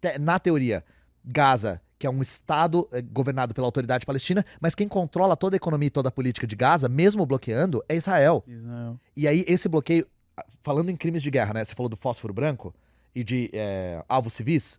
[0.00, 0.84] te- na teoria,
[1.24, 5.58] Gaza, que é um estado eh, governado pela autoridade palestina, mas quem controla toda a
[5.58, 8.44] economia e toda a política de Gaza, mesmo bloqueando, é Israel.
[8.46, 8.98] Israel.
[9.16, 10.06] E aí, esse bloqueio,
[10.62, 11.64] falando em crimes de guerra, né?
[11.64, 12.72] Você falou do fósforo branco
[13.14, 14.78] e de eh, alvos civis.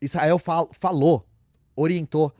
[0.00, 1.24] Israel fal- falou,
[1.76, 2.32] orientou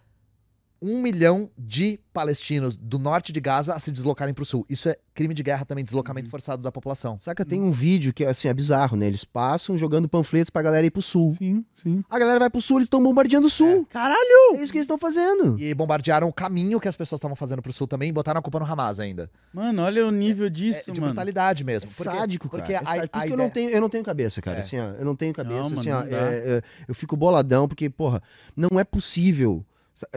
[0.82, 4.66] um milhão de palestinos do norte de Gaza a se deslocarem para o sul.
[4.68, 7.18] Isso é crime de guerra também, deslocamento forçado da população.
[7.20, 9.06] Saca, tem um vídeo que assim, é bizarro, né?
[9.06, 11.34] Eles passam jogando panfletos pra galera ir pro sul.
[11.38, 12.02] Sim, sim.
[12.10, 13.86] A galera vai pro sul, eles estão bombardeando o sul.
[13.88, 14.56] Caralho!
[14.56, 15.58] É isso que eles estão fazendo.
[15.58, 18.42] E bombardearam o caminho que as pessoas estavam fazendo pro sul também e botaram a
[18.42, 19.30] culpa no Hamas ainda.
[19.54, 21.12] Mano, olha o nível disso, É de mano.
[21.12, 21.88] brutalidade mesmo.
[21.88, 22.62] É porque, sádico, cara.
[22.62, 23.08] Porque é a, sádico.
[23.08, 24.56] Por a isso que eu não, tenho, eu não tenho cabeça, cara.
[24.56, 24.60] É.
[24.60, 25.70] Assim, ó, eu não tenho cabeça.
[25.70, 28.20] Não, assim, mano, ó, é, é, eu fico boladão porque, porra,
[28.56, 29.64] não é possível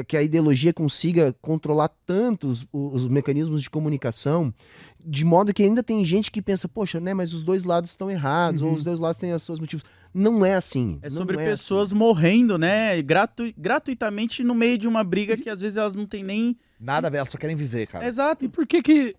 [0.07, 4.53] que a ideologia consiga controlar tanto os, os mecanismos de comunicação,
[4.99, 8.10] de modo que ainda tem gente que pensa, poxa, né, mas os dois lados estão
[8.10, 8.73] errados, ou Uhum.
[8.76, 9.85] os dois lados têm os seus motivos.
[10.14, 10.97] Não é assim.
[11.02, 13.02] É não sobre é pessoas morrendo, né?
[13.02, 13.53] Gratu...
[13.57, 16.57] Gratuitamente no meio de uma briga que às vezes elas não têm nem.
[16.80, 18.07] Nada a ver, elas só querem viver, cara.
[18.07, 18.45] Exato.
[18.45, 19.14] E por que que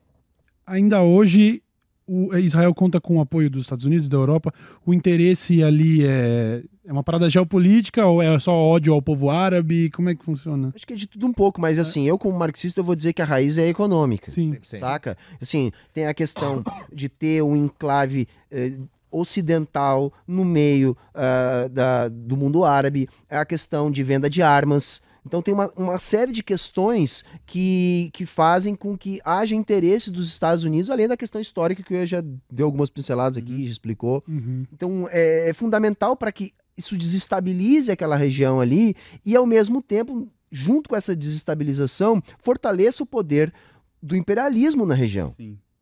[0.67, 1.63] ainda hoje
[2.07, 4.53] o Israel conta com o apoio dos Estados Unidos, da Europa?
[4.85, 9.91] O interesse ali é, é uma parada geopolítica ou é só ódio ao povo árabe?
[9.91, 10.73] Como é que funciona?
[10.75, 13.13] Acho que é de tudo um pouco, mas assim, eu como marxista eu vou dizer
[13.13, 14.31] que a raiz é econômica.
[14.31, 14.53] Sim.
[14.53, 14.79] 100%.
[14.79, 15.17] Saca?
[15.41, 16.63] Assim, tem a questão
[16.93, 18.73] de ter um enclave eh,
[19.11, 25.03] ocidental no meio ah, da- do mundo árabe, é a questão de venda de armas.
[25.27, 30.29] Então tem uma, uma série de questões que, que fazem com que haja interesse dos
[30.29, 34.23] Estados Unidos, além da questão histórica que eu já dei algumas pinceladas aqui, já explicou.
[34.29, 34.65] Uhum.
[34.73, 38.95] Então é, é fundamental para que isso desestabilize aquela região ali
[39.25, 43.53] e ao mesmo tempo junto com essa desestabilização, fortaleça o poder
[44.03, 45.35] do imperialismo na região.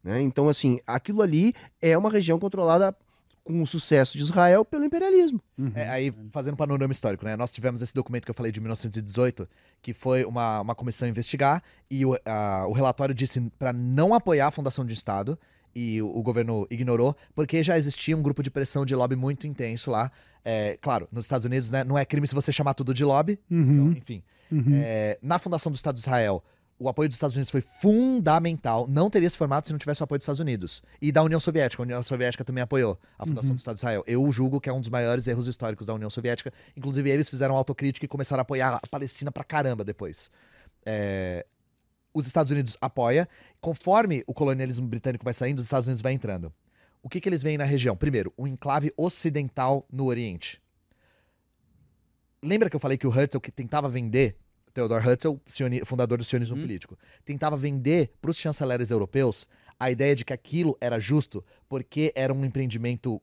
[0.02, 0.20] Né?
[0.20, 2.96] Então, assim, aquilo ali é uma região controlada
[3.44, 5.38] com o sucesso de Israel pelo imperialismo.
[5.74, 7.36] É, aí, fazendo um panorama histórico, né?
[7.36, 9.46] Nós tivemos esse documento que eu falei de 1918,
[9.82, 14.46] que foi uma, uma comissão investigar, e o, a- o relatório disse para não apoiar
[14.46, 15.38] a fundação de Estado,
[15.74, 19.46] e o, o governo ignorou, porque já existia um grupo de pressão de lobby muito
[19.46, 20.10] intenso lá.
[20.44, 23.38] É, claro, nos Estados Unidos, né, não é crime se você chamar tudo de lobby,
[23.50, 24.22] então, Uhum, enfim.
[24.50, 24.80] uhum.
[24.82, 26.42] É, na fundação do Estado de Israel,
[26.78, 28.86] o apoio dos Estados Unidos foi fundamental.
[28.88, 30.82] Não teria se formado se não tivesse o apoio dos Estados Unidos.
[31.01, 31.82] E da União Soviética.
[31.82, 34.02] A União Soviética também apoiou a fundação do Estado de Israel.
[34.06, 36.52] Eu julgo que é um dos maiores erros históricos da União Soviética.
[36.76, 40.30] Inclusive, eles fizeram autocrítica e começaram a apoiar a Palestina pra caramba depois.
[40.84, 41.46] É,
[42.12, 43.28] Os Estados Unidos apoia.
[43.60, 46.52] Conforme o colonialismo britânico vai saindo, os Estados Unidos vai entrando.
[47.02, 47.96] O que, que eles veem na região?
[47.96, 50.60] Primeiro, um enclave ocidental no Oriente.
[52.42, 54.36] Lembra que eu falei que o Herzl que tentava vender,
[54.74, 55.34] Theodor Herzl,
[55.84, 59.48] fundador do sionismo político, tentava vender para os chanceleres europeus
[59.78, 63.20] a ideia de que aquilo era justo porque era um empreendimento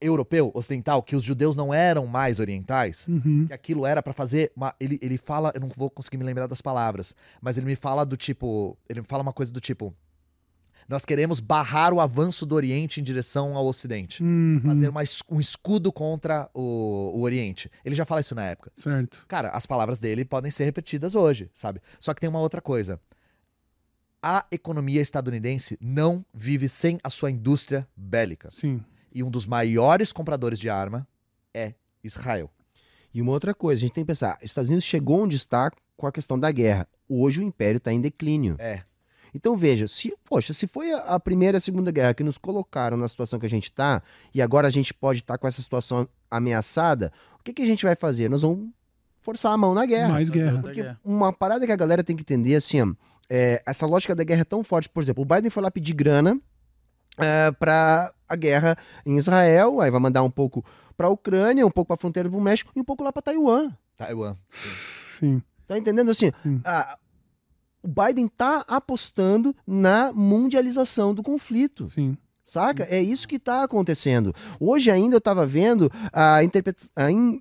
[0.00, 3.46] europeu, ocidental, que os judeus não eram mais orientais, Uhum.
[3.46, 4.74] que aquilo era pra fazer uma.
[4.80, 8.04] Ele, ele fala, eu não vou conseguir me lembrar das palavras, mas ele me fala
[8.04, 8.78] do tipo.
[8.88, 9.94] Ele me fala uma coisa do tipo.
[10.88, 14.22] Nós queremos barrar o avanço do Oriente em direção ao Ocidente.
[14.22, 14.60] Uhum.
[14.64, 17.70] Fazer uma um escudo contra o, o Oriente.
[17.84, 18.72] Ele já fala isso na época.
[18.76, 19.24] Certo.
[19.28, 21.80] Cara, as palavras dele podem ser repetidas hoje, sabe?
[21.98, 23.00] Só que tem uma outra coisa.
[24.22, 28.50] A economia estadunidense não vive sem a sua indústria bélica.
[28.52, 28.84] Sim.
[29.12, 31.06] E um dos maiores compradores de arma
[31.54, 31.74] é
[32.04, 32.50] Israel.
[33.12, 36.06] E uma outra coisa, a gente tem que pensar, Estados Unidos chegou onde está com
[36.06, 36.86] a questão da guerra.
[37.08, 38.56] Hoje o império está em declínio.
[38.58, 38.82] É.
[39.34, 42.36] Então veja, se, poxa, se foi a, a primeira e a segunda guerra que nos
[42.38, 44.02] colocaram na situação que a gente está,
[44.34, 47.84] e agora a gente pode estar com essa situação ameaçada, o que, que a gente
[47.84, 48.28] vai fazer?
[48.28, 48.68] Nós vamos
[49.20, 50.08] forçar a mão na guerra.
[50.08, 50.60] Mais guerra.
[50.62, 52.92] Porque uma parada que a galera tem que entender, assim, ó,
[53.28, 54.88] é, essa lógica da guerra é tão forte.
[54.88, 56.38] Por exemplo, o Biden foi lá pedir grana
[57.18, 60.64] é, para a guerra em Israel, aí vai mandar um pouco
[60.96, 63.22] para a Ucrânia, um pouco para a fronteira do México e um pouco lá para
[63.22, 63.70] Taiwan.
[63.96, 64.34] Taiwan.
[64.48, 65.42] Sim.
[65.66, 66.32] Tá entendendo assim?
[66.42, 66.60] Sim.
[66.64, 66.98] a-
[67.82, 71.86] o Biden tá apostando na mundialização do conflito.
[71.86, 72.16] Sim.
[72.42, 72.84] Saca?
[72.90, 74.34] É isso que está acontecendo.
[74.58, 76.36] Hoje ainda eu estava vendo a,
[76.96, 77.40] a in-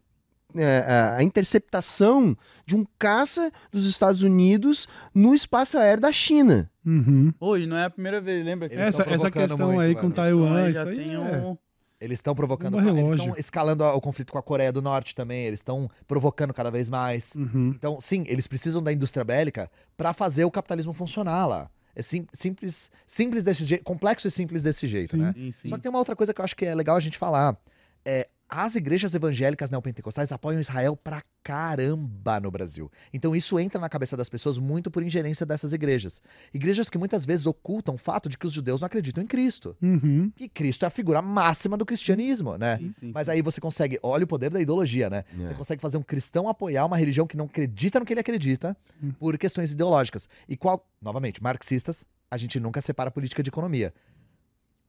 [0.55, 6.69] é, a- a interceptação de um caça dos Estados Unidos no espaço aéreo da China.
[6.85, 7.33] Uhum.
[7.39, 8.69] Hoje não é a primeira vez, lembra?
[8.69, 11.19] que Essa, essa questão muito, aí com Taiwan, Então, aí isso já aí tem é...
[11.19, 11.57] um...
[11.99, 12.77] Eles estão provocando.
[12.77, 15.45] Bomba Eles estão escalando o conflito com a Coreia do Norte também.
[15.45, 17.35] Eles estão provocando cada vez mais.
[17.35, 17.73] Uhum.
[17.75, 21.69] Então, sim, eles precisam da indústria bélica para fazer o capitalismo funcionar lá.
[21.95, 25.17] É sim- simples, simples desse jeito, complexo e simples desse jeito, Sim.
[25.17, 25.33] né?
[25.35, 25.67] Sim, sim.
[25.67, 27.57] Só que tem uma outra coisa que eu acho que é legal a gente falar.
[28.05, 32.91] É, as igrejas evangélicas neopentecostais apoiam Israel pra caramba no Brasil.
[33.13, 36.19] Então isso entra na cabeça das pessoas muito por ingerência dessas igrejas.
[36.51, 39.77] Igrejas que muitas vezes ocultam o fato de que os judeus não acreditam em Cristo.
[39.81, 40.31] Uhum.
[40.39, 42.77] E Cristo é a figura máxima do cristianismo, né?
[42.77, 45.23] Sim, sim, Mas aí você consegue, olha o poder da ideologia, né?
[45.39, 45.45] É.
[45.45, 48.75] Você consegue fazer um cristão apoiar uma religião que não acredita no que ele acredita
[49.19, 50.27] por questões ideológicas.
[50.47, 53.93] E qual, novamente, marxistas, a gente nunca separa política de economia.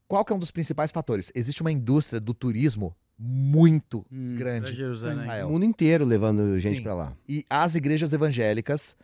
[0.08, 1.30] Qual que é um dos principais fatores?
[1.34, 5.48] Existe uma indústria do turismo muito Hum, grande pra Israel.
[5.48, 7.12] O mundo inteiro levando gente para lá.
[7.28, 8.96] E as igrejas evangélicas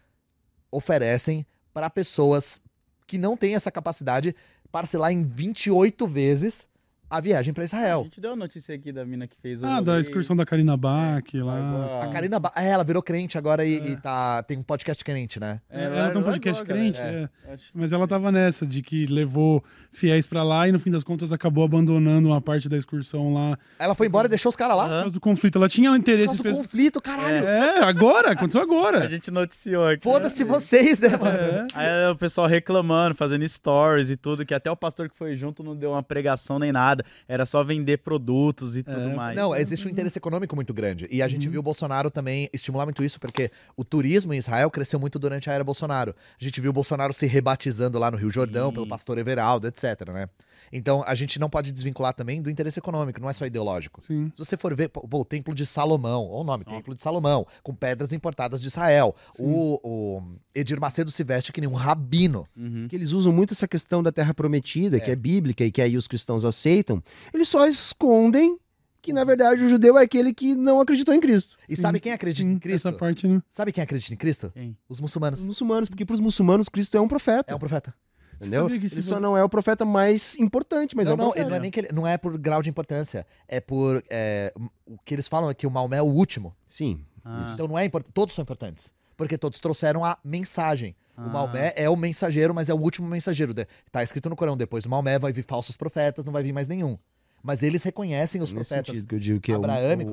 [0.71, 1.45] oferecem
[1.75, 2.59] para pessoas
[3.07, 4.35] que não têm essa capacidade
[4.73, 6.67] parcelar em 28 vezes
[7.09, 8.03] a viagem para A Israel.
[8.05, 10.77] gente deu a notícia aqui da mina que fez o Ah, da excursão da Karina
[10.77, 11.45] Bach lá.
[11.55, 12.09] largou A Ah.
[12.09, 13.89] Karina, ba é, ela virou crente agora e, É.
[13.91, 15.61] e tá, tem um podcast crente, né?
[15.71, 17.31] É, ela largou tem um podcast agora, crente, galera.
[17.49, 17.53] é.
[17.53, 19.63] Acho- Mas ela tava nessa, de que levou
[19.93, 23.59] fiéis pra lá e no fim das contas acabou abandonando uma parte da excursão lá.
[23.79, 24.85] Ela foi embora e deixou os caras lá.
[24.85, 25.59] Por causa do conflito.
[25.59, 27.47] Ela tinha um Por interesse causa do conflito, caralho.
[27.47, 29.07] É, agora, aconteceu A agora.
[29.09, 30.03] gente noticiou aqui.
[30.03, 30.51] Foda-se né?
[30.51, 31.37] vocês, né, mano?
[31.39, 31.67] É.
[31.75, 35.63] Aí o pessoal reclamando, fazendo stories e tudo, que até o pastor que foi junto
[35.63, 36.96] não deu uma pregação nem nada.
[37.29, 39.37] Era só vender produtos e tudo mais.
[39.37, 41.07] Não, existe um interesse econômico muito grande.
[41.11, 44.71] E a gente viu o Bolsonaro também estimular muito isso, porque o turismo em Israel
[44.71, 46.15] cresceu muito durante a era Bolsonaro.
[46.41, 48.75] A gente viu o Bolsonaro se rebatizando lá no Rio Jordão Sim.
[48.75, 50.29] pelo pastor Everaldo, etc, né?
[50.73, 54.03] Então a gente não pode desvincular também do interesse econômico, não é só ideológico.
[54.05, 54.31] Sim.
[54.35, 57.47] Se você for ver, pô, o Templo de Salomão, olha o nome, Templo de Salomão,
[57.63, 59.15] com pedras importadas de Israel.
[59.39, 60.23] O, o
[60.55, 62.47] Edir Macedo se veste que nem um rabino.
[62.57, 62.87] Uhum.
[62.89, 65.13] que eles usam muito essa questão da terra prometida, que É.
[65.13, 67.03] é bíblica e que aí os cristãos aceitam,
[67.33, 68.59] eles só escondem
[69.03, 71.57] que, na verdade, o judeu é aquele que não acreditou em Cristo.
[71.69, 72.89] E sabe quem acredita Sim, em Cristo?
[72.89, 73.41] essa parte, né?
[73.51, 74.51] Sabe quem acredita em Cristo?
[74.53, 74.77] Quem?
[74.89, 75.41] Os Os muçulmanos.
[75.47, 77.53] muçulmanos, porque para os muçulmanos, Cristo é um profeta.
[77.53, 77.95] É um profeta.
[78.41, 78.69] Entendeu?
[78.69, 81.49] Ele você- só não é o profeta mais importante, mas não, é um não, profeta.
[81.51, 83.27] não é nem que ele, não é por grau de importância.
[83.49, 84.03] É por.
[84.11, 84.53] é,
[84.87, 86.55] o que eles falam é que o Maomé é o último.
[86.67, 87.05] Sim.
[87.25, 87.51] Ah.
[87.55, 88.13] Então não é importante.
[88.13, 88.95] Todos são importantes.
[89.17, 90.95] Porque todos trouxeram a mensagem.
[91.17, 91.29] O Ah.
[91.29, 93.55] Maomé é o mensageiro, mas é o último mensageiro.
[93.91, 96.69] Tá escrito no Corão, depois do Maomé vai vir falsos profetas, não vai vir mais
[96.69, 96.99] nenhum.
[97.43, 99.03] Mas eles reconhecem os Nesse profetas.
[99.03, 99.61] que eu digo que é o,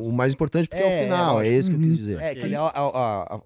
[0.08, 1.96] o mais importante porque é, É, o final, é, isso que eu quis Uhum.
[1.98, 2.22] dizer.
[2.22, 3.42] É, que ele é a, a- a-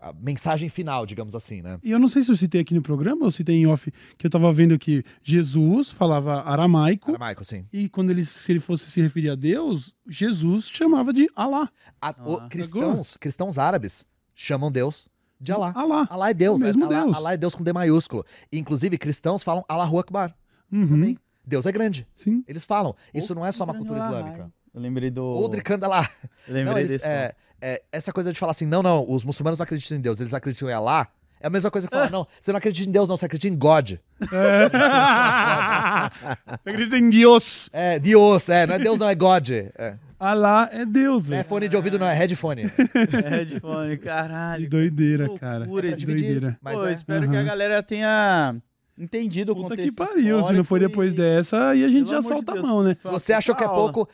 [0.00, 1.78] a- mensagem final, digamos assim, né?
[1.82, 4.26] E eu não sei se eu citei aqui no programa ou citei em off, que
[4.26, 7.10] eu tava vendo que Jesus falava aramaico.
[7.10, 7.66] Aramaico, sim.
[7.72, 11.68] E quando ele, se ele fosse se referir a Deus, Jesus chamava de Alá.
[12.00, 12.48] A- o- Ah.
[12.48, 15.08] cristãos, cristãos árabes chamam Deus
[15.40, 15.72] de Alá.
[15.74, 16.06] Alá.
[16.10, 17.16] Alá é Deus, O mesmo Alá, Deus.
[17.16, 18.24] Alá é Deus com D maiúsculo.
[18.52, 20.34] Inclusive, cristãos falam Allahu Akbar.
[20.72, 20.88] Uhum.
[20.88, 21.18] Também.
[21.46, 22.06] Deus é grande.
[22.14, 22.42] Sim.
[22.48, 22.94] Eles falam.
[23.14, 24.50] Isso não é só uma cultura islâmica.
[24.74, 25.22] Eu lembrei do.
[25.24, 26.08] Odri Kandalá.
[26.48, 27.06] Lembrei Não, eles, desse.
[27.06, 30.20] é, é, essa coisa de falar assim, não, não, os muçulmanos não acreditam em Deus,
[30.20, 31.08] eles acreditam em Alá.
[31.40, 33.54] É a mesma coisa que falar, não, você não acredita em Deus, não, você acredita
[33.54, 33.92] em God.
[36.46, 37.68] Acredita em Deus.
[37.72, 39.50] É, Deus, é, não é Deus, não, é God.
[39.50, 41.48] É, Alá é Deus, Não é velho.
[41.48, 42.62] fone de ouvido, não, é headphone.
[43.30, 44.62] Headphone, caralho.
[44.62, 45.58] Que doideira, cara.
[45.58, 46.58] loucura, É Que doideira.
[46.62, 46.92] Mas Pô, é.
[46.92, 48.56] espero que a galera tenha
[48.98, 50.42] entendido o Puta contexto que pariu.
[50.42, 52.64] Se não for depois e- dessa, aí a gente Pelo já de solta Deus.
[52.64, 52.96] a mão, né?
[52.98, 54.08] Se você achou que é pouco,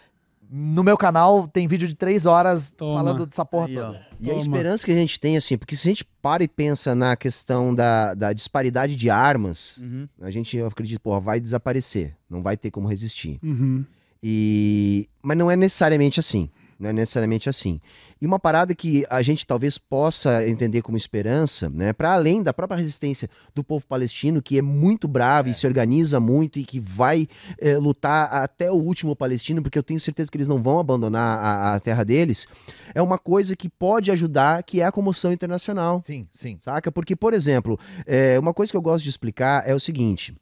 [0.54, 2.98] no meu canal tem vídeo de três horas Toma.
[2.98, 3.86] falando dessa porra Aí, ó.
[3.86, 4.06] toda.
[4.20, 4.38] E a Toma.
[4.40, 7.74] esperança que a gente tem, assim, porque se a gente para e pensa na questão
[7.74, 10.06] da, da disparidade de armas, Uhum.
[10.20, 12.14] a gente, eu acredito, porra, vai desaparecer.
[12.28, 13.38] Não vai ter como resistir.
[13.42, 13.82] Uhum.
[14.22, 15.08] E...
[15.22, 16.50] Mas não é necessariamente assim.
[16.78, 17.80] Não é necessariamente assim.
[18.20, 22.52] E uma parada que a gente talvez possa entender como esperança, né, para além da
[22.52, 26.78] própria resistência do povo palestino, que é muito bravo e se organiza muito e que
[26.80, 27.26] vai
[27.58, 31.38] eh, lutar até o último palestino, porque eu tenho certeza que eles não vão abandonar
[31.38, 32.46] a, a terra deles,
[32.94, 36.00] é uma coisa que pode ajudar, que é a comoção internacional.
[36.04, 36.58] Sim, sim.
[36.60, 36.92] Saca?
[36.92, 40.34] Porque, por exemplo, é, uma coisa que eu gosto de explicar é o seguinte: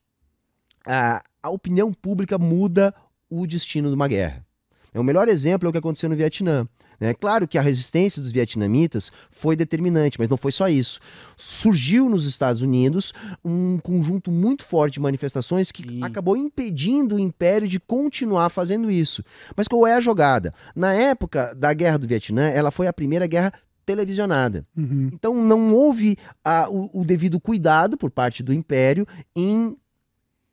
[0.85, 2.95] a, a opinião pública muda
[3.29, 4.45] o destino de uma guerra.
[4.93, 6.67] É, o melhor exemplo é o que aconteceu no Vietnã.
[7.01, 11.01] É claro que a resistência dos vietnamitas foi determinante, mas não foi só isso.
[11.35, 16.05] Surgiu nos Estados Unidos um conjunto muito forte de manifestações que Sim.
[16.05, 19.25] acabou impedindo o Império de continuar fazendo isso.
[19.57, 20.53] Mas qual é a jogada?
[20.77, 23.55] Na época da Guerra do Vietnã, ela foi a primeira guerra
[23.87, 24.67] televisionada.
[24.77, 25.11] Uhum.
[25.13, 29.75] Então não houve ah, o, o devido cuidado por parte do Império em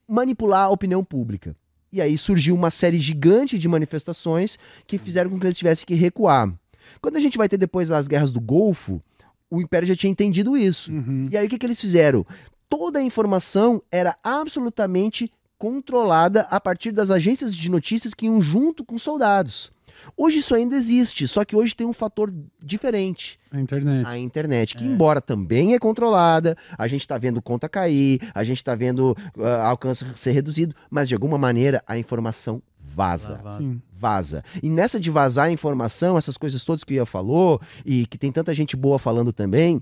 [0.07, 1.53] manipular a opinião pública.
[1.91, 5.93] E aí surgiu uma série gigante de manifestações que fizeram com que eles tivessem que
[5.93, 6.53] recuar.
[7.01, 9.01] Quando a gente vai ter depois as guerras do Golfo,
[9.49, 10.91] o Império já tinha entendido isso.
[10.91, 11.27] Uhum.
[11.31, 12.25] E aí o que, que eles fizeram?
[12.69, 18.85] Toda a informação era absolutamente controlada a partir das agências de notícias que iam junto
[18.85, 19.71] com soldados.
[20.15, 22.33] Hoje isso ainda existe, só que hoje tem um fator
[22.63, 24.05] diferente A internet.
[24.07, 24.87] a internet, que É.
[24.87, 29.67] embora também é controlada, a gente tá vendo conta cair, a gente tá vendo ah,
[29.67, 33.35] alcance ser reduzido, mas de alguma maneira a informação vaza.
[33.43, 33.57] Vaza.
[33.59, 33.81] Sim.
[33.93, 34.43] Vaza.
[34.61, 38.17] E nessa de vazar a informação, essas coisas todas que o Ian falou, e que
[38.17, 39.81] tem tanta gente boa falando também,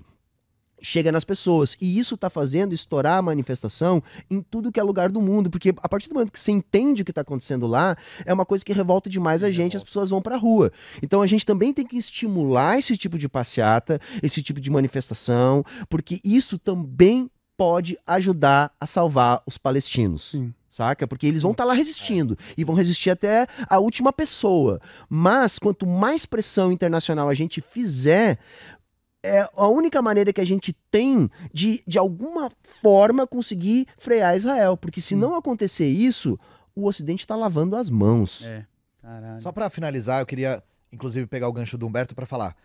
[0.80, 1.76] chega nas pessoas.
[1.80, 5.74] E isso tá fazendo estourar a manifestação em tudo que é lugar do mundo, porque
[5.76, 8.64] a partir do momento que você entende o que tá acontecendo lá, é uma coisa
[8.64, 10.72] que revolta demais a gente, as pessoas vão pra rua.
[11.02, 15.64] Então a gente também tem que estimular esse tipo de passeata, esse tipo de manifestação,
[15.88, 20.30] porque isso também pode ajudar a salvar os palestinos.
[20.30, 20.52] Sim.
[20.68, 21.06] Saca?
[21.06, 24.78] Porque eles vão estar lá resistindo e vão resistir até a última pessoa.
[25.08, 28.38] Mas quanto mais pressão internacional a gente fizer,
[29.22, 34.76] é a única maneira que a gente tem de, de alguma forma, conseguir frear Israel.
[34.76, 36.38] Porque se não acontecer isso,
[36.74, 38.44] o Ocidente está lavando as mãos.
[38.44, 38.64] É.
[39.00, 39.40] Caralho.
[39.40, 40.62] Só pra finalizar, eu queria,
[40.92, 42.56] inclusive, pegar o gancho do Humberto pra falar.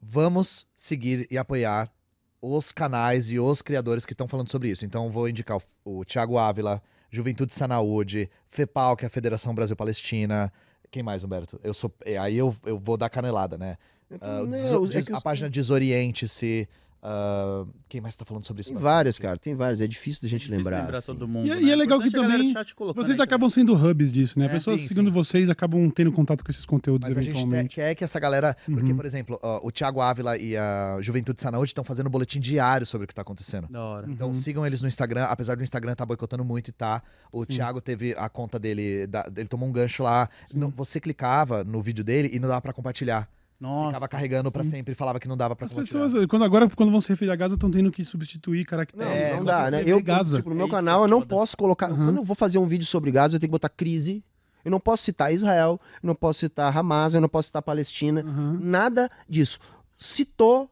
[0.00, 1.92] Vamos seguir e apoiar
[2.40, 4.84] os canais e os criadores que estão falando sobre isso.
[4.84, 6.80] Então, vou indicar o, o Thiago Ávila,
[7.10, 10.52] Juventude Sanaúde, FEPAL, que é a Federação Brasil-Palestina.
[10.90, 11.60] Quem mais, Humberto?
[11.62, 11.92] Eu sou.
[12.20, 13.76] Aí eu, eu vou dar canelada, né?
[14.10, 16.68] O Não, Deso- é que a os- página Desoriente-se.
[17.02, 18.72] ah, quem mais tá falando sobre isso?
[18.72, 19.80] Tem várias, cara, tem várias.
[19.80, 20.80] É difícil da gente Difícil lembrar.
[20.80, 21.06] lembrar assim.
[21.06, 21.46] todo mundo.
[21.46, 21.62] E é- né?
[21.62, 22.52] e é legal que também
[22.94, 24.46] Vocês acabam sendo hubs disso, né?
[24.46, 25.12] É, Pessoas sim, seguindo sim.
[25.12, 27.74] vocês acabam tendo contato com esses conteúdos Mas a gente quer, eventualmente.
[27.76, 28.56] quer que essa galera.
[28.66, 28.96] Porque, Uhum.
[28.96, 32.84] por exemplo, ó, o Thiago Ávila e a Juventude Sanaúde estão fazendo um boletim diário
[32.86, 33.66] sobre o que tá acontecendo.
[33.68, 33.72] também.
[33.80, 34.10] Da hora.
[34.10, 34.34] Então Uhum.
[34.34, 37.02] sigam eles no Instagram, apesar do Instagram tá boicotando muito e tá.
[37.30, 40.28] O Thiago teve a conta dele, da- ele tomou um gancho lá.
[40.52, 43.28] Não- você clicava no vídeo dele e não dava pra compartilhar.
[43.60, 43.88] Nossa.
[43.88, 44.70] Ficava carregando pra sim.
[44.70, 47.30] sempre e falava que não dava pra As pessoas, quando agora, quando vão se referir
[47.32, 49.06] a Gaza, estão tendo que substituir Não, caracteres.
[49.12, 49.82] É, não não dá, né?
[49.84, 50.36] Eu, Gaza.
[50.36, 51.28] tipo, no É meu que canal é eu não foda.
[51.34, 51.90] posso colocar.
[51.90, 51.96] Uhum.
[51.96, 54.22] Quando eu vou fazer um vídeo sobre Gaza, eu tenho que botar crise.
[54.64, 58.20] Eu não posso citar Israel, eu não posso citar Hamas, eu não posso citar Palestina.
[58.20, 59.58] Aham, Nada disso.
[59.96, 60.70] Citou,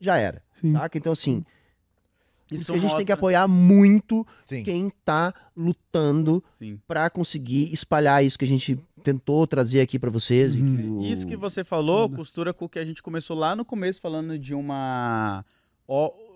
[0.00, 0.42] já era.
[0.54, 0.72] sim.
[0.72, 0.98] Saca?
[0.98, 1.44] Então, assim,
[2.52, 4.62] isso Isso que a gente tem que mostra- apoiar muito Sim.
[4.62, 6.42] quem tá lutando
[6.86, 10.54] pra conseguir espalhar isso que a gente tentou trazer aqui pra vocês.
[10.54, 10.76] e Uhum.
[10.76, 13.64] que o- Isso que você falou costura com o que a gente começou lá no
[13.64, 15.44] começo falando de uma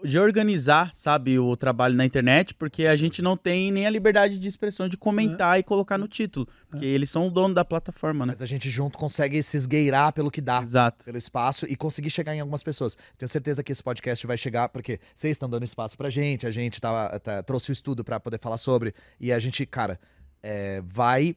[0.05, 4.37] de organizar, sabe, o trabalho na internet, porque a gente não tem nem a liberdade
[4.39, 8.27] de expressão de comentar e colocar no título, porque eles são o dono da plataforma,
[8.27, 8.33] né?
[8.33, 10.61] Mas a gente junto consegue se esgueirar pelo que dá.
[10.63, 11.05] Exato.
[11.05, 12.97] Pelo espaço e conseguir chegar em algumas pessoas.
[13.17, 16.51] Tenho certeza que esse podcast vai chegar, porque vocês estão dando espaço pra gente, a
[16.51, 20.01] gente tá, tá- trouxe o estudo pra poder falar sobre, e a gente, cara,
[20.43, 21.37] é, vai.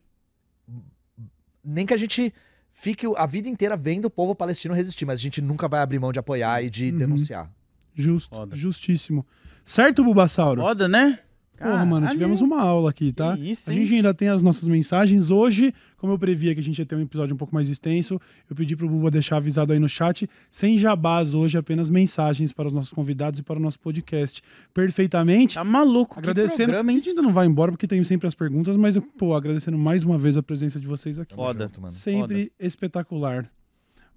[1.62, 2.32] Nem que a gente
[2.72, 5.98] fique a vida inteira vendo o povo palestino resistir, mas a gente nunca vai abrir
[5.98, 6.98] mão de apoiar e de Uhum.
[6.98, 7.50] denunciar.
[7.96, 8.54] Justo, Foda.
[8.54, 9.26] justíssimo.
[9.64, 10.60] Certo, Bulbasauro?
[10.62, 11.18] Foda, né?
[11.58, 13.34] Porra, mano, tivemos uma aula aqui, tá?
[13.38, 15.30] Isso, a gente ainda tem as nossas mensagens.
[15.30, 18.20] Hoje, como eu previa que a gente ia ter um episódio um pouco mais extenso,
[18.48, 22.68] eu pedi pro Buba deixar avisado aí no chat, sem jabás hoje, apenas mensagens para
[22.68, 24.42] os nossos convidados e para o nosso podcast.
[24.74, 25.54] Perfeitamente.
[25.54, 26.56] Tá maluco, Agradecendo.
[26.56, 26.98] que programa, a hein?
[26.98, 30.18] gente ainda não vai embora porque tem sempre as perguntas, mas, pô, agradecendo mais uma
[30.18, 31.34] vez a presença de vocês aqui.
[31.34, 31.70] Foda.
[31.80, 31.90] mano.
[31.92, 33.50] Sempre espetacular.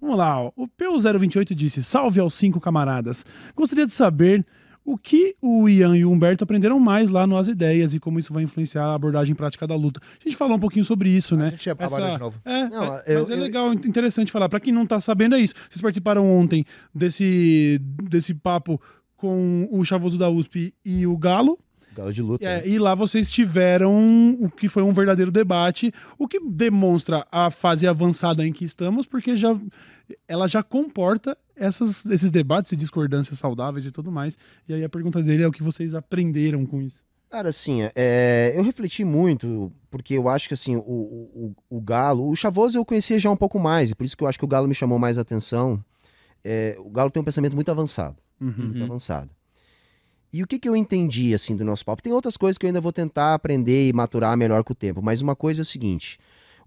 [0.00, 0.52] Vamos lá, ó.
[0.56, 3.24] o Peu028 disse: Salve aos cinco camaradas.
[3.54, 4.44] Gostaria de saber
[4.82, 8.18] o que o Ian e o Humberto aprenderam mais lá no As Ideias e como
[8.18, 10.00] isso vai influenciar a abordagem prática da luta.
[10.02, 11.50] A gente falou um pouquinho sobre isso, A né?
[11.50, 12.40] gente aborda de novo.
[12.44, 14.48] É, Não, é, eu- mas é eu- legal, interessante falar.
[14.48, 15.54] Pra quem não tá sabendo, é isso.
[15.68, 16.64] Vocês participaram ontem
[16.94, 17.78] desse,
[18.08, 18.80] desse papo
[19.16, 21.58] com o Chavoso da USP e o Galo.
[21.94, 22.44] Galo de luta.
[22.44, 27.50] É, e lá vocês tiveram o que foi um verdadeiro debate, o que demonstra a
[27.50, 29.58] fase avançada em que estamos, porque já
[30.28, 34.38] ela já comporta essas, esses debates e discordâncias saudáveis e tudo mais.
[34.68, 37.04] E aí a pergunta dele é o que vocês aprenderam com isso.
[37.28, 42.28] Cara, assim, é, eu refleti muito, porque eu acho que, assim, o, o, o- Galo...
[42.28, 44.44] O Chavoso eu conhecia já um pouco mais, e por isso que eu acho que
[44.44, 45.80] o Galo me chamou mais atenção.
[46.42, 48.84] É, o Galo tem um pensamento muito avançado, muito Uhum.
[48.84, 49.30] avançado.
[50.32, 52.02] E o que, que eu entendi, assim, do nosso papo?
[52.02, 55.02] Tem outras coisas que eu ainda vou tentar aprender e maturar melhor com o tempo,
[55.02, 56.18] mas uma coisa é o seguinte...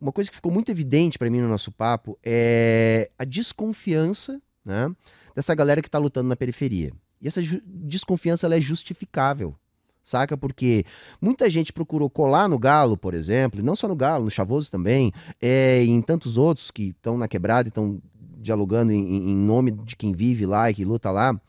[0.01, 4.93] Uma coisa que ficou muito evidente pra mim no nosso papo é a desconfiança, né,
[5.33, 6.91] dessa galera que tá lutando na periferia.
[7.21, 9.55] E essa desconfiança, ela é justificável
[10.03, 10.35] saca?
[10.35, 10.83] Porque
[11.21, 14.69] muita gente procurou colar no Galo, por exemplo, e não só no Galo, no Chavoso
[14.69, 15.11] também,
[15.41, 18.01] é, e em tantos outros que estão na quebrada e estão
[18.37, 21.39] dialogando em- em nome de quem vive lá e que luta lá.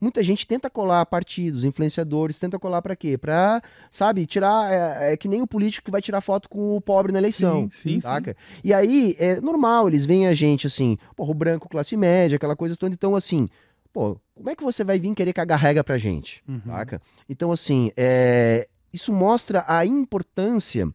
[0.00, 3.18] Muita gente tenta colar partidos, influenciadores, tenta colar pra quê?
[3.18, 3.60] Pra,
[3.90, 4.72] sabe, tirar.
[4.72, 7.68] É, é que nem o político que vai tirar foto com o pobre na eleição.
[7.70, 8.36] Sim, sim, saca?
[8.62, 12.54] E aí, é normal, eles veem a gente assim, porra, o branco, classe média, aquela
[12.54, 12.94] coisa toda.
[12.94, 13.48] Então, assim,
[13.92, 16.42] pô, como é que você vai vir querer cagar regra pra gente?
[16.48, 16.60] Uhum.
[16.66, 17.02] Saca?
[17.28, 20.88] Então, assim, é, isso mostra a importância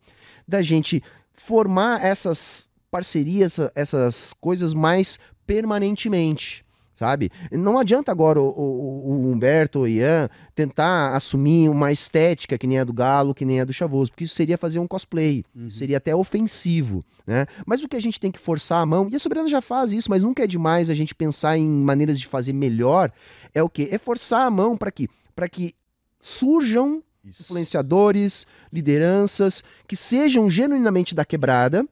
[0.48, 1.04] da gente
[1.34, 6.64] formar essas parcerias, essas coisas mais permanentemente.
[6.96, 7.32] Sabe?
[7.52, 12.80] Não adianta agora o, o- o Humberto ou Ian tentar assumir uma estética que nem
[12.80, 15.66] a do Galo, que nem a do Chavoso, porque isso seria fazer um cosplay, Uhum.
[15.66, 17.48] isso seria até ofensivo, né?
[17.66, 19.92] Mas o que a gente tem que forçar a mão, e a Soberana já faz
[19.92, 23.12] isso, mas nunca é demais a gente pensar em maneiras de fazer melhor,
[23.56, 23.88] é o quê?
[23.92, 25.74] É forçar a mão para que, para que
[26.20, 27.42] surjam Isso.
[27.44, 31.86] influenciadores, lideranças que sejam genuinamente da quebrada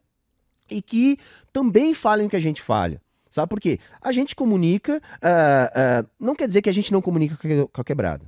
[0.69, 1.17] e que
[1.51, 3.01] também falem o que a gente falha.
[3.31, 3.79] Sabe por quê?
[4.01, 5.71] A gente comunica, ah,
[6.03, 7.35] ah, não quer dizer que a gente não comunica
[7.71, 8.25] com a- quebrada.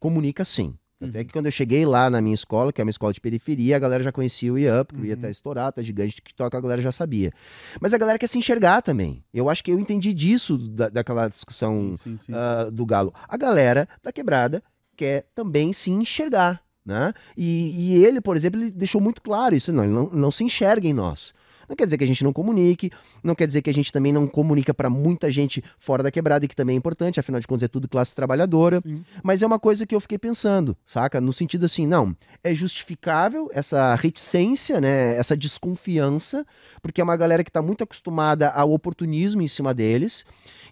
[0.00, 0.74] Comunica sim.
[1.02, 3.76] Até que quando eu cheguei lá na minha escola, que é uma escola de periferia,
[3.76, 5.18] a galera já conhecia o IAP, porque o ia Uhum.
[5.18, 7.32] estar estourado, tá gigante TikTok, a galera já sabia.
[7.80, 9.22] Mas a galera quer se enxergar também.
[9.34, 12.32] Eu acho que eu entendi disso da- daquela discussão Sim, sim.
[12.32, 13.12] ah, do Galo.
[13.28, 14.62] A galera da quebrada
[14.96, 17.12] quer também se enxergar, né?
[17.36, 20.44] E, e ele, por exemplo, ele deixou muito claro isso, não, ele não, não se
[20.44, 21.34] enxerga em nós.
[21.68, 22.90] Não quer dizer que a gente não comunique,
[23.22, 26.44] não quer dizer que a gente também não comunica para muita gente fora da quebrada,
[26.44, 28.80] e que também é importante, afinal de contas é tudo classe trabalhadora.
[28.84, 29.04] Sim.
[29.22, 31.20] Mas é uma coisa que eu fiquei pensando, saca?
[31.20, 35.16] No sentido assim, não, é justificável essa reticência, né?
[35.16, 36.46] Essa desconfiança,
[36.82, 40.24] porque é uma galera que tá muito acostumada ao oportunismo em cima deles.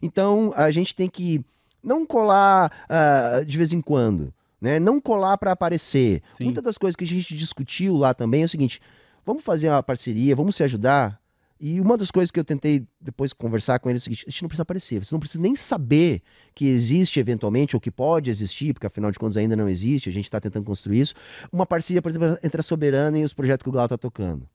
[0.02, 1.44] Então a gente tem que
[1.82, 4.81] não colar ah, de vez em quando, né?
[4.81, 6.23] Não colar para aparecer.
[6.36, 6.44] Sim.
[6.44, 8.81] Muitas das coisas que a gente discutiu lá também é o seguinte:
[9.25, 11.20] vamos fazer uma parceria, vamos se ajudar.
[11.61, 14.31] E uma das coisas que eu tentei depois conversar com eles é o seguinte: a
[14.31, 16.20] gente não precisa aparecer, você não precisa nem saber
[16.55, 20.12] que existe eventualmente ou que pode existir, porque afinal de contas ainda não existe, a
[20.12, 21.15] gente está tentando construir isso.
[21.53, 24.47] Uma parceria, por exemplo, entre a Soberana e os projetos que o Galo está tocando.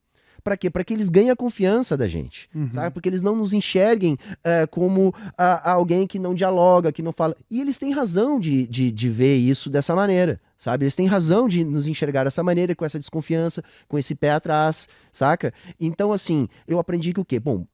[0.44, 0.70] Para quê?
[0.70, 2.72] Para que eles ganhem a confiança da gente, Uhum.
[2.72, 2.94] sabe?
[2.94, 7.36] Porque eles não nos enxerguem eh, como ah, alguém que não dialoga, que não fala.
[7.50, 10.84] E eles têm razão de, de, de ver isso dessa maneira, sabe?
[10.86, 14.88] Eles têm razão de nos enxergar dessa maneira, com essa desconfiança, com esse pé atrás,
[15.12, 15.52] saca?
[15.80, 17.40] Então, assim, eu aprendi que o quê?
[17.40, 17.66] Bom,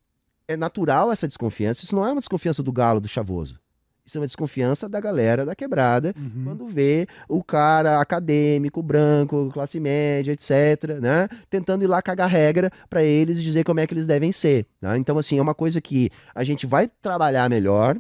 [0.48, 1.84] é natural essa desconfiança.
[1.84, 3.60] Isso não é uma desconfiança do galo, do chavoso.
[4.06, 6.44] Isso é uma desconfiança da galera da quebrada Uhum.
[6.44, 11.28] quando vê o cara acadêmico, branco, classe média, etc., né?
[11.50, 14.68] Tentando ir lá cagar regra pra eles e dizer como é que eles devem ser.
[14.80, 14.96] né?
[15.00, 17.98] Então, assim, é uma coisa que a gente vai trabalhar melhor.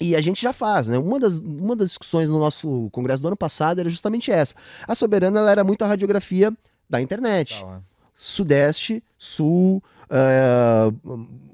[0.00, 0.98] E a gente já faz, né?
[0.98, 4.54] Uma das, uma das discussões no nosso congresso do ano passado era justamente essa.
[4.88, 6.52] A Soberana ela era muito a radiografia
[6.90, 7.62] da internet.
[7.64, 7.80] Tá.
[8.16, 10.92] Sudeste, Sul, eh,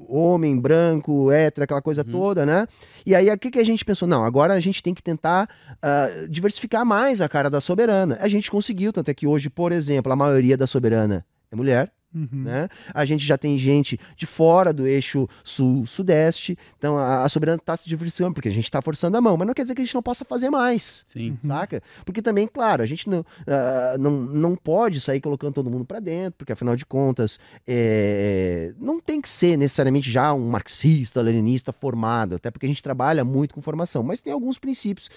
[0.09, 2.11] homem, branco, hétero, aquela coisa Uhum.
[2.13, 2.67] toda, né?
[3.07, 4.09] E aí, o que, que a gente pensou?
[4.09, 5.49] Não, agora a gente tem que tentar
[5.81, 8.19] ah, diversificar mais a cara da Soberana.
[8.21, 11.93] A gente conseguiu, tanto é que hoje, por exemplo, a maioria da Soberana é mulher,
[12.13, 12.43] Uhum.
[12.43, 12.69] né?
[12.93, 17.77] A gente já tem gente de fora do eixo sul-sudeste, então a, a Soberana está
[17.77, 19.85] se diversificando, porque a gente está forçando a mão, mas não quer dizer que a
[19.85, 21.05] gente não possa fazer mais.
[21.07, 21.39] Sim.
[21.41, 21.83] Saca?
[22.05, 26.01] Porque também, claro, a gente não, ah, não, não pode sair colocando todo mundo pra
[26.01, 31.73] dentro, porque afinal de contas, é, não tem que ser necessariamente já um marxista, leninista
[31.73, 35.09] formado, até porque a gente trabalha muito com formação, mas tem alguns princípios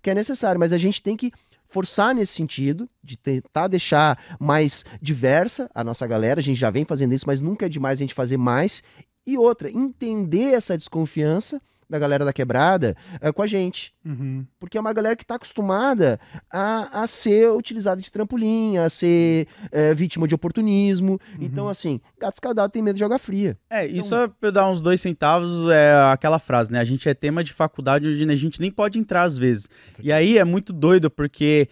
[0.00, 1.32] que é necessário, mas a gente tem que
[1.68, 6.84] forçar nesse sentido, de tentar deixar mais diversa a nossa galera, a gente já vem
[6.84, 8.82] fazendo isso, mas nunca é demais a gente fazer mais.
[9.26, 13.94] E outra, entender essa desconfiança da galera da quebrada eh, com a gente.
[14.04, 14.46] Uhum.
[14.58, 16.20] Porque é uma galera que está acostumada
[16.52, 21.18] a, a ser utilizada de trampolim, a ser eh, vítima de oportunismo.
[21.40, 23.56] Então, assim, gato escaldado tem medo de jogar fria.
[23.70, 26.80] É, e só pra eu dar uns dois centavos, é aquela frase, né?
[26.80, 29.68] A gente é tema de faculdade onde a gente nem pode entrar às vezes.
[30.02, 31.68] E aí é muito doido, porque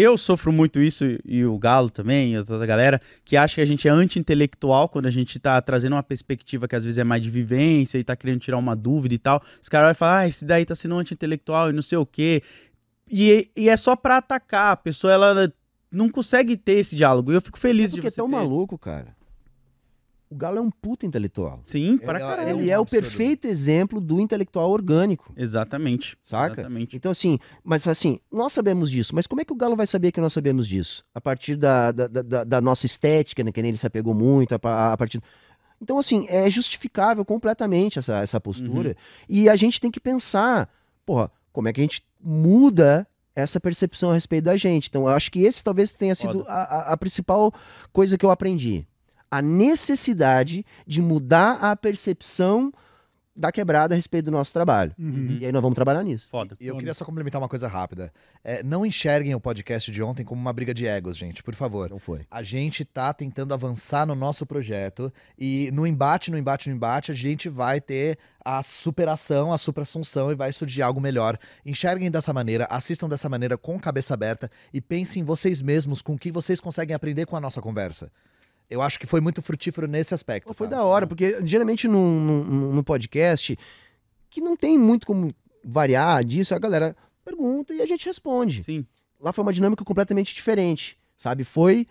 [0.00, 3.60] eu sofro muito isso, e o Galo também, e toda a galera, que acha que
[3.60, 7.04] a gente é anti-intelectual quando a gente tá trazendo uma perspectiva que às vezes é
[7.04, 9.42] mais de vivência e tá querendo tirar uma dúvida e tal.
[9.62, 12.42] Os caras vão falar, ah, esse daí tá sendo anti-intelectual e não sei o quê.
[13.10, 14.72] E, e é só pra atacar.
[14.72, 15.52] A pessoa, ela
[15.90, 17.32] não consegue ter esse diálogo.
[17.32, 18.32] E eu fico feliz É de porque é você tão ter.
[18.36, 19.16] maluco, cara.
[20.30, 21.60] O Galo é um puta intelectual.
[21.64, 22.56] Sim, Ele é- caralho.
[22.56, 23.02] um Ele é o absurdo.
[23.02, 25.32] perfeito exemplo do intelectual orgânico.
[25.36, 26.18] Exatamente.
[26.22, 26.52] Saca?
[26.60, 26.96] Exatamente.
[26.96, 30.12] Então, assim, mas assim, nós sabemos disso, mas como é que o Galo vai saber
[30.12, 31.02] que nós sabemos disso?
[31.14, 34.54] A partir da, da, da- da nossa estética, né, que nem ele se apegou muito,
[34.54, 35.20] a, a partir.
[35.80, 38.96] Então, assim, é justificável completamente essa, essa postura.
[39.28, 40.68] E a gente tem que pensar,
[41.06, 44.88] porra, como é que a gente muda essa percepção a respeito da gente.
[44.88, 47.52] Então, eu acho que esse talvez tenha sido a, a- a principal
[47.92, 48.84] coisa que eu aprendi.
[49.30, 52.72] A necessidade de mudar a percepção
[53.38, 54.92] da quebrada a respeito do nosso trabalho.
[54.98, 55.38] Uhum.
[55.40, 56.28] E aí nós vamos trabalhar nisso.
[56.28, 56.56] Foda.
[56.60, 58.12] E eu queria só complementar uma coisa rápida.
[58.42, 61.88] É, não enxerguem o podcast de ontem como uma briga de egos, gente, por favor.
[61.88, 62.26] Não foi.
[62.28, 67.12] A gente tá tentando avançar no nosso projeto e no embate, no embate, no embate,
[67.12, 71.38] a gente vai ter a superação, a supra-assunção e vai surgir algo melhor.
[71.64, 76.14] Enxerguem dessa maneira, assistam dessa maneira com cabeça aberta e pensem em vocês mesmos, com
[76.14, 78.10] o que vocês conseguem aprender com a nossa conversa.
[78.70, 80.48] Eu acho que foi muito frutífero nesse aspecto.
[80.48, 80.76] Pô, foi tá?
[80.76, 83.58] da hora, porque geralmente num, num, num podcast
[84.28, 88.62] que não tem muito como variar disso, a galera pergunta e a gente responde.
[88.62, 88.86] Sim.
[89.20, 91.44] Lá foi uma dinâmica completamente diferente, sabe?
[91.44, 91.86] Foi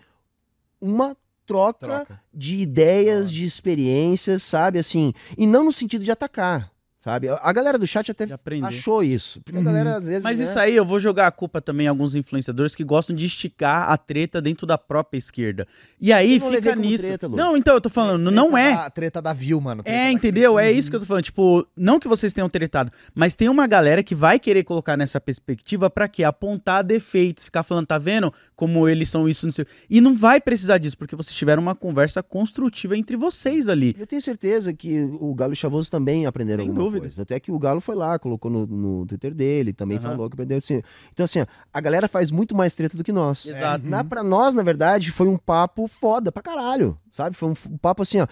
[0.80, 2.22] uma troca, Troca.
[2.32, 4.78] de ideias, Da de experiências, sabe?
[4.78, 6.70] Assim, e não no sentido de atacar,
[7.08, 7.28] sabe?
[7.28, 8.26] A- A galera do chat até
[8.62, 9.40] achou isso.
[9.42, 10.22] Porque a galera às vezes.
[10.22, 13.14] Mas né, isso aí eu vou jogar a culpa também em alguns influenciadores que gostam
[13.16, 15.66] de esticar a treta dentro da própria esquerda.
[16.00, 17.04] E aí fica nisso.
[17.04, 18.74] treta, não, então eu tô falando, Treta não é.
[18.74, 19.82] Da, treta da view, mano.
[19.84, 20.58] É, da- entendeu?
[20.58, 21.24] É isso que eu tô falando.
[21.24, 25.20] Tipo, não que vocês tenham tretado, mas tem uma galera que vai querer colocar nessa
[25.20, 26.24] perspectiva pra quê?
[26.24, 29.64] Apontar defeitos, ficar falando, tá vendo como eles são isso, não sei.
[29.88, 33.94] E não vai precisar disso, porque vocês tiveram uma conversa construtiva entre vocês ali.
[33.98, 36.97] Eu tenho certeza que o Galo e Chavoso também aprenderam Sem alguma dúvida.
[37.00, 37.22] Coisa.
[37.22, 40.10] Até que o Galo foi lá, colocou no, no Twitter dele, também Aham.
[40.10, 40.82] falou que aprendeu assim.
[41.12, 41.40] Então, assim,
[41.72, 43.46] a galera faz muito mais treta do que nós.
[43.46, 43.86] Exato.
[43.86, 47.36] Na, pra nós, na verdade, foi um papo foda pra caralho, sabe?
[47.36, 48.26] Foi um, um papo assim, ó,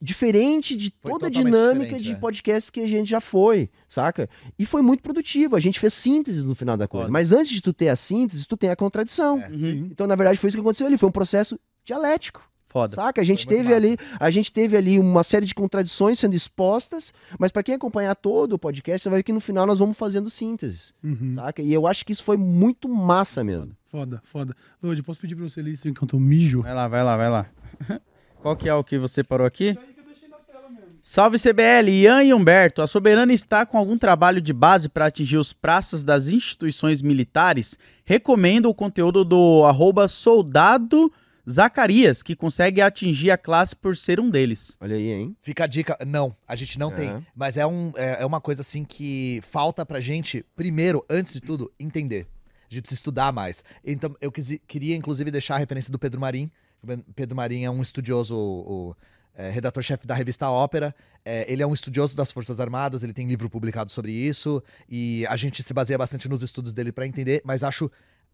[0.00, 2.14] diferente de Foi toda a dinâmica de é.
[2.14, 4.28] podcast que a gente já foi, saca?
[4.58, 7.10] E foi muito produtivo, a gente fez síntese no final da coisa.
[7.10, 9.40] Mas antes de tu ter a síntese, tu tem a contradição.
[9.40, 9.48] É.
[9.48, 9.88] Uhum.
[9.90, 12.49] Então, na verdade, foi isso que aconteceu ali, foi um processo dialético.
[12.70, 12.94] Foda.
[12.94, 13.20] Saca?
[13.20, 17.12] A gente muito teve ali, a gente teve ali uma série de contradições sendo expostas,
[17.36, 19.96] mas pra quem acompanhar todo o podcast, você vai ver que no final nós vamos
[19.98, 21.32] fazendo sínteses, Uhum.
[21.34, 21.60] saca?
[21.60, 23.72] E eu acho que isso foi muito massa mesmo.
[23.90, 24.54] Foda, foda.
[24.80, 26.62] Lodi, posso pedir pra você ler isso enquanto eu mijo?
[26.62, 27.46] Vai lá, vai lá, vai lá.
[28.40, 29.76] Qual que é o que você parou aqui?
[31.02, 32.82] Salve CBL, Ian e Humberto.
[32.82, 37.78] A Soberana está com algum trabalho de base para atingir os praças das instituições militares?
[38.04, 41.10] Recomendo o conteúdo do arroba soldado
[41.50, 44.76] Zacarias, que consegue atingir a classe por ser um deles.
[44.80, 45.36] Olha aí, hein?
[45.42, 45.96] Fica a dica.
[46.06, 46.94] Não, a gente não É.
[46.94, 47.26] tem.
[47.34, 51.40] Mas é, um, é, é uma coisa assim que falta pra gente, primeiro, antes de
[51.40, 52.26] tudo, entender.
[52.70, 53.64] A gente precisa estudar mais.
[53.84, 56.50] Então, eu quisi- queria, inclusive, deixar a referência do Pedro Marim.
[56.82, 58.96] O Pedro Marim é um estudioso, o,
[59.34, 60.94] é, redator-chefe da revista Ópera.
[61.24, 64.62] É, ele é um estudioso das Forças Armadas, ele tem livro publicado sobre isso.
[64.88, 67.90] E a gente se baseia bastante nos estudos dele pra entender, mas acho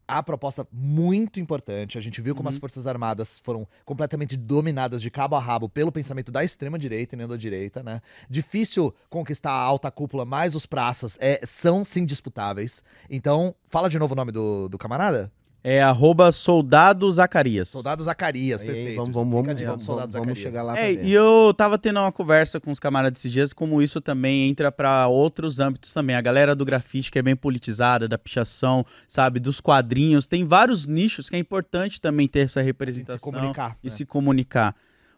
[0.08, 1.98] a proposta muito importante.
[1.98, 2.54] A gente viu como Uhum.
[2.54, 7.18] as Forças Armadas foram completamente dominadas de cabo a rabo pelo pensamento da extrema-direita e
[7.18, 8.00] nem da direita, né?
[8.30, 12.84] Difícil conquistar a alta cúpula, mas os praças é, são sim disputáveis.
[13.10, 15.32] Então, fala de novo o nome do, do camarada?
[15.68, 17.70] É arroba soldado Zacarias.
[17.70, 18.94] Soldado Zacarias, perfeito.
[18.94, 20.38] vamos, vamos, vamos, vamos, vamos Zacarias.
[20.38, 23.82] chegar lá É, e eu tava tendo uma conversa com os camaradas esses dias, como
[23.82, 26.14] isso também entra pra outros âmbitos também.
[26.14, 30.28] A galera do grafite, que é bem politizada, da pichação, sabe, dos quadrinhos.
[30.28, 33.76] Tem vários nichos que é importante também ter essa A gente se representação comunicar.
[33.82, 33.90] e né?
[33.90, 34.76] se comunicar.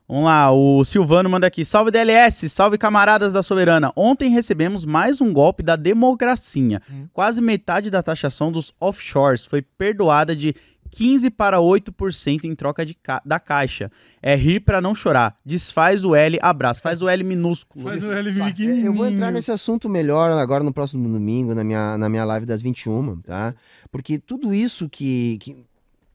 [0.08, 1.64] Vamos lá, o Silvano manda aqui.
[1.66, 3.92] Salve DLS, salve camaradas da Soberana.
[3.94, 6.80] Ontem recebemos mais um golpe da democracia.
[6.90, 7.06] Hum.
[7.12, 10.54] Quase metade da taxação dos offshores foi perdoada de
[10.90, 13.92] 15 para 8% em troca de ca- da caixa.
[14.22, 15.36] É rir pra não chorar.
[15.44, 16.80] Desfaz o L, abraço.
[16.80, 17.84] Faz o L minúsculo.
[17.86, 18.86] Faz o L pequenininho.
[18.86, 22.46] Eu vou entrar nesse assunto melhor agora no próximo domingo, na minha, na minha live
[22.46, 23.54] das 21, tá?
[23.92, 25.56] Porque tudo isso que, que,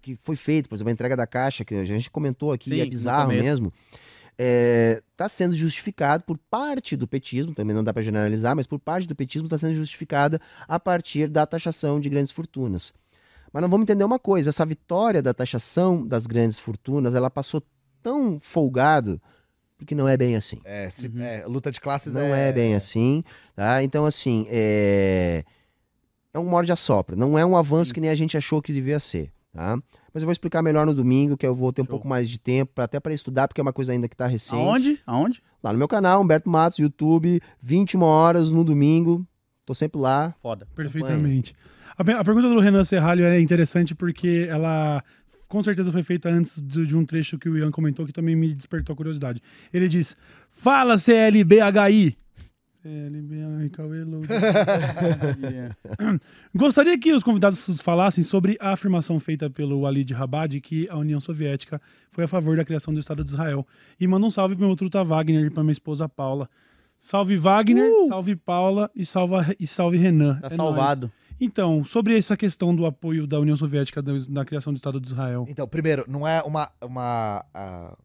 [0.03, 2.81] que foi feito, por exemplo, a entrega da caixa, que a gente comentou aqui, Sim,
[2.81, 3.73] é bizarro mesmo,
[4.37, 9.07] está sendo justificado por parte do petismo, também não dá para generalizar, mas por parte
[9.07, 12.93] do petismo está sendo justificada a partir da taxação de grandes fortunas.
[13.51, 17.63] Mas não vamos entender uma coisa, essa vitória da taxação das grandes fortunas, ela passou
[18.01, 19.21] tão folgado,
[19.77, 20.59] porque não é bem assim.
[20.65, 21.21] É, se- Uhum.
[21.21, 22.49] é, luta de classes Não é...
[22.49, 23.23] é bem assim,
[23.55, 23.83] tá?
[23.83, 25.43] Então, assim, é...
[26.33, 27.15] é um morde a sopra.
[27.15, 29.77] Não é um avanço que nem a gente achou que devia ser, tá?
[30.13, 31.91] Mas eu vou explicar melhor no domingo, que eu vou ter um Show.
[31.91, 34.27] pouco mais de tempo, pra, até para estudar, porque é uma coisa ainda que tá
[34.27, 34.61] recente.
[34.61, 34.99] Aonde?
[35.05, 35.41] Aonde?
[35.63, 39.25] Lá no meu canal, Humberto Matos, YouTube, 21 horas no domingo.
[39.65, 40.35] Tô sempre lá.
[40.41, 40.67] Foda.
[40.75, 41.53] Perfeitamente.
[41.97, 45.01] A, pe- a pergunta do Renan Serralho é interessante porque ela
[45.47, 48.35] com certeza foi feita antes de, de um trecho que o Ian comentou que também
[48.35, 49.41] me despertou a curiosidade.
[49.71, 50.17] Ele diz:
[50.51, 52.17] Fala CLBHI.
[53.71, 54.03] Cauê.
[56.53, 61.19] Gostaria que os convidados falassem sobre a afirmação feita pelo Walid Rabad que a União
[61.19, 61.81] Soviética
[62.11, 63.65] foi a favor da criação do Estado de Israel.
[63.99, 66.49] E manda um salve pro meu truta Wagner e pra minha esposa Paula.
[66.99, 70.35] Salve Wagner, salve Paula e, salva, e salve Renan.
[70.39, 70.55] Tá É nóis.
[70.55, 71.11] salvado.
[71.39, 75.07] Então, sobre essa questão do apoio da União Soviética da- na criação do Estado de
[75.07, 75.45] Israel.
[75.49, 77.97] Então, primeiro, não é uma, uma ah,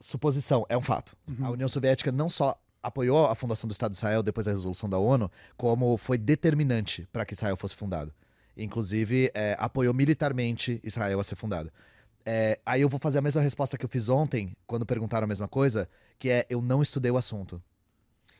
[0.00, 1.14] suposição, é um fato.
[1.42, 4.88] A União Soviética não só apoiou a fundação do Estado de Israel depois da resolução
[4.88, 8.14] da ONU, como foi determinante para que Israel fosse fundado.
[8.56, 11.70] Inclusive, é, apoiou militarmente Israel a ser fundado.
[12.24, 15.28] É, aí eu vou fazer a mesma resposta que eu fiz ontem, quando perguntaram a
[15.28, 17.60] mesma coisa, que é eu não estudei o assunto.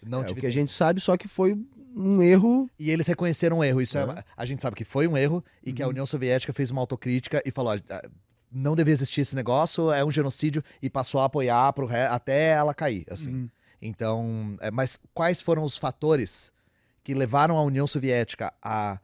[0.01, 0.51] Não É, o que a tempo.
[0.51, 1.59] gente sabe, só que foi
[1.97, 2.71] um erro.
[2.79, 3.81] E eles reconheceram o erro.
[3.81, 4.03] Isso é.
[4.03, 4.25] É.
[4.37, 7.43] a gente sabe que foi um erro e que a União Soviética fez uma autocrítica
[7.45, 8.09] e falou: "Ah,
[8.51, 12.51] não devia existir esse negócio, é um genocídio, e passou a apoiar pro ré, até
[12.51, 13.05] ela cair.
[13.11, 13.33] Assim.
[13.33, 13.51] Uhum.
[13.81, 16.53] Então, é, mas quais foram os fatores
[17.03, 18.99] que levaram a União Soviética a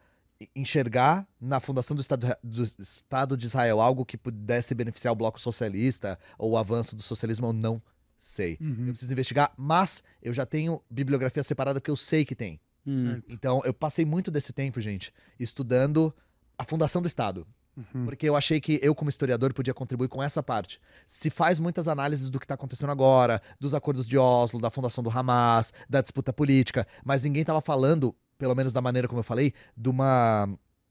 [0.57, 5.41] enxergar na fundação do Estado, do Estado de Israel algo que pudesse beneficiar o bloco
[5.41, 7.47] socialista ou o avanço do socialismo?
[7.47, 7.81] Eu não
[8.19, 8.59] sei.
[8.61, 8.87] Eu Uhum.
[8.91, 12.61] preciso investigar, mas eu já tenho bibliografia separada que eu sei que tem.
[12.87, 13.23] Hum.
[13.29, 16.13] Então, eu passei muito desse tempo, gente, estudando
[16.59, 17.47] a fundação do Estado.
[17.77, 18.05] Uhum.
[18.05, 20.81] Porque eu achei que eu, como historiador, podia contribuir com essa parte.
[21.07, 25.03] Se faz muitas análises do que está acontecendo agora, dos acordos de Oslo, da fundação
[25.03, 29.25] do Hamas, da disputa política, mas ninguém estava falando, pelo menos da maneira como eu
[29.25, 30.49] falei, de uma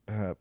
[0.08, 0.36] ah,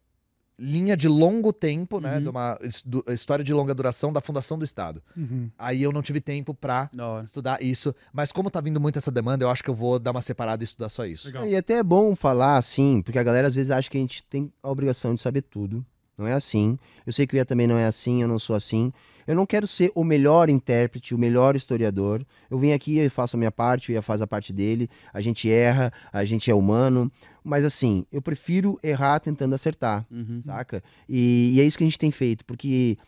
[0.59, 2.17] linha de longo tempo, né?
[2.17, 2.23] Uhum.
[2.23, 5.03] De uma do- história de longa duração da fundação do Estado.
[5.17, 5.51] Uhum.
[5.59, 6.91] Aí eu não tive tempo para
[7.23, 10.11] estudar isso, mas como tá vindo muito essa demanda, eu acho que eu vou dar
[10.11, 11.27] uma separada e estudar só isso.
[11.27, 11.47] Legal.
[11.47, 14.23] E até é bom falar assim, porque a galera às vezes acha que a gente
[14.23, 15.85] tem a obrigação de saber tudo.
[16.21, 16.79] Não é assim.
[17.07, 18.93] Eu sei que o Ia também não é assim, eu não sou assim.
[19.27, 22.25] Eu não quero ser o melhor intérprete, o melhor historiador.
[22.51, 24.89] Eu venho aqui e faço a minha parte, o Ia faz a parte dele.
[25.15, 27.11] A gente erra, a gente é humano.
[27.43, 30.43] Mas assim, eu prefiro errar tentando acertar, Uhum.
[30.45, 30.83] saca?
[31.09, 32.99] E, e é isso que a gente tem feito, porque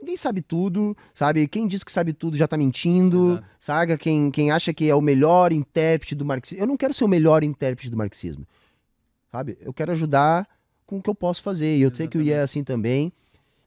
[0.00, 1.46] ninguém sabe tudo, sabe?
[1.46, 3.46] Quem diz que sabe tudo já tá mentindo, Exato.
[3.60, 3.96] saca?
[3.98, 6.60] Quem, quem acha que é o melhor intérprete do marxismo.
[6.60, 8.44] Eu não quero ser o melhor intérprete do marxismo,
[9.30, 9.56] sabe?
[9.60, 10.48] Eu quero ajudar
[10.92, 11.76] com o que eu posso fazer.
[11.76, 13.10] E eu sei que o Ian é assim também.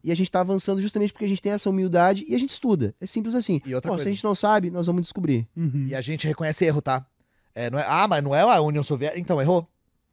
[0.03, 2.51] E a gente tá avançando justamente porque a gente tem essa humildade e a gente
[2.51, 2.93] estuda.
[3.01, 3.59] É simples assim.
[3.65, 4.03] E outra Bom, coisa.
[4.03, 5.47] se a gente não sabe, nós vamos descobrir.
[5.57, 5.87] Uhum.
[5.89, 7.03] E a gente reconhece erro, tá?
[7.55, 9.19] É, não é, ah, mas não é a União Soviética.
[9.19, 9.67] Então, errou.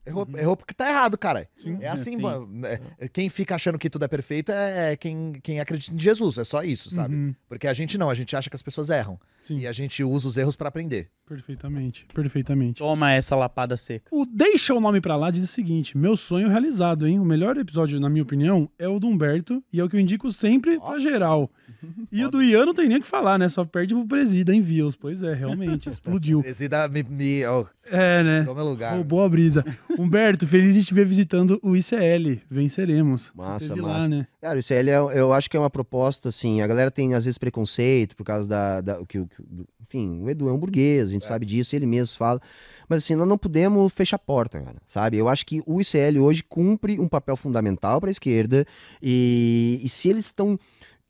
[0.07, 1.47] Errou, errou porque tá errado, cara.
[1.57, 1.77] Sim.
[1.81, 2.23] É assim, Sim.
[2.23, 5.99] mano, é, quem fica achando que tudo é perfeito é, é quem, quem acredita em
[5.99, 7.15] Jesus, é só isso, sabe?
[7.15, 7.35] Uhum.
[7.47, 9.21] Porque a gente não, a gente acha que as pessoas erram.
[9.43, 9.59] Sim.
[9.59, 11.09] E a gente usa os erros pra aprender.
[11.29, 12.79] Perfeitamente, perfeitamente.
[12.79, 14.05] Toma essa lapada seca.
[14.11, 17.19] O Deixa o Nome Pra Lá diz o seguinte: Meu sonho realizado, hein?
[17.19, 20.01] O melhor episódio, na minha opinião, é o do Humberto e é o que eu
[20.01, 21.51] indico sempre pra geral.
[22.13, 23.49] E o do Ian não tem nem o que falar, né?
[23.49, 24.95] Só perde pro Presida em views.
[24.95, 26.41] Pois é, realmente, explodiu.
[26.43, 28.43] Presida me, me oh, É, né?
[28.43, 28.95] meu lugar.
[28.95, 29.65] Roubou a brisa.
[29.99, 32.41] Humberto, feliz de estiver visitando o ICL.
[32.49, 33.33] Venceremos.
[33.35, 33.83] Massa, massa.
[33.83, 34.27] lá, né?
[34.41, 37.25] Cara, isso aí é- eu acho que é uma proposta, assim, a galera tem às
[37.25, 40.53] vezes preconceito por causa da, da- o que, o que- do- enfim, o Edu é
[40.53, 42.41] um burguês, a gente sabe disso, ele mesmo fala,
[42.89, 45.17] mas assim, nós não podemos fechar a porta, cara, sabe?
[45.19, 48.65] Eu acho que o ICL hoje cumpre um papel fundamental para a esquerda
[49.03, 50.59] e, e se eles estão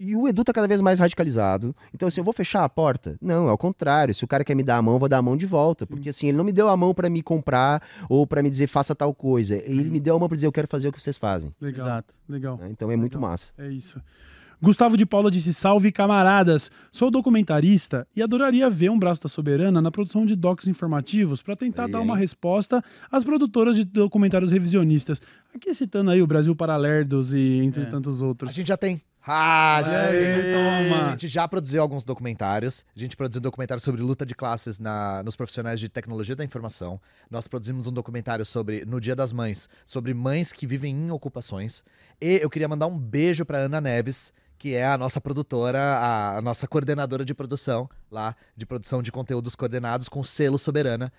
[0.00, 1.76] e o Edu tá cada vez mais radicalizado.
[1.94, 3.16] Então, assim, eu vou fechar a porta?
[3.22, 4.12] Não, é o contrário.
[4.12, 5.86] Se o cara quer me dar a mão, eu vou dar a mão de volta.
[5.86, 8.66] Porque, assim, ele não me deu a mão para me comprar ou para me dizer
[8.66, 9.54] faça tal coisa.
[9.64, 11.54] Ele me deu a mão para dizer eu quero fazer o que vocês fazem.
[11.60, 11.86] Legal.
[11.86, 12.14] Exato.
[12.28, 12.58] Legal.
[12.68, 13.30] Então é muito Legal.
[13.30, 13.52] massa.
[13.56, 14.00] É isso.
[14.62, 16.70] Gustavo de Paula disse: Salve camaradas!
[16.92, 21.56] Sou documentarista e adoraria ver um braço da Soberana na produção de docs informativos para
[21.56, 25.20] tentar Aí, dar uma resposta às produtoras de documentários revisionistas.
[25.52, 27.86] Aqui citando aí o Brasil Paralerdos e entre É.
[27.86, 28.54] tantos A outros.
[28.54, 29.02] gente já tem.
[29.24, 30.52] Ah, a gente, já Aê, tem.
[30.52, 31.00] toma.
[31.06, 32.84] a gente já produziu alguns documentários.
[32.96, 36.44] A gente produziu um documentário sobre luta de classes na, nos profissionais de tecnologia da
[36.44, 37.00] informação.
[37.30, 41.84] Nós produzimos um documentário sobre, no Dia das Mães, sobre mães que vivem em ocupações.
[42.20, 44.32] E eu queria mandar um beijo pra Ana Neves,
[44.62, 49.10] que é a nossa produtora, a, a nossa coordenadora de produção lá, de produção de
[49.10, 51.12] conteúdos coordenados com selo Soberana.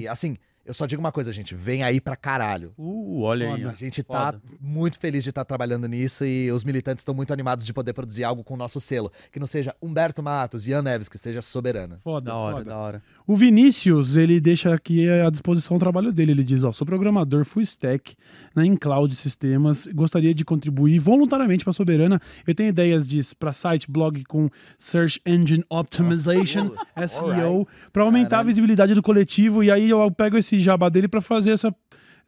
[0.00, 2.72] E assim, eu só digo uma coisa, gente, vem aí pra caralho.
[2.78, 3.52] Uh, olha aí.
[3.62, 3.68] Foda.
[3.68, 3.70] ó.
[3.72, 4.42] A gente tá Foda.
[4.60, 8.22] muito feliz de estar trabalhando nisso e os militantes estão muito animados de poder produzir
[8.22, 9.10] algo com o nosso selo.
[9.32, 11.98] Que não seja Humberto Matos, Ian Neves, que seja soberana.
[12.04, 12.70] Foda, Da hora, foda.
[12.70, 13.02] da hora.
[13.26, 16.32] O Vinícius, ele deixa aqui à disposição o trabalho dele.
[16.32, 18.14] Ele diz: Ó, sou programador full stack
[18.54, 19.86] na Incloud Sistemas.
[19.86, 22.20] Gostaria de contribuir voluntariamente para a Soberana.
[22.46, 24.48] Eu tenho ideias disso para site, blog com
[24.78, 26.70] Search Engine Optimization,
[27.06, 29.62] SEO, para aumentar a visibilidade do coletivo.
[29.64, 31.74] E aí eu pego esse jabá dele para fazer essa.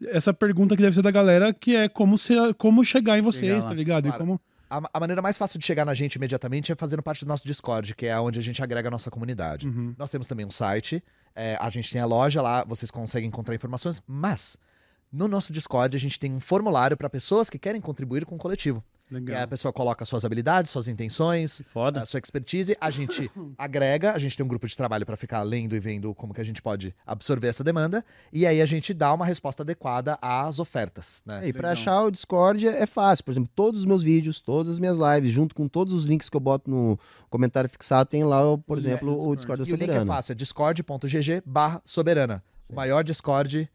[0.06, 3.56] Essa pergunta que deve ser da galera, que é como, ser, como chegar em vocês,
[3.56, 4.04] Chegar tá ligado?
[4.04, 4.16] Claro.
[4.16, 4.40] E como.
[4.70, 7.44] A, a maneira mais fácil de chegar na gente imediatamente é fazendo parte do nosso
[7.44, 9.66] Discord, que é onde a gente agrega a nossa comunidade.
[9.66, 9.94] Uhum.
[9.98, 11.02] Nós temos também um site,
[11.34, 14.56] é, a gente tem a loja lá, vocês conseguem encontrar informações, mas
[15.12, 18.38] no nosso Discord a gente tem um formulário para pessoas que querem contribuir com o
[18.38, 18.82] coletivo.
[19.10, 19.48] E aí a Legal.
[19.48, 21.62] pessoa coloca suas habilidades, suas intenções,
[22.00, 25.42] a sua expertise, a gente agrega, a gente tem um grupo de trabalho para ficar
[25.42, 28.94] lendo e vendo como que a gente pode absorver essa demanda, e aí a gente
[28.94, 31.40] dá uma resposta adequada às ofertas, né?
[31.48, 31.72] E pra Legal.
[31.72, 33.24] achar o Discord é é fácil.
[33.24, 36.28] Por exemplo, todos os meus vídeos, todas as minhas lives, junto com todos os links
[36.30, 36.98] que eu boto no
[37.28, 39.28] comentário fixado, tem lá, por O exemplo, Discord.
[39.32, 40.12] o Discord da E o link é Soberana.
[40.14, 42.42] fácil, é discord.gg barra soberana.
[42.68, 43.68] O maior Discord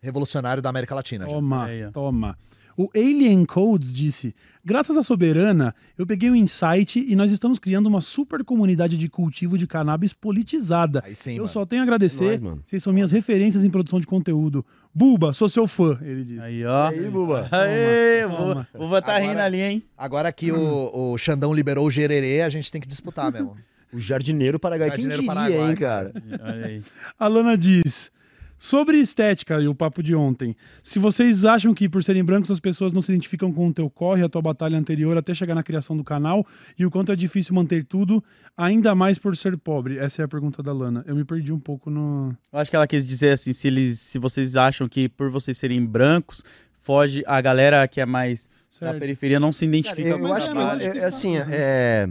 [0.00, 1.24] revolucionário da América Latina.
[1.26, 1.30] já.
[1.32, 1.90] Toma, ó.
[1.90, 2.38] toma.
[2.80, 4.32] O Alien Codes disse:
[4.64, 9.08] Graças à Soberana, eu peguei um insight e nós estamos criando uma super comunidade de
[9.08, 11.02] cultivo de cannabis politizada.
[11.04, 11.48] Aí sim, eu mano.
[11.48, 12.24] só tenho a agradecer.
[12.24, 12.62] É nóis, mano.
[12.64, 14.64] Vocês são minhas referências em produção de conteúdo.
[14.94, 16.40] Buba, sou seu fã, ele disse.
[16.44, 16.86] Aí, ó.
[16.86, 17.48] aí, Buba?
[17.52, 18.68] Aê, Toma, o toma.
[18.72, 19.82] Buba tá Agora- rindo ali, hein?
[19.96, 23.56] Agora que o, o Xandão liberou o gererê, a gente tem que disputar mesmo.
[23.92, 24.90] O jardineiro Paraguai.
[24.90, 26.12] Quem Jardineiro diria, Paraguai, hein, cara?
[26.44, 26.82] Olha aí.
[27.18, 28.12] A Lana diz.
[28.58, 32.58] Sobre estética e o papo de ontem, se vocês acham que por serem brancos as
[32.58, 35.62] pessoas não se identificam com o teu corre, a tua batalha anterior até chegar na
[35.62, 36.44] criação do canal
[36.76, 38.22] e o quanto é difícil manter tudo,
[38.56, 39.98] ainda mais por ser pobre?
[39.98, 41.04] Essa é a pergunta da Lana.
[41.06, 42.36] Eu me perdi um pouco no.
[42.52, 45.56] Eu acho que ela quis dizer assim, se eles, se vocês acham que por vocês
[45.56, 46.42] serem brancos,
[46.80, 48.48] foge a galera que é mais
[48.80, 48.98] da Certo.
[48.98, 51.04] periferia não se identifica Eu, com eu mas acho é, que, é, acho que é,
[51.04, 52.08] assim, é...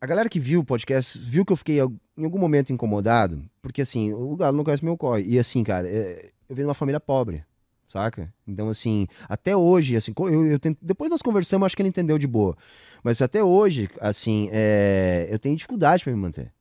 [0.00, 1.78] A galera que viu o podcast viu que eu fiquei
[2.16, 5.22] em algum momento incomodado, porque assim, o Galo não conhece meu corre.
[5.26, 7.44] E assim, cara, é, eu venho de uma família pobre,
[7.90, 8.32] saca?
[8.46, 12.18] Então, assim, até hoje, assim, eu, eu tento- depois nós conversamos, acho que ele entendeu
[12.18, 12.56] de boa.
[13.02, 16.52] Mas até hoje, assim, é, eu tenho dificuldade para me manter.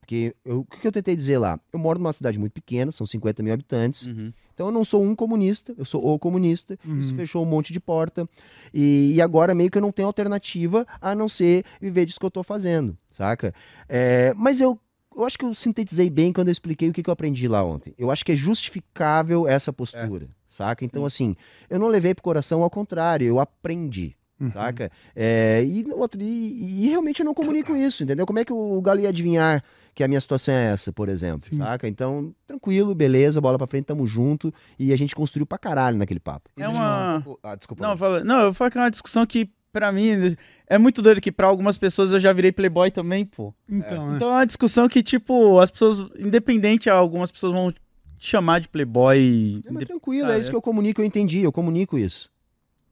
[0.00, 1.58] Porque eu- o que eu tentei dizer lá?
[1.72, 4.06] Eu moro numa cidade muito pequena, são 50 mil habitantes.
[4.06, 4.32] Uhum.
[4.54, 6.78] Então eu não sou um comunista, eu sou o comunista.
[6.98, 7.16] Isso Uhum.
[7.16, 8.26] fechou um monte de porta.
[8.72, 12.24] E, e agora meio que eu não tenho alternativa a não ser viver disso que
[12.26, 13.52] eu tô fazendo, saca?
[13.88, 14.78] É, mas eu,
[15.16, 17.62] eu acho que eu sintetizei bem quando eu expliquei o que, que eu aprendi lá
[17.64, 17.94] ontem.
[17.98, 20.84] Eu acho que é justificável essa postura, saca?
[20.84, 21.34] Então, assim,
[21.70, 24.14] eu não levei pro coração, ao contrário, eu aprendi.
[24.38, 24.50] Uhum.
[24.50, 24.90] Saca?
[25.14, 28.26] É, e, outro, e, e realmente eu não comunico isso, entendeu?
[28.26, 29.64] Como é que o Galo ia adivinhar
[29.94, 31.48] que a minha situação é essa, por exemplo?
[31.48, 31.56] Sim.
[31.56, 31.88] Saca?
[31.88, 34.52] Então, tranquilo, beleza, bola pra frente, tamo junto.
[34.78, 36.50] E a gente construiu pra caralho naquele papo.
[36.54, 37.82] É uma- Ah, desculpa.
[37.82, 40.34] Não, eu falo, não, eu falo que é uma discussão que, pra mim,
[40.66, 43.52] é muito doido que pra algumas pessoas eu já virei playboy também, pô.
[43.68, 44.16] Então, é.
[44.16, 47.78] Então é uma discussão que, tipo, as pessoas, independente, algumas pessoas vão te
[48.18, 49.60] chamar de playboy.
[49.66, 50.52] Não, mas tranquilo, Ah, é isso é.
[50.52, 52.30] que eu comunico, eu entendi, eu comunico isso.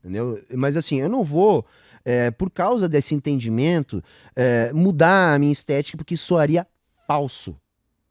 [0.00, 0.38] Entendeu?
[0.54, 1.64] Mas assim, eu não vou
[2.04, 4.04] é, por causa desse entendimento,
[4.36, 6.66] é, mudar a minha estética, porque soaria
[7.06, 7.56] falso.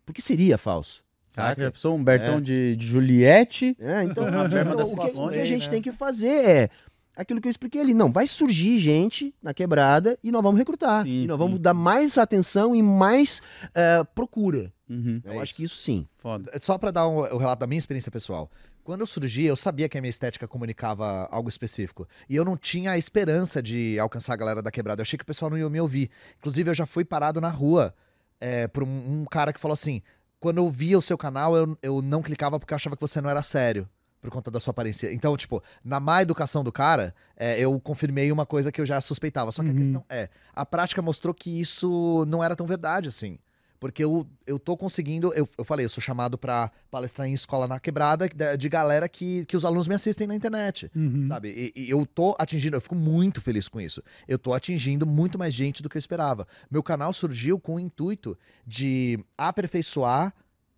[0.04, 1.04] Porque seria falso.
[1.32, 2.42] Caraca, já pensou um Bertão É.
[2.42, 3.78] de, de Juliette?
[3.80, 5.72] É, então, então, o, que, o que a gente né?
[5.72, 6.70] tem que fazer é
[7.16, 7.94] aquilo que eu expliquei ali.
[7.94, 11.04] Não, vai surgir gente na quebrada e nós vamos recrutar.
[11.04, 11.64] Sim, e nós sim, vamos sim.
[11.64, 13.42] dar mais atenção e mais
[13.76, 14.72] eh, procura.
[14.90, 15.22] Uhum.
[15.24, 15.56] Eu É acho isso.
[15.56, 16.08] que isso sim.
[16.18, 16.52] Foda.
[16.62, 18.50] Só pra dar um- o relato da minha experiência pessoal.
[18.84, 22.06] Quando eu surgi, eu sabia que a minha estética comunicava algo específico.
[22.30, 25.00] E eu não tinha a esperança de alcançar a galera da quebrada.
[25.00, 26.10] Eu achei que o pessoal não ia me ouvir.
[26.38, 27.94] Inclusive, eu já fui parado na rua
[28.42, 30.02] é, por um, um cara que falou assim:
[30.38, 33.22] quando eu via o seu canal, eu, eu não clicava porque eu achava que você
[33.22, 33.88] não era sério.
[34.24, 35.12] Por conta da sua aparência.
[35.14, 39.02] Então, tipo, na má educação do cara, é, eu confirmei uma coisa que eu já
[39.02, 39.52] suspeitava.
[39.52, 39.78] Só que a Uhum.
[39.78, 43.38] questão é: a prática mostrou que isso não era tão verdade assim.
[43.82, 45.34] Porque eu, eu tô conseguindo.
[45.34, 49.10] Eu, eu falei, eu sou chamado pra palestrar em escola na quebrada de, de galera
[49.10, 50.90] que, que os alunos me assistem na internet.
[50.96, 51.26] Uhum.
[51.28, 51.50] Sabe?
[51.76, 54.02] E, e eu tô atingindo, eu fico muito feliz com isso.
[54.26, 56.48] Eu tô atingindo muito mais gente do que eu esperava.
[56.72, 60.34] Meu canal surgiu com o intuito de aperfeiçoar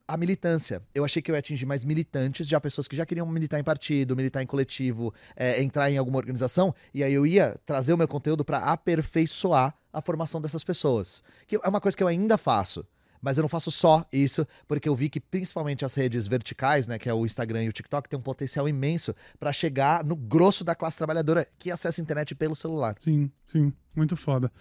[0.07, 0.81] a militância.
[0.93, 3.63] Eu achei que eu ia atingir mais militantes, já pessoas que já queriam militar em
[3.63, 7.97] partido, militar em coletivo, é, entrar em alguma organização, e aí eu ia trazer o
[7.97, 11.23] meu conteúdo pra aperfeiçoar a formação dessas pessoas.
[11.47, 12.85] Que é uma coisa que eu ainda faço.
[13.21, 16.99] Mas eu não faço só isso, porque eu vi que principalmente as redes verticais, né,
[16.99, 20.63] que é o Instagram e o TikTok, tem um potencial imenso pra chegar no grosso
[20.63, 22.95] da classe trabalhadora que acessa a internet pelo celular.
[22.99, 24.51] Sim, sim, muito foda.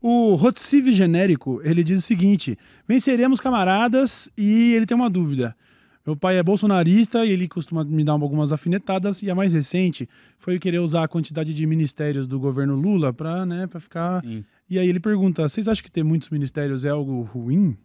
[0.00, 5.56] O Rotsiv genérico, ele diz o seguinte: venceremos camaradas e ele tem uma dúvida.
[6.06, 10.08] Meu pai é bolsonarista e ele costuma me dar algumas afinetadas e a mais recente
[10.38, 14.24] foi querer usar a quantidade de ministérios do governo Lula para, né, para ficar.
[14.24, 14.42] Sim.
[14.70, 17.76] E aí ele pergunta: "Vocês acham que ter muitos ministérios é algo ruim?"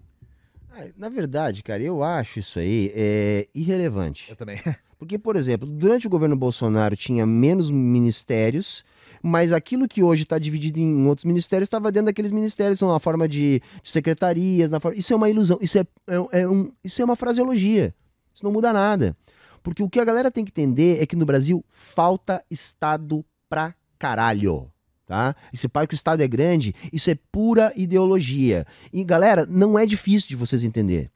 [0.98, 4.30] Na verdade, cara, eu acho isso aí é, irrelevante.
[4.30, 4.58] Eu também.
[4.98, 8.84] Porque, por exemplo, durante o governo Bolsonaro tinha menos ministérios,
[9.26, 13.26] mas aquilo que hoje está dividido em outros ministérios estava dentro daqueles ministérios, são forma
[13.28, 14.70] de, de secretarias.
[14.70, 14.98] Na forma...
[15.00, 17.96] Isso é uma ilusão, isso é, é- é um- isso é uma fraseologia.
[18.36, 19.16] Isso não muda nada.
[19.64, 23.74] Porque o que a galera tem que entender é que no Brasil falta Estado pra
[23.98, 24.70] caralho.
[25.06, 25.36] Tá?
[25.54, 28.66] Esse pai que o Estado é grande, isso é pura ideologia.
[28.92, 31.10] E galera, não é difícil de vocês entender.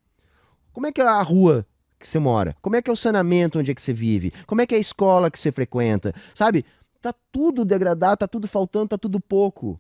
[0.72, 1.66] Como é que é a rua
[2.00, 2.56] que você mora?
[2.62, 4.32] Como é que é o saneamento onde é que você vive?
[4.46, 6.14] Como é que é a escola que você frequenta?
[6.36, 6.64] Sabe?
[7.02, 9.80] Tá tudo degradado, tá tudo faltando, tá tudo pouco.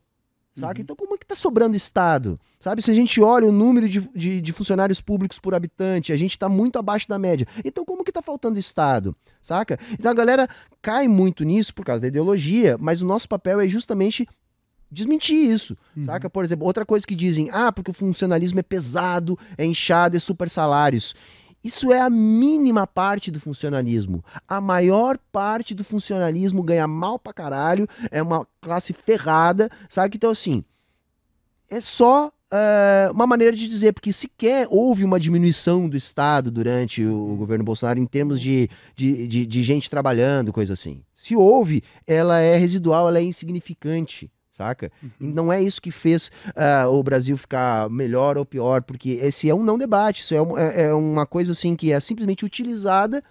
[0.57, 0.81] Saca?
[0.81, 2.39] Então como é que tá sobrando Estado?
[2.59, 2.81] Sabe?
[2.81, 6.37] Se a gente olha o número de, de, de funcionários públicos por habitante, a gente
[6.37, 7.47] tá muito abaixo da média.
[7.63, 9.15] Então como que tá faltando Estado?
[9.39, 9.77] Saca?
[9.93, 10.47] Então a galera
[10.81, 14.27] cai muito nisso por causa da ideologia, mas o nosso papel é justamente
[14.89, 16.29] desmentir isso, saca?
[16.29, 20.19] Por exemplo, outra coisa que dizem, ah, porque o funcionalismo é pesado, é inchado, é
[20.19, 21.13] super salários.
[21.63, 24.23] Isso é a mínima parte do funcionalismo.
[24.47, 30.15] A maior parte do funcionalismo ganha mal pra caralho, é uma classe ferrada, sabe?
[30.15, 30.63] Então, assim,
[31.69, 37.05] é só é, uma maneira de dizer, porque sequer houve uma diminuição do Estado durante
[37.05, 41.03] o governo Bolsonaro em termos de, de, de, de gente trabalhando, coisa assim.
[41.13, 44.31] Se houve, ela é residual, ela é insignificante.
[44.57, 44.91] Saca?
[45.21, 49.47] E não é isso que fez ah, o Brasil ficar melhor ou pior, porque esse
[49.47, 52.43] é um não debate, isso é, um- é- é uma coisa assim que é simplesmente
[52.43, 53.21] utilizada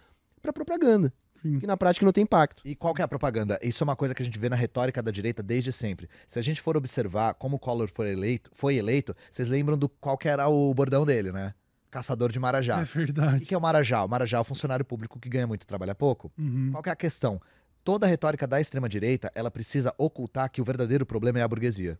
[0.40, 1.58] para propaganda, Sim.
[1.58, 2.62] que na prática não tem impacto.
[2.64, 3.58] E qual que é a propaganda?
[3.60, 6.08] Isso é uma coisa que a gente vê na retórica da direita desde sempre.
[6.28, 9.88] Se a gente for observar como o Collor foi eleito, foi eleito vocês lembram do
[9.88, 11.54] qual que era o bordão dele, né?
[11.90, 12.88] Caçador de É marajás.
[12.94, 13.40] o verdade.
[13.40, 14.04] que que é o marajá?
[14.04, 16.30] O marajá é o funcionário público que ganha muito e trabalha pouco.
[16.38, 16.68] Uhum.
[16.70, 17.40] Qual que é a questão?
[17.86, 21.96] Toda a retórica da extrema-direita, ela precisa ocultar que o verdadeiro problema é a burguesia.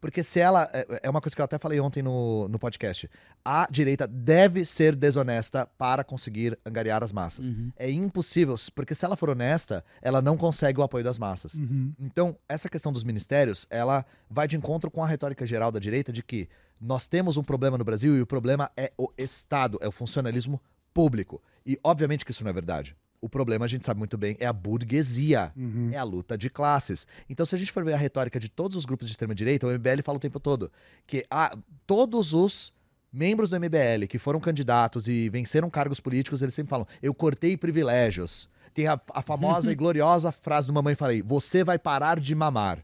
[0.00, 0.66] Porque se ela.
[0.72, 3.06] é- É uma coisa que eu até falei ontem no, no podcast.
[3.44, 7.50] A direita deve ser desonesta para conseguir angariar as massas.
[7.50, 7.70] Uhum.
[7.76, 11.52] É impossível, porque se ela for honesta, ela não consegue o apoio das massas.
[11.52, 11.92] Uhum.
[12.00, 16.10] Então, essa questão dos ministérios, ela vai de encontro com a retórica geral da direita
[16.10, 16.48] de que
[16.80, 20.58] nós temos um problema no Brasil e o problema é o Estado, é o funcionalismo
[20.94, 21.42] público.
[21.66, 22.96] E obviamente que isso não é verdade.
[23.20, 25.52] O problema, a gente sabe muito bem, é a burguesia.
[25.54, 25.90] Uhum.
[25.92, 27.06] É a luta de classes.
[27.28, 29.70] Então, se a gente for ver a retórica de todos os grupos de extrema-direita, o
[29.70, 30.70] MBL fala o tempo todo
[31.06, 32.72] que ah, todos os
[33.12, 37.56] membros do MBL que foram candidatos e venceram cargos políticos, eles sempre falam: eu cortei
[37.56, 38.48] privilégios.
[38.72, 42.82] Tem a, a famosa e gloriosa frase do Mamãe Falei: você vai parar de mamar.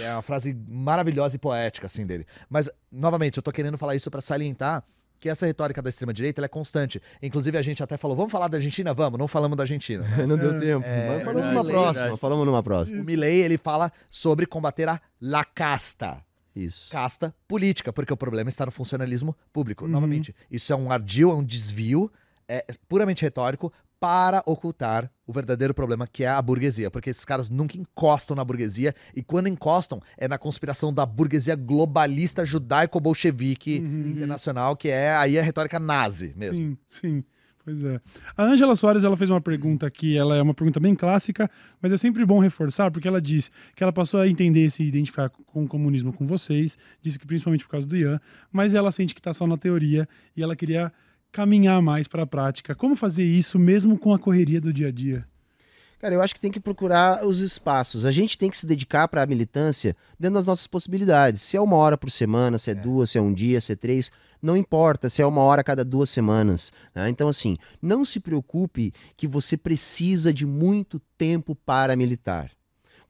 [0.00, 2.24] É uma frase maravilhosa e poética, assim, dele.
[2.48, 4.84] Mas, novamente, eu tô querendo falar isso pra salientar
[5.20, 7.00] que essa retórica da extrema-direita é constante.
[7.22, 8.94] Inclusive, a gente até falou: vamos falar da Argentina?
[8.94, 10.02] Vamos, não falamos da Argentina.
[10.02, 10.26] né?
[10.26, 10.86] Não deu tempo.
[10.86, 13.02] Mas falamos numa é próxima, falamos numa próxima.
[13.02, 16.24] O Milley, ele fala sobre combater a la casta.
[16.54, 16.90] Isso.
[16.90, 19.84] Casta política, porque o problema está no funcionalismo público.
[19.84, 19.90] Uhum.
[19.90, 22.10] Novamente, isso é um ardil, é um desvio,
[22.48, 27.50] é puramente retórico para ocultar o verdadeiro problema que é a burguesia, porque esses caras
[27.50, 34.74] nunca encostam na burguesia e quando encostam é na conspiração da burguesia globalista judaico-bolchevique internacional,
[34.74, 36.64] que é aí a retórica nazi mesmo.
[36.64, 37.24] Sim, sim.
[37.62, 38.00] Pois é.
[38.34, 41.48] A Ângela Soares ela fez uma pergunta aqui, ela é uma pergunta bem clássica,
[41.80, 44.82] mas é sempre bom reforçar, porque ela diz que ela passou a entender e se
[44.82, 48.18] identificar com o comunismo com vocês, disse que principalmente por causa do Ian,
[48.50, 50.90] mas ela sente que está só na teoria e ela queria
[51.32, 52.74] caminhar mais para a prática.
[52.74, 55.26] Como fazer isso mesmo com a correria do dia a dia?
[56.00, 58.06] Cara, eu acho que tem que procurar os espaços.
[58.06, 61.42] A gente tem que se dedicar para a militância dentro das nossas possibilidades.
[61.42, 63.76] Se é uma hora por semana, se é, duas, se é um dia, se é
[63.76, 64.10] três,
[64.40, 66.72] não importa se é uma hora a cada duas semanas.
[66.94, 67.10] né?
[67.10, 72.50] Então, assim, não se preocupe que você precisa de muito tempo para militar.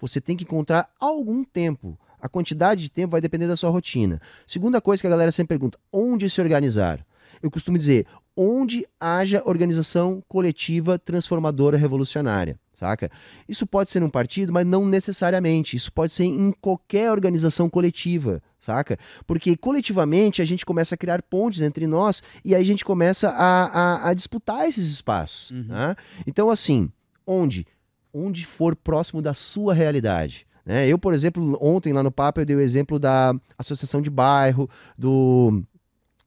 [0.00, 1.97] Você tem que encontrar algum tempo.
[2.20, 4.20] A quantidade de tempo vai depender da sua rotina.
[4.44, 7.07] Segunda coisa que a galera sempre pergunta: onde se organizar?
[7.43, 13.10] Eu costumo dizer, onde haja organização coletiva transformadora revolucionária, saca?
[13.49, 15.77] Isso pode ser num partido, mas não necessariamente.
[15.77, 18.99] Isso pode ser em qualquer organização coletiva, saca?
[19.27, 23.31] Porque coletivamente a gente começa a criar pontes entre nós e aí a gente começa
[23.31, 25.51] a, a, a disputar esses espaços.
[25.67, 25.97] né?
[26.27, 26.91] Então, assim,
[27.27, 27.67] onde?
[28.12, 30.47] Onde for próximo da sua realidade.
[30.65, 30.86] né?
[30.89, 34.69] Eu, por exemplo, ontem lá no Papo eu dei o exemplo da associação de bairro,
[34.97, 35.62] do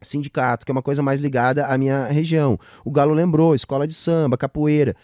[0.04, 2.58] sindicato, que é uma coisa mais ligada à minha região.
[2.84, 4.96] O Galo lembrou, escola de samba, capoeira.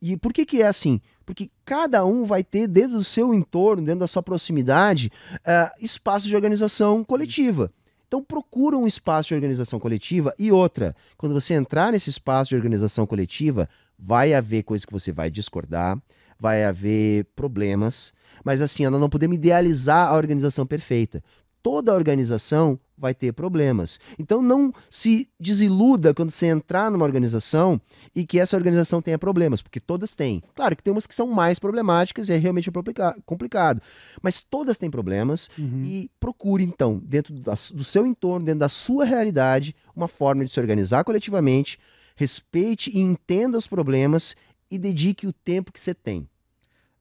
[0.00, 1.00] E por que que é assim?
[1.24, 5.10] Porque cada um vai ter dentro do seu entorno, dentro da sua proximidade,
[5.46, 7.72] ah, espaço de organização coletiva.
[8.08, 12.56] Então procura um espaço de organização coletiva e outra, quando você entrar nesse espaço de
[12.56, 15.96] organização coletiva, vai haver coisas que você vai discordar,
[16.38, 18.12] vai haver problemas,
[18.44, 21.22] mas assim, nós não podemos idealizar a organização perfeita.
[21.62, 23.98] Toda organização vai ter problemas.
[24.16, 27.80] Então não se desiluda quando você entrar numa organização
[28.14, 30.40] e que essa organização tenha problemas, porque todas têm.
[30.54, 33.82] Claro que tem umas que são mais problemáticas e é realmente complica- complicado,
[34.22, 35.50] mas todas têm problemas
[35.84, 40.60] e procure então, dentro do seu entorno, dentro da sua realidade, uma forma de se
[40.60, 41.80] organizar coletivamente,
[42.14, 44.36] respeite e entenda os problemas
[44.70, 46.28] e dedique o tempo que você tem.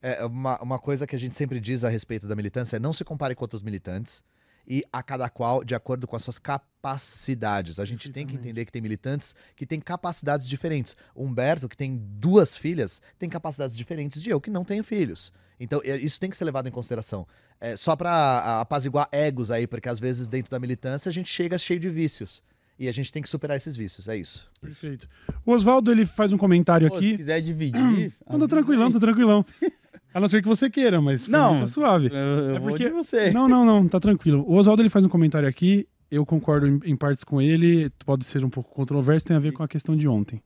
[0.01, 2.91] É, uma, uma coisa que a gente sempre diz a respeito da militância é não
[2.91, 4.23] se compare com outros militantes
[4.71, 7.77] e a cada qual de acordo com as suas capacidades.
[7.77, 10.95] A gente tem que entender que tem militantes que têm capacidades diferentes.
[11.13, 15.33] O Humberto, que tem duas filhas, tem capacidades diferentes de eu, que não tenho filhos.
[15.59, 17.27] Então, é, isso tem que ser levado em consideração.
[17.59, 21.57] É, só para apaziguar egos aí, porque às vezes dentro da militância a gente chega
[21.57, 22.41] cheio de vícios.
[22.79, 24.49] E a gente tem que superar esses vícios, é isso.
[24.61, 25.07] Perfeito.
[25.45, 27.17] O Oswaldo ele faz um comentário Pô, se aqui.
[27.17, 28.13] quiser dividir.
[28.25, 29.45] Não, tô tranquilão, tô tranquilão.
[30.13, 31.59] A não ser que você queira, mas Não.
[31.59, 32.07] tá suave.
[32.07, 33.31] Eu, eu É porque- você.
[33.31, 34.43] Não, não, não, tá tranquilo.
[34.47, 38.25] O Oswaldo ele faz um comentário aqui, eu concordo em, em partes com ele, pode
[38.25, 40.41] ser um pouco controverso, tem a ver com a questão de ontem.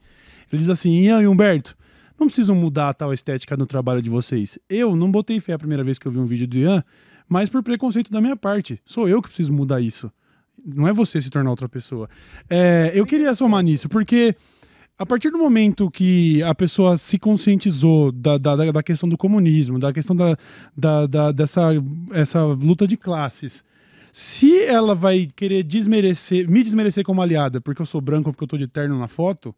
[0.52, 1.76] Ele diz assim: Ian e Humberto,
[2.19, 4.60] não precisam mudar a tal estética no trabalho de vocês.
[4.69, 6.84] Eu não botei fé a primeira vez que eu vi um vídeo do Ian,
[7.27, 8.80] mas por preconceito da minha parte.
[8.85, 10.11] Sou eu que preciso mudar isso.
[10.64, 12.08] Não é você se tornar outra pessoa.
[12.50, 14.35] É, eu queria somar nisso, porque
[14.98, 19.77] a partir do momento que a pessoa se conscientizou da, da, da- questão do comunismo,
[19.77, 20.38] da questão da,
[20.75, 21.69] da, da- dessa
[22.14, 23.64] essa luta de classes,
[24.11, 28.43] se ela vai querer desmerecer, me desmerecer como aliada porque eu sou branco ou porque
[28.45, 29.53] eu tô de terno na foto,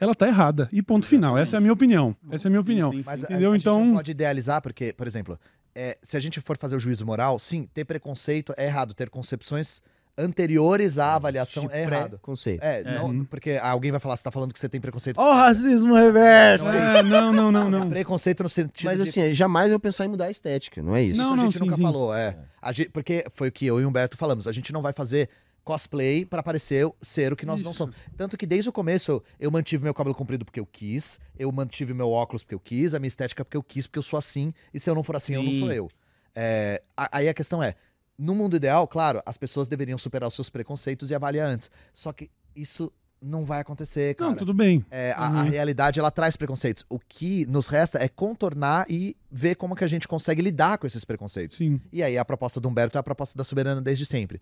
[0.00, 0.68] ela tá errada.
[0.72, 1.36] E ponto final.
[1.38, 2.16] Essa é a minha opinião.
[2.30, 2.90] Essa é a minha opinião.
[2.90, 3.50] sim, Mas a- Entendeu?
[3.50, 5.38] a, gente Então- não pode idealizar, porque, por exemplo,
[5.74, 8.92] é, se a gente for fazer o juízo moral, sim, ter preconceito é errado.
[8.94, 9.80] Ter concepções
[10.24, 12.18] anteriores à avaliação é errado.
[12.20, 12.62] Conceito.
[12.62, 15.16] É, não, porque alguém vai falar, você tá falando que você tem preconceito.
[15.18, 16.68] Ó, o racismo reverso.
[16.68, 17.88] É, não, não, não, não.
[17.90, 19.02] Preconceito no sentido Mas de...
[19.02, 21.16] assim, jamais eu pensar em mudar a estética, não é isso?
[21.18, 21.82] Não, Isso a não, gente sim, nunca sim.
[21.82, 22.36] falou, é.
[22.60, 24.46] A gente- porque foi o que eu e o Humberto falamos.
[24.46, 25.28] A gente não vai fazer
[25.64, 27.78] cosplay pra parecer ser o que nós não Isso.
[27.78, 27.94] somos.
[28.16, 31.92] Tanto que desde o começo eu, mantive meu cabelo comprido porque eu quis, eu mantive
[31.94, 34.52] meu óculos porque eu quis, a minha estética porque eu quis, porque eu sou assim,
[34.72, 35.58] e se eu não for assim, eu não Sim.
[35.60, 35.88] sou eu.
[36.34, 37.74] É, a- aí a questão é,
[38.22, 41.70] no mundo ideal, claro, as pessoas deveriam superar os seus preconceitos e avaliar antes.
[41.94, 42.92] Só que isso
[43.22, 44.30] não vai acontecer, cara.
[44.30, 44.84] Não, tudo bem.
[44.90, 45.38] É, a, Uhum.
[45.38, 46.84] a realidade ela traz preconceitos.
[46.88, 50.86] O que nos resta é contornar e ver como que a gente consegue lidar com
[50.86, 51.56] esses preconceitos.
[51.56, 51.80] Sim.
[51.92, 54.40] E aí a proposta do Humberto é a proposta da soberana desde sempre.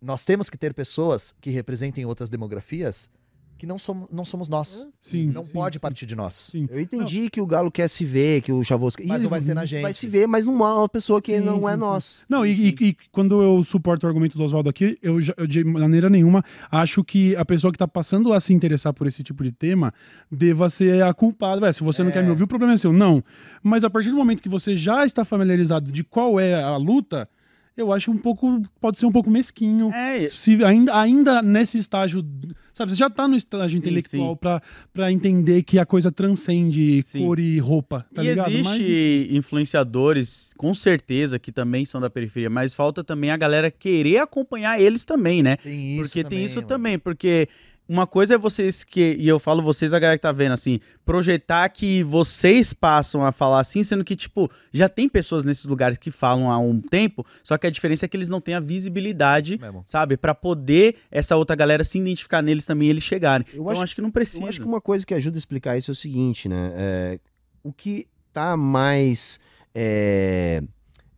[0.00, 3.08] Nós temos que ter pessoas que representem outras demografias
[3.60, 4.88] que não somos, não somos nós.
[5.02, 5.26] Sim.
[5.26, 5.80] Não sim, pode sim.
[5.80, 6.32] partir de nós.
[6.32, 6.66] Sim.
[6.70, 9.04] Eu entendi que o Galo quer se ver, que o Chavosca.
[9.06, 9.82] Mas não vai ser na gente.
[9.82, 12.24] Vai se ver, mas não é uma pessoa que Sim, não é nós.
[12.26, 15.62] Não, e, e- e quando eu suporto o argumento do Oswaldo aqui, eu, eu de
[15.62, 19.44] maneira nenhuma acho que a pessoa que tá passando a se interessar por esse tipo
[19.44, 19.92] de tema
[20.32, 21.60] deva ser a culpada.
[21.66, 22.12] Ué, se você não É.
[22.14, 22.94] quer me ouvir, o problema é seu.
[22.94, 23.22] Não.
[23.62, 27.28] Mas a partir do momento que você já está familiarizado de qual é a luta,
[27.76, 28.60] eu acho um pouco.
[28.80, 29.90] Pode ser um pouco mesquinho.
[29.92, 32.22] É, Se ainda, ainda nesse estágio,
[32.80, 37.26] Sabe, você já tá no estágio intelectual pra entender que a coisa transcende Sim.
[37.26, 38.50] cor e roupa, tá e ligado?
[38.50, 44.16] existe influenciadores, com certeza, que também são da periferia, mas falta também a galera querer
[44.16, 45.58] acompanhar eles também, né?
[45.58, 46.68] Tem isso porque tem também, isso mano.
[46.68, 47.48] também, porque
[47.92, 50.78] uma coisa é vocês que, e eu falo vocês, a galera que tá vendo, assim,
[51.04, 55.98] projetar que vocês passam a falar assim, sendo que, tipo, já tem pessoas nesses lugares
[55.98, 58.60] que falam há um tempo, só que a diferença é que eles não têm a
[58.60, 59.82] visibilidade, Mesmo.
[59.84, 60.16] sabe?
[60.16, 63.44] Pra poder essa outra galera se identificar neles também e eles chegarem.
[63.52, 64.44] Eu então acho- acho que não precisa.
[64.44, 66.72] Eu acho que uma coisa que ajuda a explicar isso é o seguinte, né?
[66.76, 67.20] É,
[67.64, 69.40] o que tá mais
[69.74, 70.62] é,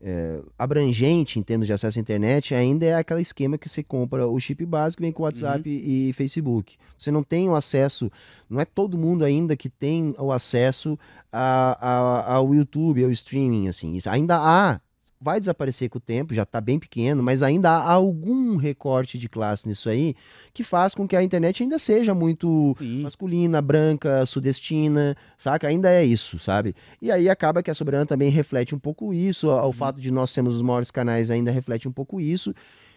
[0.02, 4.26] é, abrangente em termos de acesso à internet ainda é aquele esquema que você compra
[4.26, 6.76] o chip básico, vem com WhatsApp e Facebook.
[6.98, 8.10] Você não tem o acesso,
[8.50, 10.98] não é todo mundo ainda que tem o acesso
[11.32, 13.94] a- a- ao YouTube, ao streaming, assim.
[13.94, 14.81] Isso ainda há.
[15.25, 19.28] Vai desaparecer com o tempo, já está bem pequeno, mas ainda há algum recorte de
[19.28, 20.17] classe nisso aí
[20.52, 23.02] que faz com que a internet ainda seja muito Sim.
[23.02, 25.68] masculina, branca, sudestina, saca?
[25.68, 26.75] Ainda é isso, sabe?
[27.01, 29.73] E aí acaba que a Soberana também reflete um pouco isso, o Uhum.
[29.73, 32.52] fato de nós sermos os maiores canais ainda reflete um pouco isso,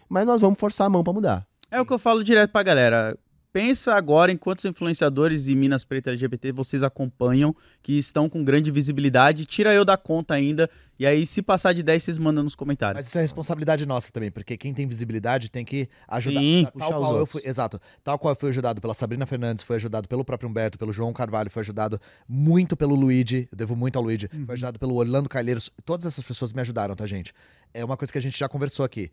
[0.08, 1.46] mas nós vamos forçar a mão pra mudar.
[1.70, 3.16] É o que eu falo direto pra galera.
[3.56, 8.70] Pensa agora em quantos influenciadores e Minas Pretas LGBT vocês acompanham que estão com grande
[8.70, 9.46] visibilidade.
[9.46, 10.68] Tira eu da conta ainda.
[10.98, 12.98] E aí, se passar de 10, vocês mandam nos comentários.
[12.98, 16.40] Mas isso é responsabilidade nossa também, porque quem tem visibilidade tem que ajudar.
[16.40, 17.32] Sim, tal qual eu outros.
[17.40, 17.80] fui, exato.
[18.04, 21.14] Tal qual eu fui ajudado pela Sabrina Fernandes, foi ajudado pelo próprio Humberto, pelo João
[21.14, 25.30] Carvalho, foi ajudado muito pelo Luigi, eu devo muito ao Luigi, foi ajudado pelo Orlando
[25.30, 25.70] Calheiros.
[25.82, 27.32] Todas essas pessoas me ajudaram, tá, gente?
[27.72, 29.10] É uma coisa que a gente já conversou aqui.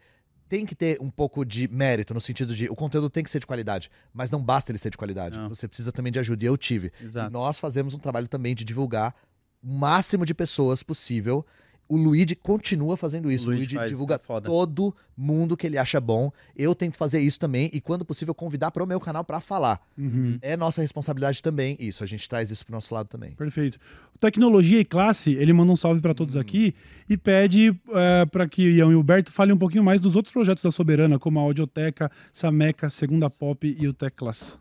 [0.49, 3.39] Tem que ter um pouco de mérito, no sentido de o conteúdo tem que ser
[3.39, 5.37] de qualidade, mas não basta ele ser de qualidade.
[5.37, 5.49] Não.
[5.49, 6.91] Você precisa também de ajuda, e eu tive.
[7.27, 9.15] E nós fazemos um trabalho também de divulgar
[9.63, 11.45] o máximo de pessoas possível.
[11.87, 13.45] O Luigi continua fazendo isso.
[13.45, 16.31] O Luigi Luigi faz, divulga é todo mundo que ele acha bom.
[16.55, 19.81] Eu tento fazer isso também e, quando possível, convidar para o meu canal para falar.
[19.97, 20.37] Uhum.
[20.41, 22.03] É nossa responsabilidade também isso.
[22.03, 23.31] A gente traz isso pro nosso lado também.
[23.31, 23.77] Perfeito.
[24.19, 26.73] Tecnologia e classe, ele manda um salve pra todos aqui
[27.09, 30.33] e pede é, para que Ian e o Berto falem um pouquinho mais dos outros
[30.33, 34.57] projetos da Soberana, como a Audioteca, Sameca, Segunda Pop e o Teclas.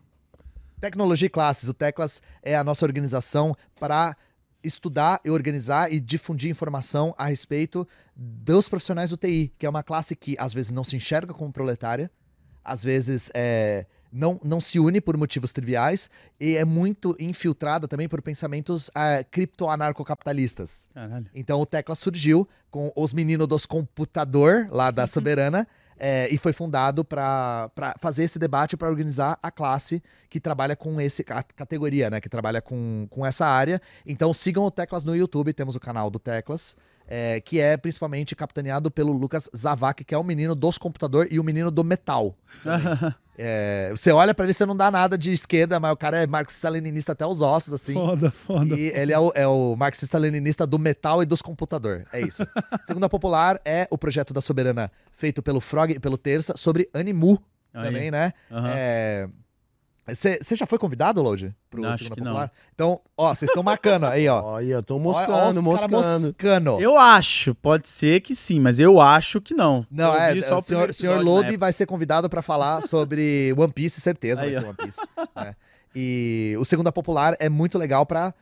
[0.79, 1.69] Tecnologia e Classes.
[1.69, 4.17] O Teclas é a nossa organização para
[4.63, 9.83] estudar e organizar e difundir informação a respeito dos profissionais do TI, que é uma
[9.83, 12.09] classe que às vezes não se enxerga como proletária,
[12.63, 16.09] às vezes é, não, não se une por motivos triviais
[16.39, 20.87] e é muito infiltrada também por pensamentos é, cripto-anarcocapitalistas.
[21.33, 25.67] Então o Tecla surgiu com os meninos dos computador lá da Soberana
[25.99, 30.99] é, e foi fundado para fazer esse debate para organizar a classe que trabalha com
[30.99, 32.19] esse a categoria, né?
[32.19, 33.81] Que trabalha com, com essa área.
[34.05, 36.75] Então sigam o Teclas no YouTube, temos o canal do Teclas.
[37.07, 41.39] É, que é principalmente capitaneado pelo Lucas Zavak, que é o menino dos computador e
[41.39, 42.35] o menino do metal.
[43.35, 46.27] É, você olha pra ele, você não dá nada de esquerda, mas o cara é
[46.27, 47.93] marxista-leninista até os ossos, assim.
[47.93, 48.75] Foda, foda.
[48.75, 52.05] E ele é o, é o marxista-leninista do metal e dos computador.
[52.13, 52.45] É isso.
[52.85, 57.41] Segunda Popular é o projeto da Soberana feito pelo Frog e pelo Terça sobre Animu
[57.73, 57.85] Aí.
[57.85, 58.33] também, né?
[58.51, 58.69] Aham.
[58.69, 59.29] Você
[60.05, 61.55] você já foi convidado, Load?
[61.69, 62.31] Pro Acho Segunda que não.
[62.31, 62.51] Popular?
[62.75, 64.41] Então, ó, vocês estão marcando aí, ó.
[64.43, 66.27] Olha, tô Olha- moscando, os cara moscando.
[66.27, 66.81] moscando.
[66.81, 69.85] Eu acho, pode ser que sim, mas eu acho que não.
[69.89, 71.57] Não, Eu é, vi o só senhor, primeiro senhor época.
[71.57, 74.61] vai ser convidado pra falar sobre One Piece, certeza Aí, vai ó.
[74.61, 75.01] ser One Piece.
[75.35, 75.55] né?
[75.95, 78.33] E o Segunda Popular é muito legal pra,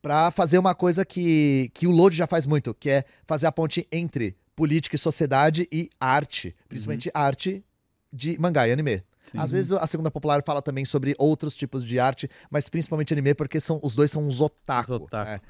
[0.00, 3.52] pra fazer uma coisa que, que o Lodi já faz muito, que é fazer a
[3.52, 7.64] ponte entre política e sociedade e arte, principalmente arte
[8.12, 9.02] de mangá e anime.
[9.24, 9.38] Sim.
[9.38, 13.34] Às vezes a Segunda Popular fala também sobre outros tipos de arte, mas principalmente anime,
[13.34, 14.92] porque são, os dois são uns otaku.
[14.94, 15.30] Os otaku.
[15.30, 15.40] né?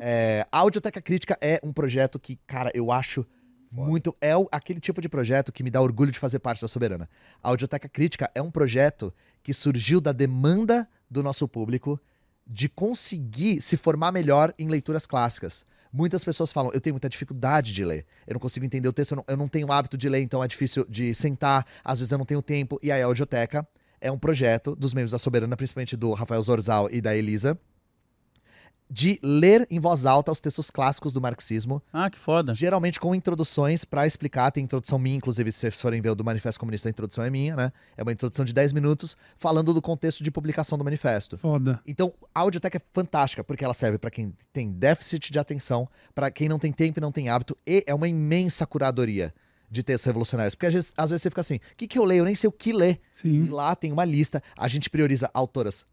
[0.00, 3.24] É, a Audioteca Crítica é um projeto que, cara, eu acho
[3.72, 4.16] muito.
[4.20, 7.08] É o- aquele tipo de projeto que me dá orgulho de fazer parte da Soberana.
[7.42, 12.00] A Audioteca Crítica é um projeto que surgiu da demanda do nosso público
[12.44, 15.64] de conseguir se formar melhor em leituras clássicas.
[15.92, 18.06] Muitas pessoas falam, eu tenho muita dificuldade de ler.
[18.26, 20.42] Eu não consigo entender o texto, eu não, eu não tenho hábito de ler, então
[20.42, 22.78] é difícil de sentar, às vezes eu não tenho tempo.
[22.82, 23.66] E aí a Audioteca
[24.00, 27.58] é um projeto dos membros da Soberana, principalmente do Rafael Zorzal e da Elisa,
[28.92, 32.52] de ler em voz alta os textos clássicos do marxismo, Ah, que foda.
[32.52, 34.50] geralmente com introduções pra explicar.
[34.50, 37.30] Tem introdução minha, inclusive, se vocês forem ver o do Manifesto Comunista, a introdução é
[37.30, 37.72] minha, né?
[37.96, 41.38] É uma introdução de 10 minutos falando do contexto de publicação do manifesto.
[41.38, 41.80] Foda.
[41.86, 46.28] Então, a audioteca é fantástica, porque ela serve pra quem tem déficit de atenção, pra
[46.30, 49.32] quem não tem tempo e não tem hábito, e é uma imensa curadoria
[49.70, 50.56] de textos revolucionários.
[50.56, 52.22] Porque às vezes, às vezes você fica assim, o que, que eu leio?
[52.22, 53.00] Eu nem sei o que ler.
[53.12, 53.44] E Sim.
[53.50, 55.86] lá tem uma lista, a gente prioriza autoras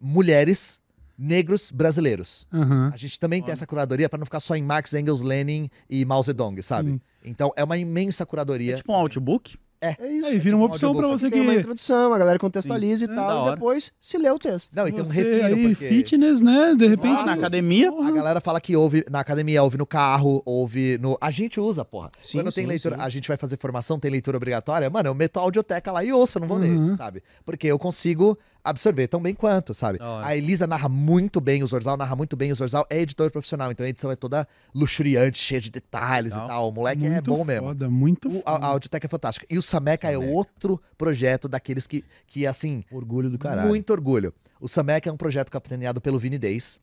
[0.00, 0.80] mulheres,
[1.18, 2.46] negros, brasileiros.
[2.52, 2.90] Aham.
[2.92, 3.52] A gente também tem Foda.
[3.52, 6.92] essa curadoria pra não ficar só em Marx, Engels, Lenin e Mao Zedong, sabe?
[6.92, 7.00] Sim.
[7.24, 8.74] Então é uma imensa curadoria.
[8.74, 9.56] É tipo um audiobook?
[9.80, 9.94] É.
[9.96, 10.26] É isso.
[10.26, 11.20] Aí vira uma tipo um opção pra audiobook.
[11.20, 11.58] você Tem uma que.
[11.60, 13.12] introdução, a galera contextualiza Sim.
[13.12, 13.52] e É, tal, hora.
[13.52, 14.70] e depois se lê o texto.
[14.74, 16.74] Não, e tem um refiro, aí, porque fitness, né?
[16.76, 17.24] De repente.
[17.24, 18.08] Na academia, Porra.
[18.08, 21.16] a galera fala que ouve na academia, ouve no carro, ouve no...
[21.20, 22.10] A gente usa, porra.
[22.18, 23.02] Sim, Quando tem sim, leitura, sim.
[23.02, 26.12] a gente vai fazer formação, tem leitura obrigatória, mano, eu meto a audioteca lá e
[26.12, 26.88] ouço, eu não vou Uhum.
[26.88, 27.22] ler, sabe?
[27.46, 28.36] Porque eu consigo
[28.68, 29.98] absorver tão bem quanto, sabe?
[30.00, 33.70] A Elisa narra muito bem, o Zorzal narra muito bem, o Zorzal é editor profissional,
[33.70, 36.46] então a edição é toda luxuriante, cheia de detalhes Legal.
[36.46, 36.68] e tal.
[36.68, 37.66] O moleque é Muito bom mesmo.
[37.68, 38.66] Foda, muito O- a, a foda.
[38.66, 39.46] audioteca é fantástica.
[39.50, 40.32] E o Sameca, é Sameca.
[40.32, 43.68] outro projeto daqueles que, que assim, Orgulho do caralho.
[43.68, 44.32] muito orgulho.
[44.60, 46.78] O Sameca é um projeto capitaneado pelo Vini Days,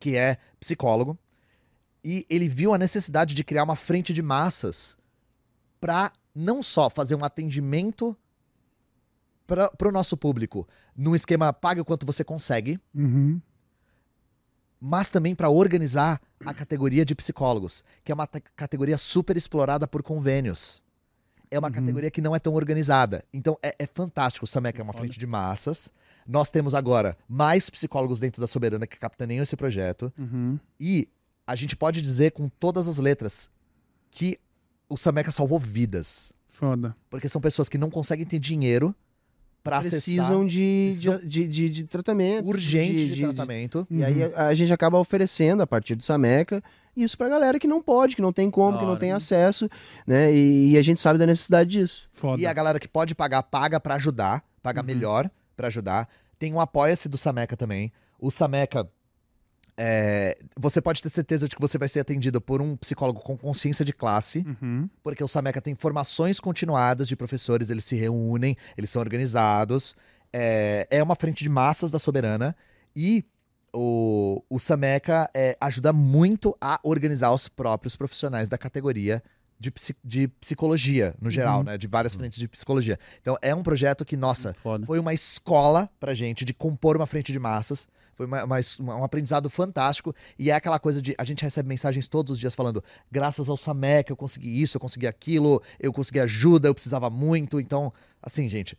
[0.00, 1.18] que é psicólogo,
[2.04, 4.96] e ele viu a necessidade de criar uma frente de massas
[5.80, 8.16] para não só fazer um atendimento
[9.48, 13.40] para o nosso público num esquema pague o quanto você consegue, Uhum.
[14.80, 20.02] mas também para organizar a categoria de psicólogos, que é uma categoria super explorada por
[20.02, 20.82] convênios.
[21.50, 21.74] É uma Uhum.
[21.74, 23.24] categoria que não é tão organizada.
[23.32, 24.44] Então é, é fantástico.
[24.44, 25.90] O Sameca é uma frente de massas.
[26.26, 30.12] Nós temos agora mais psicólogos dentro da Soberana que capitaneam esse projeto.
[30.18, 30.58] Uhum.
[30.78, 31.08] E
[31.46, 33.48] a gente pode dizer com todas as letras
[34.10, 34.38] que
[34.90, 36.32] o Sameca salvou vidas.
[36.48, 36.94] Foda.
[37.08, 38.94] Porque são pessoas que não conseguem ter dinheiro
[39.62, 40.90] para Precisam de,
[41.24, 42.46] de, de, de tratamento.
[42.48, 43.86] urgente de, tratamento.
[43.90, 44.32] E aí Uhum.
[44.34, 46.62] a, a gente acaba oferecendo, a partir do Sameca,
[46.96, 49.68] isso pra galera que não pode, que não tem como, que não tem acesso,
[50.06, 50.32] né?
[50.32, 52.08] E, e a gente sabe da necessidade disso.
[52.12, 52.40] Foda.
[52.40, 54.86] E a galera que pode pagar, paga pra ajudar, paga Uhum.
[54.86, 56.08] melhor pra ajudar.
[56.38, 57.92] Tem um apoia-se do Sameca também.
[58.18, 58.88] O Sameca,
[59.80, 63.36] é, você pode ter certeza de que você vai ser atendido por um psicólogo com
[63.38, 64.90] consciência de classe, Uhum.
[65.04, 69.94] porque o Sameca tem formações continuadas de professores, eles se reúnem, eles são organizados.
[70.32, 72.54] É, é uma frente de massas da Soberana
[72.94, 73.24] e
[73.72, 79.22] o, o Sameca é, ajuda muito a organizar os próprios profissionais da categoria
[79.60, 81.64] de, psi- de psicologia, no geral, Uhum.
[81.64, 81.78] né?
[81.78, 82.98] De várias frentes de psicologia.
[83.20, 84.86] Então é um projeto que, nossa, Foda.
[84.86, 87.86] foi uma escola pra gente de compor uma frente de massas.
[88.18, 88.44] Foi uma-
[88.98, 90.12] um aprendizado fantástico.
[90.36, 91.14] E é aquela coisa de.
[91.16, 94.80] A gente recebe mensagens todos os dias falando: graças ao Samek eu consegui isso, eu
[94.80, 97.60] consegui aquilo, eu consegui ajuda, eu precisava muito.
[97.60, 98.76] Então, assim, gente.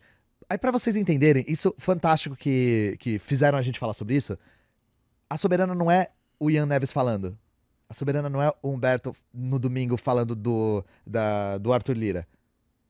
[0.48, 4.38] Aí, pra vocês entenderem, isso fantástico que, que fizeram a gente falar sobre isso.
[5.28, 7.38] A Soberana não é o Ian Neves falando.
[7.88, 12.26] A Soberana não é o Humberto no domingo falando do, da, do Arthur Lira.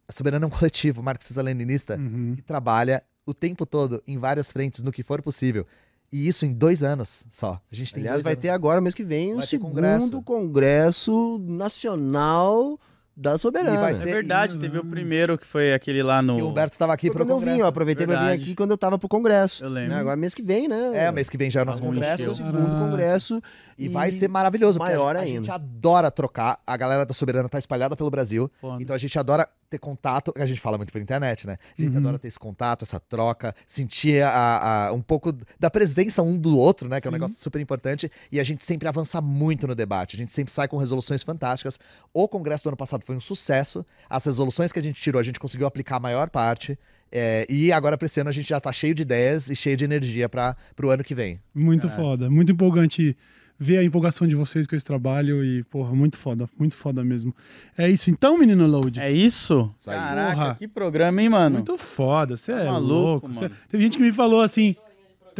[0.09, 2.35] A Soberana é um coletivo marxista-leninista Uhum.
[2.35, 5.65] que trabalha o tempo todo em várias frentes, no que for possível.
[6.13, 7.61] E isso em dois anos só.
[7.71, 8.43] A gente tem Aliás, vai anos.
[8.43, 10.23] ter agora, mês que vem, o segundo congresso.
[10.23, 11.39] congresso.
[11.47, 12.79] Nacional
[13.21, 13.75] da Soberana.
[13.77, 16.37] E vai É ser- verdade, teve o primeiro que foi aquele lá no.
[16.37, 17.61] Que o Humberto estava aqui eu vim, congresso.
[17.61, 19.65] eu aproveitei pra vir aqui quando eu tava pro congresso.
[19.65, 19.83] Eu né?
[19.83, 19.97] lembro.
[19.97, 20.93] Agora mês que vem, né?
[21.07, 22.23] É, mês que vem já é o nosso Algum congresso.
[22.23, 22.33] encheu.
[22.33, 23.43] o segundo congresso.
[23.77, 25.37] E, vai ser maravilhoso, porque maior a, a ainda.
[25.37, 26.59] gente adora trocar.
[26.67, 28.51] A galera da Soberana tá espalhada pelo Brasil.
[28.61, 28.83] Foda.
[28.83, 30.33] Então a gente adora ter contato.
[30.37, 31.57] A gente fala muito pela internet, né?
[31.79, 31.99] A gente Uhum.
[31.99, 36.57] adora ter esse contato, essa troca, sentir a, a- um pouco da presença um do
[36.59, 37.01] outro, né?
[37.01, 37.19] Que é um Sim.
[37.21, 38.11] negócio super importante.
[38.33, 40.17] E a gente sempre avança muito no debate.
[40.17, 41.79] A gente sempre sai com resoluções fantásticas.
[42.13, 43.85] O congresso do ano passado foi um sucesso.
[44.09, 46.79] As resoluções que a gente tirou, a gente conseguiu aplicar a maior parte.
[47.13, 49.77] É, e agora, pra esse ano, a gente já tá cheio de ideias e cheio
[49.77, 51.41] de energia para pro ano que vem.
[51.53, 52.05] Muito Caralho.
[52.05, 52.31] foda.
[52.31, 53.17] Muito empolgante
[53.59, 56.49] ver a empolgação de vocês com esse trabalho e, porra, muito foda.
[56.57, 57.35] Muito foda mesmo.
[57.77, 59.01] É isso então, menino Load?
[59.01, 59.75] É isso?
[59.85, 60.55] Caraca, Porra.
[60.55, 61.57] que programa, hein, mano?
[61.57, 63.27] Muito foda, você é maluco, louco.
[63.29, 63.39] mano.
[63.39, 64.77] cê- Teve gente que me falou assim,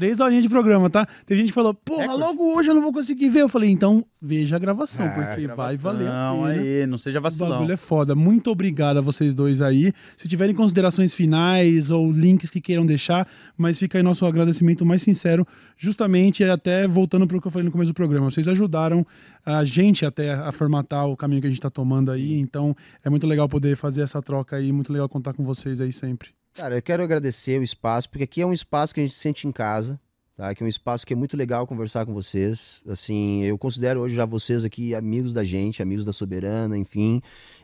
[0.01, 1.07] três horinhas de programa, tá?
[1.27, 3.43] Teve gente que falou, porra, logo hoje eu não vou conseguir ver.
[3.43, 7.23] Eu falei, então veja a gravação, É, porque vai valer Não, aí, não seja O
[7.23, 7.51] vacilão.
[7.51, 8.15] bagulho é foda.
[8.15, 9.93] Muito obrigado a vocês dois aí.
[10.17, 15.03] Se tiverem considerações finais ou links que queiram deixar, mas fica aí nosso agradecimento mais
[15.03, 15.47] sincero,
[15.77, 18.31] justamente até voltando para o que eu falei no começo do programa.
[18.31, 19.07] Vocês ajudaram
[19.45, 23.11] a gente até a formatar o caminho que a gente está tomando aí, então é
[23.11, 26.31] muito legal poder fazer essa troca aí, muito legal contar com vocês aí sempre.
[26.55, 29.21] Cara, eu quero agradecer o espaço, porque aqui é um espaço que a gente se
[29.21, 30.01] sente em casa,
[30.37, 30.55] tá?
[30.55, 32.83] Que é um espaço que é muito legal conversar com vocês.
[32.89, 37.21] Assim, eu considero hoje já vocês aqui amigos da gente, amigos da Soberana, enfim.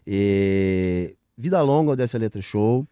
[0.07, 1.17] E...
[1.37, 2.87] Vida longa dessa letra show.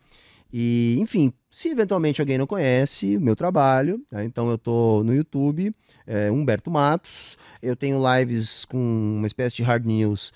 [0.52, 4.24] E, enfim, se eventualmente alguém não conhece o meu trabalho, tá?
[4.24, 5.72] então eu tô no YouTube,
[6.06, 7.36] é, Humberto Matos.
[7.62, 10.32] Eu tenho lives com uma espécie de hard news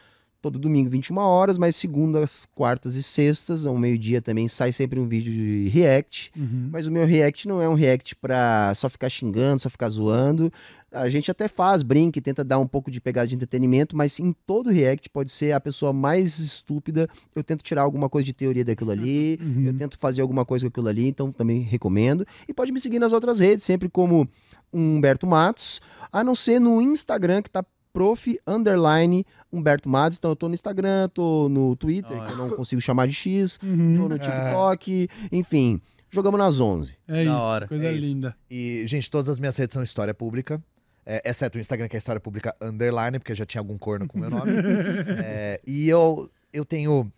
[0.51, 5.07] todo domingo, 21 horas, mas segundas, quartas e sextas, ao meio-dia também sai sempre um
[5.07, 6.31] vídeo de react.
[6.35, 6.71] Uhum.
[6.73, 10.51] Mas o meu react não é um react pra só ficar xingando, só ficar zoando.
[10.91, 14.19] A gente até faz, brinca e tenta dar um pouco de pegada de entretenimento, mas
[14.19, 17.07] em todo react pode ser a pessoa mais estúpida.
[17.35, 19.67] Eu tento tirar alguma coisa de teoria daquilo ali, Uhum.
[19.67, 22.27] eu tento fazer alguma coisa com aquilo ali, então também recomendo.
[22.49, 24.27] E pode me seguir nas outras redes, sempre como
[24.73, 30.19] Humberto Matos, a não ser no Instagram, que tá prof, underline, Humberto Matos.
[30.19, 32.49] Então eu tô no Instagram, tô no Twitter, que eu hora.
[32.49, 33.97] não consigo chamar de X, Uhum.
[33.97, 35.81] tô no TikTok, enfim.
[36.11, 36.95] Jogamos nas 11.
[37.07, 37.69] É Da isso, hora.
[37.69, 38.07] coisa É isso.
[38.09, 38.37] linda.
[38.51, 40.63] E, gente, todas as minhas redes são História Pública.
[41.05, 44.17] É, exceto o Instagram, que é História Pública Underline, porque já tinha algum corno com
[44.19, 44.53] o meu nome.
[45.25, 47.11] É, e eu, eu tenho,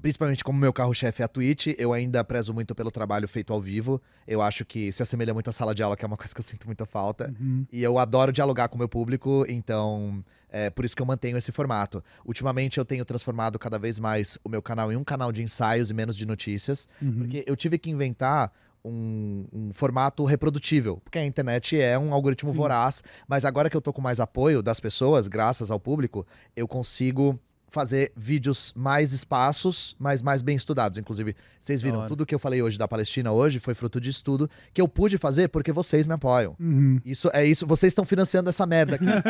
[0.00, 3.60] principalmente como meu carro-chefe é a Twitch, eu ainda prezo muito pelo trabalho feito ao
[3.60, 4.00] vivo.
[4.26, 6.40] Eu acho que se assemelha muito à sala de aula, que é uma coisa que
[6.40, 7.34] eu sinto muita falta.
[7.40, 7.66] Uhum.
[7.72, 11.36] E eu adoro dialogar com o meu público, então é por isso que eu mantenho
[11.36, 12.02] esse formato.
[12.24, 15.90] Ultimamente eu tenho transformado cada vez mais o meu canal em um canal de ensaios
[15.90, 17.18] e menos de notícias, Uhum.
[17.18, 18.52] porque eu tive que inventar
[18.84, 22.56] um, um formato reprodutível, porque a internet é um algoritmo Sim.
[22.56, 26.66] voraz, mas agora que eu tô com mais apoio das pessoas, graças ao público, eu
[26.66, 27.38] consigo
[27.70, 30.98] fazer vídeos mais espaços, mas mais bem estudados.
[30.98, 34.50] Inclusive, vocês viram, tudo que eu falei hoje da Palestina hoje foi fruto de estudo
[34.74, 36.56] que eu pude fazer porque vocês me apoiam.
[36.58, 37.00] Uhum.
[37.04, 39.06] Isso é isso, vocês estão financiando essa merda aqui.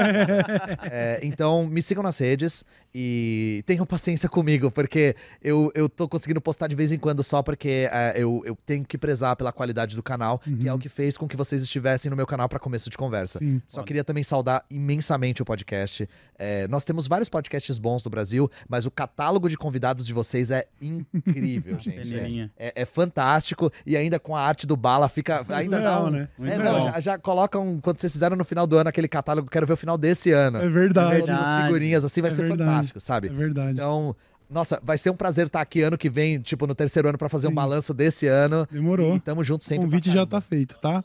[0.93, 6.41] É, então, me sigam nas redes e tenham paciência comigo, porque eu, eu tô conseguindo
[6.41, 9.95] postar de vez em quando só porque é, eu, eu tenho que prezar pela qualidade
[9.95, 12.59] do canal, que é o que fez com que vocês estivessem no meu canal para
[12.59, 13.39] começo de conversa.
[13.39, 13.61] Sim.
[13.69, 16.09] Só queria também saudar imensamente o podcast.
[16.39, 18.30] É, nós temos vários podcasts bons do Brasil,
[18.69, 22.15] mas o catálogo de convidados de vocês é incrível, gente.
[22.15, 26.07] É, é- é fantástico e ainda com a arte do Bala fica ainda dá legal,
[26.07, 26.29] um, né?
[26.41, 29.67] é, não, já, já colocam quando vocês fizeram no final do ano aquele catálogo, quero
[29.67, 30.59] ver o final desse ano.
[30.59, 31.21] É verdade.
[31.21, 31.67] Todas as verdade.
[31.67, 32.69] figurinhas assim vai É ser verdade.
[32.71, 33.29] fantástico, É sabe?
[33.29, 33.73] verdade.
[33.73, 34.15] Então,
[34.49, 37.29] nossa, vai ser um prazer estar aqui ano que vem, tipo no terceiro ano pra
[37.29, 37.55] fazer um Sim.
[37.55, 38.67] balanço desse ano.
[38.71, 39.15] Demorou.
[39.15, 39.85] E tamo junto o sempre.
[39.85, 41.05] convite pra já tá feito, tá?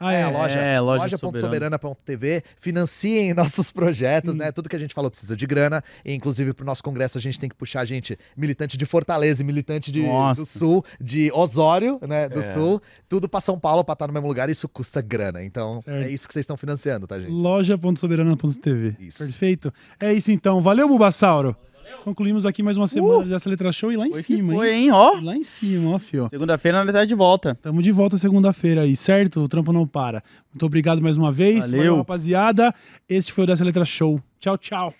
[0.00, 0.22] Ah, É, é.
[0.22, 2.42] a loja, É, loja loja.soberana.tv.
[2.58, 4.50] Financiem nossos projetos, né?
[4.50, 5.84] Tudo que a gente falou precisa de grana.
[6.04, 9.44] E, inclusive, pro nosso congresso, a gente tem que puxar gente militante de Fortaleza e
[9.44, 10.40] militante de, Nossa.
[10.40, 12.28] do Sul, de Osório, né?
[12.28, 12.54] Do É.
[12.54, 12.80] Sul.
[13.08, 14.48] Tudo pra São Paulo pra estar no mesmo lugar.
[14.48, 15.42] Isso custa grana.
[15.44, 16.04] Então, Certo.
[16.04, 17.30] é isso que vocês estão financiando, tá, gente?
[17.30, 18.96] loja.soberana.tv.
[18.98, 19.18] Isso.
[19.18, 19.72] Perfeito.
[20.00, 20.60] É isso então.
[20.62, 21.54] Valeu, Bulbasauro.
[22.04, 24.84] Concluímos aqui mais uma semana dessa letra show e lá em Foi cima, foi, hein?
[24.84, 24.92] hein?
[24.92, 25.20] Ó.
[25.20, 26.28] Lá em cima, ó, fio.
[26.28, 27.54] Segunda-feira nós tá de volta.
[27.60, 29.40] Tamo de volta segunda-feira aí, certo?
[29.40, 30.22] O trampo não para.
[30.52, 31.70] Muito obrigado mais uma vez.
[31.70, 31.96] Valeu.
[31.98, 32.74] rapaziada.
[33.08, 34.20] Este foi o Dessa Letra Show.
[34.38, 34.94] Tchau, tchau.